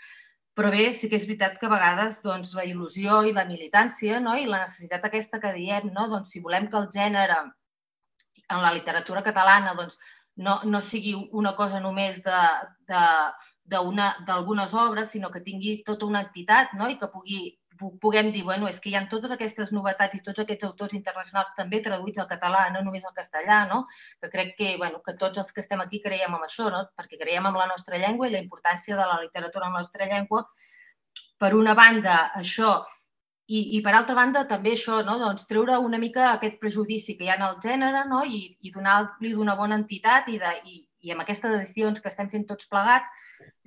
Però 0.55 0.71
bé, 0.71 0.93
sí 0.95 1.09
que 1.11 1.19
és 1.19 1.27
veritat 1.27 1.59
que 1.59 1.67
a 1.67 1.73
vegades 1.73 2.21
doncs, 2.23 2.55
la 2.55 2.65
il·lusió 2.69 3.25
i 3.27 3.33
la 3.35 3.47
militància 3.49 4.21
no? 4.23 4.37
i 4.39 4.47
la 4.47 4.63
necessitat 4.63 5.09
aquesta 5.09 5.41
que 5.43 5.53
diem, 5.57 5.91
no? 5.97 6.07
doncs, 6.13 6.31
si 6.31 6.43
volem 6.45 6.69
que 6.71 6.79
el 6.79 6.91
gènere 6.95 7.41
en 7.45 8.61
la 8.63 8.71
literatura 8.77 9.25
catalana 9.27 9.75
doncs, 9.75 9.99
no, 10.37 10.61
no 10.65 10.81
sigui 10.81 11.15
una 11.33 11.55
cosa 11.59 11.81
només 11.83 12.23
de, 12.23 12.39
de, 12.91 13.03
d'algunes 13.75 14.75
obres, 14.75 15.11
sinó 15.11 15.31
que 15.35 15.43
tingui 15.43 15.83
tota 15.87 16.07
una 16.07 16.23
entitat 16.27 16.75
no? 16.79 16.89
i 16.91 16.99
que 17.01 17.11
pugui 17.11 17.43
puguem 18.01 18.31
dir, 18.33 18.43
bueno, 18.45 18.69
és 18.69 18.79
que 18.81 18.91
hi 18.91 18.95
ha 18.99 19.03
totes 19.11 19.33
aquestes 19.35 19.73
novetats 19.77 20.17
i 20.19 20.23
tots 20.27 20.43
aquests 20.43 20.67
autors 20.69 20.95
internacionals 20.99 21.53
també 21.59 21.81
traduïts 21.85 22.23
al 22.23 22.29
català, 22.31 22.65
no 22.75 22.83
només 22.87 23.05
al 23.05 23.17
castellà, 23.17 23.65
no? 23.71 23.85
que 24.23 24.31
crec 24.33 24.55
que, 24.59 24.71
bueno, 24.81 25.03
que 25.07 25.17
tots 25.21 25.43
els 25.43 25.53
que 25.53 25.63
estem 25.65 25.83
aquí 25.85 26.01
creiem 26.05 26.35
en 26.39 26.47
això, 26.47 26.71
no? 26.75 26.85
perquè 26.99 27.21
creiem 27.21 27.51
en 27.51 27.59
la 27.61 27.69
nostra 27.71 28.01
llengua 28.01 28.29
i 28.29 28.35
la 28.35 28.43
importància 28.45 28.97
de 29.01 29.09
la 29.13 29.21
literatura 29.23 29.69
en 29.69 29.79
la 29.79 29.85
nostra 29.85 30.09
llengua. 30.11 30.45
Per 31.39 31.53
una 31.55 31.75
banda, 31.75 32.19
això, 32.39 32.73
i, 33.47 33.77
i 33.77 33.83
per 33.85 33.93
altra 33.95 34.17
banda, 34.17 34.47
també 34.49 34.73
això, 34.73 35.03
no? 35.05 35.19
doncs, 35.21 35.45
treure 35.51 35.77
una 35.83 36.01
mica 36.01 36.31
aquest 36.33 36.59
prejudici 36.63 37.19
que 37.19 37.27
hi 37.27 37.33
ha 37.33 37.39
en 37.41 37.47
el 37.51 37.61
gènere 37.65 38.05
no? 38.09 38.23
i, 38.25 38.47
i 38.65 38.73
donar-li 38.73 39.35
d'una 39.35 39.57
bona 39.59 39.77
entitat 39.83 40.31
i, 40.33 40.39
de, 40.41 40.53
i, 40.71 40.81
i 41.05 41.13
amb 41.13 41.25
aquestes 41.25 41.53
decisions 41.59 42.01
que 42.01 42.11
estem 42.11 42.31
fent 42.33 42.47
tots 42.49 42.69
plegats, 42.71 43.11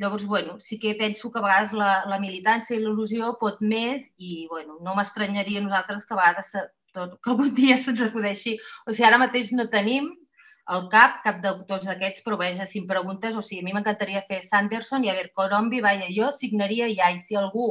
llavors, 0.02 0.26
bueno, 0.26 0.58
sí 0.60 0.80
que 0.82 0.96
penso 1.00 1.32
que 1.32 1.40
a 1.40 1.46
vegades 1.46 1.74
la, 1.78 1.92
la 2.10 2.20
militància 2.24 2.76
i 2.76 2.82
l'il·lusió 2.82 3.36
pot 3.42 3.62
més 3.62 4.06
i, 4.18 4.48
bueno, 4.52 4.80
no 4.82 4.96
m'estranyaria 4.98 5.62
a 5.62 5.68
nosaltres 5.68 6.06
que 6.06 6.16
a 6.18 6.22
vegades 6.22 6.54
se, 6.56 6.64
tot, 6.98 7.20
que 7.22 7.34
algun 7.34 7.54
dia 7.58 7.78
se'ns 7.84 8.02
acudeixi. 8.08 8.58
O 8.86 8.94
sigui, 8.94 9.08
ara 9.10 9.22
mateix 9.22 9.54
no 9.54 9.70
tenim 9.74 10.10
al 10.76 10.90
cap 10.92 11.22
cap 11.24 11.40
d'autors 11.44 11.86
d'aquests, 11.88 12.26
però 12.26 12.40
veja, 12.42 12.66
si 12.68 12.82
em 12.82 12.90
preguntes, 12.90 13.38
o 13.38 13.44
sigui, 13.46 13.62
a 13.64 13.68
mi 13.68 13.76
m'encantaria 13.78 14.26
fer 14.28 14.42
Sanderson 14.44 15.06
i 15.06 15.12
a 15.12 15.16
veure, 15.16 15.32
Colombi, 15.38 15.80
vaja, 15.86 16.10
jo 16.12 16.32
signaria 16.36 16.90
ja, 16.92 17.14
i 17.14 17.22
si 17.24 17.40
algú 17.40 17.70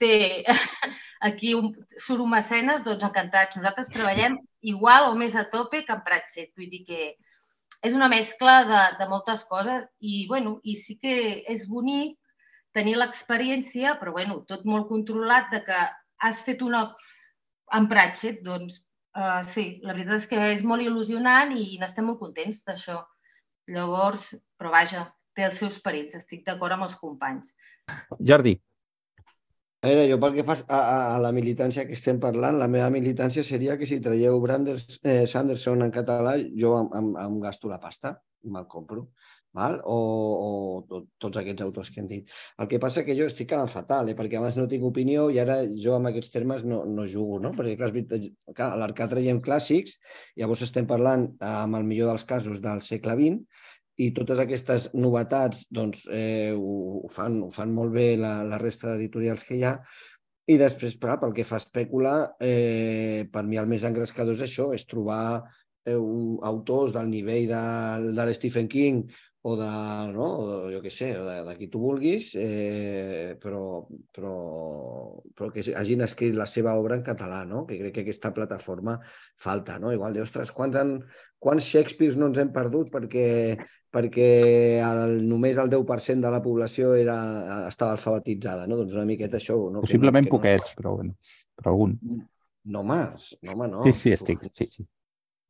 té 0.00 0.42
aquí 1.28 1.54
un, 1.54 1.70
surt 1.94 2.24
un 2.24 2.32
mecenes, 2.32 2.82
doncs 2.86 3.06
encantats. 3.06 3.60
Nosaltres 3.60 3.92
treballem 3.94 4.40
igual 4.74 5.12
o 5.12 5.14
més 5.20 5.36
a 5.38 5.46
tope 5.52 5.84
que 5.86 5.94
en 5.94 6.02
Pratchett. 6.06 6.50
Vull 6.58 6.72
dir 6.72 6.82
que 6.88 7.00
és 7.84 7.94
una 7.96 8.08
mescla 8.08 8.56
de, 8.68 8.82
de 8.98 9.08
moltes 9.10 9.44
coses 9.48 9.84
i, 10.00 10.24
bueno, 10.30 10.58
i 10.64 10.76
sí 10.80 10.96
que 11.00 11.14
és 11.52 11.66
bonic 11.68 12.16
tenir 12.74 12.96
l'experiència, 12.98 13.94
però 14.00 14.14
bueno, 14.16 14.40
tot 14.48 14.64
molt 14.66 14.88
controlat, 14.90 15.50
de 15.52 15.62
que 15.66 15.82
has 16.24 16.42
fet 16.46 16.64
una... 16.64 16.88
En 17.74 17.86
Pratchett, 17.88 18.42
doncs, 18.44 18.76
uh, 19.16 19.40
sí, 19.46 19.80
la 19.82 19.94
veritat 19.96 20.20
és 20.20 20.26
que 20.30 20.40
és 20.52 20.62
molt 20.68 20.84
il·lusionant 20.84 21.54
i 21.56 21.78
n'estem 21.80 22.04
molt 22.06 22.20
contents 22.20 22.60
d'això. 22.66 22.98
Llavors, 23.72 24.26
però 24.60 24.74
vaja, 24.74 25.06
té 25.34 25.46
els 25.48 25.56
seus 25.58 25.78
perills, 25.82 26.14
estic 26.18 26.44
d'acord 26.46 26.76
amb 26.76 26.86
els 26.86 26.96
companys. 27.00 27.54
Jordi. 28.20 28.58
A 29.84 29.88
veure, 29.90 30.04
jo 30.08 30.16
pel 30.20 30.32
que 30.32 30.42
fa 30.48 30.54
a, 30.62 30.76
a, 30.80 31.00
a 31.14 31.16
la 31.20 31.30
militància 31.36 31.82
que 31.84 31.92
estem 31.98 32.16
parlant, 32.20 32.56
la 32.56 32.68
meva 32.74 32.86
militància 32.92 33.42
seria 33.44 33.74
que 33.76 33.88
si 33.90 33.98
traieu 34.06 34.38
Branders, 34.40 34.86
eh, 35.04 35.26
Sanderson 35.32 35.84
en 35.84 35.90
català, 35.96 36.38
jo 36.62 36.70
em, 36.78 36.88
em, 37.00 37.10
em 37.20 37.34
gasto 37.42 37.68
la 37.68 37.76
pasta 37.82 38.14
i 38.48 38.52
me'l 38.54 38.64
compro. 38.74 39.02
Val? 39.58 39.76
O, 39.84 39.98
o 40.44 40.52
tot, 40.88 41.04
tots 41.22 41.40
aquests 41.42 41.66
autors 41.66 41.90
que 41.92 42.00
hem 42.00 42.08
dit. 42.10 42.32
El 42.64 42.70
que 42.70 42.80
passa 42.82 43.04
que 43.06 43.18
jo 43.18 43.28
estic 43.28 43.50
quedant 43.52 43.70
fatal, 43.74 44.08
eh? 44.08 44.16
perquè 44.18 44.40
abans 44.40 44.56
no 44.58 44.64
tinc 44.72 44.88
opinió 44.88 45.28
i 45.30 45.38
ara 45.42 45.60
jo 45.84 45.94
amb 45.98 46.10
aquests 46.10 46.32
termes 46.34 46.64
no, 46.70 46.80
no 46.96 47.04
jugo, 47.12 47.38
no? 47.44 47.52
perquè 47.58 47.76
clar, 47.82 47.92
clar 48.56 48.70
a 48.72 48.80
l'Arcà 48.80 49.10
traiem 49.12 49.44
clàssics, 49.44 50.00
llavors 50.40 50.64
estem 50.66 50.88
parlant, 50.90 51.28
amb 51.50 51.78
el 51.78 51.86
millor 51.92 52.10
dels 52.14 52.26
casos, 52.32 52.64
del 52.64 52.82
segle 52.88 53.14
XX, 53.20 53.62
i 54.02 54.10
totes 54.16 54.40
aquestes 54.42 54.88
novetats 54.94 55.66
doncs, 55.70 56.06
eh, 56.10 56.50
ho, 56.56 57.04
ho, 57.04 57.10
fan, 57.12 57.38
ho 57.46 57.50
fan 57.54 57.74
molt 57.74 57.94
bé 57.94 58.14
la, 58.18 58.40
la 58.46 58.58
resta 58.58 58.90
d'editorials 58.90 59.46
que 59.46 59.58
hi 59.58 59.62
ha 59.68 59.76
i 60.52 60.56
després, 60.60 60.96
clar, 61.00 61.16
pel 61.20 61.32
que 61.36 61.44
fa 61.48 61.56
a 61.56 61.62
especula, 61.62 62.14
eh, 62.44 63.24
per 63.32 63.44
mi 63.48 63.56
el 63.60 63.68
més 63.70 63.84
engrescador 63.88 64.36
és 64.36 64.42
això, 64.44 64.72
és 64.76 64.84
trobar 64.90 65.20
eh, 65.40 65.96
un, 65.96 66.34
autors 66.44 66.92
del 66.92 67.08
nivell 67.08 67.46
de, 67.48 67.62
de 68.18 68.34
Stephen 68.36 68.68
King 68.68 69.06
o 69.48 69.54
de, 69.56 69.70
no, 70.12 70.26
o 70.40 70.44
de, 70.48 70.58
jo 70.74 70.82
què 70.84 70.92
sé, 70.92 71.08
de, 71.16 71.36
de 71.46 71.54
qui 71.56 71.70
tu 71.72 71.80
vulguis, 71.80 72.30
eh, 72.40 73.36
però, 73.40 73.62
però, 74.12 74.34
però 75.36 75.48
que 75.52 75.64
hagin 75.80 76.04
escrit 76.04 76.36
la 76.36 76.48
seva 76.48 76.76
obra 76.80 76.96
en 77.00 77.06
català, 77.08 77.42
no? 77.48 77.64
que 77.68 77.80
crec 77.80 77.96
que 77.96 78.04
aquesta 78.04 78.32
plataforma 78.36 78.98
falta. 79.40 79.78
No? 79.80 79.92
Igual 79.96 80.16
de, 80.16 80.24
ostres, 80.24 80.52
quants, 80.52 80.76
han, 80.80 80.94
quants 81.40 81.72
Shakespeares 81.72 82.20
no 82.20 82.28
ens 82.32 82.40
hem 82.40 82.52
perdut 82.56 82.92
perquè 82.92 83.26
perquè 83.94 84.28
el, 84.82 85.20
només 85.28 85.58
el 85.62 85.70
10% 85.70 86.26
de 86.26 86.32
la 86.34 86.42
població 86.42 86.94
era, 86.98 87.16
estava 87.68 87.94
alfabetitzada, 87.94 88.66
no? 88.70 88.80
Doncs 88.80 88.96
una 88.96 89.06
miqueta 89.08 89.38
això... 89.38 89.58
No? 89.70 89.84
Possiblement 89.86 90.26
que 90.26 90.32
no, 90.32 90.40
que 90.40 90.40
poquets, 90.40 90.74
no... 90.74 90.80
però, 90.80 90.94
bueno, 90.98 91.16
però 91.60 91.74
algun. 91.74 91.94
No, 92.64 92.80
home, 92.80 93.00
no, 93.44 93.54
home, 93.54 93.70
no. 93.70 93.86
Sí, 93.86 93.94
sí, 94.00 94.14
estic, 94.16 94.44
sí, 94.50 94.68
sí. 94.72 94.86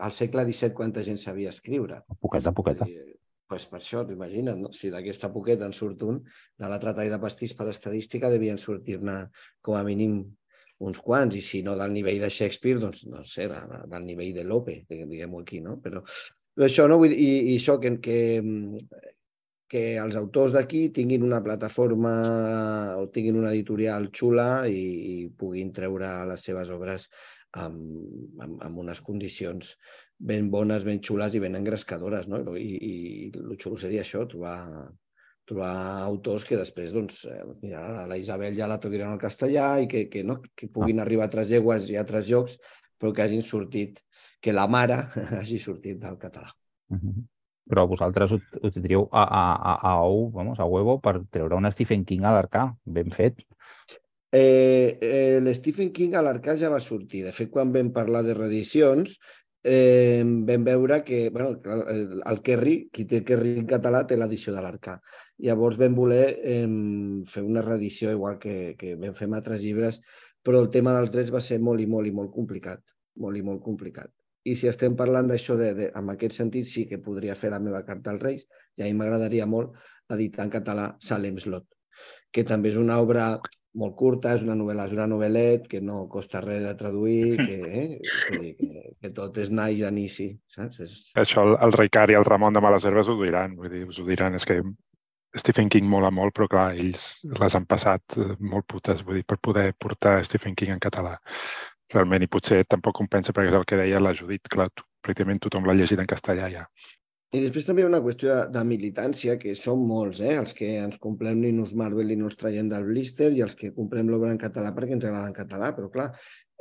Al 0.05 0.13
segle 0.13 0.45
XVII 0.45 0.75
quanta 0.77 1.05
gent 1.07 1.21
sabia 1.23 1.53
escriure? 1.55 2.03
Poqueta, 2.21 2.53
poqueta. 2.53 2.89
Doncs 2.89 3.21
pues 3.55 3.67
per 3.71 3.79
això, 3.79 4.03
t'imagina't, 4.09 4.61
no? 4.61 4.71
si 4.75 4.89
d'aquesta 4.91 5.29
poqueta 5.33 5.67
en 5.69 5.75
surt 5.77 6.01
un, 6.03 6.23
de 6.59 6.71
la 6.71 6.81
trata 6.83 7.05
i 7.07 7.13
de 7.13 7.21
pastís 7.23 7.53
per 7.55 7.69
estadística 7.71 8.33
devien 8.33 8.59
sortir-ne 8.59 9.19
com 9.63 9.77
a 9.79 9.85
mínim 9.87 10.23
uns 10.85 10.99
quants, 11.05 11.37
i 11.39 11.43
si 11.45 11.61
no 11.63 11.77
del 11.79 11.93
nivell 11.95 12.25
de 12.25 12.31
Shakespeare, 12.33 12.81
doncs 12.83 13.05
no 13.07 13.23
sé, 13.29 13.47
del 13.49 14.09
nivell 14.09 14.33
de 14.35 14.45
Lope, 14.49 14.81
diguem-ho 14.91 15.45
aquí, 15.45 15.61
no? 15.65 15.77
Però, 15.85 16.03
això, 16.63 16.87
no? 16.89 17.01
I, 17.05 17.13
i 17.15 17.57
això, 17.57 17.79
que, 17.83 17.97
que, 18.05 18.19
que 19.71 19.85
els 19.99 20.17
autors 20.21 20.55
d'aquí 20.55 20.89
tinguin 20.95 21.27
una 21.27 21.43
plataforma 21.43 22.15
o 23.01 23.09
tinguin 23.15 23.41
una 23.41 23.53
editorial 23.53 24.11
xula 24.15 24.67
i, 24.71 24.83
i 25.15 25.15
puguin 25.39 25.73
treure 25.75 26.11
les 26.31 26.45
seves 26.47 26.71
obres 26.71 27.09
amb, 27.59 27.81
amb, 28.43 28.61
amb 28.63 28.83
unes 28.85 29.01
condicions 29.01 29.75
ben 30.19 30.51
bones, 30.51 30.85
ben 30.87 31.01
xules 31.03 31.35
i 31.35 31.41
ben 31.43 31.59
engrescadores, 31.59 32.29
no? 32.31 32.45
I, 32.57 32.69
i 32.77 32.95
el 33.35 33.57
xulo 33.59 33.81
seria 33.81 34.05
això, 34.05 34.23
trobar, 34.31 34.61
trobar 35.49 35.75
autors 36.05 36.47
que 36.47 36.59
després, 36.61 36.95
doncs, 36.95 37.25
eh, 37.27 37.43
mira, 37.63 38.07
la 38.07 38.19
Isabel 38.21 38.55
ja 38.57 38.71
la 38.71 38.79
traduiran 38.81 39.13
al 39.13 39.23
castellà 39.23 39.75
i 39.83 39.91
que, 39.91 40.07
que, 40.13 40.23
no, 40.23 40.39
que 40.55 40.71
puguin 40.71 41.03
arribar 41.03 41.27
a 41.27 41.31
altres 41.33 41.51
llengües 41.51 41.91
i 41.91 41.99
a 41.99 42.05
altres 42.07 42.31
llocs, 42.31 42.57
però 42.99 43.13
que 43.13 43.27
hagin 43.27 43.43
sortit 43.43 43.99
que 44.45 44.53
la 44.53 44.67
mare 44.69 44.99
hagi 45.39 45.59
sortit 45.59 46.01
del 46.03 46.19
català. 46.21 46.51
Uh 46.93 46.99
-huh. 46.99 47.25
Però 47.65 47.87
vosaltres 47.89 48.33
ho, 48.33 48.39
ho 48.63 48.71
tindríeu 48.71 49.09
a, 49.11 49.23
a, 49.25 49.45
a, 49.73 49.75
a, 49.91 49.93
ou, 50.05 50.31
vamos, 50.31 50.59
a 50.61 50.67
huevo 50.69 51.01
per 51.01 51.23
treure 51.31 51.57
un 51.57 51.71
Stephen 51.73 52.05
King 52.05 52.25
a 52.25 52.33
l'Arcà, 52.33 52.77
ben 52.85 53.11
fet. 53.11 53.41
Eh, 54.31 54.99
eh, 55.01 55.41
L'Stephen 55.41 55.93
King 55.93 56.15
a 56.15 56.21
l'Arcà 56.21 56.57
ja 56.57 56.69
va 56.69 56.81
sortir. 56.81 57.25
De 57.25 57.33
fet, 57.33 57.51
quan 57.51 57.73
vam 57.73 57.93
parlar 57.93 58.23
de 58.27 58.35
reedicions, 58.35 59.19
eh, 59.63 60.23
vam 60.25 60.65
veure 60.65 61.03
que 61.05 61.31
bueno, 61.31 61.61
el, 61.89 62.23
el 62.27 62.41
Kerry, 62.43 62.89
qui 62.93 63.07
té 63.07 63.23
Kerry 63.25 63.55
en 63.61 63.67
català, 63.67 64.03
té 64.05 64.17
l'edició 64.17 64.53
de 64.53 64.61
l'Arcà. 64.61 64.99
Llavors 65.39 65.79
vam 65.79 65.95
voler 65.95 66.27
eh, 66.43 66.67
fer 67.31 67.43
una 67.43 67.63
reedició 67.63 68.11
igual 68.11 68.37
que, 68.39 68.75
que 68.77 68.97
vam 68.97 69.15
fer 69.15 69.31
amb 69.31 69.39
altres 69.41 69.63
llibres, 69.63 70.03
però 70.43 70.61
el 70.61 70.69
tema 70.75 70.93
dels 70.99 71.15
drets 71.15 71.33
va 71.33 71.41
ser 71.41 71.61
molt 71.61 71.81
i 71.81 71.87
molt 71.87 72.11
i 72.11 72.13
molt 72.13 72.35
complicat. 72.35 72.83
Molt 73.25 73.39
i 73.39 73.47
molt 73.47 73.63
complicat. 73.63 74.11
I 74.45 74.55
si 74.61 74.69
estem 74.69 74.97
parlant 74.97 75.29
d'això, 75.31 75.57
de, 75.57 75.91
en 75.97 76.13
aquest 76.13 76.37
sentit, 76.37 76.69
sí 76.69 76.85
que 76.89 77.01
podria 77.01 77.37
fer 77.39 77.51
la 77.55 77.63
meva 77.65 77.83
carta 77.87 78.13
als 78.13 78.23
Reis, 78.23 78.47
i 78.77 78.85
a 78.85 78.89
mi 78.89 78.99
m'agradaria 78.99 79.47
molt 79.49 79.77
editar 80.13 80.45
en 80.45 80.53
català 80.53 80.89
Salem 81.01 81.39
Slot, 81.41 81.67
que 82.35 82.45
també 82.45 82.73
és 82.75 82.81
una 82.81 83.01
obra 83.01 83.29
molt 83.81 83.97
curta, 83.99 84.35
és 84.37 84.45
una 84.45 84.55
novel·la, 84.59 84.87
és 84.87 84.95
una 84.95 85.09
novel·let 85.11 85.67
que 85.71 85.81
no 85.83 86.05
costa 86.11 86.43
res 86.45 86.63
de 86.63 86.75
traduir, 86.79 87.35
que, 87.41 87.57
eh, 87.67 87.87
que, 88.29 88.53
que, 88.61 88.85
que 89.01 89.13
tot 89.17 89.39
és 89.43 89.51
naix 89.51 89.81
d'anici, 89.83 90.29
saps? 90.55 90.81
És... 90.85 90.95
Això 91.25 91.47
el, 91.49 91.57
el 91.65 91.75
Ricard 91.75 92.15
i 92.15 92.19
el 92.21 92.27
Ramon 92.29 92.55
de 92.55 92.63
Males 92.63 92.87
Herbes 92.87 93.11
ho 93.11 93.19
diran, 93.21 93.57
vull 93.59 93.73
dir, 93.73 93.85
us 93.89 93.99
ho 93.99 94.07
diran, 94.07 94.39
és 94.39 94.47
que 94.47 94.61
Stephen 95.35 95.73
King 95.73 95.89
mola 95.91 96.13
molt, 96.15 96.37
però 96.37 96.47
clar, 96.51 96.69
ells 96.79 97.25
les 97.41 97.57
han 97.59 97.67
passat 97.67 98.19
eh, 98.21 98.35
molt 98.39 98.69
putes, 98.71 99.03
vull 99.07 99.19
dir, 99.19 99.27
per 99.27 99.41
poder 99.43 99.73
portar 99.75 100.21
Stephen 100.29 100.55
King 100.55 100.77
en 100.77 100.85
català 100.85 101.17
realment, 101.93 102.25
i 102.25 102.31
potser 102.31 102.63
tampoc 102.65 102.97
compensa 103.01 103.35
perquè 103.37 103.53
és 103.53 103.57
el 103.59 103.67
que 103.69 103.79
deia 103.81 104.03
la 104.03 104.15
Judit, 104.17 104.49
clar, 104.51 104.71
pràcticament 105.05 105.43
tothom 105.45 105.67
l'ha 105.67 105.77
llegit 105.77 106.01
en 106.01 106.11
castellà 106.11 106.51
ja. 106.53 106.65
I 107.35 107.41
després 107.43 107.67
també 107.67 107.83
hi 107.83 107.85
ha 107.85 107.91
una 107.91 108.03
qüestió 108.03 108.31
de, 108.31 108.43
de 108.55 108.63
militància, 108.69 109.35
que 109.41 109.57
són 109.59 109.81
molts, 109.89 110.21
eh? 110.23 110.37
els 110.39 110.55
que 110.55 110.69
ens 110.79 111.01
comprem 111.03 111.41
Linus 111.43 111.73
Marvel 111.75 112.13
i 112.15 112.17
no 112.21 112.29
els 112.31 112.39
traiem 112.39 112.69
del 112.71 112.87
blister 112.87 113.33
i 113.35 113.43
els 113.43 113.57
que 113.59 113.73
comprem 113.75 114.11
l'obra 114.11 114.31
en 114.31 114.39
català 114.39 114.71
perquè 114.77 114.95
ens 114.95 115.07
agrada 115.09 115.33
en 115.33 115.35
català, 115.35 115.73
però 115.75 115.91
clar, 115.97 116.07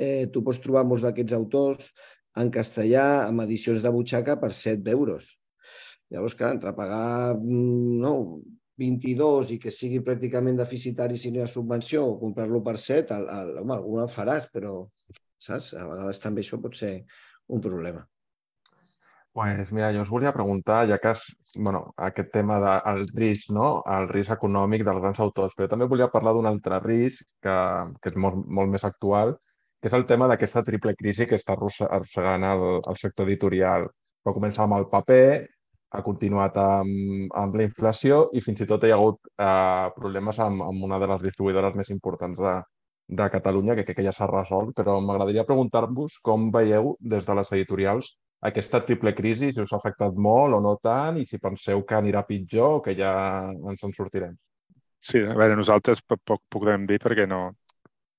eh, 0.01 0.25
tu 0.33 0.41
pots 0.47 0.63
trobar 0.63 0.83
molts 0.89 1.05
d'aquests 1.05 1.37
autors 1.37 1.91
en 2.41 2.49
castellà 2.55 3.05
amb 3.27 3.45
edicions 3.45 3.85
de 3.85 3.93
butxaca 3.93 4.39
per 4.41 4.49
7 4.57 4.89
euros. 4.97 5.29
Llavors, 6.09 6.35
clar, 6.39 6.55
entre 6.57 6.73
pagar 6.77 7.37
mm, 7.37 8.01
no, 8.01 8.15
22 8.81 9.51
i 9.53 9.59
que 9.61 9.71
sigui 9.71 10.01
pràcticament 10.05 10.57
deficitari 10.57 11.17
si 11.19 11.31
no 11.31 11.41
hi 11.41 11.43
ha 11.45 11.51
subvenció 11.51 12.05
o 12.07 12.17
comprar-lo 12.21 12.63
per 12.65 12.77
7, 12.81 13.13
el, 13.19 13.27
el, 13.29 13.53
home, 13.61 13.75
alguna 13.75 14.07
faràs, 14.09 14.49
però 14.53 14.79
saps? 15.43 15.73
A 15.77 15.85
vegades 15.89 16.21
també 16.23 16.41
això 16.41 16.59
pot 16.61 16.75
ser 16.79 16.95
un 17.53 17.61
problema. 17.61 18.03
Pues 19.33 19.71
mira, 19.73 19.89
jo 19.93 20.03
us 20.05 20.11
volia 20.13 20.33
preguntar, 20.33 20.83
ja 20.89 20.99
que 21.01 21.09
és, 21.15 21.23
bueno, 21.57 21.87
aquest 22.07 22.29
tema 22.35 22.59
del 22.61 23.07
risc, 23.17 23.49
no? 23.49 23.81
el 23.95 24.05
risc 24.11 24.35
econòmic 24.35 24.83
dels 24.85 25.01
grans 25.01 25.21
autors, 25.25 25.55
però 25.57 25.67
també 25.71 25.87
volia 25.89 26.11
parlar 26.13 26.35
d'un 26.35 26.45
altre 26.45 26.77
risc 26.83 27.25
que, 27.41 27.55
que 28.01 28.13
és 28.13 28.19
molt, 28.25 28.45
molt 28.45 28.69
més 28.69 28.85
actual, 28.85 29.33
que 29.81 29.89
és 29.89 29.97
el 29.97 30.05
tema 30.11 30.29
d'aquesta 30.29 30.61
triple 30.67 30.93
crisi 30.99 31.25
que 31.25 31.39
està 31.41 31.57
arrossegant 31.57 32.45
el, 32.51 32.67
el 32.77 33.01
sector 33.01 33.25
editorial. 33.25 33.89
Va 34.23 34.35
començar 34.37 34.67
amb 34.67 34.77
el 34.77 34.85
paper, 34.93 35.25
ha 35.93 36.01
continuat 36.05 36.57
amb, 36.57 37.31
amb 37.37 37.57
la 37.59 37.67
inflació 37.67 38.27
i 38.33 38.41
fins 38.41 38.63
i 38.63 38.69
tot 38.69 38.83
hi 38.83 38.91
ha 38.93 38.97
hagut 38.97 39.19
eh, 39.37 39.89
problemes 39.97 40.39
amb, 40.41 40.65
amb 40.65 40.87
una 40.89 40.99
de 40.99 41.09
les 41.13 41.21
distribuïdores 41.27 41.77
més 41.77 41.93
importants 41.93 42.41
de, 42.41 42.55
de 43.21 43.29
Catalunya, 43.37 43.77
que 43.77 43.85
crec 43.85 44.01
que 44.01 44.07
ja 44.07 44.15
s'ha 44.15 44.29
resolt, 44.31 44.73
però 44.77 44.97
m'agradaria 44.99 45.45
preguntar-vos 45.47 46.19
com 46.25 46.49
veieu 46.51 46.95
des 46.99 47.25
de 47.27 47.37
les 47.39 47.55
editorials 47.59 48.15
aquesta 48.43 48.81
triple 48.83 49.13
crisi, 49.15 49.53
si 49.53 49.61
us 49.63 49.71
ha 49.71 49.77
afectat 49.79 50.17
molt 50.19 50.57
o 50.57 50.59
no 50.63 50.73
tant, 50.83 51.15
i 51.21 51.25
si 51.25 51.39
penseu 51.39 51.85
que 51.87 51.95
anirà 51.95 52.25
pitjor 52.27 52.79
o 52.79 52.81
que 52.83 52.95
ja 52.97 53.13
ens 53.71 53.85
en 53.87 53.93
sortirem. 53.95 54.33
Sí, 54.99 55.21
a 55.23 55.35
veure, 55.39 55.55
nosaltres 55.55 56.01
poc, 56.03 56.41
podem 56.51 56.83
dir 56.89 56.99
perquè 57.03 57.25
no, 57.27 57.45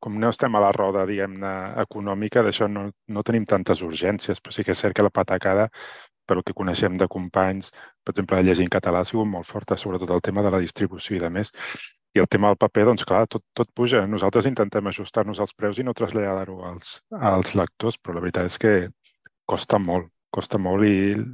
com 0.04 0.18
no 0.20 0.28
estem 0.34 0.56
a 0.56 0.60
la 0.60 0.72
roda, 0.76 1.06
diguem-ne, 1.08 1.52
econòmica, 1.80 2.42
d'això 2.44 2.68
no, 2.68 2.88
no 3.08 3.22
tenim 3.24 3.46
tantes 3.48 3.80
urgències, 3.86 4.42
però 4.42 4.52
sí 4.52 4.64
que 4.66 4.74
és 4.74 4.82
cert 4.84 4.96
que 4.96 5.06
la 5.06 5.12
patacada, 5.14 5.70
pel 6.28 6.42
que 6.44 6.56
coneixem 6.56 6.98
de 7.00 7.08
companys, 7.08 7.70
per 8.04 8.12
exemple, 8.12 8.36
de 8.36 8.48
llegir 8.48 8.66
en 8.66 8.72
català 8.72 9.00
ha 9.00 9.08
sigut 9.08 9.28
molt 9.30 9.48
forta, 9.48 9.78
sobretot 9.80 10.12
el 10.12 10.24
tema 10.24 10.44
de 10.44 10.52
la 10.52 10.60
distribució 10.60 11.16
i 11.16 11.22
de 11.22 11.30
més. 11.32 11.52
I 12.14 12.20
el 12.22 12.28
tema 12.30 12.50
del 12.50 12.60
paper, 12.60 12.84
doncs 12.90 13.06
clar, 13.08 13.24
tot, 13.32 13.42
tot 13.58 13.70
puja. 13.74 14.04
Nosaltres 14.06 14.46
intentem 14.50 14.86
ajustar-nos 14.86 15.40
als 15.42 15.56
preus 15.56 15.80
i 15.80 15.86
no 15.86 15.96
traslladar-ho 15.98 16.60
als, 16.68 16.98
als 17.32 17.54
lectors, 17.58 17.96
però 17.98 18.18
la 18.18 18.26
veritat 18.26 18.52
és 18.52 18.60
que 18.60 18.74
costa 19.50 19.80
molt, 19.82 20.12
costa 20.30 20.60
molt 20.62 20.86
i 20.86 21.24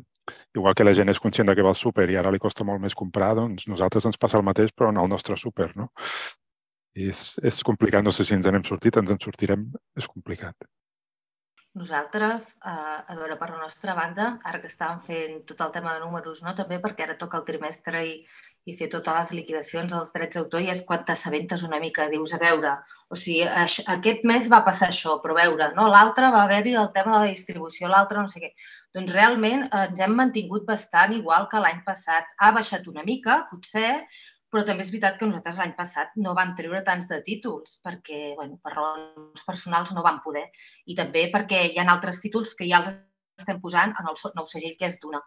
igual 0.54 0.76
que 0.78 0.86
la 0.86 0.94
gent 0.94 1.10
és 1.10 1.18
conscient 1.20 1.50
de 1.50 1.56
que 1.58 1.64
va 1.66 1.74
al 1.74 1.78
súper 1.78 2.06
i 2.10 2.16
ara 2.16 2.30
li 2.30 2.38
costa 2.42 2.64
molt 2.64 2.80
més 2.82 2.94
comprar, 2.94 3.32
doncs 3.34 3.66
nosaltres 3.68 4.06
ens 4.06 4.20
passa 4.20 4.38
el 4.38 4.46
mateix, 4.46 4.70
però 4.72 4.92
en 4.94 5.00
el 5.02 5.10
nostre 5.10 5.36
súper, 5.36 5.72
no? 5.76 5.90
És, 6.94 7.38
és 7.46 7.62
complicat, 7.62 8.02
no 8.02 8.12
sé 8.12 8.26
si 8.26 8.34
ens 8.34 8.46
n'hem 8.46 8.66
sortit, 8.66 8.96
ens 8.98 9.10
en 9.14 9.18
sortirem, 9.22 9.66
és 9.96 10.06
complicat. 10.10 10.56
Nosaltres, 11.78 12.56
eh, 12.66 12.70
a 13.12 13.14
veure, 13.14 13.36
per 13.38 13.48
la 13.52 13.60
nostra 13.60 13.94
banda, 13.94 14.40
ara 14.42 14.58
que 14.58 14.66
estàvem 14.66 15.02
fent 15.06 15.36
tot 15.46 15.60
el 15.60 15.70
tema 15.76 15.92
de 15.94 16.00
números, 16.02 16.40
no? 16.42 16.54
també 16.58 16.80
perquè 16.82 17.04
ara 17.04 17.14
toca 17.20 17.38
el 17.38 17.44
trimestre 17.46 18.00
i, 18.08 18.16
i 18.66 18.74
fer 18.80 18.88
totes 18.90 19.14
les 19.20 19.30
liquidacions 19.38 19.92
dels 19.92 20.10
drets 20.16 20.34
d'autor 20.34 20.64
i 20.64 20.72
és 20.72 20.82
quan 20.88 21.04
t'assabentes 21.06 21.62
una 21.68 21.78
mica, 21.78 22.08
dius, 22.10 22.34
a 22.34 22.40
veure, 22.42 22.72
o 23.06 23.18
sigui, 23.22 23.44
això, 23.62 23.84
aquest 23.94 24.26
mes 24.26 24.50
va 24.50 24.64
passar 24.66 24.88
això, 24.90 25.20
però 25.22 25.36
a 25.36 25.44
veure, 25.44 25.70
no? 25.78 25.86
l'altre 25.94 26.32
va 26.34 26.42
haver-hi 26.42 26.74
el 26.80 26.90
tema 26.96 27.14
de 27.14 27.22
la 27.22 27.30
distribució, 27.36 27.86
l'altre 27.86 28.18
no 28.18 28.26
sé 28.34 28.42
què. 28.42 28.50
Doncs 28.98 29.14
realment 29.14 29.62
eh, 29.68 29.84
ens 29.86 30.02
hem 30.02 30.18
mantingut 30.24 30.66
bastant 30.66 31.14
igual 31.14 31.46
que 31.54 31.62
l'any 31.62 31.84
passat. 31.86 32.34
Ha 32.42 32.50
baixat 32.58 32.90
una 32.90 33.06
mica, 33.06 33.44
potser, 33.52 33.92
però 34.50 34.64
també 34.66 34.82
és 34.84 34.90
veritat 34.90 35.18
que 35.18 35.28
nosaltres 35.28 35.60
l'any 35.60 35.76
passat 35.78 36.16
no 36.24 36.34
vam 36.38 36.56
treure 36.58 36.82
tants 36.86 37.06
de 37.10 37.20
títols 37.26 37.78
perquè, 37.84 38.34
bueno, 38.38 38.58
per 38.62 38.74
raons 38.74 39.44
personals 39.46 39.94
no 39.94 40.02
vam 40.06 40.18
poder. 40.24 40.48
I 40.90 40.96
també 40.98 41.28
perquè 41.34 41.62
hi 41.68 41.78
ha 41.78 41.86
altres 41.92 42.18
títols 42.24 42.56
que 42.58 42.66
ja 42.70 42.82
els 42.82 42.90
estem 43.40 43.60
posant 43.60 43.94
en 43.98 44.08
el 44.10 44.18
nou 44.36 44.48
segell 44.48 44.74
que 44.78 44.88
és 44.90 44.98
d'una. 45.02 45.20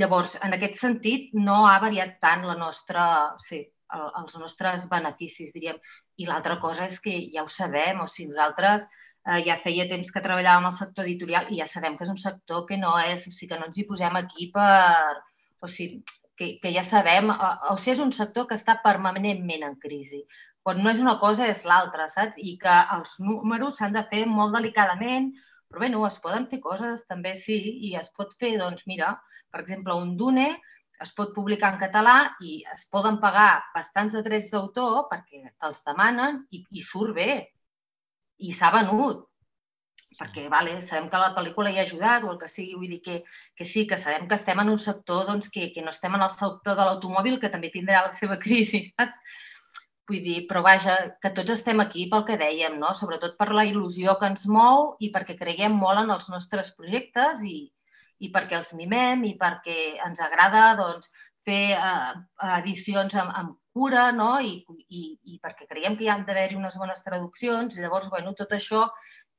Llavors, 0.00 0.36
en 0.44 0.54
aquest 0.56 0.78
sentit, 0.80 1.34
no 1.34 1.64
ha 1.68 1.78
variat 1.82 2.16
tant 2.22 2.46
la 2.48 2.56
nostra, 2.60 3.02
sí, 3.44 3.60
el, 3.96 4.06
els 4.22 4.38
nostres 4.40 4.86
beneficis, 4.90 5.52
diríem. 5.56 5.80
I 6.22 6.28
l'altra 6.30 6.58
cosa 6.62 6.88
és 6.88 7.00
que 7.04 7.14
ja 7.34 7.44
ho 7.44 7.50
sabem, 7.52 8.00
o 8.00 8.08
sigui, 8.10 8.30
nosaltres 8.32 8.86
eh, 8.86 9.42
ja 9.46 9.58
feia 9.60 9.88
temps 9.90 10.12
que 10.14 10.24
treballàvem 10.24 10.68
al 10.68 10.76
sector 10.76 11.08
editorial 11.08 11.50
i 11.52 11.60
ja 11.60 11.68
sabem 11.70 11.98
que 11.98 12.06
és 12.06 12.14
un 12.14 12.20
sector 12.22 12.64
que 12.68 12.80
no 12.80 12.94
és, 13.02 13.26
o 13.26 13.34
sigui, 13.34 13.52
que 13.52 13.60
no 13.60 13.68
ens 13.70 13.78
hi 13.78 13.88
posem 13.90 14.22
aquí 14.22 14.52
per... 14.54 15.24
O 15.58 15.66
sigui, 15.66 16.04
que, 16.38 16.52
que 16.62 16.72
ja 16.74 16.84
sabem, 16.86 17.32
o, 17.34 17.50
o 17.72 17.76
sigui, 17.76 17.96
és 17.96 18.04
un 18.04 18.14
sector 18.16 18.46
que 18.48 18.56
està 18.58 18.78
permanentment 18.84 19.66
en 19.66 19.76
crisi. 19.82 20.22
Quan 20.64 20.80
no 20.84 20.92
és 20.92 21.02
una 21.02 21.16
cosa 21.20 21.48
és 21.50 21.64
l'altra, 21.68 22.08
saps? 22.12 22.38
I 22.38 22.56
que 22.62 22.78
els 22.96 23.18
números 23.24 23.78
s'han 23.78 23.94
de 23.96 24.04
fer 24.12 24.24
molt 24.30 24.56
delicadament, 24.56 25.32
però 25.68 25.84
bé, 25.84 25.90
no, 25.92 26.06
es 26.08 26.18
poden 26.24 26.48
fer 26.50 26.62
coses 26.64 27.04
també, 27.10 27.34
sí, 27.36 27.58
i 27.88 27.94
es 28.00 28.10
pot 28.16 28.32
fer, 28.40 28.54
doncs 28.60 28.86
mira, 28.88 29.12
per 29.52 29.62
exemple, 29.64 29.96
un 29.96 30.16
Dune 30.16 30.48
es 31.04 31.12
pot 31.14 31.34
publicar 31.34 31.72
en 31.74 31.80
català 31.80 32.16
i 32.42 32.62
es 32.74 32.86
poden 32.90 33.20
pagar 33.22 33.50
bastants 33.74 34.16
de 34.16 34.24
drets 34.26 34.50
d'autor 34.50 35.06
perquè 35.12 35.44
te'ls 35.46 35.84
demanen 35.86 36.42
i, 36.50 36.64
i 36.74 36.82
surt 36.82 37.14
bé. 37.18 37.30
I 38.38 38.54
s'ha 38.54 38.70
venut 38.74 39.27
perquè 40.16 40.48
vale, 40.50 40.78
sabem 40.82 41.08
que 41.12 41.20
la 41.20 41.34
pel·lícula 41.36 41.70
hi 41.70 41.78
ha 41.78 41.84
ajudat 41.86 42.24
o 42.24 42.32
el 42.32 42.38
que 42.40 42.48
sigui, 42.50 42.78
vull 42.78 42.94
dir 42.94 43.00
que, 43.04 43.18
que 43.58 43.66
sí, 43.68 43.84
que 43.90 43.98
sabem 44.00 44.26
que 44.28 44.38
estem 44.38 44.62
en 44.62 44.72
un 44.72 44.80
sector 44.82 45.26
doncs, 45.28 45.50
que, 45.54 45.68
que 45.74 45.84
no 45.84 45.92
estem 45.94 46.16
en 46.16 46.24
el 46.26 46.32
sector 46.34 46.78
de 46.78 46.86
l'automòbil, 46.88 47.38
que 47.42 47.52
també 47.52 47.70
tindrà 47.74 48.06
la 48.06 48.14
seva 48.16 48.38
crisi, 48.44 48.82
saps? 48.94 49.20
Vull 50.08 50.22
dir, 50.24 50.38
però 50.48 50.62
vaja, 50.64 50.96
que 51.20 51.30
tots 51.36 51.52
estem 51.52 51.82
aquí 51.84 52.06
pel 52.08 52.24
que 52.24 52.38
dèiem, 52.40 52.78
no? 52.80 52.94
sobretot 52.96 53.36
per 53.36 53.50
la 53.52 53.66
il·lusió 53.68 54.16
que 54.20 54.30
ens 54.32 54.46
mou 54.48 54.94
i 55.04 55.10
perquè 55.12 55.36
creiem 55.36 55.74
molt 55.76 56.00
en 56.00 56.14
els 56.14 56.30
nostres 56.32 56.72
projectes 56.78 57.42
i, 57.44 57.58
i 58.24 58.30
perquè 58.32 58.56
els 58.56 58.72
mimem 58.78 59.26
i 59.28 59.34
perquè 59.36 59.76
ens 60.06 60.22
agrada 60.24 60.70
doncs, 60.80 61.12
fer 61.48 61.76
eh, 61.76 62.14
edicions 62.56 63.14
amb, 63.20 63.36
amb 63.36 63.56
cura 63.76 64.08
no? 64.12 64.30
I, 64.40 64.64
i, 64.88 65.02
i 65.32 65.38
perquè 65.44 65.68
creiem 65.68 65.96
que 65.96 66.06
hi 66.06 66.10
han 66.12 66.24
d'haver-hi 66.26 66.58
unes 66.58 66.76
bones 66.80 67.04
traduccions 67.04 67.76
i 67.76 67.84
llavors, 67.84 68.10
bueno, 68.14 68.34
tot 68.38 68.56
això 68.56 68.86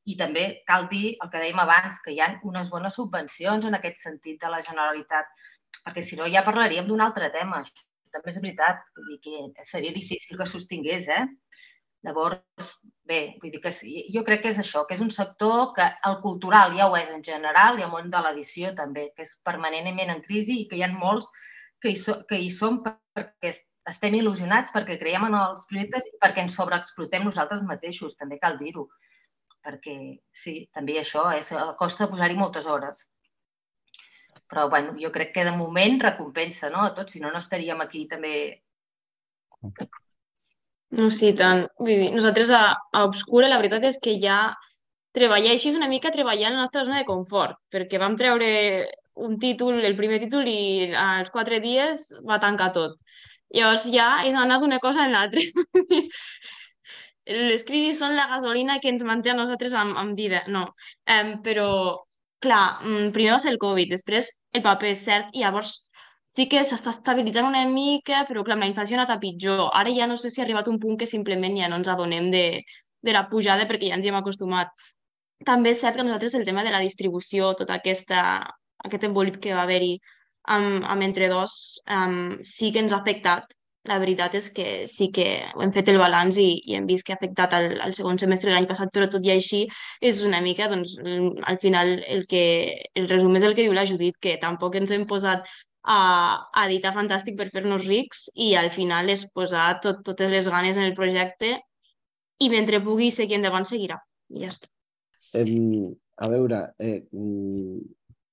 i 0.09 0.15
també 0.19 0.45
cal 0.69 0.87
dir 0.91 1.15
el 1.23 1.29
que 1.29 1.41
dèiem 1.43 1.61
abans, 1.61 1.99
que 2.05 2.13
hi 2.15 2.19
ha 2.23 2.29
unes 2.49 2.71
bones 2.73 2.97
subvencions 2.97 3.67
en 3.69 3.77
aquest 3.77 4.01
sentit 4.01 4.39
de 4.41 4.51
la 4.51 4.61
Generalitat, 4.65 5.29
perquè 5.85 6.03
si 6.05 6.17
no 6.19 6.29
ja 6.33 6.45
parlaríem 6.47 6.87
d'un 6.87 7.03
altre 7.05 7.29
tema. 7.35 7.61
Això 7.61 7.85
també 8.15 8.33
és 8.33 8.39
veritat, 8.41 8.81
vull 8.97 9.11
dir 9.11 9.19
que 9.55 9.65
seria 9.67 9.93
difícil 9.93 10.37
que 10.39 10.47
sostingués, 10.49 11.05
eh? 11.13 11.25
Llavors, 12.07 12.73
bé, 13.11 13.19
vull 13.41 13.51
dir 13.53 13.59
que 13.61 13.73
jo 14.15 14.23
crec 14.25 14.45
que 14.45 14.53
és 14.53 14.59
això, 14.61 14.85
que 14.87 14.95
és 14.95 15.03
un 15.03 15.11
sector 15.11 15.73
que 15.75 15.85
el 16.07 16.19
cultural 16.23 16.77
ja 16.77 16.87
ho 16.87 16.95
és 16.97 17.09
en 17.13 17.25
general 17.27 17.77
i 17.77 17.85
el 17.85 17.91
món 17.91 18.09
de 18.13 18.21
l'edició 18.23 18.71
també, 18.77 19.09
que 19.15 19.27
és 19.27 19.35
permanentment 19.45 20.13
en 20.15 20.23
crisi 20.25 20.61
i 20.61 20.67
que 20.69 20.79
hi 20.79 20.85
ha 20.87 20.91
molts 20.93 21.27
que 21.83 21.91
hi, 21.91 21.97
so, 21.99 22.15
que 22.29 22.39
hi 22.39 22.49
som 22.51 22.79
perquè 22.83 23.51
estem 23.89 24.15
il·lusionats, 24.19 24.71
perquè 24.73 24.97
creiem 25.01 25.27
en 25.27 25.37
els 25.41 25.67
projectes 25.69 26.07
i 26.07 26.17
perquè 26.23 26.45
ens 26.45 26.55
sobreexplotem 26.59 27.27
nosaltres 27.27 27.63
mateixos, 27.67 28.17
també 28.19 28.39
cal 28.41 28.57
dir-ho 28.59 28.87
perquè 29.69 29.95
sí, 30.33 30.55
també 30.73 30.97
això 30.99 31.27
és, 31.37 31.51
costa 31.77 32.09
posar-hi 32.09 32.37
moltes 32.39 32.65
hores. 32.65 33.05
Però 34.49 34.65
bueno, 34.69 34.95
jo 34.97 35.11
crec 35.13 35.35
que 35.35 35.45
de 35.45 35.53
moment 35.53 35.99
recompensa 36.01 36.71
no? 36.73 36.87
a 36.87 36.93
tots, 36.97 37.13
si 37.13 37.21
no, 37.21 37.29
no 37.29 37.37
estaríem 37.37 37.81
aquí 37.85 38.07
també. 38.09 38.33
No, 40.97 41.11
sí, 41.13 41.35
tant. 41.37 41.67
Vull 41.77 41.91
dir, 41.93 42.09
nosaltres 42.15 42.49
a, 42.49 42.63
a 42.73 43.03
Obscura 43.05 43.51
la 43.51 43.59
veritat 43.61 43.85
és 43.91 43.99
que 44.01 44.15
ja 44.23 44.39
treballar 45.13 45.53
així 45.53 45.73
una 45.75 45.89
mica 45.91 46.13
treballar 46.15 46.49
en 46.49 46.57
la 46.57 46.65
nostra 46.65 46.85
zona 46.87 47.03
de 47.03 47.09
confort, 47.09 47.59
perquè 47.69 48.01
vam 48.01 48.17
treure 48.17 48.49
un 49.19 49.37
títol, 49.37 49.83
el 49.85 49.97
primer 49.99 50.17
títol, 50.23 50.49
i 50.49 50.89
als 50.97 51.29
quatre 51.33 51.59
dies 51.61 52.07
va 52.25 52.39
tancar 52.41 52.71
tot. 52.73 52.97
Llavors 53.53 53.85
ja 53.93 54.09
és 54.25 54.37
anar 54.37 54.59
d'una 54.61 54.81
cosa 54.81 55.05
en 55.05 55.13
l'altra. 55.13 55.45
Les 57.29 57.63
crisis 57.63 57.99
són 58.01 58.15
la 58.17 58.27
gasolina 58.31 58.79
que 58.81 58.89
ens 58.89 59.03
manté 59.05 59.31
a 59.31 59.37
nosaltres 59.37 59.75
amb, 59.77 59.97
amb 60.01 60.17
vida, 60.17 60.43
no. 60.47 60.63
Um, 61.15 61.35
però, 61.45 61.69
clar, 62.43 62.79
mm, 62.81 63.11
primer 63.15 63.35
va 63.35 63.39
ser 63.43 63.53
el 63.53 63.61
Covid, 63.61 63.91
després 63.93 64.31
el 64.53 64.63
paper, 64.65 64.93
és 64.95 65.05
cert, 65.05 65.29
i 65.33 65.43
llavors 65.45 65.75
sí 66.35 66.47
que 66.49 66.63
s'està 66.65 66.93
estabilitzant 66.95 67.47
una 67.47 67.63
mica, 67.69 68.23
però 68.29 68.43
clar, 68.45 68.57
la 68.61 68.69
inflació 68.69 68.97
ha 68.97 69.01
anat 69.01 69.15
a 69.15 69.19
pitjor. 69.21 69.67
Ara 69.77 69.93
ja 69.95 70.07
no 70.09 70.17
sé 70.17 70.31
si 70.31 70.41
ha 70.41 70.45
arribat 70.45 70.69
un 70.71 70.79
punt 70.79 70.97
que 70.99 71.09
simplement 71.09 71.57
ja 71.57 71.69
no 71.69 71.79
ens 71.81 71.89
adonem 71.89 72.29
de, 72.33 72.45
de 73.01 73.13
la 73.15 73.27
pujada 73.29 73.67
perquè 73.69 73.89
ja 73.91 73.99
ens 73.99 74.05
hi 74.05 74.13
hem 74.13 74.19
acostumat. 74.21 74.73
També 75.45 75.73
és 75.73 75.81
cert 75.81 75.95
que 75.97 76.03
nosaltres 76.03 76.35
el 76.35 76.45
tema 76.45 76.63
de 76.65 76.71
la 76.73 76.81
distribució, 76.83 77.53
tota 77.59 77.77
aquesta, 77.79 78.23
aquest 78.85 79.05
embolip 79.07 79.39
que 79.43 79.53
va 79.55 79.63
haver-hi 79.63 79.93
amb, 80.55 80.83
amb 80.85 81.05
entre 81.05 81.29
dos, 81.31 81.79
um, 81.89 82.39
sí 82.43 82.73
que 82.73 82.83
ens 82.83 82.93
ha 82.93 83.01
afectat 83.03 83.58
la 83.89 83.97
veritat 84.01 84.35
és 84.37 84.49
que 84.53 84.65
sí 84.91 85.09
que 85.15 85.25
hem 85.49 85.71
fet 85.75 85.89
el 85.91 85.99
balanç 86.01 86.37
i, 86.41 86.49
i 86.69 86.75
hem 86.77 86.85
vist 86.89 87.05
que 87.05 87.15
ha 87.15 87.17
afectat 87.19 87.55
el, 87.57 87.71
el 87.85 87.95
segon 87.97 88.19
semestre 88.21 88.51
de 88.51 88.55
l'any 88.55 88.67
passat, 88.69 88.91
però 88.93 89.07
tot 89.09 89.25
i 89.25 89.33
així 89.33 89.63
és 90.05 90.21
una 90.27 90.41
mica, 90.45 90.69
doncs, 90.71 90.97
al 91.49 91.57
final 91.63 91.95
el 92.05 92.27
que 92.29 92.43
el 92.99 93.09
resum 93.09 93.37
és 93.39 93.47
el 93.47 93.57
que 93.57 93.65
diu 93.65 93.73
la 93.75 93.87
Judit, 93.89 94.19
que 94.21 94.37
tampoc 94.41 94.77
ens 94.79 94.93
hem 94.95 95.07
posat 95.09 95.47
a, 95.83 95.99
a 96.53 96.65
editar 96.67 96.93
fantàstic 96.95 97.37
per 97.39 97.49
fer-nos 97.53 97.87
rics 97.87 98.27
i 98.35 98.53
al 98.59 98.69
final 98.75 99.09
és 99.09 99.25
posar 99.33 99.71
tot, 99.83 100.03
totes 100.05 100.29
les 100.31 100.49
ganes 100.51 100.77
en 100.77 100.85
el 100.85 100.97
projecte 100.97 101.55
i 102.39 102.49
mentre 102.51 102.83
pugui 102.83 103.09
seguir 103.11 103.39
endavant 103.39 103.65
seguirà. 103.67 103.97
I 104.29 104.45
ja 104.45 104.51
està. 104.53 104.69
Eh, 105.33 105.45
a 106.19 106.29
veure, 106.29 106.61
eh, 106.79 107.01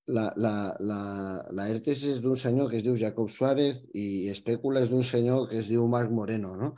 la, 0.07 0.33
la, 0.37 0.77
la, 0.79 1.01
la 1.51 1.67
ERTES 1.73 2.05
és 2.13 2.23
d'un 2.23 2.39
senyor 2.39 2.71
que 2.71 2.79
es 2.79 2.85
diu 2.87 2.97
Jacob 2.99 3.31
Suárez 3.33 3.81
i 3.95 4.29
Espècula 4.31 4.85
és 4.85 4.91
d'un 4.93 5.05
senyor 5.05 5.49
que 5.51 5.59
es 5.63 5.69
diu 5.71 5.87
Marc 5.91 6.13
Moreno, 6.15 6.55
no? 6.57 6.75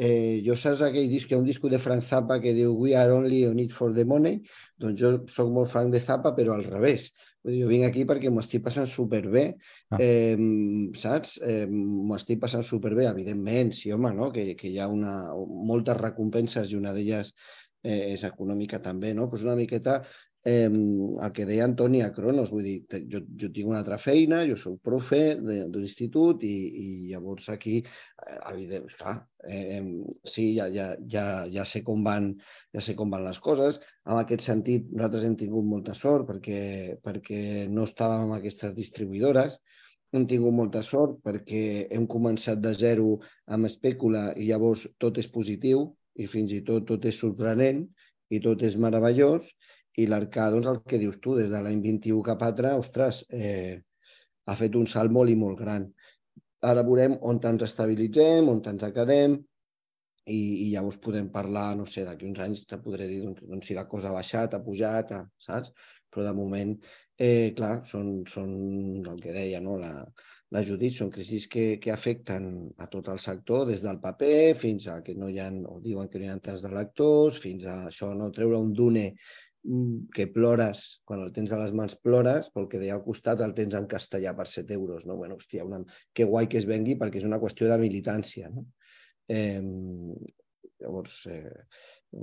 Eh, 0.00 0.40
jo 0.46 0.54
saps 0.56 0.80
aquell 0.86 1.10
disc, 1.12 1.32
ha 1.32 1.38
un 1.40 1.44
disc 1.44 1.64
de 1.68 1.80
Frank 1.82 2.06
Zappa 2.06 2.38
que 2.40 2.54
diu 2.56 2.72
We 2.78 2.94
are 2.96 3.12
only 3.12 3.42
on 3.46 3.58
it 3.60 3.74
for 3.76 3.92
the 3.92 4.06
money? 4.08 4.40
Doncs 4.80 5.00
jo 5.00 5.10
sóc 5.28 5.50
molt 5.52 5.68
fan 5.68 5.92
de 5.92 6.00
Zappa, 6.00 6.32
però 6.36 6.56
al 6.56 6.64
revés. 6.64 7.10
Jo 7.44 7.68
vinc 7.68 7.84
aquí 7.84 8.06
perquè 8.08 8.32
m'ho 8.32 8.40
estic 8.40 8.64
passant 8.64 8.88
superbé, 8.88 9.44
ah. 9.90 10.00
eh, 10.00 10.36
saps? 10.96 11.36
Eh, 11.44 11.66
m'ho 11.68 12.16
estic 12.16 12.40
passant 12.40 12.64
superbé, 12.64 13.06
evidentment, 13.10 13.74
sí, 13.76 13.92
home, 13.92 14.12
no? 14.16 14.30
que, 14.32 14.54
que 14.56 14.68
hi 14.68 14.78
ha 14.80 14.88
una, 14.88 15.18
moltes 15.68 16.00
recompenses 16.00 16.72
i 16.72 16.80
una 16.80 16.92
d'elles 16.96 17.32
eh, 17.84 18.14
és 18.14 18.24
econòmica 18.28 18.80
també, 18.84 19.12
no? 19.16 19.28
Pues 19.28 19.44
una 19.44 19.56
miqueta 19.56 20.00
eh, 20.44 20.68
el 20.68 21.32
que 21.36 21.46
deia 21.48 21.64
Antoni 21.64 22.00
a 22.02 22.10
Cronos, 22.16 22.50
vull 22.50 22.64
dir, 22.64 23.02
jo, 23.12 23.20
jo 23.42 23.50
tinc 23.52 23.68
una 23.68 23.80
altra 23.82 23.98
feina, 24.00 24.40
jo 24.48 24.56
sóc 24.60 24.78
profe 24.84 25.20
d'un 25.40 25.80
institut 25.82 26.44
i, 26.48 26.54
i 26.84 26.86
llavors 27.10 27.50
aquí, 27.52 27.80
eh, 27.82 28.38
evident, 28.52 28.88
clar, 29.00 29.16
eh, 29.44 29.82
sí, 30.24 30.46
ja, 30.56 30.68
ja, 30.72 30.90
ja, 31.14 31.26
ja, 31.52 31.66
sé 31.68 31.84
com 31.86 32.04
van, 32.06 32.32
ja 32.72 32.84
sé 32.84 32.96
com 32.96 33.12
van 33.12 33.26
les 33.26 33.40
coses. 33.40 33.80
En 34.06 34.16
aquest 34.20 34.46
sentit, 34.48 34.88
nosaltres 34.94 35.28
hem 35.28 35.36
tingut 35.40 35.66
molta 35.66 35.94
sort 35.94 36.28
perquè, 36.30 36.62
perquè 37.04 37.42
no 37.68 37.84
estàvem 37.88 38.28
amb 38.28 38.38
aquestes 38.40 38.74
distribuïdores, 38.76 39.60
hem 40.12 40.26
tingut 40.26 40.54
molta 40.54 40.82
sort 40.82 41.20
perquè 41.22 41.86
hem 41.94 42.06
començat 42.10 42.58
de 42.62 42.72
zero 42.74 43.10
amb 43.54 43.68
espècula 43.68 44.30
i 44.34 44.48
llavors 44.48 44.86
tot 44.98 45.20
és 45.22 45.28
positiu 45.30 45.84
i 46.18 46.26
fins 46.26 46.50
i 46.56 46.64
tot 46.66 46.88
tot 46.88 47.04
és 47.06 47.20
sorprenent 47.22 47.84
i 48.34 48.40
tot 48.42 48.64
és 48.66 48.74
meravellós 48.84 49.46
i 50.02 50.08
l'Arcà, 50.10 50.48
doncs 50.54 50.68
el 50.72 50.80
que 50.90 51.00
dius 51.02 51.20
tu, 51.24 51.36
des 51.38 51.50
de 51.52 51.60
l'any 51.64 51.80
21 51.84 52.24
cap 52.26 52.42
a 52.46 52.74
ostres, 52.76 53.24
eh, 53.30 53.80
ha 54.46 54.56
fet 54.56 54.76
un 54.76 54.86
salt 54.86 55.12
molt 55.12 55.30
i 55.30 55.36
molt 55.36 55.58
gran. 55.58 55.86
Ara 56.70 56.82
veurem 56.86 57.16
on 57.30 57.40
ens 57.52 57.62
estabilitzem, 57.68 58.48
on 58.48 58.60
ens 58.72 58.82
academ, 58.88 59.38
i, 60.26 60.40
i 60.64 60.66
llavors 60.72 60.98
podem 61.04 61.30
parlar, 61.32 61.74
no 61.76 61.86
sé, 61.86 62.04
d'aquí 62.06 62.26
uns 62.28 62.40
anys 62.44 62.64
te 62.70 62.78
podré 62.84 63.06
dir 63.10 63.20
doncs, 63.24 63.44
doncs, 63.52 63.66
si 63.66 63.76
la 63.76 63.86
cosa 63.88 64.10
ha 64.10 64.16
baixat, 64.16 64.54
ha 64.54 64.64
pujat, 64.64 65.12
ha, 65.16 65.22
saps? 65.46 65.72
Però 66.10 66.26
de 66.26 66.34
moment, 66.36 66.74
eh, 67.18 67.52
clar, 67.56 67.80
són, 67.86 68.20
són 68.28 68.52
el 69.06 69.22
que 69.22 69.34
deia, 69.36 69.60
no? 69.64 69.78
La, 69.80 69.92
la 70.54 70.62
Judit, 70.66 70.96
són 70.98 71.12
crisis 71.14 71.46
que, 71.50 71.64
que 71.82 71.92
afecten 71.94 72.48
a 72.82 72.88
tot 72.92 73.08
el 73.12 73.20
sector, 73.22 73.66
des 73.68 73.82
del 73.84 74.00
paper 74.02 74.56
fins 74.58 74.88
a 74.90 74.98
que 75.06 75.14
no 75.18 75.28
hi 75.30 75.38
ha, 75.38 75.50
o 75.70 75.78
diuen 75.84 76.10
que 76.10 76.18
no 76.18 76.26
hi 76.26 76.32
ha 76.32 76.40
tants 76.42 76.64
de 76.66 76.72
lectors, 76.74 77.38
fins 77.44 77.66
a 77.70 77.76
això, 77.92 78.10
no 78.18 78.32
treure 78.34 78.58
un 78.58 78.72
dune 78.74 79.06
que 80.14 80.26
plores, 80.32 81.02
quan 81.04 81.20
el 81.20 81.32
tens 81.36 81.52
a 81.52 81.58
les 81.60 81.72
mans 81.76 81.94
plores, 82.00 82.48
pel 82.54 82.68
que 82.70 82.80
deia 82.80 82.94
al 82.96 83.04
costat 83.04 83.42
el 83.44 83.52
tens 83.56 83.76
en 83.76 83.86
castellà 83.90 84.32
per 84.36 84.46
7 84.48 84.72
euros. 84.74 85.06
No? 85.06 85.16
Bueno, 85.20 85.36
hòstia, 85.36 85.66
una... 85.68 85.82
que 86.16 86.24
guai 86.24 86.48
que 86.48 86.60
es 86.62 86.68
vengui 86.68 86.96
perquè 87.00 87.20
és 87.20 87.28
una 87.28 87.40
qüestió 87.42 87.68
de 87.68 87.78
militància. 87.82 88.48
No? 88.54 88.64
Eh, 89.28 89.60
llavors, 90.80 91.20
eh, 91.28 91.66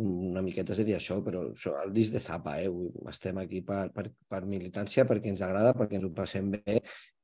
una 0.01 0.41
miqueta 0.43 0.75
seria 0.75 0.97
això, 0.97 1.19
però 1.23 1.45
això, 1.51 1.75
el 1.83 1.93
disc 1.95 2.15
de 2.15 2.23
Zapa, 2.23 2.57
eh? 2.63 2.71
estem 3.13 3.37
aquí 3.43 3.61
per, 3.67 3.85
per, 3.95 4.09
per 4.27 4.41
militància, 4.49 5.05
perquè 5.07 5.31
ens 5.31 5.45
agrada, 5.45 5.75
perquè 5.77 5.99
ens 5.99 6.09
ho 6.09 6.11
passem 6.17 6.49
bé 6.57 6.81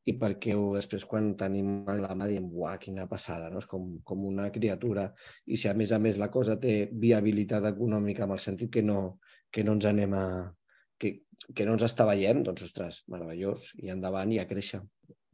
i 0.09 0.15
perquè 0.19 0.55
ho, 0.57 0.65
després 0.75 1.05
quan 1.07 1.31
tenim 1.39 1.85
en 1.89 2.01
la 2.03 2.15
mà 2.19 2.27
diem, 2.27 2.49
uah, 2.51 2.75
quina 2.81 3.05
passada, 3.11 3.49
no? 3.51 3.61
és 3.63 3.67
com, 3.69 3.85
com 4.03 4.25
una 4.27 4.49
criatura. 4.51 5.07
I 5.47 5.59
si 5.59 5.69
a 5.71 5.75
més 5.77 5.93
a 5.95 5.99
més 6.03 6.19
la 6.19 6.29
cosa 6.33 6.57
té 6.59 6.89
viabilitat 6.91 7.69
econòmica 7.71 8.27
en 8.27 8.35
el 8.35 8.41
sentit 8.43 8.71
que 8.73 8.83
no, 8.83 9.19
que 9.51 9.63
no 9.63 9.77
ens 9.77 9.87
anem 9.87 10.17
a... 10.19 10.25
que, 10.99 11.15
que 11.55 11.65
no 11.67 11.77
ens 11.77 11.87
està 11.87 12.07
veient, 12.07 12.43
doncs, 12.43 12.65
ostres, 12.67 13.01
meravellós, 13.11 13.71
i 13.79 13.91
endavant 13.95 14.31
i 14.31 14.39
a 14.43 14.47
créixer. 14.49 14.81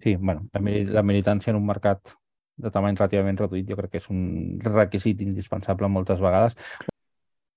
Sí, 0.03 0.15
bueno, 0.15 0.45
la, 0.53 0.61
la 0.99 1.05
militància 1.05 1.51
en 1.51 1.59
un 1.59 1.67
mercat 1.67 2.13
de 2.59 2.71
tamany 2.73 2.97
relativament 2.97 3.39
reduït 3.39 3.67
jo 3.69 3.77
crec 3.79 3.93
que 3.93 4.01
és 4.01 4.07
un 4.11 4.21
requisit 4.65 5.21
indispensable 5.25 5.89
moltes 5.91 6.21
vegades. 6.23 6.57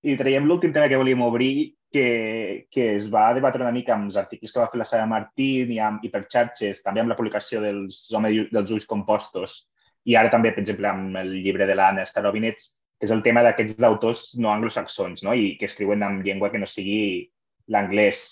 I 0.02 0.16
traiem 0.18 0.48
l'últim 0.48 0.72
tema 0.74 0.88
que 0.90 0.98
volíem 0.98 1.22
obrir, 1.22 1.76
que, 1.92 2.66
que 2.72 2.96
es 2.96 3.06
va 3.12 3.34
debatre 3.36 3.62
una 3.62 3.74
mica 3.74 3.94
amb 3.94 4.08
els 4.08 4.16
articles 4.18 4.50
que 4.50 4.58
va 4.58 4.70
fer 4.72 4.80
la 4.80 4.86
Sara 4.88 5.06
Martín 5.06 5.70
i, 5.70 5.78
amb, 5.78 6.02
i 6.02 6.10
per 6.10 6.24
xarxes, 6.24 6.80
també 6.82 7.02
amb 7.02 7.12
la 7.12 7.18
publicació 7.18 7.60
dels 7.62 8.00
Homes 8.16 8.48
dels 8.50 8.72
Ulls 8.74 8.88
Compostos 8.88 9.60
i 10.08 10.16
ara 10.18 10.32
també, 10.32 10.50
per 10.50 10.64
exemple, 10.64 10.88
amb 10.88 11.18
el 11.20 11.30
llibre 11.44 11.68
de 11.68 11.76
l'Anna 11.78 12.06
Starobinets, 12.08 12.72
que 12.98 13.06
és 13.06 13.14
el 13.14 13.22
tema 13.22 13.44
d'aquests 13.46 13.82
autors 13.86 14.24
no 14.42 14.50
anglosaxons 14.50 15.22
no? 15.26 15.34
i 15.34 15.54
que 15.60 15.68
escriuen 15.70 16.02
en 16.02 16.20
llengua 16.26 16.50
que 16.50 16.58
no 16.58 16.66
sigui 16.66 17.28
l'anglès. 17.70 18.24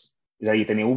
És 0.42 0.50
a 0.50 0.56
dir, 0.56 0.66
teniu 0.66 0.96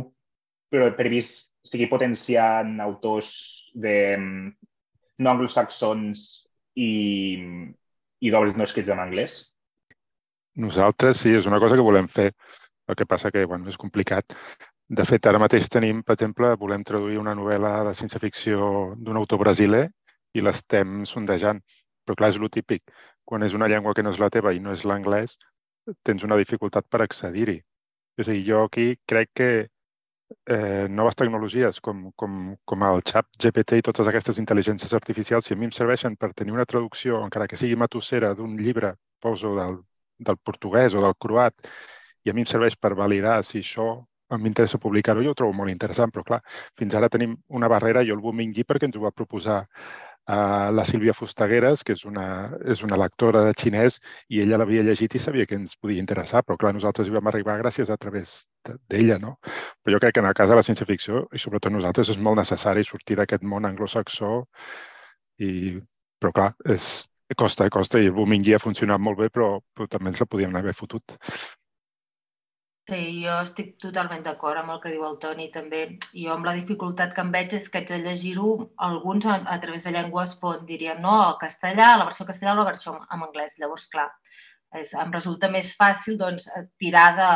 previst 0.97 1.51
seguir 1.67 1.91
potenciant 1.91 2.79
autors 2.81 3.29
de 3.73 4.17
no 4.17 5.29
anglosaxons 5.29 6.23
i, 6.73 6.91
i 8.25 8.33
d'obres 8.33 8.57
no 8.57 8.65
escrits 8.65 8.89
en 8.89 9.01
anglès? 9.03 9.52
Nosaltres 10.55 11.17
sí, 11.23 11.33
és 11.33 11.47
una 11.49 11.59
cosa 11.59 11.75
que 11.75 11.85
volem 11.85 12.07
fer. 12.07 12.31
El 12.87 12.95
que 12.99 13.07
passa 13.07 13.31
que 13.31 13.45
bueno, 13.45 13.69
és 13.69 13.77
complicat. 13.79 14.35
De 14.89 15.05
fet, 15.07 15.25
ara 15.25 15.39
mateix 15.41 15.69
tenim, 15.71 16.01
per 16.03 16.17
exemple, 16.17 16.51
volem 16.59 16.83
traduir 16.83 17.17
una 17.17 17.33
novel·la 17.33 17.71
de 17.87 17.93
ciència-ficció 17.97 18.67
d'un 18.99 19.17
autor 19.17 19.39
brasiler 19.41 19.87
i 20.35 20.43
l'estem 20.43 21.03
sondejant. 21.09 21.61
Però 22.03 22.17
clar, 22.19 22.29
és 22.33 22.39
lo 22.41 22.49
típic. 22.51 22.83
Quan 23.25 23.43
és 23.47 23.55
una 23.57 23.69
llengua 23.71 23.93
que 23.95 24.03
no 24.03 24.11
és 24.11 24.19
la 24.19 24.29
teva 24.29 24.53
i 24.53 24.59
no 24.59 24.73
és 24.75 24.83
l'anglès, 24.83 25.37
tens 26.03 26.25
una 26.27 26.37
dificultat 26.37 26.85
per 26.91 27.01
accedir-hi. 27.01 27.61
És 28.19 28.27
a 28.27 28.35
dir, 28.35 28.43
jo 28.49 28.65
aquí 28.67 28.87
crec 29.09 29.31
que 29.39 29.49
eh, 30.45 30.87
noves 30.89 31.15
tecnologies 31.15 31.79
com, 31.81 32.11
com, 32.15 32.55
com 32.65 32.85
el 32.89 33.01
xap 33.09 33.29
GPT 33.39 33.79
i 33.79 33.87
totes 33.87 34.11
aquestes 34.11 34.39
intel·ligències 34.43 34.93
artificials, 34.93 35.47
si 35.47 35.55
a 35.55 35.57
mi 35.57 35.69
em 35.69 35.73
serveixen 35.73 36.19
per 36.19 36.33
tenir 36.33 36.53
una 36.53 36.67
traducció, 36.69 37.23
encara 37.23 37.47
que 37.47 37.57
sigui 37.57 37.79
matossera, 37.79 38.33
d'un 38.37 38.57
llibre, 38.59 38.93
poso 39.23 39.55
del 39.57 39.79
del 40.27 40.39
portuguès 40.39 40.95
o 40.95 41.03
del 41.03 41.15
croat 41.19 41.55
i 42.23 42.31
a 42.31 42.33
mi 42.33 42.43
em 42.43 42.49
serveix 42.49 42.75
per 42.79 42.95
validar 42.99 43.41
si 43.43 43.61
això 43.63 43.91
m'interessa 44.39 44.79
publicar-ho, 44.81 45.21
jo 45.21 45.33
ho 45.33 45.37
trobo 45.37 45.53
molt 45.53 45.69
interessant, 45.69 46.11
però 46.13 46.23
clar, 46.25 46.39
fins 46.79 46.95
ara 46.97 47.09
tenim 47.09 47.35
una 47.49 47.69
barrera, 47.69 48.01
jo 48.07 48.15
el 48.15 48.23
Bumingui 48.23 48.65
perquè 48.65 48.87
ens 48.89 48.97
ho 48.97 49.03
va 49.03 49.11
proposar 49.13 49.59
uh, 49.61 50.71
la 50.73 50.85
Sílvia 50.89 51.13
Fustagueres, 51.13 51.83
que 51.83 51.93
és 51.93 52.03
una, 52.09 52.25
és 52.73 52.81
una 52.87 52.97
lectora 52.97 53.43
de 53.47 53.53
xinès, 53.59 53.99
i 54.29 54.41
ella 54.41 54.57
l'havia 54.61 54.85
llegit 54.87 55.15
i 55.15 55.21
sabia 55.21 55.45
que 55.45 55.59
ens 55.59 55.75
podia 55.77 56.01
interessar, 56.01 56.43
però 56.47 56.57
clar, 56.57 56.73
nosaltres 56.73 57.09
hi 57.09 57.15
vam 57.15 57.29
arribar 57.29 57.59
gràcies 57.61 57.91
a 57.93 57.97
través 57.97 58.35
d'ella, 58.89 59.19
no? 59.21 59.37
Però 59.83 59.97
jo 59.97 60.01
crec 60.03 60.17
que 60.17 60.25
en 60.25 60.31
el 60.31 60.37
cas 60.39 60.49
de 60.49 60.57
la 60.59 60.65
ciència-ficció, 60.65 61.27
i 61.33 61.41
sobretot 61.41 61.75
nosaltres, 61.75 62.13
és 62.15 62.17
molt 62.29 62.41
necessari 62.41 62.85
sortir 62.87 63.19
d'aquest 63.19 63.43
món 63.43 63.69
anglosaxó 63.69 64.35
i 65.43 65.79
però 66.23 66.31
clar, 66.31 66.51
és, 66.71 67.09
Costa, 67.39 67.69
costa, 67.73 67.99
i 67.99 68.07
el 68.09 68.15
Booming 68.15 68.47
ha 68.53 68.61
funcionat 68.61 69.01
molt 69.01 69.19
bé, 69.19 69.29
però, 69.33 69.49
però 69.75 69.89
també 69.89 70.11
ens 70.13 70.23
la 70.23 70.29
podíem 70.29 70.55
haver 70.59 70.73
fotut. 70.77 71.17
Sí, 72.89 73.23
jo 73.23 73.35
estic 73.39 73.69
totalment 73.79 74.25
d'acord 74.25 74.59
amb 74.59 74.73
el 74.73 74.79
que 74.83 74.89
diu 74.91 75.05
el 75.07 75.13
Toni 75.21 75.45
també. 75.51 75.83
Jo 76.11 76.33
amb 76.33 76.47
la 76.49 76.55
dificultat 76.57 77.13
que 77.15 77.23
em 77.23 77.29
veig 77.35 77.53
és 77.55 77.69
que 77.71 77.79
haig 77.79 77.91
de 77.93 77.99
llegir-ho 78.03 78.49
alguns 78.87 79.25
a, 79.25 79.37
a 79.55 79.55
través 79.63 79.85
de 79.87 79.93
llengües, 79.95 80.33
pot, 80.41 80.65
diríem, 80.71 80.99
no, 81.05 81.13
el 81.29 81.37
castellà, 81.43 81.93
la 81.95 82.09
versió 82.09 82.27
castellà 82.27 82.57
o 82.57 82.59
la 82.59 82.67
versió 82.71 82.97
en 82.97 83.23
anglès. 83.29 83.55
Llavors, 83.61 83.87
clar, 83.93 84.09
és, 84.81 84.91
em 85.05 85.15
resulta 85.15 85.51
més 85.53 85.71
fàcil 85.79 86.19
doncs, 86.19 86.49
tirar 86.83 87.07
de, 87.21 87.31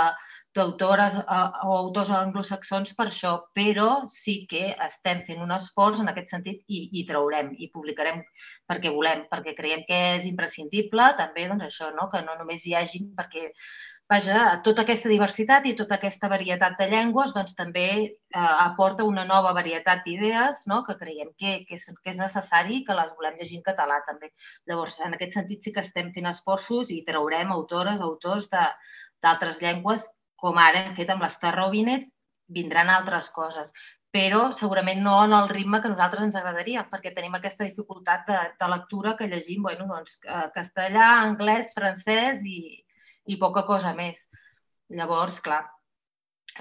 d'autores 0.57 1.15
o 1.17 1.71
autors 1.77 2.11
anglosaxons 2.13 2.93
per 2.97 3.07
això, 3.09 3.33
però 3.57 3.89
sí 4.11 4.39
que 4.49 4.63
estem 4.85 5.23
fent 5.27 5.43
un 5.45 5.53
esforç 5.55 6.01
en 6.03 6.11
aquest 6.11 6.33
sentit 6.33 6.63
i, 6.67 6.83
i 6.99 7.05
traurem 7.09 7.53
i 7.57 7.69
publicarem 7.73 8.23
perquè 8.69 8.93
volem, 8.93 9.25
perquè 9.31 9.55
creiem 9.57 9.85
que 9.87 9.99
és 10.17 10.25
imprescindible 10.29 11.11
també 11.19 11.47
doncs, 11.51 11.69
això, 11.69 11.91
no? 11.95 12.09
que 12.11 12.23
no 12.25 12.35
només 12.39 12.65
hi 12.65 12.75
hagin, 12.79 13.13
perquè 13.17 13.51
vaja, 14.09 14.41
tota 14.63 14.83
aquesta 14.85 15.09
diversitat 15.11 15.65
i 15.67 15.75
tota 15.79 15.97
aquesta 15.97 16.29
varietat 16.31 16.77
de 16.79 16.87
llengües 16.91 17.33
doncs, 17.35 17.55
també 17.57 17.87
eh, 18.07 18.11
aporta 18.39 19.07
una 19.07 19.25
nova 19.27 19.51
varietat 19.57 20.05
d'idees 20.05 20.63
no? 20.71 20.81
que 20.87 20.95
creiem 20.99 21.33
que, 21.37 21.57
que, 21.67 21.79
és, 21.79 21.87
que 22.03 22.13
és 22.13 22.21
necessari 22.21 22.83
que 22.87 22.95
les 22.97 23.11
volem 23.19 23.35
llegir 23.39 23.59
en 23.59 23.65
català 23.67 23.99
també. 24.07 24.31
Llavors, 24.69 24.99
en 25.03 25.17
aquest 25.17 25.39
sentit 25.39 25.63
sí 25.63 25.75
que 25.75 25.83
estem 25.83 26.13
fent 26.15 26.31
esforços 26.31 26.91
i 26.95 27.03
traurem 27.07 27.51
autores, 27.55 28.03
autors 28.03 28.47
d'altres 28.51 29.59
llengües 29.63 30.07
com 30.41 30.57
ara 30.61 30.85
hem 30.85 30.95
fet 30.97 31.09
amb 31.13 31.25
les 31.25 31.37
Tarrobinets, 31.41 32.11
vindran 32.57 32.89
altres 32.93 33.27
coses, 33.35 33.73
però 34.17 34.51
segurament 34.55 35.01
no 35.03 35.15
en 35.25 35.33
el 35.35 35.49
ritme 35.51 35.81
que 35.83 35.91
nosaltres 35.91 36.23
ens 36.25 36.37
agradaria, 36.39 36.85
perquè 36.91 37.11
tenim 37.13 37.35
aquesta 37.37 37.65
dificultat 37.67 38.27
de, 38.29 38.37
de 38.59 38.69
lectura 38.71 39.15
que 39.19 39.27
llegim 39.27 39.65
bueno, 39.67 39.87
doncs, 39.89 40.19
eh, 40.25 40.45
castellà, 40.55 41.09
anglès, 41.25 41.73
francès 41.75 42.45
i, 42.47 42.59
i 43.27 43.39
poca 43.41 43.65
cosa 43.67 43.93
més. 43.97 44.23
Llavors, 44.97 45.41
clar, 45.43 45.65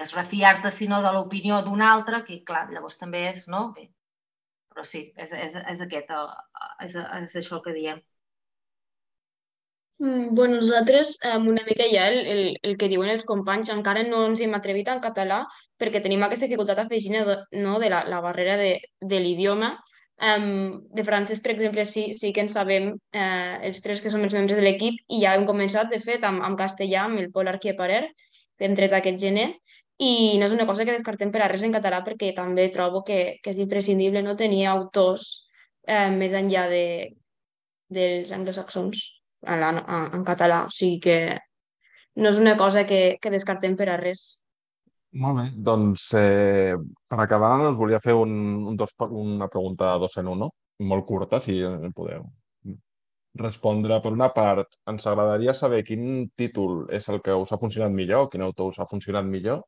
és 0.03 0.11
refiar-te, 0.13 0.73
si 0.75 0.89
no, 0.91 0.99
de 1.05 1.13
l'opinió 1.15 1.61
d'un 1.63 1.81
altre, 1.81 2.21
que, 2.27 2.41
clar, 2.49 2.67
llavors 2.73 2.99
també 2.99 3.23
és, 3.31 3.47
no? 3.47 3.69
Bé, 3.77 3.87
però 4.73 4.83
sí, 4.85 5.07
és, 5.15 5.31
és, 5.31 5.55
és 5.73 5.85
aquest, 5.87 6.11
eh, 6.11 6.67
és, 6.85 6.99
és 7.21 7.37
això 7.41 7.57
el 7.57 7.65
que 7.69 7.77
diem. 7.79 8.03
Mm, 9.99 10.35
bueno, 10.35 10.57
nosaltres 10.57 11.17
eh, 11.23 11.37
una 11.37 11.63
mica 11.65 11.83
ja 11.91 12.07
el, 12.07 12.19
el, 12.27 12.57
el 12.61 12.77
que 12.77 12.87
diuen 12.87 13.09
els 13.09 13.25
companys, 13.25 13.71
encara 13.73 14.03
no 14.05 14.19
ens 14.27 14.41
hem 14.45 14.53
atrevit 14.53 14.91
en 14.93 15.01
català 15.01 15.39
perquè 15.81 16.01
tenim 16.03 16.21
aquesta 16.23 16.45
dificultat 16.45 16.83
afegida 16.83 17.23
no, 17.51 17.79
de 17.81 17.89
la, 17.89 18.03
la 18.05 18.19
barrera 18.21 18.57
de, 18.61 18.75
de 19.01 19.19
l'idioma. 19.19 19.77
Um, 20.17 20.79
de 20.97 21.03
francès, 21.05 21.41
per 21.45 21.51
exemple, 21.53 21.83
sí, 21.85 22.07
sí 22.17 22.31
que 22.33 22.41
en 22.41 22.47
sabem 22.49 22.87
eh, 23.13 23.57
els 23.67 23.81
tres 23.85 24.01
que 24.01 24.09
som 24.09 24.23
els 24.25 24.33
membres 24.33 24.57
de 24.57 24.63
l'equip 24.65 24.97
i 25.13 25.19
ja 25.21 25.35
hem 25.37 25.45
començat, 25.45 25.91
de 25.93 25.99
fet, 26.01 26.23
amb, 26.25 26.41
amb 26.45 26.57
castellà, 26.57 27.03
amb 27.05 27.21
el 27.21 27.29
Pol 27.33 27.49
Arquiaparer, 27.51 28.01
que 28.57 28.65
hem 28.65 28.73
tret 28.77 28.95
aquest 28.97 29.21
gener, 29.21 29.51
i 30.01 30.37
no 30.37 30.47
és 30.49 30.55
una 30.55 30.65
cosa 30.69 30.85
que 30.85 30.95
descartem 30.95 31.29
per 31.33 31.43
a 31.45 31.51
res 31.51 31.65
en 31.65 31.73
català 31.73 32.01
perquè 32.05 32.31
també 32.37 32.69
trobo 32.73 33.03
que, 33.05 33.37
que 33.43 33.53
és 33.53 33.61
imprescindible 33.61 34.25
no 34.25 34.37
tenir 34.37 34.65
autors 34.71 35.27
eh, 35.85 36.09
més 36.13 36.33
enllà 36.37 36.65
de, 36.73 36.85
dels 37.93 38.33
anglosaxons 38.33 39.05
en, 39.45 39.59
la, 39.61 39.69
en, 39.77 40.09
en 40.19 40.25
català. 40.27 40.63
O 40.67 40.73
sigui 40.73 40.99
que 41.03 41.17
no 42.17 42.33
és 42.33 42.41
una 42.41 42.55
cosa 42.57 42.85
que, 42.89 43.17
que 43.21 43.33
descartem 43.33 43.77
per 43.77 43.91
a 43.93 43.99
res. 44.01 44.25
Molt 45.17 45.39
bé, 45.39 45.45
doncs 45.69 46.09
eh, 46.19 46.75
per 47.09 47.19
acabar 47.23 47.53
us 47.69 47.77
volia 47.77 48.01
fer 48.03 48.13
un, 48.17 48.33
un 48.71 48.75
dos, 48.77 48.91
una 49.07 49.47
pregunta 49.47 49.95
dos 50.01 50.17
en 50.21 50.27
uno, 50.33 50.51
molt 50.83 51.07
curta, 51.07 51.39
si 51.41 51.61
podeu 51.95 52.27
respondre. 53.37 53.99
Per 54.01 54.11
una 54.11 54.29
part, 54.33 54.77
ens 54.89 55.05
agradaria 55.07 55.53
saber 55.53 55.83
quin 55.87 56.27
títol 56.37 56.87
és 56.93 57.07
el 57.13 57.21
que 57.25 57.35
us 57.37 57.53
ha 57.53 57.59
funcionat 57.61 57.93
millor, 57.93 58.27
quin 58.31 58.43
autor 58.45 58.73
us 58.73 58.79
ha 58.81 58.89
funcionat 58.89 59.25
millor, 59.25 59.63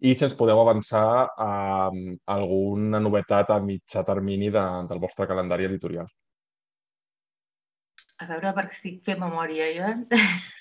i 0.00 0.14
si 0.14 0.26
ens 0.28 0.36
podeu 0.38 0.60
avançar 0.60 1.06
a, 1.24 1.50
a 1.88 2.36
alguna 2.36 3.00
novetat 3.00 3.50
a 3.50 3.60
mitjà 3.64 4.04
termini 4.04 4.50
de, 4.52 4.64
del 4.90 5.02
vostre 5.02 5.26
calendari 5.30 5.68
editorial. 5.70 6.08
A 8.22 8.26
veure, 8.30 8.52
perquè 8.56 8.76
estic 8.76 9.00
fent 9.06 9.18
memòria, 9.22 9.70
jo. 9.74 9.88
eh? 9.90 10.20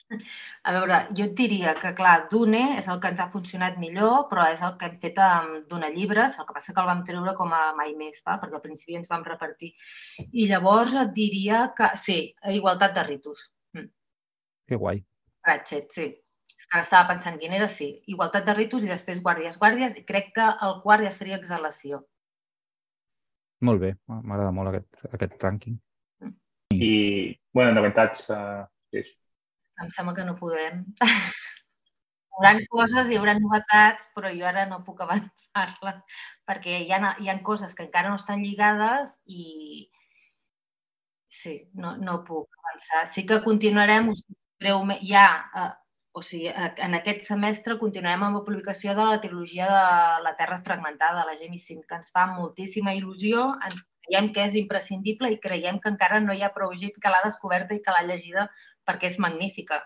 A 0.68 0.74
veure, 0.76 0.98
jo 1.18 1.26
et 1.26 1.34
diria 1.38 1.74
que, 1.78 1.92
clar, 1.98 2.14
Dune 2.32 2.62
és 2.78 2.88
el 2.92 3.00
que 3.02 3.10
ens 3.14 3.22
ha 3.24 3.30
funcionat 3.34 3.80
millor, 3.82 4.28
però 4.30 4.46
és 4.52 4.62
el 4.66 4.76
que 4.80 4.90
hem 4.90 4.98
fet 5.02 5.20
amb 5.26 5.70
Dune 5.70 5.90
Llibres, 5.96 6.38
el 6.40 6.48
que 6.48 6.56
passa 6.58 6.74
que 6.74 6.82
el 6.84 6.90
vam 6.90 7.04
treure 7.08 7.34
com 7.40 7.54
a 7.56 7.62
mai 7.78 7.94
més, 8.00 8.22
va? 8.28 8.38
perquè 8.42 8.60
al 8.60 8.66
principi 8.66 8.98
ens 9.00 9.10
vam 9.12 9.26
repartir. 9.28 9.72
I 10.32 10.48
llavors 10.52 10.98
et 11.06 11.14
diria 11.18 11.64
que, 11.78 11.90
sí, 12.00 12.18
igualtat 12.58 12.98
de 12.98 13.06
ritus. 13.10 13.48
Mm. 13.78 13.90
Que 14.70 14.82
guai. 14.86 15.04
Ratchet, 15.48 15.90
sí. 15.96 16.10
És 16.54 16.68
que 16.68 16.78
ara 16.78 16.86
estava 16.86 17.10
pensant 17.14 17.40
quin 17.42 17.56
era, 17.58 17.68
sí. 17.68 17.90
Igualtat 18.14 18.46
de 18.48 18.58
ritus 18.58 18.86
i 18.86 18.92
després 18.92 19.24
guàrdies, 19.24 19.58
guàrdies. 19.60 19.98
I 20.00 20.06
crec 20.08 20.32
que 20.38 20.50
el 20.68 20.78
quart 20.86 21.04
ja 21.04 21.12
seria 21.12 21.40
exhalació. 21.42 22.04
Molt 23.64 23.82
bé, 23.82 23.96
m'agrada 24.12 24.52
molt 24.56 24.72
aquest, 24.72 25.04
aquest 25.16 25.36
rànquing. 25.44 25.80
I, 26.84 27.39
bueno, 27.53 27.77
novetats... 27.80 28.27
Uh, 28.30 28.65
sí. 28.91 29.05
Em 29.81 29.89
sembla 29.93 30.15
que 30.18 30.27
no 30.27 30.35
podem. 30.39 30.84
Hi 32.34 32.47
haurà 32.47 32.51
coses, 32.73 33.10
hi 33.11 33.18
haurà 33.19 33.34
novetats, 33.38 34.07
però 34.15 34.31
jo 34.34 34.45
ara 34.49 34.64
no 34.65 34.80
puc 34.85 35.03
avançar-les 35.05 35.99
perquè 36.49 36.80
hi 36.81 36.89
ha, 36.95 37.11
hi 37.22 37.30
ha 37.30 37.35
coses 37.45 37.76
que 37.77 37.85
encara 37.85 38.10
no 38.10 38.18
estan 38.18 38.41
lligades 38.41 39.11
i 39.30 39.43
sí, 41.30 41.53
no, 41.77 41.93
no 41.97 42.23
puc 42.26 42.57
avançar. 42.64 43.03
Sí 43.14 43.26
que 43.30 43.38
continuarem, 43.45 44.10
breument, 44.61 45.05
ja, 45.05 45.27
eh, 45.61 45.69
o 46.18 46.26
sigui, 46.26 46.49
en 46.88 46.97
aquest 46.97 47.23
semestre 47.30 47.77
continuarem 47.81 48.26
amb 48.26 48.39
la 48.39 48.45
publicació 48.49 48.97
de 48.97 49.05
la 49.11 49.22
trilogia 49.22 49.69
de 49.69 49.85
La 50.26 50.35
Terra 50.41 50.60
Fragmentada, 50.65 51.26
la 51.30 51.38
Gemini 51.38 51.61
5, 51.61 51.85
que 51.89 52.01
ens 52.01 52.14
fa 52.18 52.27
moltíssima 52.34 52.93
il·lusió, 52.97 53.47
ens 53.69 53.81
creiem 54.04 54.30
que 54.36 54.46
és 54.48 54.58
imprescindible 54.60 55.32
i 55.32 55.40
creiem 55.42 55.80
que 55.80 55.92
encara 55.92 56.20
no 56.24 56.36
hi 56.36 56.44
ha 56.44 56.54
prou 56.56 56.74
gent 56.80 57.00
que 57.02 57.12
l'ha 57.12 57.24
descoberta 57.26 57.76
i 57.76 57.82
que 57.84 57.96
l'ha 57.96 58.06
llegida 58.08 58.48
perquè 58.88 59.10
és 59.12 59.20
magnífica. 59.20 59.82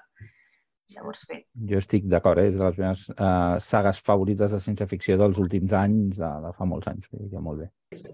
Llavors, 0.94 1.26
bé. 1.28 1.42
Jo 1.70 1.82
estic 1.82 2.06
d'acord, 2.08 2.40
eh? 2.40 2.48
és 2.48 2.56
de 2.56 2.64
les 2.64 2.78
meves 2.80 3.08
uh, 3.12 3.58
sagues 3.60 4.00
favorites 4.00 4.54
de 4.56 4.60
ciència-ficció 4.64 5.18
dels 5.20 5.40
últims 5.44 5.74
anys, 5.76 6.22
de, 6.22 6.30
de 6.46 6.54
fa 6.56 6.68
molts 6.70 6.88
anys. 6.88 7.10
Vull 7.12 7.26
dir 7.26 7.34
que 7.34 7.44
molt 7.44 7.66
bé. 7.66 8.14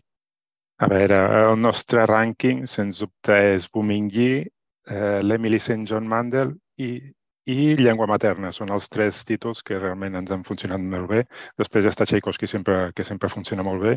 A 0.82 0.90
veure, 0.90 1.20
el 1.52 1.60
nostre 1.62 2.08
rànquing, 2.10 2.64
sens 2.68 3.04
dubte, 3.04 3.36
és 3.54 3.68
Bumingui, 3.70 4.32
eh, 4.90 5.20
l'Emily 5.22 5.60
St. 5.62 5.86
John 5.88 6.10
Mandel 6.10 6.56
i, 6.82 6.96
i 7.46 7.58
Llengua 7.78 8.08
Materna. 8.10 8.52
Són 8.52 8.74
els 8.74 8.90
tres 8.92 9.22
títols 9.30 9.62
que 9.64 9.78
realment 9.78 10.18
ens 10.20 10.34
han 10.34 10.44
funcionat 10.48 10.82
molt 10.82 11.12
bé. 11.12 11.22
Després 11.62 11.88
està 11.92 12.10
Tchaikovsky, 12.10 12.50
sempre, 12.50 12.88
que 12.98 13.06
sempre 13.08 13.30
funciona 13.32 13.64
molt 13.64 13.86
bé. 13.86 13.96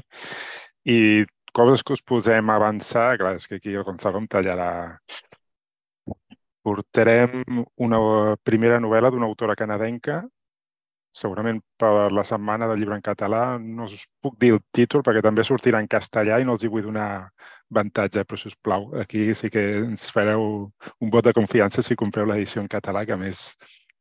I 0.93 1.24
coses 1.57 1.83
que 1.83 1.97
us 1.97 2.05
posem 2.05 2.51
a 2.51 2.57
avançar, 2.61 3.09
clar, 3.20 3.35
és 3.41 3.49
que 3.49 3.59
aquí 3.61 3.74
el 3.74 3.85
Gonzalo 3.87 4.20
em 4.23 4.28
tallarà. 4.28 4.70
Portarem 6.66 7.62
una 7.87 8.01
primera 8.45 8.81
novel·la 8.83 9.12
d'una 9.15 9.28
autora 9.31 9.57
canadenca, 9.59 10.24
segurament 11.16 11.62
per 11.81 12.11
la 12.12 12.24
setmana 12.28 12.69
del 12.69 12.83
llibre 12.83 12.97
en 12.99 13.05
català. 13.05 13.43
No 13.59 13.87
us 13.89 14.05
puc 14.23 14.37
dir 14.43 14.53
el 14.57 14.61
títol 14.78 15.05
perquè 15.07 15.23
també 15.24 15.45
sortirà 15.49 15.81
en 15.81 15.89
castellà 15.89 16.41
i 16.41 16.45
no 16.45 16.57
els 16.57 16.66
hi 16.66 16.73
vull 16.73 16.85
donar 16.85 17.09
avantatge, 17.73 18.24
però 18.24 18.39
si 18.39 18.51
us 18.53 18.59
plau, 18.62 18.91
aquí 19.01 19.31
sí 19.35 19.51
que 19.51 19.65
ens 19.81 20.11
fareu 20.15 20.45
un 21.01 21.15
vot 21.15 21.24
de 21.27 21.35
confiança 21.39 21.83
si 21.83 21.97
compreu 21.97 22.28
l'edició 22.28 22.62
en 22.62 22.69
català, 22.70 23.07
que 23.07 23.16
a 23.16 23.20
més 23.20 23.49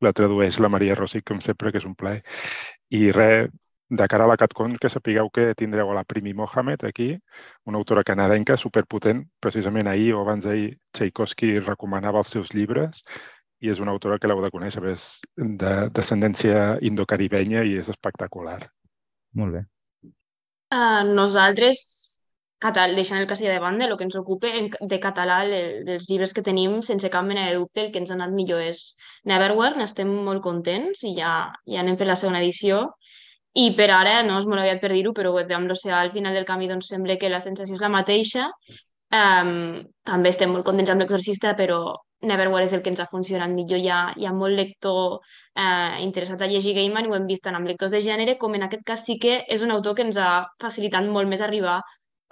la 0.03 0.11
tradueix 0.13 0.59
la 0.59 0.69
Maria 0.69 0.97
Rossi, 0.99 1.23
com 1.23 1.39
sempre, 1.41 1.71
que 1.71 1.79
és 1.81 1.87
un 1.87 1.95
plaer. 1.95 2.21
I 2.93 3.11
res, 3.15 3.49
de 3.89 4.07
cara 4.07 4.25
a 4.25 4.27
la 4.27 4.37
CatCon, 4.37 4.77
que 4.81 4.89
sapigueu 4.89 5.29
que 5.29 5.53
tindreu 5.55 5.91
a 5.91 5.95
la 5.95 6.03
Primi 6.03 6.33
Mohamed 6.33 6.85
aquí, 6.85 7.19
una 7.65 7.77
autora 7.77 8.03
canadenca 8.03 8.57
superpotent. 8.57 9.25
Precisament 9.39 9.87
ahir 9.87 10.13
o 10.15 10.21
abans 10.21 10.45
d'ahir 10.45 10.77
Tchaikovsky 10.93 11.59
recomanava 11.59 12.23
els 12.23 12.33
seus 12.33 12.53
llibres 12.53 13.03
i 13.61 13.69
és 13.69 13.79
una 13.79 13.93
autora 13.93 14.17
que 14.19 14.27
l'heu 14.27 14.41
de 14.43 14.51
conèixer, 14.51 14.83
és 14.91 15.05
de 15.35 15.75
descendència 15.93 16.79
indocaribenya 16.81 17.63
i 17.63 17.77
és 17.79 17.89
espectacular. 17.89 18.59
Molt 19.37 19.55
bé. 19.55 19.63
Uh, 20.73 21.05
nosaltres, 21.07 21.79
català, 22.59 22.93
deixant 22.97 23.21
el 23.21 23.29
castellà 23.29 23.53
de 23.53 23.63
banda, 23.63 23.85
el 23.85 23.95
que 23.97 24.05
ens 24.07 24.17
ocupa 24.19 24.49
de 24.81 24.99
català, 24.99 25.43
el, 25.45 25.85
dels 25.87 26.09
llibres 26.09 26.33
que 26.33 26.43
tenim, 26.43 26.81
sense 26.83 27.09
cap 27.13 27.25
mena 27.25 27.47
de 27.47 27.55
dubte, 27.61 27.85
el 27.85 27.91
que 27.93 28.01
ens 28.01 28.11
ha 28.11 28.17
anat 28.17 28.33
millor 28.33 28.65
és 28.65 28.83
Neverwhere, 29.29 29.77
n'estem 29.79 30.11
molt 30.27 30.43
contents 30.43 31.05
i 31.05 31.13
ja, 31.17 31.35
ja 31.69 31.81
anem 31.83 31.99
per 31.99 32.09
la 32.09 32.17
segona 32.19 32.41
edició 32.43 32.87
i 33.55 33.69
per 33.75 33.87
ara, 33.95 34.17
no 34.27 34.39
és 34.41 34.47
molt 34.49 34.61
aviat 34.61 34.81
per 34.83 34.91
dir-ho, 34.91 35.13
però 35.15 35.31
amb 35.39 35.69
l'oceà 35.69 36.01
al 36.01 36.11
final 36.11 36.33
del 36.35 36.47
camí 36.47 36.67
doncs, 36.67 36.89
sembla 36.91 37.15
que 37.17 37.29
la 37.31 37.39
sensació 37.39 37.77
és 37.77 37.83
la 37.85 37.93
mateixa. 37.93 38.49
Um, 39.15 39.85
també 40.03 40.33
estem 40.33 40.51
molt 40.51 40.65
contents 40.67 40.91
amb 40.91 41.03
l'exorcista, 41.03 41.53
però 41.55 41.95
Neverwhere 42.25 42.65
és 42.65 42.73
el 42.73 42.81
que 42.83 42.89
ens 42.91 42.99
ha 42.99 43.07
funcionat 43.11 43.51
millor. 43.53 43.79
Hi 43.79 43.89
ha, 43.91 43.99
hi 44.17 44.25
ha 44.25 44.33
molt 44.33 44.55
lector 44.57 45.19
eh, 45.19 46.01
interessat 46.03 46.41
a 46.41 46.49
llegir 46.49 46.73
Gaiman 46.77 47.05
i 47.05 47.11
ho 47.11 47.17
hem 47.17 47.27
vist 47.29 47.43
tant 47.45 47.55
amb 47.57 47.69
lectors 47.69 47.93
de 47.93 48.01
gènere 48.01 48.37
com 48.41 48.55
en 48.57 48.65
aquest 48.67 48.85
cas 48.87 49.03
sí 49.05 49.17
que 49.21 49.37
és 49.55 49.61
un 49.65 49.73
autor 49.75 49.95
que 49.95 50.05
ens 50.07 50.17
ha 50.17 50.47
facilitat 50.63 51.05
molt 51.17 51.29
més 51.31 51.43
arribar 51.45 51.81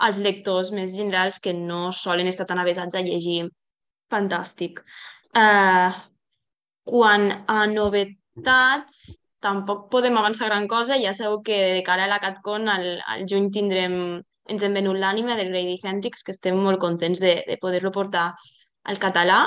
als 0.08 0.18
lectors 0.18 0.72
més 0.74 0.96
generals 0.98 1.40
que 1.44 1.54
no 1.54 1.92
solen 1.94 2.32
estar 2.32 2.48
tan 2.50 2.60
avesats 2.64 2.96
a 2.96 3.04
llegir 3.06 3.44
fantàstic. 4.12 4.82
Eh, 5.44 5.92
quan 6.90 7.30
a 7.48 7.60
novetats, 7.72 8.98
tampoc 9.44 9.90
podem 9.92 10.18
avançar 10.18 10.48
gran 10.50 10.68
cosa. 10.72 10.98
Ja 11.02 11.14
sabeu 11.14 11.42
que 11.44 11.58
de 11.78 11.84
cara 11.84 12.08
a 12.08 12.12
la 12.12 12.20
CatCon 12.24 12.70
al, 12.72 12.88
al 13.06 13.28
juny 13.30 13.52
tindrem, 13.52 13.96
ens 14.50 14.64
hem 14.64 14.80
venut 14.80 14.98
l'ànima 15.00 15.38
de 15.40 15.46
Grady 15.50 15.78
Hendrix, 15.84 16.24
que 16.24 16.34
estem 16.36 16.58
molt 16.58 16.82
contents 16.82 17.22
de, 17.24 17.42
de 17.48 17.60
poder-lo 17.62 17.92
portar 17.92 18.32
al 18.84 19.00
català. 19.04 19.40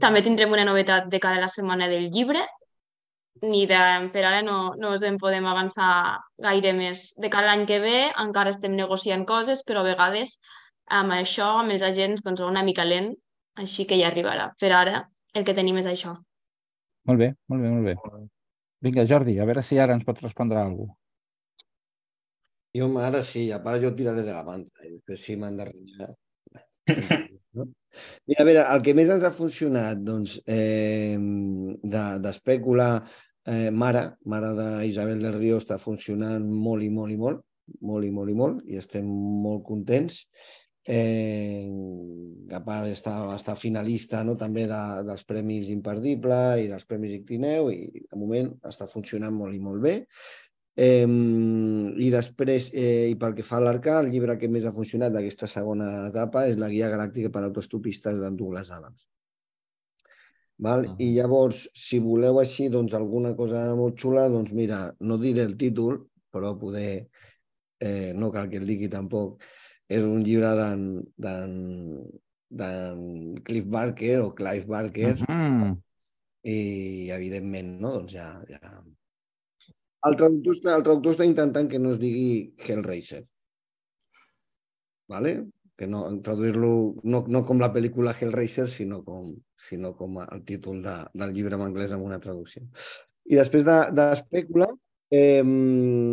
També 0.00 0.22
tindrem 0.22 0.52
una 0.52 0.64
novetat 0.68 1.08
de 1.12 1.20
cara 1.20 1.40
a 1.40 1.44
la 1.44 1.52
setmana 1.52 1.88
del 1.90 2.08
llibre, 2.14 2.44
ni 3.42 3.64
de, 3.66 3.80
per 4.12 4.24
ara 4.28 4.40
no, 4.44 4.74
no 4.76 4.94
us 4.94 5.04
en 5.08 5.16
podem 5.18 5.46
avançar 5.48 6.20
gaire 6.38 6.72
més. 6.76 7.10
De 7.16 7.30
cara 7.32 7.48
a 7.48 7.54
l'any 7.54 7.66
que 7.68 7.80
ve 7.82 7.98
encara 8.24 8.52
estem 8.54 8.76
negociant 8.76 9.24
coses, 9.28 9.64
però 9.66 9.80
a 9.80 9.88
vegades 9.88 10.38
amb 11.00 11.16
això, 11.16 11.54
amb 11.62 11.76
els 11.76 11.86
agents, 11.86 12.24
doncs 12.26 12.42
una 12.44 12.64
mica 12.66 12.84
lent, 12.84 13.14
així 13.56 13.86
que 13.86 13.98
ja 14.00 14.10
arribarà. 14.10 14.50
Per 14.60 14.72
ara 14.74 15.06
el 15.34 15.46
que 15.46 15.56
tenim 15.56 15.78
és 15.80 15.88
això. 15.88 16.16
Molt 17.08 17.22
bé, 17.22 17.32
molt 17.48 17.64
bé, 17.64 17.72
molt 17.72 17.88
bé. 17.88 18.28
Vinga, 18.80 19.04
Jordi, 19.04 19.36
a 19.38 19.46
veure 19.48 19.62
si 19.66 19.78
ara 19.78 19.96
ens 19.96 20.06
pot 20.08 20.20
respondre 20.24 20.60
alguna 20.60 20.88
cosa. 20.88 20.96
Jo 22.78 22.86
ara 23.02 23.20
sí, 23.26 23.48
a 23.50 23.58
part 23.62 23.82
jo 23.82 23.90
tiraré 23.98 24.22
de 24.22 24.32
la 24.32 24.44
manta 24.46 24.84
i 24.86 24.92
després 24.92 25.24
sí 25.26 25.36
m'han 25.36 25.56
de 25.58 25.66
renyar. 25.68 26.10
No? 27.58 27.66
Mira, 28.30 28.42
a 28.44 28.46
veure, 28.46 28.62
el 28.74 28.84
que 28.86 28.94
més 28.94 29.10
ens 29.10 29.26
ha 29.26 29.32
funcionat, 29.34 29.98
doncs, 30.06 30.36
eh, 30.46 31.18
d'espècula 32.24 32.88
de, 33.00 33.56
eh, 33.56 33.70
Mare, 33.82 34.04
Mare 34.30 34.52
d'Isabel 34.60 35.26
del 35.26 35.38
Río, 35.38 35.58
està 35.58 35.80
funcionant 35.82 36.46
molt 36.46 36.86
i 36.86 36.90
molt 36.94 37.12
i 37.12 37.18
molt, 37.18 37.42
molt 37.90 38.06
i 38.06 38.12
molt 38.14 38.30
i 38.30 38.38
molt, 38.38 38.62
i 38.70 38.78
estem 38.78 39.10
molt 39.44 39.66
contents 39.66 40.22
eh, 40.84 41.68
a 42.50 42.60
part 42.64 42.88
està, 42.90 43.14
està 43.34 43.54
finalista 43.56 44.22
no? 44.24 44.36
també 44.36 44.66
de, 44.70 44.82
dels 45.06 45.24
Premis 45.28 45.70
Imperdible 45.70 46.40
i 46.64 46.68
dels 46.70 46.86
Premis 46.88 47.14
Ictineu 47.20 47.70
i 47.72 47.82
de 48.02 48.18
moment 48.18 48.52
està 48.66 48.88
funcionant 48.90 49.34
molt 49.34 49.54
i 49.54 49.60
molt 49.62 49.82
bé. 49.84 49.94
Eh, 50.80 51.04
I 51.04 52.08
després, 52.14 52.70
eh, 52.72 53.10
i 53.10 53.16
pel 53.20 53.36
que 53.36 53.44
fa 53.46 53.58
a 53.58 53.64
l'Arca, 53.64 53.98
el 54.00 54.10
llibre 54.14 54.38
que 54.40 54.48
més 54.48 54.64
ha 54.64 54.74
funcionat 54.74 55.12
d'aquesta 55.12 55.50
segona 55.50 55.90
etapa 56.08 56.46
és 56.48 56.58
la 56.58 56.70
Guia 56.72 56.90
Galàctica 56.92 57.30
per 57.30 57.44
Autostopistes 57.44 58.20
d'en 58.20 58.38
Douglas 58.38 58.70
Adams. 58.70 59.06
Val? 60.60 60.84
Uh 60.84 60.90
-huh. 60.90 60.96
I 61.00 61.14
llavors, 61.14 61.68
si 61.74 61.98
voleu 61.98 62.38
així 62.38 62.68
doncs, 62.68 62.94
alguna 62.94 63.34
cosa 63.34 63.74
molt 63.74 63.96
xula, 63.98 64.28
doncs 64.28 64.52
mira, 64.52 64.94
no 65.00 65.18
diré 65.18 65.42
el 65.42 65.56
títol, 65.56 66.06
però 66.30 66.58
poder, 66.58 67.08
eh, 67.80 68.12
no 68.14 68.30
cal 68.30 68.48
que 68.48 68.58
el 68.58 68.66
digui 68.66 68.88
tampoc, 68.88 69.42
és 69.90 70.06
un 70.06 70.22
llibre 70.26 70.50
d'en 71.20 73.02
Cliff 73.46 73.68
Barker 73.74 74.16
o 74.22 74.30
Clive 74.38 74.66
Barker 74.70 75.14
uh 75.16 75.26
-huh. 75.26 75.74
i 76.42 77.10
evidentment 77.10 77.80
no? 77.80 77.92
doncs 77.98 78.12
ja, 78.12 78.28
ja... 78.48 78.60
El 80.08 80.16
traductor, 80.16 80.54
està, 80.54 80.76
el 80.76 80.82
traductor 80.82 81.12
està 81.12 81.24
intentant 81.26 81.68
que 81.68 81.78
no 81.78 81.90
es 81.92 81.98
digui 81.98 82.54
Hellraiser 82.66 83.24
¿vale? 85.08 85.32
que 85.80 85.86
no, 85.86 86.04
traduir-lo 86.20 87.00
no, 87.08 87.24
no 87.26 87.40
com 87.48 87.58
la 87.58 87.72
pel·lícula 87.72 88.12
Hellraiser, 88.12 88.66
sinó 88.68 88.98
com, 89.02 89.30
sinó 89.56 89.94
com 89.96 90.18
el 90.20 90.42
títol 90.44 90.82
de, 90.84 90.92
del 91.14 91.32
llibre 91.32 91.56
en 91.56 91.62
anglès 91.64 91.94
amb 91.96 92.04
una 92.04 92.18
traducció. 92.20 92.66
I 93.24 93.38
després 93.38 93.64
d'Espècula, 93.64 94.66
de, 94.68 94.69
Eh, 95.10 95.42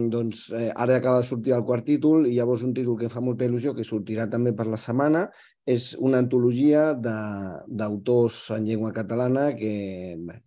doncs 0.09 0.47
eh, 0.57 0.71
ara 0.73 0.95
acaba 0.97 1.21
de 1.21 1.27
sortir 1.27 1.53
el 1.53 1.63
quart 1.65 1.85
títol 1.85 2.25
i 2.25 2.33
llavors 2.33 2.63
un 2.65 2.73
títol 2.73 2.97
que 2.97 3.11
fa 3.13 3.21
molta 3.21 3.45
il·lusió, 3.45 3.75
que 3.77 3.85
sortirà 3.85 4.25
també 4.31 4.55
per 4.57 4.65
la 4.65 4.79
setmana, 4.81 5.27
és 5.69 5.91
una 6.01 6.17
antologia 6.23 6.93
d'autors 6.97 8.39
en 8.55 8.65
llengua 8.65 8.93
catalana 8.95 9.51
que, 9.59 9.73
bé, 10.17 10.39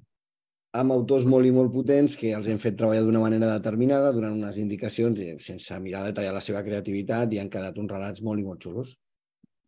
amb 0.81 0.95
autors 0.95 1.27
molt 1.27 1.47
i 1.47 1.53
molt 1.55 1.71
potents 1.75 2.17
que 2.19 2.33
els 2.35 2.49
hem 2.51 2.59
fet 2.63 2.77
treballar 2.79 3.05
d'una 3.07 3.23
manera 3.23 3.53
determinada, 3.53 4.11
donant 4.17 4.35
unes 4.39 4.59
indicacions 4.59 5.23
sense 5.47 5.79
mirar 5.83 6.03
detallar 6.09 6.35
la 6.35 6.43
seva 6.43 6.65
creativitat 6.67 7.33
i 7.35 7.41
han 7.43 7.51
quedat 7.55 7.79
uns 7.79 7.91
relats 7.95 8.23
molt 8.23 8.43
i 8.43 8.47
molt 8.47 8.67
xulos. 8.67 8.97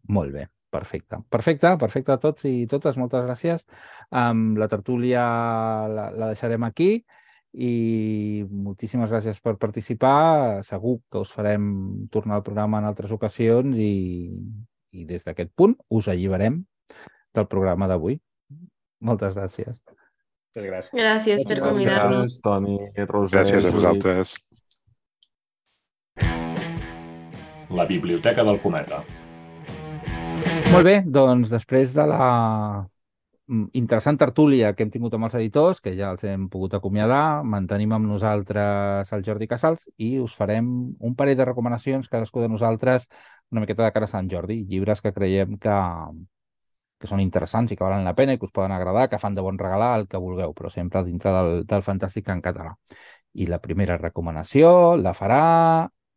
Molt 0.09 0.35
bé. 0.35 0.49
Perfecte. 0.73 1.19
Perfecte, 1.29 1.75
perfecte 1.77 2.15
a 2.15 2.21
tots 2.21 2.47
i 2.49 2.67
totes, 2.67 2.97
moltes 2.97 3.27
gràcies. 3.27 3.67
Um, 4.09 4.55
la 4.57 4.71
tertúlia 4.73 5.25
la, 5.93 6.07
la 6.17 6.31
deixarem 6.31 6.65
aquí 6.65 6.95
i 7.53 8.45
moltíssimes 8.49 9.11
gràcies 9.13 9.41
per 9.45 9.57
participar. 9.61 10.63
Segur 10.65 10.99
que 11.11 11.21
us 11.21 11.33
farem 11.33 12.09
tornar 12.13 12.39
al 12.39 12.45
programa 12.47 12.81
en 12.81 12.89
altres 12.89 13.13
ocasions 13.13 13.77
i, 13.77 14.31
i 14.93 15.05
des 15.09 15.25
d'aquest 15.27 15.53
punt 15.57 15.77
us 15.93 16.09
alliberem 16.09 16.63
del 17.35 17.49
programa 17.49 17.89
d'avui. 17.91 18.19
Moltes 19.03 19.35
gràcies. 19.37 19.75
Moltes 20.53 20.69
gràcies. 20.69 20.95
Gràcies 20.97 21.45
per 21.49 21.61
convidar-nos. 21.61 22.25
Gràcies, 22.29 22.41
Toni, 22.45 22.79
Roser, 23.09 23.39
Gràcies 23.39 23.69
a 23.69 23.75
vosaltres. 23.75 24.37
La 27.73 27.87
Biblioteca 27.89 28.45
del 28.45 28.61
Cometa. 28.61 29.01
Molt 30.73 30.85
bé, 30.85 31.01
doncs 31.05 31.49
després 31.53 31.93
de 31.97 32.05
la 32.09 32.27
interessant 33.73 34.19
tertúlia 34.21 34.73
que 34.75 34.85
hem 34.85 34.91
tingut 34.93 35.15
amb 35.17 35.27
els 35.29 35.37
editors, 35.39 35.81
que 35.85 35.93
ja 35.99 36.11
els 36.15 36.25
hem 36.29 36.49
pogut 36.53 36.75
acomiadar, 36.79 37.43
mantenim 37.45 37.93
amb 37.97 38.09
nosaltres 38.09 39.13
el 39.13 39.25
Jordi 39.27 39.49
Casals 39.51 39.89
i 39.97 40.15
us 40.23 40.35
farem 40.39 40.69
un 40.99 41.17
parell 41.19 41.37
de 41.39 41.47
recomanacions, 41.49 42.09
cadascú 42.13 42.41
de 42.41 42.49
nosaltres, 42.53 43.09
una 43.51 43.65
miqueta 43.65 43.85
de 43.85 43.93
cara 43.93 44.09
a 44.09 44.13
Sant 44.13 44.31
Jordi, 44.33 44.63
llibres 44.69 45.03
que 45.05 45.13
creiem 45.13 45.59
que, 45.61 45.77
que 46.99 47.11
són 47.11 47.21
interessants 47.21 47.75
i 47.75 47.77
que 47.77 47.85
valen 47.85 48.07
la 48.09 48.17
pena 48.19 48.35
i 48.35 48.41
que 48.41 48.49
us 48.49 48.55
poden 48.55 48.73
agradar, 48.73 49.09
que 49.11 49.21
fan 49.21 49.37
de 49.37 49.45
bon 49.45 49.61
regalar 49.61 49.93
el 50.01 50.09
que 50.09 50.23
vulgueu, 50.23 50.55
però 50.57 50.71
sempre 50.73 51.05
dintre 51.05 51.35
del, 51.37 51.53
del 51.69 51.85
fantàstic 51.85 52.33
en 52.33 52.41
català. 52.41 52.73
I 53.35 53.49
la 53.51 53.61
primera 53.61 53.99
recomanació 54.01 54.97
la 54.97 55.13
farà 55.19 55.43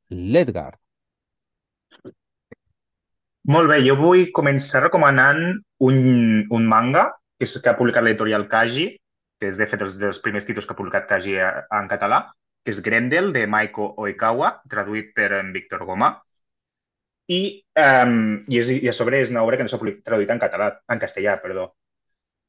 l'Edgar. 0.09 0.71
Molt 3.45 3.69
bé, 3.69 3.83
jo 3.85 3.93
vull 3.99 4.25
començar 4.33 4.81
recomanant 4.87 5.43
un, 5.85 5.99
un 6.49 6.65
manga 6.65 7.05
que, 7.37 7.47
és, 7.47 7.55
que 7.61 7.71
ha 7.71 7.77
publicat 7.77 8.05
l'editorial 8.05 8.47
Kaji, 8.51 8.87
que 9.39 9.51
és 9.51 9.57
de 9.59 9.67
fet 9.67 9.81
dels, 9.81 9.97
dels 9.99 10.19
primers 10.23 10.47
títols 10.47 10.67
que 10.67 10.75
ha 10.75 10.79
publicat 10.79 11.07
Kaji 11.09 11.37
a- 11.39 11.53
en 11.79 11.89
català, 11.91 12.21
que 12.63 12.73
és 12.73 12.81
Grendel, 12.81 13.31
de 13.35 13.45
Maiko 13.47 13.91
Oikawa, 14.01 14.51
traduït 14.71 15.11
per 15.17 15.31
en 15.39 15.51
Víctor 15.53 15.85
Goma. 15.85 16.15
I, 17.27 17.41
um, 17.81 18.15
i, 18.47 18.59
és, 18.61 18.69
i 18.69 18.89
a 18.89 18.93
sobre 18.93 19.19
és 19.21 19.31
una 19.33 19.43
obra 19.45 19.57
que 19.57 19.65
no 19.65 19.71
s'ha 19.71 19.79
traduït 19.81 20.31
en 20.33 20.41
català, 20.41 20.69
en 20.93 21.01
castellà, 21.01 21.37
perdó. 21.41 21.71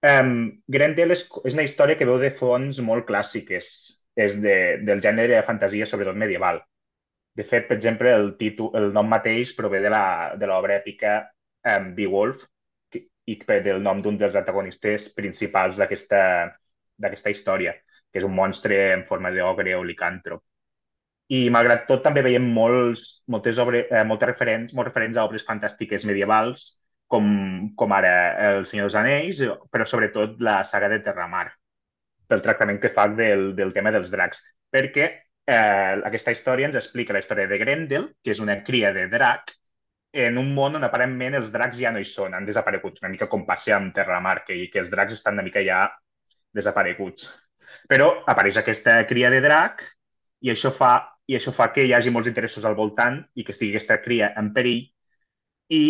Um, 0.07 0.33
Grendel 0.69 1.15
és, 1.15 1.25
és 1.49 1.57
una 1.57 1.65
història 1.65 1.97
que 1.97 2.09
veu 2.09 2.19
de 2.21 2.31
fonts 2.41 2.81
molt 2.85 3.07
clàssiques, 3.09 3.71
és 4.17 4.37
de, 4.43 4.57
del 4.87 5.01
gènere 5.05 5.39
de 5.39 5.47
fantasia, 5.49 5.89
sobretot 5.89 6.17
medieval. 6.21 6.61
De 7.37 7.45
fet, 7.45 7.67
per 7.69 7.77
exemple, 7.77 8.13
el, 8.17 8.31
títol, 8.41 8.71
el 8.79 8.93
nom 8.97 9.09
mateix 9.13 9.53
prové 9.57 9.83
de 9.85 9.91
l'obra 9.93 10.77
èpica 10.79 11.19
um, 11.73 11.91
Beowulf 11.97 12.47
que, 13.27 13.33
i 13.33 13.37
per- 13.45 13.63
del 13.65 13.83
nom 13.83 14.01
d'un 14.03 14.17
dels 14.19 14.37
antagonistes 14.39 15.11
principals 15.15 15.77
d'aquesta 15.77 17.31
història, 17.31 17.75
que 18.11 18.21
és 18.23 18.25
un 18.25 18.35
monstre 18.35 18.95
en 18.95 19.05
forma 19.05 19.31
d'ogre 19.35 19.75
o 19.77 19.85
licàntrop. 19.85 20.43
I 21.29 21.51
malgrat 21.51 21.89
tot 21.89 22.05
també 22.07 22.23
veiem 22.23 22.45
molts, 22.55 23.25
moltes, 23.27 23.59
obres, 23.59 23.89
eh, 23.91 24.05
moltes 24.07 24.29
referents, 24.31 24.75
molts 24.75 24.93
referents 24.93 25.17
a 25.19 25.25
obres 25.27 25.45
fantàstiques 25.45 26.07
medievals, 26.07 26.83
com, 27.11 27.73
com 27.75 27.93
ara 27.93 28.13
El 28.49 28.67
Senyor 28.67 28.87
dels 28.87 28.95
Anells, 28.95 29.43
però 29.71 29.85
sobretot 29.87 30.41
la 30.41 30.63
saga 30.65 30.89
de 30.89 31.01
Terramar, 31.03 31.49
pel 32.31 32.43
tractament 32.43 32.79
que 32.83 32.91
fa 32.95 33.09
del, 33.09 33.55
del 33.59 33.73
tema 33.75 33.91
dels 33.91 34.11
dracs. 34.11 34.43
Perquè 34.71 35.07
eh, 35.47 36.03
aquesta 36.07 36.31
història 36.31 36.67
ens 36.71 36.79
explica 36.79 37.13
la 37.13 37.19
història 37.19 37.47
de 37.51 37.59
Grendel, 37.59 38.15
que 38.23 38.31
és 38.31 38.41
una 38.41 38.63
cria 38.63 38.93
de 38.95 39.09
drac, 39.11 39.53
en 40.25 40.39
un 40.41 40.53
món 40.57 40.79
on 40.79 40.87
aparentment 40.87 41.37
els 41.39 41.51
dracs 41.53 41.81
ja 41.83 41.93
no 41.93 42.01
hi 42.01 42.09
són, 42.09 42.35
han 42.35 42.47
desaparegut, 42.49 43.03
una 43.03 43.11
mica 43.13 43.29
com 43.33 43.45
passa 43.49 43.75
amb 43.77 43.93
Terramar, 43.95 44.39
que, 44.47 44.57
que 44.73 44.81
els 44.83 44.91
dracs 44.93 45.19
estan 45.19 45.37
una 45.37 45.45
mica 45.47 45.63
ja 45.65 45.83
desapareguts. 46.57 47.29
Però 47.91 48.09
apareix 48.33 48.57
aquesta 48.61 48.97
cria 49.11 49.31
de 49.35 49.43
drac 49.45 49.85
i 50.47 50.53
això 50.53 50.73
fa, 50.73 50.93
i 51.29 51.37
això 51.37 51.53
fa 51.53 51.69
que 51.75 51.85
hi 51.85 51.93
hagi 51.97 52.13
molts 52.15 52.31
interessos 52.31 52.65
al 52.65 52.79
voltant 52.79 53.21
i 53.35 53.45
que 53.45 53.53
estigui 53.55 53.75
aquesta 53.75 53.99
cria 54.05 54.33
en 54.41 54.53
perill 54.57 54.83
i, 55.69 55.85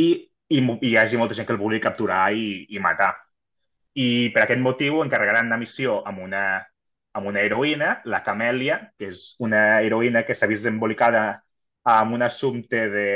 i, 0.49 0.59
i 0.59 0.91
hi 0.91 0.97
hagi 0.97 1.21
molta 1.21 1.37
gent 1.39 1.47
que 1.47 1.55
el 1.55 1.63
vulgui 1.63 1.83
capturar 1.85 2.27
i, 2.35 2.67
i 2.73 2.83
matar. 2.83 3.13
I 3.97 4.29
per 4.35 4.45
aquest 4.45 4.61
motiu 4.61 5.01
encarregaran 5.05 5.49
una 5.49 5.61
missió 5.61 6.01
amb 6.09 6.21
una, 6.27 6.45
amb 7.17 7.31
una 7.31 7.43
heroïna, 7.47 8.01
la 8.13 8.23
Camèlia, 8.27 8.81
que 8.99 9.11
és 9.13 9.29
una 9.45 9.81
heroïna 9.85 10.25
que 10.27 10.37
s'ha 10.37 10.49
vist 10.51 10.69
embolicada 10.69 11.27
amb 11.87 12.17
un 12.17 12.25
assumpte 12.27 12.83
de, 12.93 13.09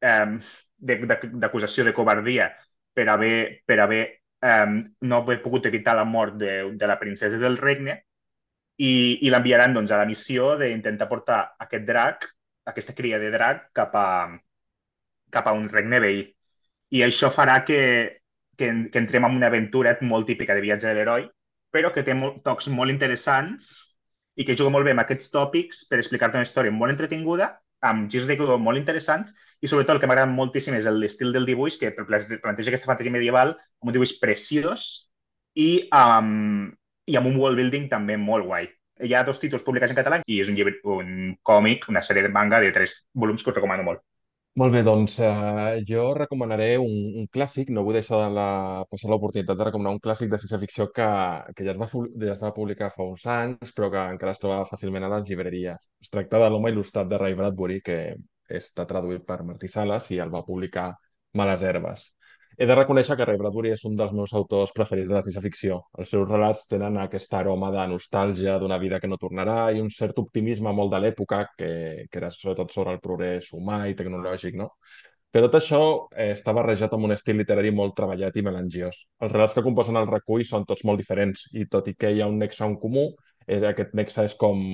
em, 0.00 0.38
de, 0.76 0.96
de, 1.06 1.18
d'acusació 1.42 1.84
de 1.84 1.94
covardia 1.96 2.50
per 2.94 3.08
haver, 3.12 3.62
per 3.66 3.80
haver 3.80 4.02
em, 4.42 4.78
no 5.00 5.22
haver 5.22 5.40
pogut 5.42 5.66
evitar 5.66 5.96
la 5.96 6.04
mort 6.04 6.36
de, 6.40 6.72
de 6.72 6.86
la 6.86 6.98
princesa 7.00 7.38
del 7.40 7.58
regne 7.58 8.00
i, 8.76 8.92
i 9.26 9.30
l'enviaran 9.32 9.74
doncs, 9.76 9.92
a 9.92 10.00
la 10.02 10.08
missió 10.08 10.54
d'intentar 10.60 11.08
portar 11.08 11.40
aquest 11.64 11.86
drac, 11.88 12.28
aquesta 12.68 12.94
cria 12.96 13.18
de 13.22 13.30
drac, 13.32 13.70
cap 13.76 13.94
a, 13.96 14.08
cap 15.32 15.48
a 15.48 15.54
un 15.56 15.68
regne 15.72 16.00
veí. 16.02 16.22
I 16.96 17.02
això 17.06 17.30
farà 17.34 17.62
que, 17.66 17.80
que, 18.56 18.70
que 18.92 19.02
entrem 19.02 19.26
en 19.26 19.38
una 19.40 19.50
aventura 19.50 19.96
molt 20.02 20.28
típica 20.28 20.54
de 20.54 20.64
viatge 20.64 20.88
de 20.88 20.94
l'heroi, 20.94 21.26
però 21.72 21.92
que 21.92 22.04
té 22.06 22.14
molt, 22.14 22.42
tocs 22.46 22.68
molt 22.72 22.92
interessants 22.92 23.72
i 24.36 24.44
que 24.44 24.56
juga 24.56 24.72
molt 24.72 24.86
bé 24.86 24.92
amb 24.94 25.02
aquests 25.02 25.32
tòpics 25.32 25.86
per 25.90 25.98
explicar-te 26.00 26.38
una 26.38 26.46
història 26.46 26.74
molt 26.74 26.94
entretinguda, 26.94 27.54
amb 27.84 28.08
girs 28.10 28.26
de 28.28 28.36
guió 28.38 28.56
molt 28.58 28.80
interessants 28.80 29.34
i 29.60 29.68
sobretot 29.68 29.96
el 29.96 30.00
que 30.00 30.08
m'agrada 30.10 30.32
moltíssim 30.32 30.76
és 30.78 30.88
l'estil 30.88 31.32
del 31.34 31.46
dibuix, 31.48 31.76
que 31.80 31.92
planteja 31.92 32.72
aquesta 32.72 32.88
fantasia 32.88 33.12
medieval 33.12 33.54
amb 33.56 33.90
un 33.90 33.96
dibuix 33.96 34.16
preciós 34.22 34.86
i 35.54 35.88
amb, 35.92 36.72
i 37.06 37.16
amb 37.16 37.30
un 37.30 37.38
world 37.40 37.60
building 37.60 37.88
també 37.92 38.16
molt 38.16 38.46
guai. 38.48 38.68
Hi 39.04 39.12
ha 39.12 39.24
dos 39.28 39.40
títols 39.40 39.64
publicats 39.64 39.92
en 39.92 39.98
català 39.98 40.22
i 40.26 40.40
és 40.40 40.48
un 40.48 40.56
llibre, 40.56 40.78
un 40.96 41.34
còmic, 41.44 41.88
una 41.92 42.02
sèrie 42.02 42.24
de 42.24 42.32
manga 42.32 42.60
de 42.64 42.72
tres 42.72 43.02
volums 43.12 43.44
que 43.44 43.52
us 43.52 43.58
recomano 43.58 43.84
molt. 43.84 44.00
Molt 44.60 44.72
bé, 44.72 44.80
doncs 44.86 45.14
eh, 45.20 45.82
jo 45.88 46.02
recomanaré 46.16 46.66
un, 46.80 46.92
un 47.22 47.26
clàssic, 47.36 47.68
no 47.76 47.82
vull 47.84 47.96
deixar 47.98 48.20
de 48.22 48.28
la, 48.38 48.44
passar 48.92 49.10
l'oportunitat 49.12 49.58
de 49.60 49.66
recomanar 49.68 49.92
un 49.96 50.00
clàssic 50.06 50.30
de 50.32 50.38
ciència-ficció 50.40 50.86
que, 50.96 51.08
que 51.58 51.66
ja 51.66 51.74
es, 51.74 51.80
va, 51.82 51.88
ja 52.24 52.32
es 52.36 52.40
va 52.46 52.52
publicar 52.56 52.88
fa 52.94 53.04
uns 53.04 53.26
anys, 53.34 53.74
però 53.76 53.90
que 53.92 54.04
encara 54.14 54.32
es 54.32 54.40
troba 54.40 54.62
fàcilment 54.70 55.04
a 55.04 55.12
les 55.12 55.28
llibreries. 55.28 55.84
Es 56.06 56.12
tracta 56.14 56.40
de 56.40 56.48
l'home 56.54 56.72
il·lustrat 56.72 57.10
de 57.12 57.20
Ray 57.20 57.36
Bradbury, 57.36 57.82
que 57.90 57.98
està 58.62 58.88
traduït 58.88 59.26
per 59.28 59.42
Martí 59.44 59.68
Sales 59.76 60.08
i 60.16 60.22
el 60.24 60.32
va 60.32 60.44
publicar 60.48 60.88
Males 61.36 61.66
Herbes. 61.68 62.08
He 62.56 62.64
de 62.64 62.74
reconèixer 62.76 63.14
que 63.20 63.24
Ray 63.28 63.36
Bradbury 63.36 63.70
és 63.74 63.82
un 63.84 63.98
dels 64.00 64.12
meus 64.16 64.32
autors 64.38 64.70
preferits 64.76 65.10
de 65.10 65.14
la 65.14 65.20
ciència-ficció. 65.24 65.74
Els 66.00 66.12
seus 66.14 66.22
relats 66.30 66.62
tenen 66.70 66.94
aquest 67.02 67.34
aroma 67.36 67.68
de 67.74 67.82
nostàlgia 67.90 68.54
d'una 68.62 68.78
vida 68.80 69.00
que 69.02 69.10
no 69.12 69.18
tornarà 69.20 69.56
i 69.76 69.82
un 69.84 69.90
cert 69.92 70.22
optimisme 70.22 70.72
molt 70.78 70.94
de 70.94 71.02
l'època, 71.04 71.42
que, 71.58 71.68
que 72.08 72.18
era 72.22 72.30
sobretot 72.32 72.72
sobre 72.72 72.96
el 72.96 73.02
progrés 73.04 73.50
humà 73.58 73.82
i 73.90 73.98
tecnològic, 73.98 74.56
no? 74.56 74.70
Però 75.36 75.50
tot 75.50 75.60
això 75.60 75.82
eh, 76.16 76.30
està 76.32 76.56
barrejat 76.56 76.96
amb 76.96 77.10
un 77.10 77.12
estil 77.18 77.36
literari 77.42 77.76
molt 77.76 77.92
treballat 78.00 78.40
i 78.40 78.48
melangiós. 78.48 79.04
Els 79.20 79.36
relats 79.36 79.52
que 79.52 79.68
composen 79.68 80.00
el 80.00 80.08
recull 80.08 80.48
són 80.48 80.64
tots 80.64 80.88
molt 80.88 81.02
diferents 81.02 81.50
i 81.52 81.68
tot 81.68 81.92
i 81.92 81.98
que 82.00 82.14
hi 82.14 82.24
ha 82.24 82.32
un 82.32 82.40
nexe 82.40 82.64
en 82.64 82.80
comú, 82.80 83.10
eh, 83.44 83.60
aquest 83.68 83.92
nexe 84.00 84.24
és 84.30 84.40
com 84.40 84.64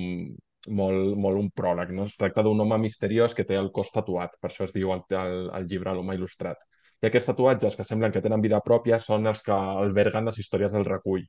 molt, 0.79 1.17
molt 1.19 1.47
un 1.47 1.51
pròleg, 1.51 1.91
no? 1.97 2.07
Es 2.07 2.15
tracta 2.15 2.47
d'un 2.47 2.63
home 2.63 2.79
misteriós 2.85 3.35
que 3.35 3.43
té 3.43 3.59
el 3.59 3.73
cos 3.75 3.91
tatuat, 3.91 4.39
per 4.39 4.53
això 4.53 4.69
es 4.69 4.71
diu 4.71 4.95
el, 4.95 5.03
el, 5.19 5.49
el 5.59 5.67
llibre 5.67 5.97
L'home 5.97 6.15
il·lustrat. 6.15 6.63
I 7.03 7.07
aquests 7.09 7.25
tatuatges 7.27 7.73
que 7.75 7.83
semblen 7.87 8.13
que 8.15 8.21
tenen 8.23 8.43
vida 8.43 8.61
pròpia 8.63 8.97
són 9.05 9.27
els 9.31 9.41
que 9.45 9.55
alberguen 9.85 10.29
les 10.29 10.37
històries 10.39 10.71
del 10.75 10.85
recull. 10.87 11.25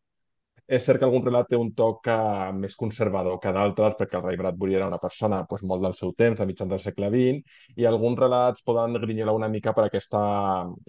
És 0.76 0.86
cert 0.86 1.00
que 1.00 1.06
algun 1.06 1.24
relat 1.26 1.48
té 1.50 1.58
un 1.60 1.72
toc 1.80 2.06
eh, 2.12 2.52
més 2.58 2.76
conservador 2.82 3.40
que 3.42 3.50
d'altres, 3.56 3.96
perquè 3.98 4.16
el 4.20 4.22
Ray 4.24 4.38
Bradbury 4.40 4.78
era 4.78 4.86
una 4.92 5.00
persona 5.02 5.42
pues, 5.50 5.64
molt 5.72 5.82
del 5.84 5.96
seu 5.98 6.14
temps, 6.22 6.40
a 6.40 6.46
mitjans 6.48 6.70
del 6.70 6.80
segle 6.84 7.10
XX, 7.16 7.58
i 7.82 7.88
alguns 7.90 8.22
relats 8.22 8.64
poden 8.70 8.96
grinyolar 9.02 9.34
una 9.40 9.50
mica 9.56 9.74
per 9.76 9.88
aquesta, 9.88 10.22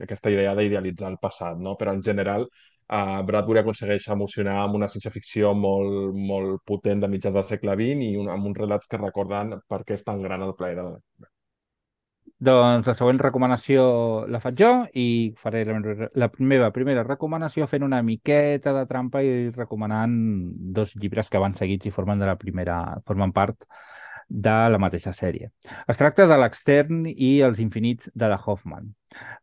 aquesta 0.07 0.31
idea 0.37 0.55
d'idealitzar 0.55 1.11
el 1.11 1.19
passat, 1.27 1.59
no? 1.67 1.75
però 1.81 1.97
en 1.97 2.05
general 2.11 2.47
eh, 2.47 3.21
Bradbury 3.27 3.65
aconsegueix 3.65 4.07
emocionar 4.15 4.59
amb 4.63 4.79
una 4.79 4.91
ciència-ficció 4.93 5.55
molt, 5.65 6.13
molt 6.31 6.61
potent 6.73 7.03
de 7.03 7.11
mitjans 7.17 7.41
del 7.41 7.49
segle 7.55 7.75
XX 7.81 8.11
i 8.11 8.17
un, 8.21 8.29
amb 8.37 8.53
uns 8.53 8.61
relats 8.63 8.87
que 8.91 9.01
recorden 9.01 9.57
per 9.67 9.81
què 9.83 9.97
és 9.99 10.05
tan 10.07 10.21
gran 10.23 10.45
el 10.45 10.55
plaer 10.61 10.77
de 10.79 10.91
la 10.91 11.33
Doncs 12.45 12.85
la 12.89 12.93
següent 12.93 13.19
recomanació 13.21 13.83
la 14.29 14.41
faig 14.43 14.57
jo 14.59 14.71
i 15.01 15.05
faré 15.39 15.63
la, 15.65 15.77
la 16.19 16.29
meva 16.51 16.71
primera 16.75 17.05
recomanació 17.07 17.65
fent 17.71 17.85
una 17.87 18.01
miqueta 18.05 18.73
de 18.75 18.83
trampa 18.89 19.23
i 19.25 19.49
recomanant 19.55 20.15
dos 20.77 20.93
llibres 20.99 21.31
que 21.31 21.41
van 21.41 21.55
seguits 21.57 21.87
i 21.87 21.93
formen 21.95 22.21
de 22.21 22.27
la 22.29 22.35
primera, 22.37 22.79
formen 23.07 23.33
part 23.33 23.65
de 24.27 24.53
la 24.73 24.79
mateixa 24.81 25.13
sèrie. 25.13 25.51
Es 25.87 25.99
tracta 26.01 26.25
de 26.27 26.37
l'Extern 26.41 27.03
i 27.09 27.31
els 27.45 27.59
infinits 27.61 28.09
de 28.13 28.29
The 28.29 28.39
Hoffman. 28.45 28.87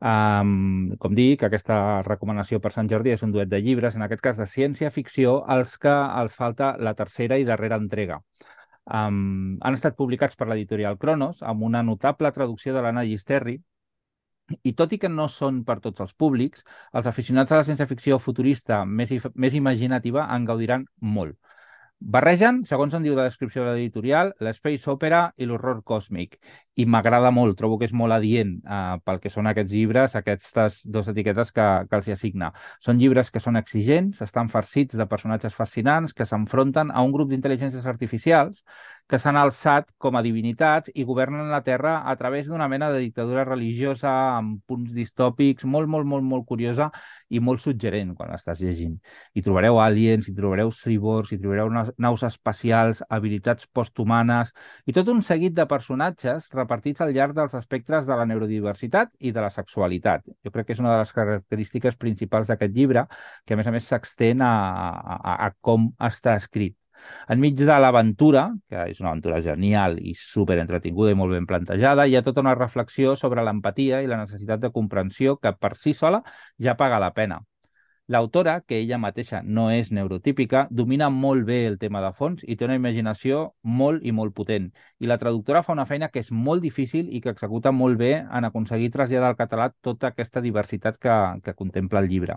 Um, 0.02 0.94
com 1.02 1.14
dic, 1.14 1.44
aquesta 1.46 2.02
recomanació 2.06 2.58
per 2.60 2.72
Sant 2.74 2.90
Jordi 2.90 3.14
és 3.14 3.22
un 3.22 3.32
duet 3.32 3.50
de 3.50 3.62
llibres, 3.62 3.96
en 3.96 4.02
aquest 4.06 4.24
cas 4.24 4.40
de 4.42 4.48
ciència-ficció, 4.50 5.38
als 5.46 5.78
que 5.78 5.92
els 5.92 6.34
falta 6.34 6.74
la 6.78 6.96
tercera 6.98 7.38
i 7.38 7.46
darrera 7.48 7.78
entrega. 7.78 8.20
Um, 8.90 9.58
han 9.62 9.76
estat 9.78 9.94
publicats 9.94 10.34
per 10.34 10.48
l'editorial 10.50 10.96
Cronos 10.98 11.42
amb 11.46 11.62
una 11.62 11.84
notable 11.86 12.32
traducció 12.34 12.74
de 12.74 12.80
l'Anna 12.82 13.04
Gisterri 13.06 13.60
I 14.66 14.72
tot 14.74 14.92
i 14.92 14.98
que 14.98 15.08
no 15.08 15.28
són 15.30 15.60
per 15.64 15.76
tots 15.84 16.02
els 16.02 16.16
públics, 16.18 16.64
els 16.98 17.06
aficionats 17.06 17.52
a 17.52 17.60
la 17.60 17.66
ciència-ficció 17.68 18.18
futurista 18.18 18.82
més, 18.84 19.12
més 19.34 19.54
imaginativa 19.54 20.26
en 20.34 20.44
gaudiran 20.48 20.86
molt. 21.00 21.38
Barregen, 22.02 22.64
segons 22.66 22.94
en 22.98 23.04
diu 23.06 23.14
la 23.14 23.28
descripció 23.28 23.62
de 23.64 23.76
l'editorial, 23.76 24.32
l'espace 24.42 24.90
opera 24.90 25.20
i 25.38 25.46
l'horror 25.46 25.84
còsmic. 25.86 26.34
I 26.80 26.86
m'agrada 26.88 27.28
molt, 27.34 27.58
trobo 27.58 27.76
que 27.76 27.84
és 27.84 27.92
molt 27.92 28.14
adient 28.16 28.54
eh, 28.64 28.96
pel 29.04 29.18
que 29.20 29.28
són 29.32 29.50
aquests 29.50 29.74
llibres, 29.76 30.14
aquestes 30.16 30.78
dues 30.88 31.10
etiquetes 31.12 31.52
que, 31.52 31.66
que 31.88 31.98
els 31.98 32.08
hi 32.08 32.14
assigna. 32.14 32.48
Són 32.80 32.96
llibres 32.96 33.28
que 33.30 33.42
són 33.44 33.60
exigents, 33.60 34.22
estan 34.24 34.48
farcits 34.48 34.96
de 34.96 35.06
personatges 35.10 35.52
fascinants 35.52 36.16
que 36.16 36.24
s'enfronten 36.24 36.88
a 36.88 37.04
un 37.04 37.12
grup 37.12 37.28
d'intel·ligències 37.28 37.84
artificials 37.92 38.62
que 39.12 39.18
s'han 39.20 39.36
alçat 39.36 39.90
com 40.00 40.16
a 40.16 40.22
divinitats 40.24 40.88
i 40.96 41.04
governen 41.04 41.50
la 41.52 41.60
Terra 41.60 41.98
a 42.08 42.14
través 42.16 42.46
d'una 42.48 42.68
mena 42.72 42.88
de 42.88 43.02
dictadura 43.02 43.44
religiosa 43.44 44.12
amb 44.38 44.62
punts 44.64 44.94
distòpics 44.96 45.66
molt, 45.68 45.90
molt, 45.92 46.08
molt, 46.08 46.24
molt 46.24 46.46
curiosa 46.48 46.88
i 47.28 47.42
molt 47.44 47.60
suggerent 47.60 48.14
quan 48.16 48.32
l'estàs 48.32 48.62
llegint. 48.64 48.94
Hi 49.36 49.44
trobareu 49.44 49.80
aliens, 49.84 50.30
hi 50.30 50.34
trobareu 50.36 50.72
cyborgs, 50.72 51.34
hi 51.34 51.40
trobareu 51.42 51.68
naus 52.00 52.24
espacials, 52.24 53.02
habilitats 53.12 53.68
posthumanes 53.68 54.54
i 54.88 54.96
tot 54.96 55.12
un 55.12 55.20
seguit 55.20 55.52
de 55.60 55.68
personatges 55.68 56.48
repartits 56.62 57.04
al 57.04 57.12
llarg 57.14 57.36
dels 57.36 57.54
espectres 57.58 58.08
de 58.08 58.16
la 58.18 58.26
neurodiversitat 58.28 59.12
i 59.20 59.32
de 59.36 59.44
la 59.44 59.50
sexualitat. 59.52 60.24
Jo 60.44 60.52
crec 60.54 60.70
que 60.70 60.76
és 60.76 60.82
una 60.82 60.94
de 60.94 61.00
les 61.02 61.12
característiques 61.16 61.98
principals 62.00 62.50
d'aquest 62.50 62.76
llibre, 62.76 63.06
que 63.44 63.54
a 63.54 63.60
més 63.60 63.68
a 63.68 63.74
més 63.74 63.88
s'extén 63.90 64.44
a, 64.46 64.52
a, 65.18 65.34
a 65.48 65.50
com 65.60 65.90
està 66.10 66.38
escrit. 66.40 66.76
Enmig 67.34 67.56
de 67.58 67.78
l'aventura, 67.84 68.44
que 68.70 68.86
és 68.92 69.00
una 69.02 69.12
aventura 69.12 69.40
genial 69.44 69.98
i 69.98 70.14
super 70.18 70.58
entretinguda 70.62 71.12
i 71.12 71.18
molt 71.18 71.34
ben 71.36 71.48
plantejada, 71.50 72.06
hi 72.06 72.16
ha 72.16 72.24
tota 72.26 72.44
una 72.44 72.56
reflexió 72.58 73.16
sobre 73.18 73.44
l'empatia 73.46 74.02
i 74.02 74.10
la 74.10 74.20
necessitat 74.22 74.62
de 74.62 74.72
comprensió 74.74 75.38
que 75.42 75.54
per 75.58 75.74
si 75.78 75.96
sola 75.98 76.22
ja 76.68 76.76
paga 76.78 77.02
la 77.02 77.12
pena. 77.16 77.42
L'autora, 78.12 78.52
que 78.66 78.76
ella 78.82 78.98
mateixa 79.02 79.38
no 79.56 79.62
és 79.72 79.90
neurotípica, 79.96 80.62
domina 80.80 81.08
molt 81.14 81.46
bé 81.48 81.58
el 81.68 81.78
tema 81.82 82.00
de 82.04 82.10
fons 82.18 82.42
i 82.44 82.56
té 82.60 82.66
una 82.66 82.76
imaginació 82.78 83.38
molt 83.80 84.02
i 84.04 84.12
molt 84.18 84.34
potent. 84.36 84.66
I 85.00 85.08
la 85.08 85.16
traductora 85.22 85.62
fa 85.66 85.72
una 85.76 85.86
feina 85.90 86.08
que 86.12 86.20
és 86.20 86.32
molt 86.48 86.64
difícil 86.66 87.08
i 87.08 87.20
que 87.24 87.32
executa 87.32 87.72
molt 87.72 87.96
bé 88.02 88.10
en 88.20 88.48
aconseguir 88.48 88.90
traslladar 88.96 89.30
al 89.32 89.38
català 89.38 89.68
tota 89.88 90.10
aquesta 90.12 90.42
diversitat 90.44 90.98
que, 90.98 91.14
que 91.46 91.54
contempla 91.54 92.02
el 92.04 92.10
llibre. 92.10 92.36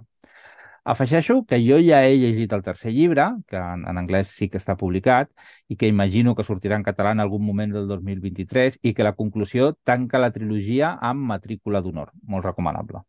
Afegeixo 0.94 1.36
que 1.50 1.60
jo 1.66 1.80
ja 1.82 2.04
he 2.06 2.14
llegit 2.22 2.54
el 2.54 2.64
tercer 2.68 2.94
llibre, 2.94 3.26
que 3.50 3.58
en, 3.58 3.88
en 3.90 4.00
anglès 4.04 4.36
sí 4.38 4.48
que 4.54 4.62
està 4.62 4.78
publicat, 4.78 5.32
i 5.68 5.80
que 5.82 5.90
imagino 5.92 6.36
que 6.38 6.46
sortirà 6.46 6.78
en 6.80 6.86
català 6.86 7.16
en 7.18 7.26
algun 7.26 7.44
moment 7.50 7.74
del 7.74 7.90
2023, 7.90 8.80
i 8.84 8.94
que 8.94 9.10
la 9.10 9.16
conclusió 9.18 9.74
tanca 9.92 10.22
la 10.22 10.32
trilogia 10.32 10.94
amb 11.12 11.26
matrícula 11.34 11.82
d'honor. 11.82 12.14
Molt 12.22 12.46
recomanable. 12.52 13.04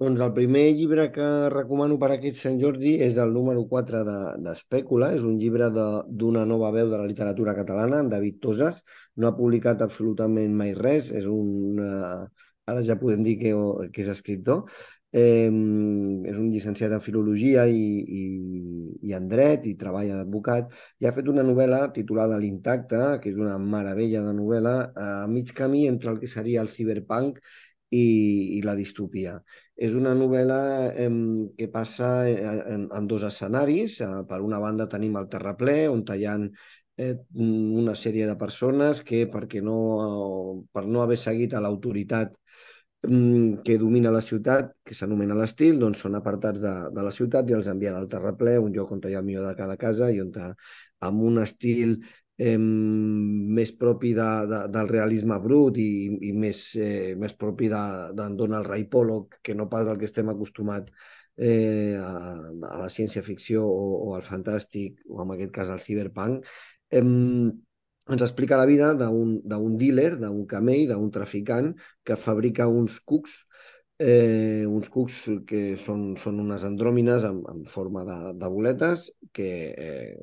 Doncs 0.00 0.20
el 0.24 0.30
primer 0.36 0.62
llibre 0.76 1.02
que 1.12 1.24
recomano 1.52 1.98
per 2.00 2.08
aquest 2.14 2.38
Sant 2.40 2.54
Jordi 2.60 2.94
és 3.06 3.18
el 3.20 3.34
número 3.34 3.66
4 3.72 3.98
d'Espècula. 4.46 5.10
De, 5.12 5.18
és 5.18 5.26
un 5.30 5.34
llibre 5.42 5.68
d'una 5.74 6.46
nova 6.52 6.70
veu 6.76 6.88
de 6.88 7.00
la 7.02 7.08
literatura 7.10 7.52
catalana, 7.58 7.98
en 8.00 8.08
David 8.14 8.38
Tosas. 8.46 8.80
No 9.20 9.28
ha 9.28 9.36
publicat 9.36 9.84
absolutament 9.84 10.56
mai 10.62 10.72
res. 10.78 11.10
És 11.20 11.28
un... 11.28 11.82
Uh, 11.84 12.46
ara 12.70 12.86
ja 12.86 12.96
podem 12.96 13.26
dir 13.26 13.36
que, 13.42 13.52
que 13.92 14.02
és 14.06 14.10
escriptor, 14.14 14.64
Eh, 15.12 15.50
és 16.30 16.36
un 16.38 16.50
llicenciat 16.52 16.92
en 16.94 17.00
Filologia 17.02 17.64
i, 17.66 17.86
i, 18.18 18.20
i 19.08 19.14
en 19.16 19.24
Dret 19.32 19.64
i 19.66 19.72
treballa 19.80 20.20
d'advocat 20.20 20.68
i 21.02 21.08
ha 21.08 21.12
fet 21.16 21.26
una 21.32 21.42
novel·la 21.42 21.80
titulada 21.96 22.38
L'Intacte, 22.38 23.00
que 23.18 23.32
és 23.32 23.40
una 23.42 23.56
meravella 23.58 24.22
de 24.28 24.36
novel·la 24.38 24.76
a 24.94 25.08
mig 25.32 25.50
camí 25.62 25.88
entre 25.90 26.12
el 26.12 26.20
que 26.22 26.30
seria 26.30 26.62
el 26.62 26.70
ciberpunk 26.70 27.42
i, 27.90 28.04
i 28.58 28.60
la 28.64 28.76
distopia. 28.78 29.36
És 29.76 29.94
una 29.98 30.14
novel·la 30.14 30.60
eh, 31.04 31.08
que 31.58 31.70
passa 31.72 32.10
en, 32.30 32.88
en 32.90 33.08
dos 33.10 33.24
escenaris. 33.28 34.00
Eh, 34.00 34.10
per 34.30 34.40
una 34.46 34.60
banda 34.62 34.88
tenim 34.88 35.16
el 35.20 35.30
terraplè, 35.32 35.78
on 35.90 36.04
ha 36.10 36.36
eh, 36.96 37.14
una 37.34 37.94
sèrie 37.96 38.26
de 38.28 38.36
persones 38.36 39.02
que, 39.02 39.24
perquè 39.32 39.62
no, 39.64 39.78
per 40.72 40.84
no 40.86 41.02
haver 41.02 41.18
seguit 41.18 41.54
a 41.54 41.64
l'autoritat 41.64 42.36
Mm, 43.02 43.62
que 43.64 43.78
domina 43.80 44.10
la 44.12 44.20
ciutat, 44.20 44.74
que 44.84 44.94
s'anomena 44.96 45.36
l'estil, 45.38 45.78
doncs 45.80 46.02
són 46.04 46.18
apartats 46.18 46.60
de, 46.60 46.72
de 46.96 47.04
la 47.06 47.12
ciutat 47.18 47.48
i 47.48 47.54
els 47.56 47.70
envien 47.72 47.94
al 47.96 48.08
terraplè, 48.12 48.58
un 48.60 48.74
lloc 48.74 48.92
on 48.92 49.00
hi 49.08 49.14
ha 49.14 49.22
el 49.22 49.24
millor 49.28 49.46
de 49.48 49.54
cada 49.56 49.76
casa 49.80 50.10
i 50.12 50.20
on 50.20 50.34
amb 51.08 51.22
un 51.30 51.40
estil 51.40 51.94
eh, 52.40 52.56
més 52.58 53.72
propi 53.76 54.12
de, 54.16 54.28
de, 54.50 54.60
del 54.72 54.88
realisme 54.88 55.38
brut 55.44 55.78
i, 55.80 55.90
i 56.30 56.32
més, 56.32 56.62
eh, 56.80 57.14
més 57.20 57.34
propi 57.36 57.68
d'en 57.72 58.16
de, 58.16 58.28
Donald 58.40 58.70
Ray 58.70 58.86
Pollock, 58.92 59.40
que 59.44 59.56
no 59.56 59.68
pas 59.72 59.84
del 59.86 60.00
que 60.00 60.08
estem 60.08 60.32
acostumats 60.32 60.92
eh, 61.36 61.96
a, 62.00 62.14
a 62.70 62.78
la 62.80 62.88
ciència-ficció 62.92 63.64
o, 63.66 63.90
o 64.06 64.14
al 64.16 64.24
fantàstic, 64.26 65.02
o 65.08 65.20
en 65.24 65.34
aquest 65.36 65.52
cas 65.58 65.72
al 65.74 65.84
cyberpunk, 65.84 66.48
eh, 66.90 67.04
ens 68.10 68.24
explica 68.26 68.58
la 68.58 68.66
vida 68.66 68.94
d'un 68.98 69.76
dealer, 69.78 70.14
d'un 70.18 70.42
camell, 70.50 70.88
d'un 70.88 71.12
traficant 71.14 71.74
que 72.04 72.18
fabrica 72.18 72.66
uns 72.66 72.98
cucs, 73.06 73.36
eh, 74.00 74.64
uns 74.66 74.88
cucs 74.88 75.16
que 75.48 75.60
són, 75.84 76.14
són 76.20 76.40
unes 76.40 76.62
andròmines 76.64 77.24
en, 77.28 77.42
en 77.52 77.60
forma 77.68 78.02
de, 78.08 78.16
de 78.40 78.48
boletes 78.48 79.10
que 79.36 79.48
eh, 79.76 80.14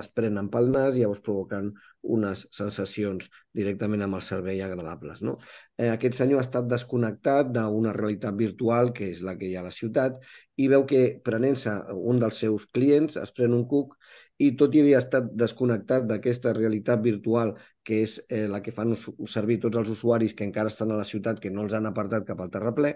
es 0.00 0.08
prenen 0.16 0.48
pel 0.52 0.70
nas 0.72 0.96
i 0.96 1.04
llavors 1.04 1.20
provoquen 1.26 1.68
unes 2.16 2.46
sensacions 2.56 3.28
directament 3.60 4.06
amb 4.06 4.16
el 4.16 4.24
cervell 4.24 4.62
agradables. 4.64 5.20
No? 5.26 5.36
Eh, 5.76 5.90
aquest 5.92 6.16
senyor 6.16 6.40
ha 6.40 6.46
estat 6.46 6.70
desconnectat 6.70 7.52
d'una 7.52 7.92
realitat 7.98 8.38
virtual 8.40 8.94
que 8.96 9.12
és 9.12 9.20
la 9.26 9.36
que 9.36 9.50
hi 9.50 9.58
ha 9.58 9.66
a 9.66 9.68
la 9.68 9.74
ciutat 9.74 10.16
i 10.56 10.70
veu 10.72 10.88
que 10.88 11.02
prenent-se 11.28 11.76
un 11.92 12.24
dels 12.24 12.40
seus 12.40 12.66
clients 12.72 13.20
es 13.20 13.36
pren 13.36 13.52
un 13.58 13.68
cuc 13.68 13.98
i 14.38 14.52
tot 14.58 14.74
i 14.74 14.82
havia 14.82 15.00
estat 15.02 15.32
desconnectat 15.34 16.04
d'aquesta 16.06 16.52
realitat 16.54 17.00
virtual 17.02 17.56
que 17.88 18.02
és 18.04 18.18
eh, 18.28 18.44
la 18.52 18.60
que 18.62 18.74
fan 18.76 18.92
servir 19.32 19.56
tots 19.62 19.80
els 19.80 19.90
usuaris 19.94 20.34
que 20.38 20.46
encara 20.46 20.70
estan 20.70 20.92
a 20.92 20.98
la 21.00 21.06
ciutat, 21.08 21.40
que 21.42 21.50
no 21.50 21.64
els 21.64 21.74
han 21.74 21.88
apartat 21.88 22.26
cap 22.28 22.42
al 22.44 22.52
terraplè, 22.52 22.92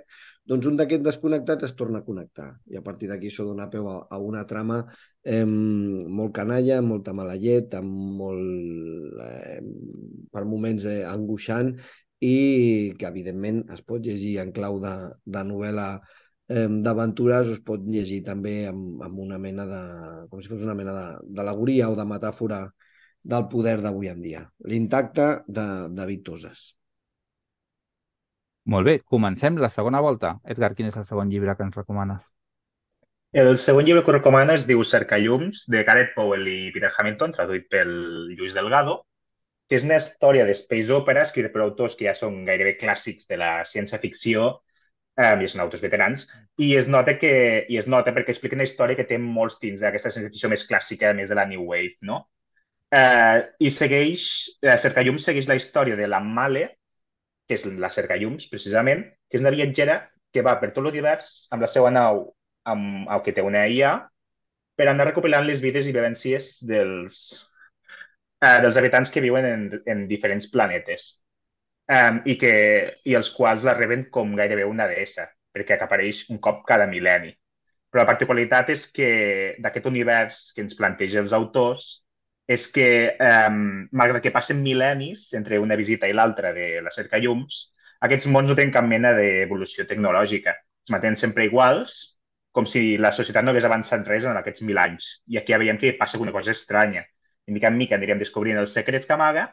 doncs 0.47 0.69
un 0.71 0.77
d'aquests 0.79 1.07
desconnectats 1.07 1.67
es 1.71 1.75
torna 1.79 2.03
a 2.03 2.07
connectar. 2.07 2.51
I 2.71 2.79
a 2.79 2.85
partir 2.85 3.09
d'aquí 3.11 3.33
això 3.33 3.47
dona 3.49 3.71
peu 3.73 3.89
a, 3.91 3.97
a 4.11 4.21
una 4.21 4.45
trama 4.47 4.83
eh, 5.25 5.47
molt 5.47 6.37
canalla, 6.37 6.83
molta 6.85 7.17
mala 7.17 7.39
llet, 7.41 7.75
amb 7.81 7.91
molt, 8.21 9.19
eh, 9.27 9.59
per 10.31 10.45
moments 10.47 10.87
eh, 10.87 11.03
angoixant 11.09 11.75
i 12.23 12.95
que 12.99 13.09
evidentment 13.09 13.65
es 13.75 13.83
pot 13.83 14.05
llegir 14.05 14.37
en 14.45 14.53
clau 14.55 14.79
de, 14.83 14.93
de 15.27 15.47
novel·la 15.49 15.89
d'aventures 16.53 17.51
es 17.55 17.61
pot 17.65 17.83
llegir 17.87 18.23
també 18.27 18.67
amb, 18.69 19.03
amb 19.07 19.19
una 19.25 19.39
mena 19.39 19.67
de... 19.69 19.81
com 20.31 20.43
si 20.43 20.51
fos 20.51 20.65
una 20.67 20.77
mena 20.79 20.95
d'alegoria 21.23 21.91
o 21.91 21.97
de 21.99 22.07
metàfora 22.09 22.63
del 23.23 23.49
poder 23.49 23.79
d'avui 23.83 24.11
en 24.11 24.23
dia. 24.23 24.43
L'intacte 24.67 25.29
de 25.47 25.67
David 25.95 26.25
Toses. 26.27 26.65
Molt 28.73 28.87
bé, 28.87 28.99
comencem 29.15 29.57
la 29.59 29.71
segona 29.71 30.01
volta. 30.03 30.37
Edgar, 30.55 30.75
quin 30.79 30.91
és 30.91 30.99
el 30.99 31.07
segon 31.07 31.31
llibre 31.31 31.55
que 31.59 31.67
ens 31.67 31.79
recomanes? 31.79 32.23
El 33.33 33.57
segon 33.59 33.87
llibre 33.87 34.03
que 34.05 34.13
recomano 34.13 34.53
es 34.53 34.67
diu 34.69 34.83
Cercallums, 34.85 35.65
de 35.73 35.81
Gareth 35.89 36.13
Powell 36.15 36.45
i 36.51 36.59
Peter 36.75 36.91
Hamilton, 36.93 37.33
traduït 37.33 37.65
pel 37.73 37.91
Lluís 38.37 38.55
Delgado, 38.55 38.99
que 39.69 39.79
és 39.79 39.87
una 39.89 39.97
història 39.97 40.45
de 40.45 40.55
space 40.59 40.93
opera 40.93 41.23
escrita 41.25 41.49
per 41.55 41.63
autors 41.65 41.97
que 41.97 42.05
ja 42.11 42.15
són 42.19 42.43
gairebé 42.45 42.77
clàssics 42.83 43.31
de 43.31 43.39
la 43.41 43.53
ciència-ficció 43.65 44.51
um, 45.19 45.43
i 45.43 45.49
són 45.49 45.71
veterans, 45.71 46.27
i 46.59 46.75
es 46.77 46.89
nota 46.89 47.17
que 47.19 47.33
i 47.69 47.79
es 47.79 47.89
nota 47.89 48.13
perquè 48.13 48.35
explica 48.35 48.57
una 48.57 48.67
història 48.69 48.97
que 48.97 49.09
té 49.09 49.19
molts 49.19 49.59
tints 49.61 49.81
d'aquesta 49.81 50.11
sensació 50.11 50.49
més 50.53 50.67
clàssica, 50.69 51.13
més 51.15 51.29
de 51.29 51.39
la 51.39 51.47
New 51.47 51.65
Wave, 51.69 51.97
no? 52.03 52.27
Uh, 52.93 53.41
I 53.59 53.71
segueix, 53.73 54.23
uh, 54.67 54.77
Cercallum 54.77 55.19
segueix 55.19 55.49
la 55.49 55.57
història 55.57 55.97
de 55.97 56.09
la 56.09 56.21
Male, 56.21 56.67
que 57.49 57.57
és 57.57 57.65
la 57.67 57.91
Cercallums, 57.93 58.49
precisament, 58.53 59.07
que 59.29 59.39
és 59.39 59.45
una 59.45 59.55
viatgera 59.55 60.03
que 60.33 60.45
va 60.45 60.59
per 60.61 60.73
tot 60.73 60.85
l'univers 60.85 61.49
amb 61.53 61.65
la 61.65 61.71
seva 61.73 61.93
nau, 61.93 62.27
amb, 62.69 63.09
amb 63.09 63.25
que 63.25 63.33
té 63.33 63.45
una 63.45 63.65
IA, 63.69 63.95
per 64.77 64.89
anar 64.89 65.09
recopilant 65.09 65.49
les 65.49 65.61
vides 65.65 65.89
i 65.89 65.97
vivències 65.97 66.53
dels, 66.69 67.23
uh, 68.45 68.61
dels 68.65 68.77
habitants 68.81 69.13
que 69.13 69.25
viuen 69.25 69.49
en, 69.49 69.67
en 69.89 70.07
diferents 70.09 70.49
planetes 70.53 71.22
um, 71.93 72.21
i, 72.25 72.37
que, 72.41 72.53
i 73.09 73.17
els 73.19 73.31
quals 73.37 73.65
la 73.67 73.77
reben 73.77 74.07
com 74.15 74.35
gairebé 74.39 74.65
una 74.69 74.89
deessa, 74.91 75.29
perquè 75.53 75.79
apareix 75.79 76.25
un 76.33 76.41
cop 76.43 76.63
cada 76.69 76.89
mil·lenni. 76.91 77.33
Però 77.93 78.03
la 78.03 78.09
particularitat 78.09 78.73
és 78.73 78.87
que 78.97 79.11
d'aquest 79.61 79.89
univers 79.91 80.41
que 80.57 80.65
ens 80.65 80.77
planteja 80.79 81.21
els 81.21 81.35
autors 81.37 81.91
és 82.49 82.65
que, 82.73 82.89
um, 83.21 83.85
malgrat 83.93 84.25
que 84.25 84.33
passen 84.35 84.63
mil·lennis 84.65 85.29
entre 85.39 85.61
una 85.63 85.77
visita 85.79 86.09
i 86.09 86.17
l'altra 86.17 86.55
de 86.57 86.81
la 86.85 86.93
cerca 86.95 87.21
llums, 87.21 87.69
aquests 88.03 88.27
mons 88.33 88.51
no 88.51 88.57
tenen 88.59 88.73
cap 88.75 88.89
mena 88.89 89.13
d'evolució 89.15 89.87
tecnològica. 89.87 90.57
Es 90.83 90.91
mantenen 90.91 91.21
sempre 91.21 91.47
iguals, 91.47 92.17
com 92.53 92.67
si 92.69 92.97
la 93.01 93.13
societat 93.15 93.45
no 93.45 93.53
hagués 93.53 93.69
avançat 93.69 94.09
res 94.09 94.27
en 94.29 94.37
aquests 94.41 94.65
mil 94.69 94.81
anys. 94.81 95.09
I 95.31 95.39
aquí 95.41 95.55
ja 95.55 95.61
veiem 95.63 95.79
que 95.81 95.95
passa 96.01 96.19
alguna 96.19 96.35
cosa 96.35 96.53
estranya. 96.57 97.05
I 97.47 97.55
mica 97.55 97.71
en 97.71 97.79
mica 97.79 97.97
anirem 97.97 98.21
descobrint 98.21 98.59
els 98.59 98.75
secrets 98.75 99.07
que 99.07 99.15
amaga 99.15 99.47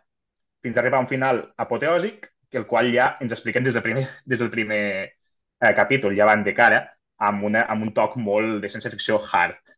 fins 0.64 0.78
a 0.78 0.82
arribar 0.82 1.00
a 1.00 1.06
un 1.06 1.12
final 1.12 1.42
apoteòsic 1.58 2.30
el 2.52 2.66
qual 2.66 2.92
ja 2.94 3.18
ens 3.22 3.34
expliquen 3.36 3.64
des 3.64 3.74
del 3.74 3.84
primer, 3.84 4.08
des 4.26 4.40
del 4.40 4.50
primer 4.50 4.84
eh, 5.62 5.74
capítol, 5.76 6.16
ja 6.18 6.26
van 6.26 6.44
de 6.44 6.54
cara, 6.58 6.80
amb, 7.18 7.44
una, 7.44 7.66
amb 7.70 7.84
un 7.86 7.94
toc 7.94 8.16
molt 8.18 8.62
de 8.64 8.72
ciència-ficció 8.72 9.20
hard. 9.20 9.76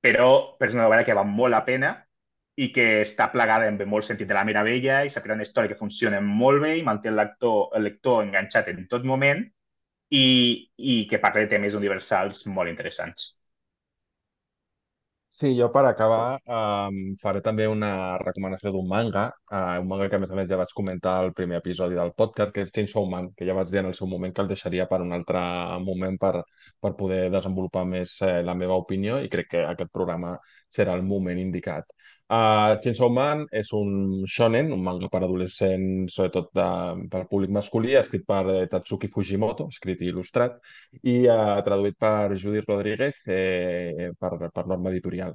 Però, 0.00 0.56
però 0.56 0.70
és 0.70 0.76
una 0.76 0.86
novel·la 0.86 1.04
que 1.04 1.16
val 1.16 1.28
molt 1.28 1.52
la 1.52 1.64
pena 1.66 1.92
i 2.60 2.70
que 2.72 3.02
està 3.02 3.28
plegada 3.32 3.68
amb 3.68 3.82
molt 3.88 4.06
sentit 4.06 4.28
de 4.28 4.36
la 4.36 4.44
meravella 4.48 5.02
i 5.04 5.10
s'ha 5.12 5.22
creat 5.24 5.36
una 5.36 5.46
història 5.46 5.72
que 5.72 5.80
funciona 5.80 6.20
molt 6.24 6.62
bé 6.64 6.76
i 6.78 6.86
manté 6.86 7.10
el 7.12 7.18
lector, 7.20 7.68
el 7.76 7.84
lector 7.88 8.24
enganxat 8.24 8.70
en 8.72 8.86
tot 8.88 9.04
moment 9.04 9.44
i, 10.10 10.24
i 10.76 10.96
que 11.10 11.20
parla 11.22 11.44
de 11.44 11.52
temes 11.52 11.76
universals 11.78 12.46
molt 12.48 12.72
interessants. 12.72 13.34
Sí, 15.32 15.48
jo 15.56 15.68
per 15.70 15.84
acabar 15.86 16.40
um, 16.56 16.96
faré 17.22 17.38
també 17.46 17.68
una 17.70 17.90
recomanació 18.18 18.72
d'un 18.74 18.88
manga, 18.90 19.28
uh, 19.54 19.76
un 19.78 19.86
manga 19.92 20.08
que 20.10 20.18
a 20.18 20.22
més 20.22 20.32
a 20.34 20.38
més 20.38 20.48
ja 20.50 20.56
vaig 20.58 20.72
comentar 20.74 21.12
al 21.20 21.30
primer 21.38 21.60
episodi 21.60 21.94
del 21.94 22.10
podcast, 22.18 22.50
que 22.56 22.64
és 22.66 22.72
Chainsaw 22.74 23.06
Man, 23.12 23.28
que 23.38 23.46
ja 23.46 23.54
vaig 23.54 23.70
dir 23.70 23.78
en 23.78 23.92
el 23.92 23.94
seu 23.94 24.10
moment 24.10 24.34
que 24.34 24.42
el 24.42 24.50
deixaria 24.50 24.88
per 24.90 24.98
un 25.04 25.14
altre 25.14 25.42
moment 25.86 26.18
per, 26.18 26.32
per 26.82 26.92
poder 26.98 27.20
desenvolupar 27.30 27.84
més 27.92 28.16
eh, 28.26 28.40
la 28.42 28.56
meva 28.58 28.80
opinió 28.82 29.20
i 29.22 29.30
crec 29.30 29.52
que 29.54 29.62
aquest 29.68 29.94
programa 29.94 30.34
serà 30.80 30.98
el 30.98 31.06
moment 31.06 31.38
indicat. 31.38 31.86
Uh, 32.30 32.76
Chainsaw 32.82 33.08
Man 33.10 33.40
és 33.58 33.72
un 33.74 33.88
shonen, 34.30 34.68
un 34.70 34.82
manga 34.86 35.08
per 35.10 35.18
adolescents, 35.26 36.14
sobretot 36.14 36.52
de, 36.54 36.66
per 37.10 37.24
públic 37.32 37.50
masculí, 37.56 37.96
escrit 37.98 38.22
per 38.28 38.44
eh, 38.52 38.66
Tatsuki 38.70 39.08
Fujimoto, 39.10 39.66
escrit 39.74 40.04
i 40.04 40.10
il·lustrat, 40.12 40.60
i 41.02 41.14
uh, 41.26 41.56
traduït 41.66 41.96
per 41.98 42.36
Judith 42.38 42.70
Rodríguez 42.70 43.24
eh, 43.34 44.12
per, 44.20 44.30
per 44.46 44.64
norma 44.70 44.92
editorial. 44.92 45.34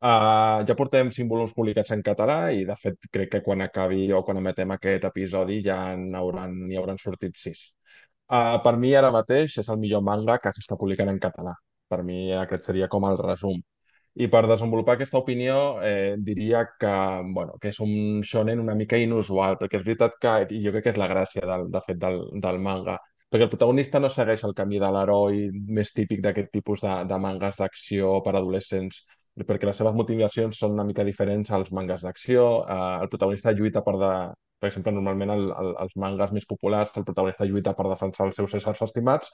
Uh, 0.00 0.64
ja 0.64 0.76
portem 0.78 1.10
cinc 1.12 1.28
volums 1.28 1.52
publicats 1.52 1.92
en 1.92 2.00
català 2.06 2.38
i, 2.56 2.62
de 2.70 2.76
fet, 2.80 2.96
crec 3.12 3.34
que 3.34 3.42
quan 3.44 3.60
acabi 3.60 4.06
o 4.16 4.22
quan 4.24 4.40
emetem 4.40 4.72
aquest 4.72 5.04
episodi 5.10 5.58
ja 5.66 5.76
n'hauran 6.00 6.54
hauran 6.78 7.02
sortit 7.02 7.36
sis. 7.36 7.66
Uh, 8.32 8.56
per 8.64 8.78
mi, 8.80 8.94
ara 8.96 9.12
mateix, 9.12 9.58
és 9.60 9.68
el 9.68 9.76
millor 9.84 10.00
manga 10.08 10.38
que 10.40 10.54
s'està 10.56 10.80
publicant 10.80 11.12
en 11.12 11.20
català. 11.20 11.52
Per 11.92 12.00
mi, 12.00 12.30
aquest 12.46 12.70
seria 12.70 12.88
com 12.88 13.04
el 13.10 13.20
resum. 13.20 13.60
I 14.14 14.26
per 14.26 14.42
desenvolupar 14.50 14.96
aquesta 14.96 15.20
opinió 15.20 15.56
eh, 15.86 16.16
diria 16.18 16.64
que, 16.80 16.94
bueno, 17.34 17.54
que 17.62 17.70
és 17.70 17.78
un 17.84 18.24
shonen 18.26 18.60
una 18.62 18.74
mica 18.74 18.98
inusual, 18.98 19.56
perquè 19.60 19.78
és 19.78 19.84
veritat 19.86 20.16
que, 20.20 20.32
i 20.50 20.64
jo 20.64 20.72
crec 20.74 20.88
que 20.88 20.92
és 20.94 20.98
la 20.98 21.08
gràcia 21.12 21.46
del, 21.46 21.68
de 21.70 21.82
fet 21.86 22.00
del, 22.02 22.18
del 22.42 22.58
manga, 22.58 22.98
perquè 23.30 23.46
el 23.46 23.52
protagonista 23.52 24.02
no 24.02 24.10
segueix 24.10 24.42
el 24.48 24.56
camí 24.58 24.82
de 24.82 24.90
l'heroi 24.90 25.46
més 25.78 25.94
típic 25.94 26.24
d'aquest 26.24 26.50
tipus 26.58 26.82
de, 26.82 26.96
de 27.06 27.18
mangas 27.22 27.60
d'acció 27.60 28.16
per 28.26 28.34
adolescents, 28.34 29.04
perquè 29.46 29.70
les 29.70 29.78
seves 29.78 29.94
motivacions 29.94 30.58
són 30.58 30.74
una 30.74 30.84
mica 30.84 31.06
diferents 31.06 31.54
als 31.54 31.70
mangas 31.72 32.02
d'acció. 32.02 32.48
Eh, 32.66 32.96
el 33.04 33.12
protagonista 33.14 33.54
lluita 33.54 33.84
per, 33.86 33.94
de, 34.02 34.12
per 34.60 34.68
exemple, 34.68 34.92
normalment 34.94 35.32
el, 35.34 35.46
el, 35.62 35.70
els 35.84 35.94
mangas 36.04 36.32
més 36.36 36.46
populars, 36.50 36.92
el 37.00 37.06
protagonista 37.08 37.48
lluita 37.48 37.74
per 37.78 37.88
defensar 37.88 38.26
els 38.28 38.38
seus 38.40 38.54
éssers 38.60 38.82
estimats 38.86 39.32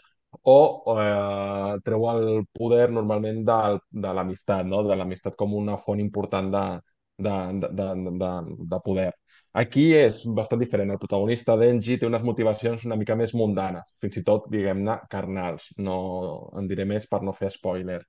o 0.55 0.59
eh, 0.97 1.77
treu 1.87 2.07
el 2.13 2.27
poder 2.57 2.89
normalment 2.95 3.43
de, 3.49 3.61
de 4.07 4.15
l'amistat, 4.19 4.67
no? 4.71 4.83
de 4.87 4.97
l'amistat 4.99 5.37
com 5.37 5.55
una 5.59 5.77
font 5.83 6.03
important 6.03 6.51
de, 6.55 6.65
de, 7.19 7.37
de, 7.63 7.71
de, 7.81 8.17
de, 8.25 8.33
de 8.75 8.81
poder. 8.85 9.11
Aquí 9.57 9.87
és 9.97 10.19
bastant 10.37 10.61
diferent. 10.61 10.91
El 10.93 11.01
protagonista, 11.01 11.57
Denji, 11.57 11.97
té 12.01 12.09
unes 12.09 12.25
motivacions 12.27 12.85
una 12.85 12.99
mica 13.01 13.17
més 13.17 13.33
mundanes, 13.35 13.87
fins 14.03 14.19
i 14.21 14.25
tot, 14.27 14.51
diguem-ne, 14.53 14.99
carnals. 15.13 15.71
No 15.79 15.97
en 16.61 16.69
diré 16.69 16.85
més 16.85 17.09
per 17.09 17.23
no 17.25 17.33
fer 17.33 17.49
spoiler. 17.55 18.03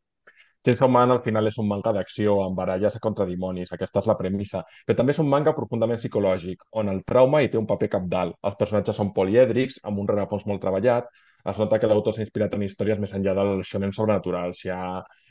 Chainsaw 0.66 0.90
Man 0.92 1.14
al 1.14 1.22
final 1.26 1.48
és 1.50 1.58
un 1.62 1.68
manga 1.70 1.94
d'acció 1.96 2.34
amb 2.44 2.58
baralles 2.60 2.98
contra 3.04 3.28
dimonis, 3.30 3.72
aquesta 3.76 4.02
és 4.02 4.10
la 4.10 4.18
premissa, 4.20 4.64
però 4.86 4.98
també 5.00 5.14
és 5.16 5.22
un 5.24 5.30
manga 5.32 5.54
profundament 5.56 6.02
psicològic, 6.02 6.66
on 6.82 6.92
el 6.94 7.04
trauma 7.12 7.42
hi 7.42 7.52
té 7.54 7.60
un 7.62 7.70
paper 7.70 7.90
capdalt. 7.96 8.36
Els 8.50 8.58
personatges 8.60 9.00
són 9.00 9.14
polièdrics, 9.16 9.80
amb 9.88 10.04
un 10.04 10.10
rerefons 10.12 10.48
molt 10.50 10.64
treballat, 10.66 11.08
es 11.52 11.60
nota 11.62 11.80
que 11.80 11.88
l'autor 11.88 12.16
s'ha 12.16 12.26
inspirat 12.26 12.58
en 12.58 12.66
històries 12.66 13.00
més 13.00 13.14
enllà 13.16 13.34
dels 13.38 13.70
shonen 13.72 13.94
sobrenaturals. 13.96 14.66
Hi 14.66 14.74
ha, 14.74 14.82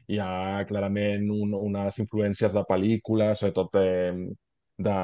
hi 0.08 0.20
ha 0.22 0.64
clarament 0.68 1.28
un, 1.34 1.52
unes 1.58 1.98
influències 2.04 2.54
de 2.54 2.62
pel·lícules, 2.70 3.42
sobretot 3.42 3.76
eh, 3.82 4.14
de, 4.76 4.96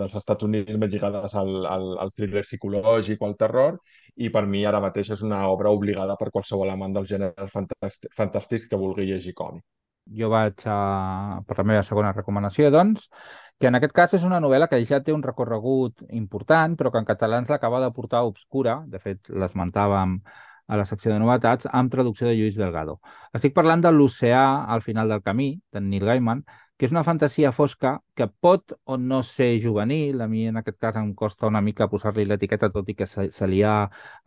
dels 0.00 0.14
Estats 0.16 0.46
Units 0.46 0.76
més 0.80 0.92
lligades 0.92 1.34
al, 1.36 1.50
al, 1.68 1.90
al 2.04 2.12
thriller 2.16 2.44
psicològic 2.46 3.20
o 3.20 3.28
al 3.28 3.36
terror 3.40 3.76
i 4.16 4.30
per 4.32 4.46
mi 4.48 4.64
ara 4.66 4.80
mateix 4.80 5.12
és 5.16 5.24
una 5.26 5.42
obra 5.48 5.72
obligada 5.76 6.16
per 6.20 6.30
qualsevol 6.30 6.72
amant 6.72 6.96
dels 6.96 7.10
gèneres 7.12 7.52
fantàstics 8.16 8.66
que 8.70 8.80
vulgui 8.80 9.06
llegir 9.10 9.36
còmic. 9.36 9.64
Jo 10.16 10.30
vaig 10.32 10.64
a, 10.66 11.40
per 11.46 11.56
la 11.60 11.64
meva 11.68 11.82
segona 11.86 12.14
recomanació, 12.16 12.70
doncs, 12.72 13.06
que 13.60 13.68
en 13.68 13.76
aquest 13.78 13.92
cas 13.94 14.14
és 14.16 14.24
una 14.26 14.40
novel·la 14.42 14.66
que 14.70 14.80
ja 14.88 14.98
té 15.04 15.12
un 15.14 15.22
recorregut 15.22 16.02
important, 16.16 16.74
però 16.76 16.90
que 16.90 17.02
en 17.02 17.06
català 17.06 17.38
ens 17.38 17.52
l'acaba 17.52 17.82
de 17.84 17.92
portar 17.94 18.24
obscura, 18.26 18.80
de 18.90 18.98
fet 18.98 19.30
l'esmentàvem 19.30 20.16
a 20.70 20.78
la 20.78 20.86
secció 20.88 21.12
de 21.12 21.18
novetats, 21.20 21.68
amb 21.70 21.92
traducció 21.92 22.26
de 22.26 22.34
Lluís 22.38 22.58
Delgado. 22.58 22.98
Estic 23.36 23.54
parlant 23.54 23.84
de 23.84 23.92
l'oceà 23.92 24.64
al 24.70 24.82
final 24.82 25.10
del 25.12 25.22
camí, 25.22 25.52
d'en 25.74 25.88
Neil 25.90 26.06
Gaiman, 26.08 26.42
que 26.80 26.88
és 26.88 26.92
una 26.94 27.02
fantasia 27.04 27.50
fosca 27.52 27.90
que 28.16 28.24
pot 28.44 28.72
o 28.88 28.96
no 28.96 29.18
ser 29.30 29.50
juvenil, 29.60 30.22
a 30.24 30.28
mi 30.32 30.46
en 30.48 30.56
aquest 30.60 30.78
cas 30.80 30.96
em 30.96 31.10
costa 31.18 31.50
una 31.50 31.60
mica 31.60 31.90
posar-li 31.92 32.24
l'etiqueta, 32.24 32.70
tot 32.72 32.88
i 32.88 32.94
que 32.96 33.08
se, 33.10 33.26
se 33.36 33.48
li 33.50 33.58
ha 33.60 33.74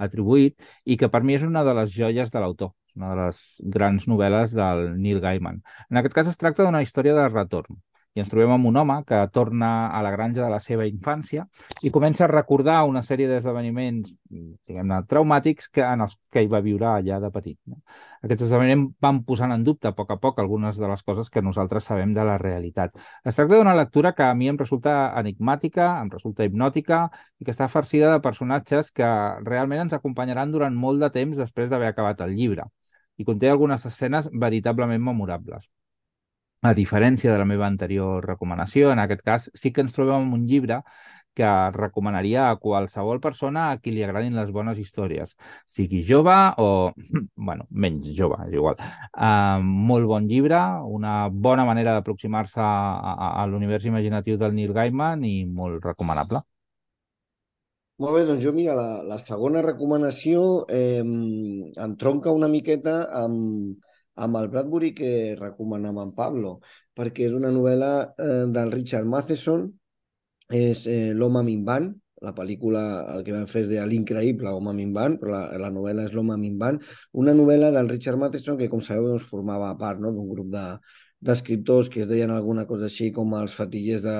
atribuït, 0.07 0.61
i 0.85 0.97
que 1.01 1.09
per 1.09 1.23
mi 1.25 1.33
és 1.33 1.47
una 1.47 1.63
de 1.65 1.73
les 1.79 1.95
joies 1.95 2.29
de 2.35 2.43
l'autor, 2.43 2.75
una 2.99 3.09
de 3.15 3.17
les 3.23 3.39
grans 3.77 4.05
novel·les 4.11 4.53
del 4.59 4.85
Neil 5.01 5.23
Gaiman. 5.23 5.63
En 5.89 6.01
aquest 6.03 6.13
cas 6.19 6.29
es 6.29 6.37
tracta 6.37 6.67
d'una 6.67 6.83
història 6.85 7.17
de 7.17 7.25
retorn, 7.31 7.81
i 8.13 8.21
ens 8.21 8.29
trobem 8.29 8.51
amb 8.53 8.67
un 8.69 8.77
home 8.77 8.95
que 9.09 9.19
torna 9.33 9.69
a 9.89 10.01
la 10.05 10.11
granja 10.13 10.43
de 10.43 10.49
la 10.51 10.59
seva 10.61 10.85
infància 10.85 11.45
i 11.81 11.91
comença 11.91 12.25
a 12.25 12.29
recordar 12.29 12.83
una 12.85 13.01
sèrie 13.01 13.27
d'esdeveniments, 13.29 14.13
diguem-ne, 14.29 14.99
traumàtics 15.09 15.69
que, 15.73 15.81
en 15.81 16.05
els 16.05 16.13
que 16.31 16.43
hi 16.43 16.49
va 16.51 16.61
viure 16.61 16.87
allà 16.91 17.19
de 17.23 17.31
petit. 17.33 17.57
No? 17.65 17.79
Aquests 18.21 18.45
esdeveniments 18.47 18.93
van 19.01 19.23
posant 19.25 19.55
en 19.55 19.65
dubte 19.65 19.89
a 19.89 19.95
poc 19.97 20.13
a 20.13 20.19
poc 20.21 20.39
algunes 20.39 20.77
de 20.77 20.89
les 20.91 21.03
coses 21.03 21.33
que 21.33 21.41
nosaltres 21.41 21.89
sabem 21.89 22.13
de 22.13 22.25
la 22.27 22.37
realitat. 22.37 22.93
Es 23.25 23.39
tracta 23.39 23.57
d'una 23.57 23.75
lectura 23.75 24.13
que 24.13 24.27
a 24.27 24.33
mi 24.37 24.51
em 24.51 24.61
resulta 24.61 24.95
enigmàtica, 25.19 25.89
em 26.01 26.13
resulta 26.13 26.45
hipnòtica 26.45 27.07
i 27.39 27.45
que 27.45 27.53
està 27.55 27.67
farcida 27.67 28.13
de 28.13 28.21
personatges 28.21 28.91
que 28.93 29.09
realment 29.43 29.87
ens 29.87 29.97
acompanyaran 29.97 30.53
durant 30.53 30.77
molt 30.77 31.01
de 31.01 31.09
temps 31.09 31.37
després 31.37 31.69
d'haver 31.69 31.89
acabat 31.89 32.21
el 32.21 32.37
llibre 32.37 32.69
i 33.17 33.25
conté 33.25 33.49
algunes 33.49 33.85
escenes 33.85 34.29
veritablement 34.33 35.01
memorables 35.01 35.69
a 36.63 36.73
diferència 36.73 37.31
de 37.31 37.39
la 37.39 37.47
meva 37.47 37.67
anterior 37.67 38.23
recomanació, 38.25 38.93
en 38.93 39.01
aquest 39.03 39.23
cas 39.25 39.49
sí 39.53 39.73
que 39.73 39.83
ens 39.83 39.95
trobem 39.95 40.21
amb 40.21 40.37
un 40.37 40.47
llibre 40.47 40.81
que 41.33 41.49
recomanaria 41.73 42.45
a 42.49 42.57
qualsevol 42.61 43.19
persona 43.19 43.71
a 43.71 43.77
qui 43.81 43.91
li 43.91 44.03
agradin 44.05 44.37
les 44.37 44.51
bones 44.53 44.77
històries, 44.79 45.33
sigui 45.65 46.03
jove 46.05 46.35
o, 46.61 46.93
bueno, 47.49 47.67
menys 47.69 48.11
jove, 48.15 48.37
és 48.47 48.55
igual. 48.55 48.77
Uh, 49.11 49.59
molt 49.63 50.07
bon 50.07 50.29
llibre, 50.29 50.61
una 50.87 51.27
bona 51.29 51.65
manera 51.65 51.97
d'aproximar-se 51.97 52.61
a, 52.61 52.73
a, 53.13 53.29
a 53.41 53.45
l'univers 53.49 53.89
imaginatiu 53.89 54.37
del 54.37 54.53
Neil 54.55 54.75
Gaiman 54.77 55.25
i 55.25 55.43
molt 55.45 55.83
recomanable. 55.83 56.45
Molt 58.01 58.17
bé, 58.17 58.23
doncs 58.25 58.41
jo, 58.43 58.53
mira, 58.53 58.73
la, 58.77 59.01
la 59.05 59.17
segona 59.21 59.61
recomanació 59.61 60.65
eh, 60.69 61.01
entronca 61.01 62.33
una 62.33 62.49
miqueta 62.49 63.03
amb, 63.19 63.75
amb 64.15 64.37
el 64.37 64.49
Bradbury 64.53 64.93
que 64.97 65.11
recomanava 65.39 66.05
en 66.05 66.13
Pablo, 66.17 66.59
perquè 66.97 67.27
és 67.27 67.33
una 67.33 67.51
novel·la 67.51 67.91
eh, 68.17 68.45
del 68.53 68.71
Richard 68.71 69.09
Matheson, 69.09 69.67
és 70.53 70.85
eh, 70.87 71.11
L'home 71.17 71.43
minvant, 71.47 71.91
la 72.23 72.33
pel·lícula 72.35 72.81
el 73.13 73.23
que 73.27 73.33
van 73.35 73.47
fer 73.51 73.65
és 73.65 73.69
de 73.71 73.85
L'increïble 73.89 74.51
home 74.55 74.73
minvant, 74.77 75.17
però 75.19 75.33
la, 75.33 75.43
la 75.65 75.71
novel·la 75.73 76.07
és 76.07 76.13
L'home 76.15 76.37
minvant, 76.39 76.79
una 77.23 77.33
novel·la 77.35 77.71
del 77.75 77.89
Richard 77.91 78.21
Matheson 78.21 78.59
que, 78.59 78.69
com 78.71 78.83
sabeu, 78.83 79.09
doncs, 79.11 79.29
formava 79.31 79.73
part 79.79 79.99
no, 80.03 80.13
d'un 80.15 80.29
grup 80.29 80.51
de, 80.53 80.63
d'escriptors 81.23 81.89
que 81.89 82.01
es 82.03 82.07
deien 82.09 82.31
alguna 82.33 82.65
cosa 82.67 82.87
així 82.89 83.09
com 83.15 83.33
els 83.37 83.53
fatillers 83.55 84.01
de, 84.03 84.15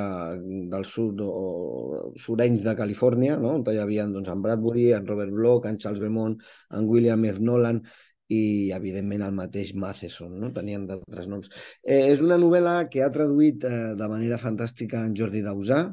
del 0.72 0.86
sud 0.88 1.20
o 1.26 2.14
surenys 2.26 2.64
de 2.64 2.76
Califòrnia, 2.80 3.36
no? 3.42 3.58
on 3.58 3.66
hi 3.68 3.82
havia 3.82 4.06
doncs, 4.12 4.30
en 4.32 4.44
Bradbury, 4.46 4.86
en 4.98 5.08
Robert 5.10 5.34
Bloch, 5.36 5.68
en 5.68 5.80
Charles 5.84 6.04
Beaumont, 6.04 6.38
en 6.78 6.88
William 6.92 7.26
F. 7.32 7.44
Nolan, 7.44 7.82
i, 8.30 8.72
evidentment, 8.76 9.24
el 9.26 9.36
mateix 9.38 9.74
Matheson, 9.76 10.38
no? 10.40 10.52
tenien 10.56 10.88
d'altres 10.88 11.28
noms. 11.32 11.50
Eh, 11.84 12.06
és 12.14 12.24
una 12.24 12.40
novel·la 12.42 12.78
que 12.92 13.04
ha 13.04 13.12
traduït 13.14 13.66
eh, 13.68 13.82
de 14.00 14.10
manera 14.12 14.40
fantàstica 14.42 15.04
en 15.04 15.18
Jordi 15.18 15.44
Dausà, 15.46 15.84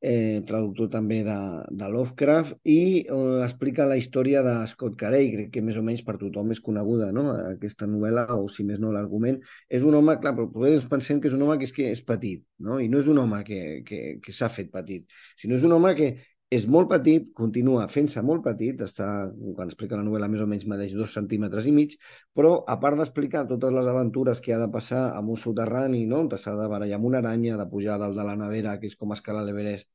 eh, 0.00 0.40
traductor 0.48 0.88
també 0.92 1.20
de, 1.26 1.36
de 1.76 1.88
Lovecraft, 1.92 2.56
i 2.64 2.80
eh, 3.02 3.18
explica 3.44 3.86
la 3.88 3.98
història 4.00 4.42
de 4.46 4.54
Scott 4.72 4.96
Carey, 5.00 5.28
crec 5.34 5.52
que 5.54 5.64
més 5.64 5.76
o 5.76 5.84
menys 5.84 6.02
per 6.06 6.16
tothom 6.20 6.54
és 6.54 6.62
coneguda, 6.64 7.10
no? 7.12 7.26
aquesta 7.52 7.88
novel·la, 7.90 8.26
o 8.36 8.48
si 8.48 8.64
més 8.64 8.80
no 8.80 8.94
l'argument. 8.94 9.40
És 9.68 9.84
un 9.86 9.96
home, 9.98 10.16
clar, 10.22 10.34
però 10.38 10.48
potser 10.52 10.80
pensem 10.90 11.20
que 11.20 11.28
és 11.28 11.36
un 11.36 11.44
home 11.44 11.58
que 11.60 11.68
és, 11.68 11.76
que 11.76 11.90
és 11.92 12.04
petit, 12.06 12.44
no? 12.58 12.80
i 12.80 12.88
no 12.88 13.04
és 13.04 13.10
un 13.12 13.20
home 13.20 13.42
que, 13.46 13.62
que, 13.86 14.02
que 14.24 14.36
s'ha 14.36 14.48
fet 14.52 14.72
petit, 14.72 15.06
sinó 15.40 15.60
és 15.60 15.68
un 15.68 15.76
home 15.76 15.94
que 15.98 16.14
és 16.56 16.64
molt 16.74 16.88
petit, 16.90 17.26
continua 17.38 17.84
fent-se 17.94 18.22
molt 18.26 18.42
petit, 18.42 18.80
està, 18.82 19.08
quan 19.56 19.68
explica 19.70 19.98
la 19.98 20.06
novel·la 20.06 20.28
més 20.32 20.40
o 20.42 20.48
menys 20.50 20.64
medeix 20.72 20.96
dos 20.98 21.12
centímetres 21.14 21.68
i 21.70 21.74
mig, 21.76 21.94
però 22.34 22.50
a 22.74 22.76
part 22.84 22.98
d'explicar 22.98 23.44
totes 23.52 23.74
les 23.76 23.90
aventures 23.92 24.42
que 24.42 24.56
ha 24.56 24.58
de 24.58 24.66
passar 24.72 25.04
amb 25.18 25.30
un 25.36 25.38
soterrani, 25.38 26.02
no? 26.10 26.24
on 26.24 26.32
s'ha 26.34 26.56
de 26.58 26.66
barallar 26.72 26.98
amb 26.98 27.06
una 27.12 27.20
aranya, 27.22 27.58
de 27.60 27.68
pujar 27.70 28.00
dalt 28.02 28.18
de 28.18 28.26
la 28.26 28.34
nevera, 28.42 28.74
que 28.80 28.90
és 28.90 28.98
com 28.98 29.14
escalar 29.14 29.44
l'Everest, 29.46 29.88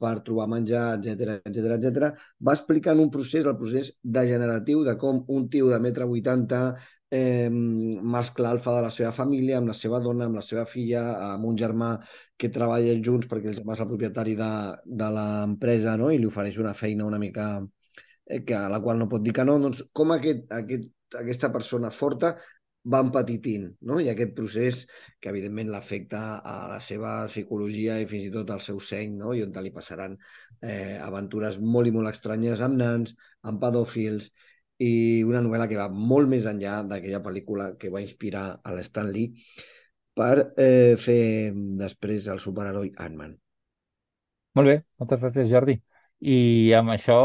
per 0.00 0.14
trobar 0.24 0.46
menjar, 0.48 0.86
etc 0.96 1.42
etc 1.50 1.76
etc. 1.76 2.12
Va 2.40 2.54
explicant 2.56 3.02
un 3.04 3.10
procés, 3.12 3.44
el 3.44 3.58
procés 3.60 3.92
degeneratiu 4.18 4.84
de 4.88 4.96
com 5.02 5.24
un 5.36 5.48
tio 5.52 5.68
de 5.74 5.80
metre 5.82 6.06
80 6.08 6.62
eh, 7.10 7.48
mascle 7.50 8.48
alfa 8.48 8.74
de 8.76 8.82
la 8.86 8.90
seva 8.94 9.12
família, 9.16 9.58
amb 9.58 9.70
la 9.72 9.76
seva 9.76 10.00
dona, 10.04 10.26
amb 10.26 10.38
la 10.40 10.44
seva 10.44 10.66
filla, 10.66 11.02
amb 11.32 11.48
un 11.48 11.56
germà 11.56 11.94
que 12.38 12.52
treballa 12.54 12.98
junts 13.04 13.30
perquè 13.30 13.52
el 13.52 13.58
és 13.58 13.80
el 13.80 13.90
propietari 13.90 14.36
de, 14.38 14.52
de 15.02 15.08
l'empresa 15.16 15.96
no? 15.96 16.10
i 16.10 16.18
li 16.18 16.28
ofereix 16.28 16.60
una 16.62 16.74
feina 16.74 17.06
una 17.06 17.18
mica 17.18 17.48
eh, 18.26 18.44
que, 18.44 18.54
a 18.54 18.68
la 18.68 18.80
qual 18.84 18.98
no 18.98 19.08
pot 19.08 19.24
dir 19.24 19.34
que 19.34 19.44
no, 19.48 19.58
doncs 19.62 19.82
com 19.92 20.14
aquest, 20.14 20.46
aquest, 20.60 20.90
aquesta 21.24 21.52
persona 21.54 21.90
forta 21.90 22.36
va 22.92 23.00
empetitint, 23.04 23.64
no? 23.88 23.98
I 24.00 24.08
aquest 24.12 24.34
procés 24.36 24.84
que 25.20 25.28
evidentment 25.32 25.70
l'afecta 25.72 26.20
a 26.52 26.54
la 26.70 26.78
seva 26.84 27.12
psicologia 27.28 27.98
i 28.00 28.06
fins 28.10 28.28
i 28.28 28.32
tot 28.32 28.52
al 28.54 28.62
seu 28.64 28.78
seny, 28.80 29.16
no? 29.22 29.34
I 29.34 29.42
on 29.44 29.52
li 29.64 29.72
passaran 29.74 30.14
eh, 30.62 30.96
aventures 31.02 31.58
molt 31.60 31.90
i 31.90 31.94
molt 31.96 32.12
estranyes 32.12 32.62
amb 32.64 32.78
nans, 32.80 33.16
amb 33.50 33.60
pedòfils, 33.64 34.30
i 34.78 35.24
una 35.26 35.42
novel·la 35.42 35.66
que 35.70 35.78
va 35.78 35.88
molt 35.90 36.30
més 36.30 36.46
enllà 36.46 36.82
d'aquella 36.86 37.22
pel·lícula 37.24 37.72
que 37.80 37.90
va 37.90 38.02
inspirar 38.04 38.46
a 38.62 38.74
l'Stan 38.76 39.10
Lee 39.14 39.32
per 40.18 40.52
eh, 40.56 40.94
fer 40.98 41.52
després 41.78 42.26
el 42.30 42.40
superheroi 42.42 42.92
Ant-Man. 42.96 43.34
Molt 44.58 44.70
bé, 44.70 44.76
moltes 44.98 45.22
gràcies, 45.22 45.50
Jordi. 45.50 45.76
I 46.18 46.72
amb 46.74 46.90
això 46.90 47.18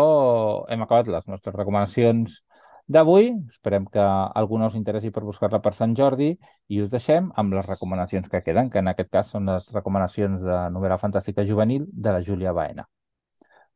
hem 0.70 0.84
acabat 0.86 1.10
les 1.10 1.30
nostres 1.30 1.56
recomanacions 1.56 2.42
d'avui. 2.86 3.32
Esperem 3.50 3.86
que 3.90 4.04
algú 4.42 4.60
no 4.62 4.70
us 4.70 4.78
interessi 4.78 5.10
per 5.12 5.24
buscar-la 5.26 5.62
per 5.64 5.74
Sant 5.74 5.96
Jordi 5.98 6.34
i 6.70 6.82
us 6.84 6.92
deixem 6.94 7.32
amb 7.36 7.58
les 7.58 7.66
recomanacions 7.66 8.30
que 8.30 8.44
queden, 8.46 8.70
que 8.70 8.84
en 8.84 8.92
aquest 8.92 9.10
cas 9.10 9.32
són 9.34 9.50
les 9.50 9.72
recomanacions 9.74 10.44
de 10.46 10.60
novel·la 10.76 11.00
fantàstica 11.02 11.46
juvenil 11.46 11.88
de 11.90 12.14
la 12.14 12.22
Júlia 12.22 12.54
Baena. 12.54 12.86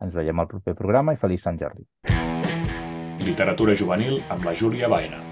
Ens 0.05 0.13
veiem 0.13 0.39
al 0.39 0.49
proper 0.51 0.75
programa 0.77 1.13
i 1.13 1.21
feliç 1.21 1.41
Sant 1.41 1.57
Jordi. 1.57 1.87
Literatura 3.27 3.75
juvenil 3.75 4.21
amb 4.31 4.47
la 4.47 4.55
Júlia 4.55 4.87
Baena. 4.87 5.26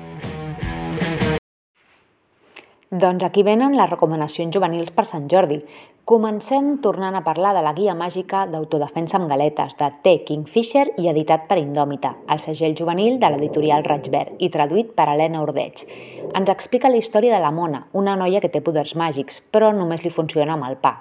Doncs 2.92 3.24
aquí 3.24 3.42
venen 3.42 3.74
les 3.74 3.90
recomanacions 3.90 4.54
juvenils 4.54 4.92
per 4.94 5.08
Sant 5.10 5.26
Jordi. 5.26 5.58
Comencem 6.06 6.76
tornant 6.84 7.16
a 7.18 7.24
parlar 7.26 7.56
de 7.58 7.64
la 7.66 7.72
guia 7.74 7.96
màgica 7.98 8.44
d'autodefensa 8.46 9.18
amb 9.18 9.26
galetes 9.26 9.74
de 9.80 9.88
T. 10.04 10.12
Kingfisher 10.28 10.92
i 11.02 11.10
editat 11.10 11.48
per 11.50 11.58
Indòmita, 11.58 12.12
el 12.30 12.44
segell 12.44 12.76
juvenil 12.78 13.18
de 13.18 13.32
l'editorial 13.34 13.82
Raig 13.90 14.12
i 14.38 14.52
traduït 14.54 14.92
per 14.94 15.08
Helena 15.10 15.42
Ordeig. 15.42 15.82
Ens 16.36 16.52
explica 16.54 16.92
la 16.94 17.02
història 17.02 17.34
de 17.34 17.42
la 17.42 17.50
Mona, 17.50 17.88
una 17.94 18.16
noia 18.16 18.40
que 18.40 18.54
té 18.54 18.62
poders 18.62 18.94
màgics, 18.94 19.42
però 19.52 19.74
només 19.74 20.04
li 20.04 20.14
funciona 20.14 20.54
amb 20.54 20.70
el 20.70 20.78
pa. 20.78 20.94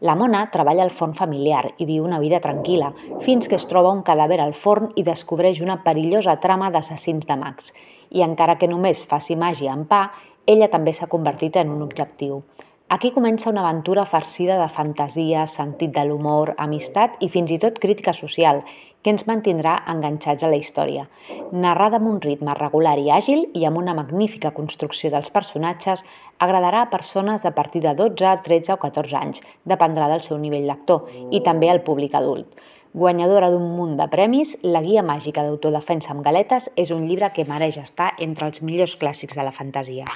La 0.00 0.14
Mona 0.14 0.44
treballa 0.52 0.84
al 0.84 0.92
forn 0.92 1.14
familiar 1.14 1.70
i 1.78 1.88
viu 1.88 2.04
una 2.04 2.20
vida 2.20 2.42
tranquil·la, 2.44 2.92
fins 3.24 3.48
que 3.48 3.56
es 3.56 3.64
troba 3.66 3.96
un 3.96 4.04
cadàver 4.04 4.42
al 4.44 4.52
forn 4.52 4.92
i 4.94 5.02
descobreix 5.02 5.64
una 5.64 5.80
perillosa 5.80 6.36
trama 6.36 6.68
d'assassins 6.70 7.24
de 7.24 7.40
mags. 7.40 7.72
I 8.10 8.20
encara 8.22 8.58
que 8.60 8.68
només 8.68 9.02
faci 9.08 9.34
màgia 9.40 9.72
amb 9.72 9.88
pa, 9.88 10.10
ella 10.46 10.68
també 10.68 10.92
s'ha 10.92 11.10
convertit 11.10 11.56
en 11.56 11.70
un 11.72 11.82
objectiu. 11.82 12.42
Aquí 12.88 13.10
comença 13.10 13.50
una 13.50 13.62
aventura 13.66 14.04
farcida 14.04 14.58
de 14.60 14.68
fantasia, 14.68 15.46
sentit 15.46 15.94
de 15.94 16.04
l'humor, 16.04 16.54
amistat 16.58 17.16
i 17.24 17.30
fins 17.32 17.50
i 17.50 17.58
tot 17.58 17.80
crítica 17.80 18.12
social, 18.12 18.60
que 19.04 19.12
ens 19.12 19.24
mantindrà 19.28 19.74
enganxats 19.92 20.44
a 20.44 20.50
la 20.52 20.56
història. 20.56 21.06
Narrada 21.52 22.00
amb 22.00 22.08
un 22.08 22.20
ritme 22.24 22.54
regular 22.56 22.96
i 23.00 23.10
àgil 23.12 23.46
i 23.52 23.64
amb 23.68 23.80
una 23.80 23.94
magnífica 23.96 24.52
construcció 24.56 25.10
dels 25.12 25.32
personatges, 25.32 26.04
agradarà 26.38 26.82
a 26.84 26.90
persones 26.92 27.44
a 27.44 27.54
partir 27.56 27.82
de 27.84 27.94
12, 27.94 28.36
13 28.44 28.76
o 28.76 28.78
14 28.80 29.16
anys, 29.20 29.42
dependrà 29.64 30.08
del 30.12 30.24
seu 30.24 30.38
nivell 30.40 30.68
lector, 30.68 31.08
i 31.30 31.40
també 31.44 31.70
al 31.70 31.84
públic 31.88 32.16
adult. 32.16 32.52
Guanyadora 32.94 33.50
d'un 33.50 33.72
munt 33.76 33.96
de 33.98 34.06
premis, 34.08 34.58
La 34.62 34.84
guia 34.84 35.02
màgica 35.02 35.42
d'autodefensa 35.42 36.12
amb 36.14 36.22
galetes 36.22 36.70
és 36.76 36.92
un 36.94 37.08
llibre 37.08 37.32
que 37.34 37.48
mereix 37.48 37.80
estar 37.82 38.12
entre 38.18 38.46
els 38.46 38.62
millors 38.62 38.94
clàssics 39.00 39.34
de 39.34 39.42
la 39.42 39.52
fantasia. 39.52 40.06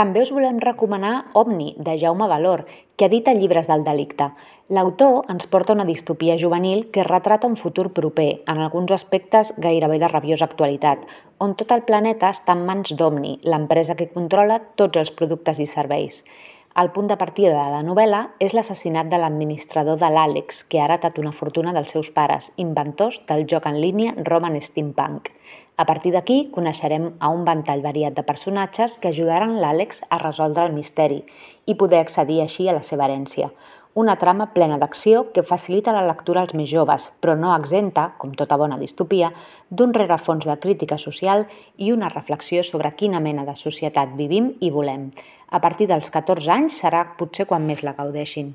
També 0.00 0.22
us 0.24 0.30
volem 0.32 0.56
recomanar 0.64 1.26
Omni, 1.36 1.74
de 1.76 1.98
Jaume 2.00 2.24
Valor, 2.24 2.62
que 2.96 3.04
edita 3.10 3.34
llibres 3.36 3.66
del 3.68 3.82
delicte. 3.84 4.30
L'autor 4.72 5.26
ens 5.28 5.44
porta 5.52 5.74
una 5.76 5.84
distopia 5.84 6.38
juvenil 6.40 6.86
que 6.94 7.04
retrata 7.04 7.50
un 7.50 7.58
futur 7.60 7.90
proper, 7.92 8.30
en 8.48 8.62
alguns 8.64 8.94
aspectes 8.96 9.50
gairebé 9.58 9.98
de 10.00 10.08
rabiosa 10.08 10.46
actualitat, 10.48 11.04
on 11.36 11.52
tot 11.52 11.74
el 11.76 11.84
planeta 11.84 12.30
està 12.32 12.56
en 12.56 12.64
mans 12.64 12.94
d'Omni, 12.96 13.34
l'empresa 13.44 13.98
que 13.98 14.08
controla 14.14 14.56
tots 14.80 15.02
els 15.02 15.12
productes 15.12 15.60
i 15.60 15.68
serveis. 15.68 16.22
El 16.80 16.92
punt 16.96 17.10
de 17.10 17.20
partida 17.20 17.52
de 17.52 17.70
la 17.74 17.84
novel·la 17.84 18.22
és 18.40 18.54
l'assassinat 18.56 19.10
de 19.12 19.20
l'administrador 19.20 20.00
de 20.00 20.08
l'Àlex, 20.08 20.62
que 20.64 20.80
ha 20.80 20.86
heretat 20.88 21.20
una 21.20 21.34
fortuna 21.36 21.76
dels 21.76 21.92
seus 21.92 22.08
pares, 22.14 22.52
inventors 22.56 23.20
del 23.28 23.44
joc 23.52 23.68
en 23.68 23.76
línia 23.84 24.16
Roman 24.16 24.56
Steampunk. 24.64 25.28
A 25.80 25.86
partir 25.88 26.10
d'aquí, 26.12 26.50
coneixerem 26.52 27.06
a 27.24 27.30
un 27.32 27.46
ventall 27.46 27.80
variat 27.80 28.12
de 28.12 28.24
personatges 28.28 28.98
que 29.00 29.08
ajudaran 29.08 29.54
l'Àlex 29.62 30.02
a 30.12 30.18
resoldre 30.20 30.66
el 30.68 30.74
misteri 30.76 31.22
i 31.64 31.76
poder 31.82 32.02
accedir 32.04 32.42
així 32.42 32.68
a 32.68 32.74
la 32.76 32.82
seva 32.84 33.06
herència. 33.06 33.48
Una 34.02 34.18
trama 34.20 34.50
plena 34.52 34.76
d'acció 34.82 35.24
que 35.32 35.42
facilita 35.42 35.96
la 35.96 36.04
lectura 36.04 36.44
als 36.44 36.52
més 36.54 36.68
joves, 36.68 37.08
però 37.24 37.32
no 37.32 37.54
exenta, 37.56 38.10
com 38.20 38.36
tota 38.36 38.60
bona 38.60 38.76
distopia, 38.78 39.32
d'un 39.70 39.96
rerefons 39.96 40.44
de 40.46 40.60
crítica 40.60 41.00
social 41.00 41.46
i 41.78 41.90
una 41.96 42.12
reflexió 42.12 42.62
sobre 42.62 42.92
quina 43.00 43.24
mena 43.24 43.48
de 43.48 43.56
societat 43.56 44.12
vivim 44.20 44.52
i 44.60 44.70
volem. 44.70 45.08
A 45.48 45.64
partir 45.64 45.88
dels 45.88 46.12
14 46.12 46.58
anys 46.60 46.82
serà 46.84 47.06
potser 47.16 47.48
quan 47.48 47.64
més 47.64 47.80
la 47.82 47.96
gaudeixin. 47.96 48.52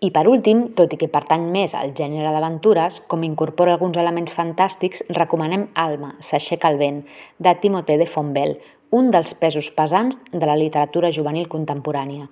I 0.00 0.08
per 0.14 0.22
últim, 0.32 0.60
tot 0.72 0.94
i 0.94 0.96
que 0.96 1.10
pertany 1.12 1.42
més 1.52 1.74
al 1.76 1.90
gènere 1.92 2.30
d'aventures, 2.32 3.02
com 3.04 3.24
incorpora 3.26 3.74
alguns 3.76 3.98
elements 4.00 4.32
fantàstics, 4.32 5.02
recomanem 5.12 5.66
Alma, 5.82 6.14
s'aixeca 6.24 6.70
el 6.72 6.78
vent, 6.80 7.02
de 7.36 7.52
Timothée 7.60 7.98
de 8.00 8.06
Fontbel, 8.08 8.54
un 8.96 9.10
dels 9.12 9.34
pesos 9.42 9.68
pesants 9.76 10.16
de 10.32 10.40
la 10.48 10.54
literatura 10.56 11.10
juvenil 11.12 11.50
contemporània. 11.52 12.30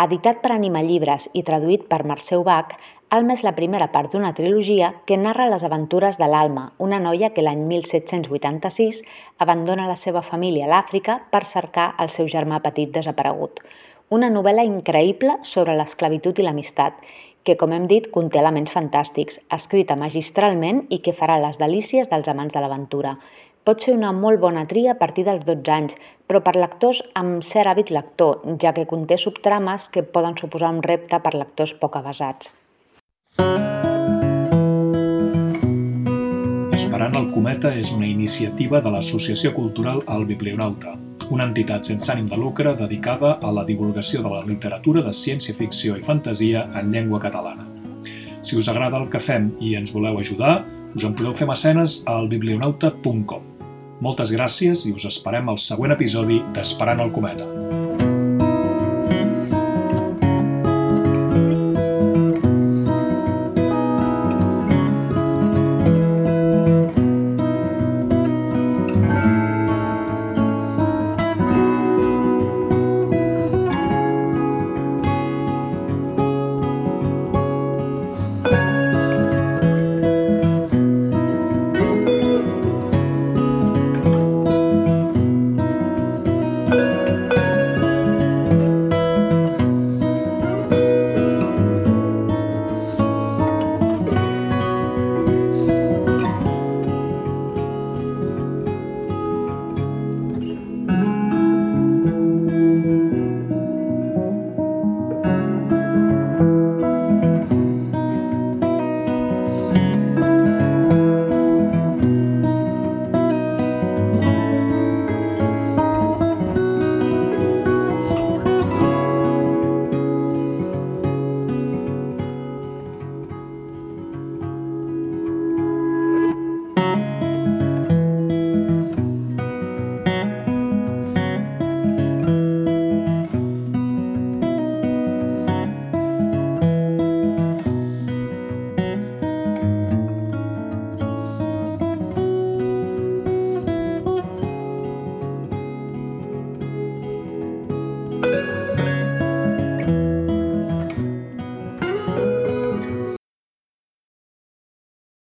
Editat 0.00 0.40
per 0.40 0.54
Anima 0.54 0.80
Llibres 0.80 1.28
i 1.36 1.42
traduït 1.44 1.84
per 1.92 2.06
Marceu 2.08 2.40
Bach, 2.46 2.72
Alma 3.12 3.36
és 3.36 3.44
la 3.44 3.52
primera 3.52 3.90
part 3.92 4.14
d'una 4.14 4.32
trilogia 4.32 4.94
que 5.04 5.20
narra 5.20 5.50
les 5.52 5.66
aventures 5.68 6.16
de 6.16 6.24
l'Alma, 6.30 6.70
una 6.78 7.02
noia 7.04 7.34
que 7.36 7.44
l'any 7.44 7.66
1786 7.68 9.04
abandona 9.44 9.90
la 9.92 10.00
seva 10.00 10.24
família 10.24 10.64
a 10.64 10.72
l'Àfrica 10.72 11.20
per 11.28 11.44
cercar 11.44 11.90
el 12.00 12.08
seu 12.08 12.32
germà 12.32 12.62
petit 12.64 12.96
desaparegut 12.96 13.60
una 14.10 14.28
novel·la 14.30 14.64
increïble 14.66 15.36
sobre 15.46 15.76
l'esclavitud 15.78 16.38
i 16.38 16.44
l'amistat, 16.46 16.96
que, 17.46 17.54
com 17.56 17.72
hem 17.72 17.86
dit, 17.88 18.08
conté 18.12 18.40
elements 18.40 18.72
fantàstics, 18.74 19.38
escrita 19.54 19.96
magistralment 19.96 20.82
i 20.90 20.98
que 21.04 21.14
farà 21.16 21.38
les 21.40 21.60
delícies 21.60 22.10
dels 22.10 22.28
amants 22.28 22.52
de 22.52 22.60
l'aventura. 22.60 23.14
Pot 23.64 23.84
ser 23.84 23.94
una 23.94 24.10
molt 24.16 24.40
bona 24.42 24.64
tria 24.66 24.96
a 24.96 24.98
partir 24.98 25.24
dels 25.28 25.44
12 25.46 25.72
anys, 25.72 25.94
però 26.26 26.40
per 26.42 26.56
lectors 26.56 27.02
amb 27.14 27.44
cert 27.46 27.70
hàbit 27.70 27.92
lector, 27.94 28.40
ja 28.60 28.72
que 28.74 28.86
conté 28.90 29.18
subtrames 29.20 29.86
que 29.94 30.02
poden 30.02 30.34
suposar 30.40 30.72
un 30.74 30.82
repte 30.82 31.20
per 31.22 31.36
lectors 31.36 31.76
poc 31.78 32.00
avasats. 32.00 32.50
Esperant 36.74 37.14
el 37.14 37.30
cometa 37.30 37.70
és 37.76 37.92
una 37.94 38.08
iniciativa 38.08 38.80
de 38.82 38.90
l'Associació 38.90 39.54
Cultural 39.54 40.02
El 40.08 40.26
Biblionauta, 40.26 40.96
una 41.30 41.46
entitat 41.46 41.86
sense 41.86 42.10
ànim 42.12 42.28
de 42.30 42.38
lucre 42.38 42.74
dedicada 42.78 43.36
a 43.40 43.52
la 43.54 43.64
divulgació 43.64 44.22
de 44.24 44.32
la 44.32 44.42
literatura 44.46 45.02
de 45.06 45.14
ciència-ficció 45.14 45.96
i 45.98 46.06
fantasia 46.06 46.66
en 46.80 46.90
llengua 46.92 47.20
catalana. 47.22 47.66
Si 48.42 48.56
us 48.56 48.68
agrada 48.72 48.98
el 48.98 49.08
que 49.12 49.20
fem 49.20 49.52
i 49.60 49.74
ens 49.78 49.92
voleu 49.94 50.18
ajudar, 50.18 50.60
us 50.96 51.06
en 51.06 51.14
podeu 51.14 51.34
fer 51.36 51.48
mecenes 51.48 52.00
al 52.10 52.28
biblionauta.com. 52.28 53.46
Moltes 54.00 54.32
gràcies 54.32 54.86
i 54.88 54.96
us 54.96 55.06
esperem 55.06 55.52
al 55.52 55.60
següent 55.60 55.94
episodi 55.94 56.40
d'Esperant 56.56 57.04
el 57.04 57.12
Cometa. 57.12 57.79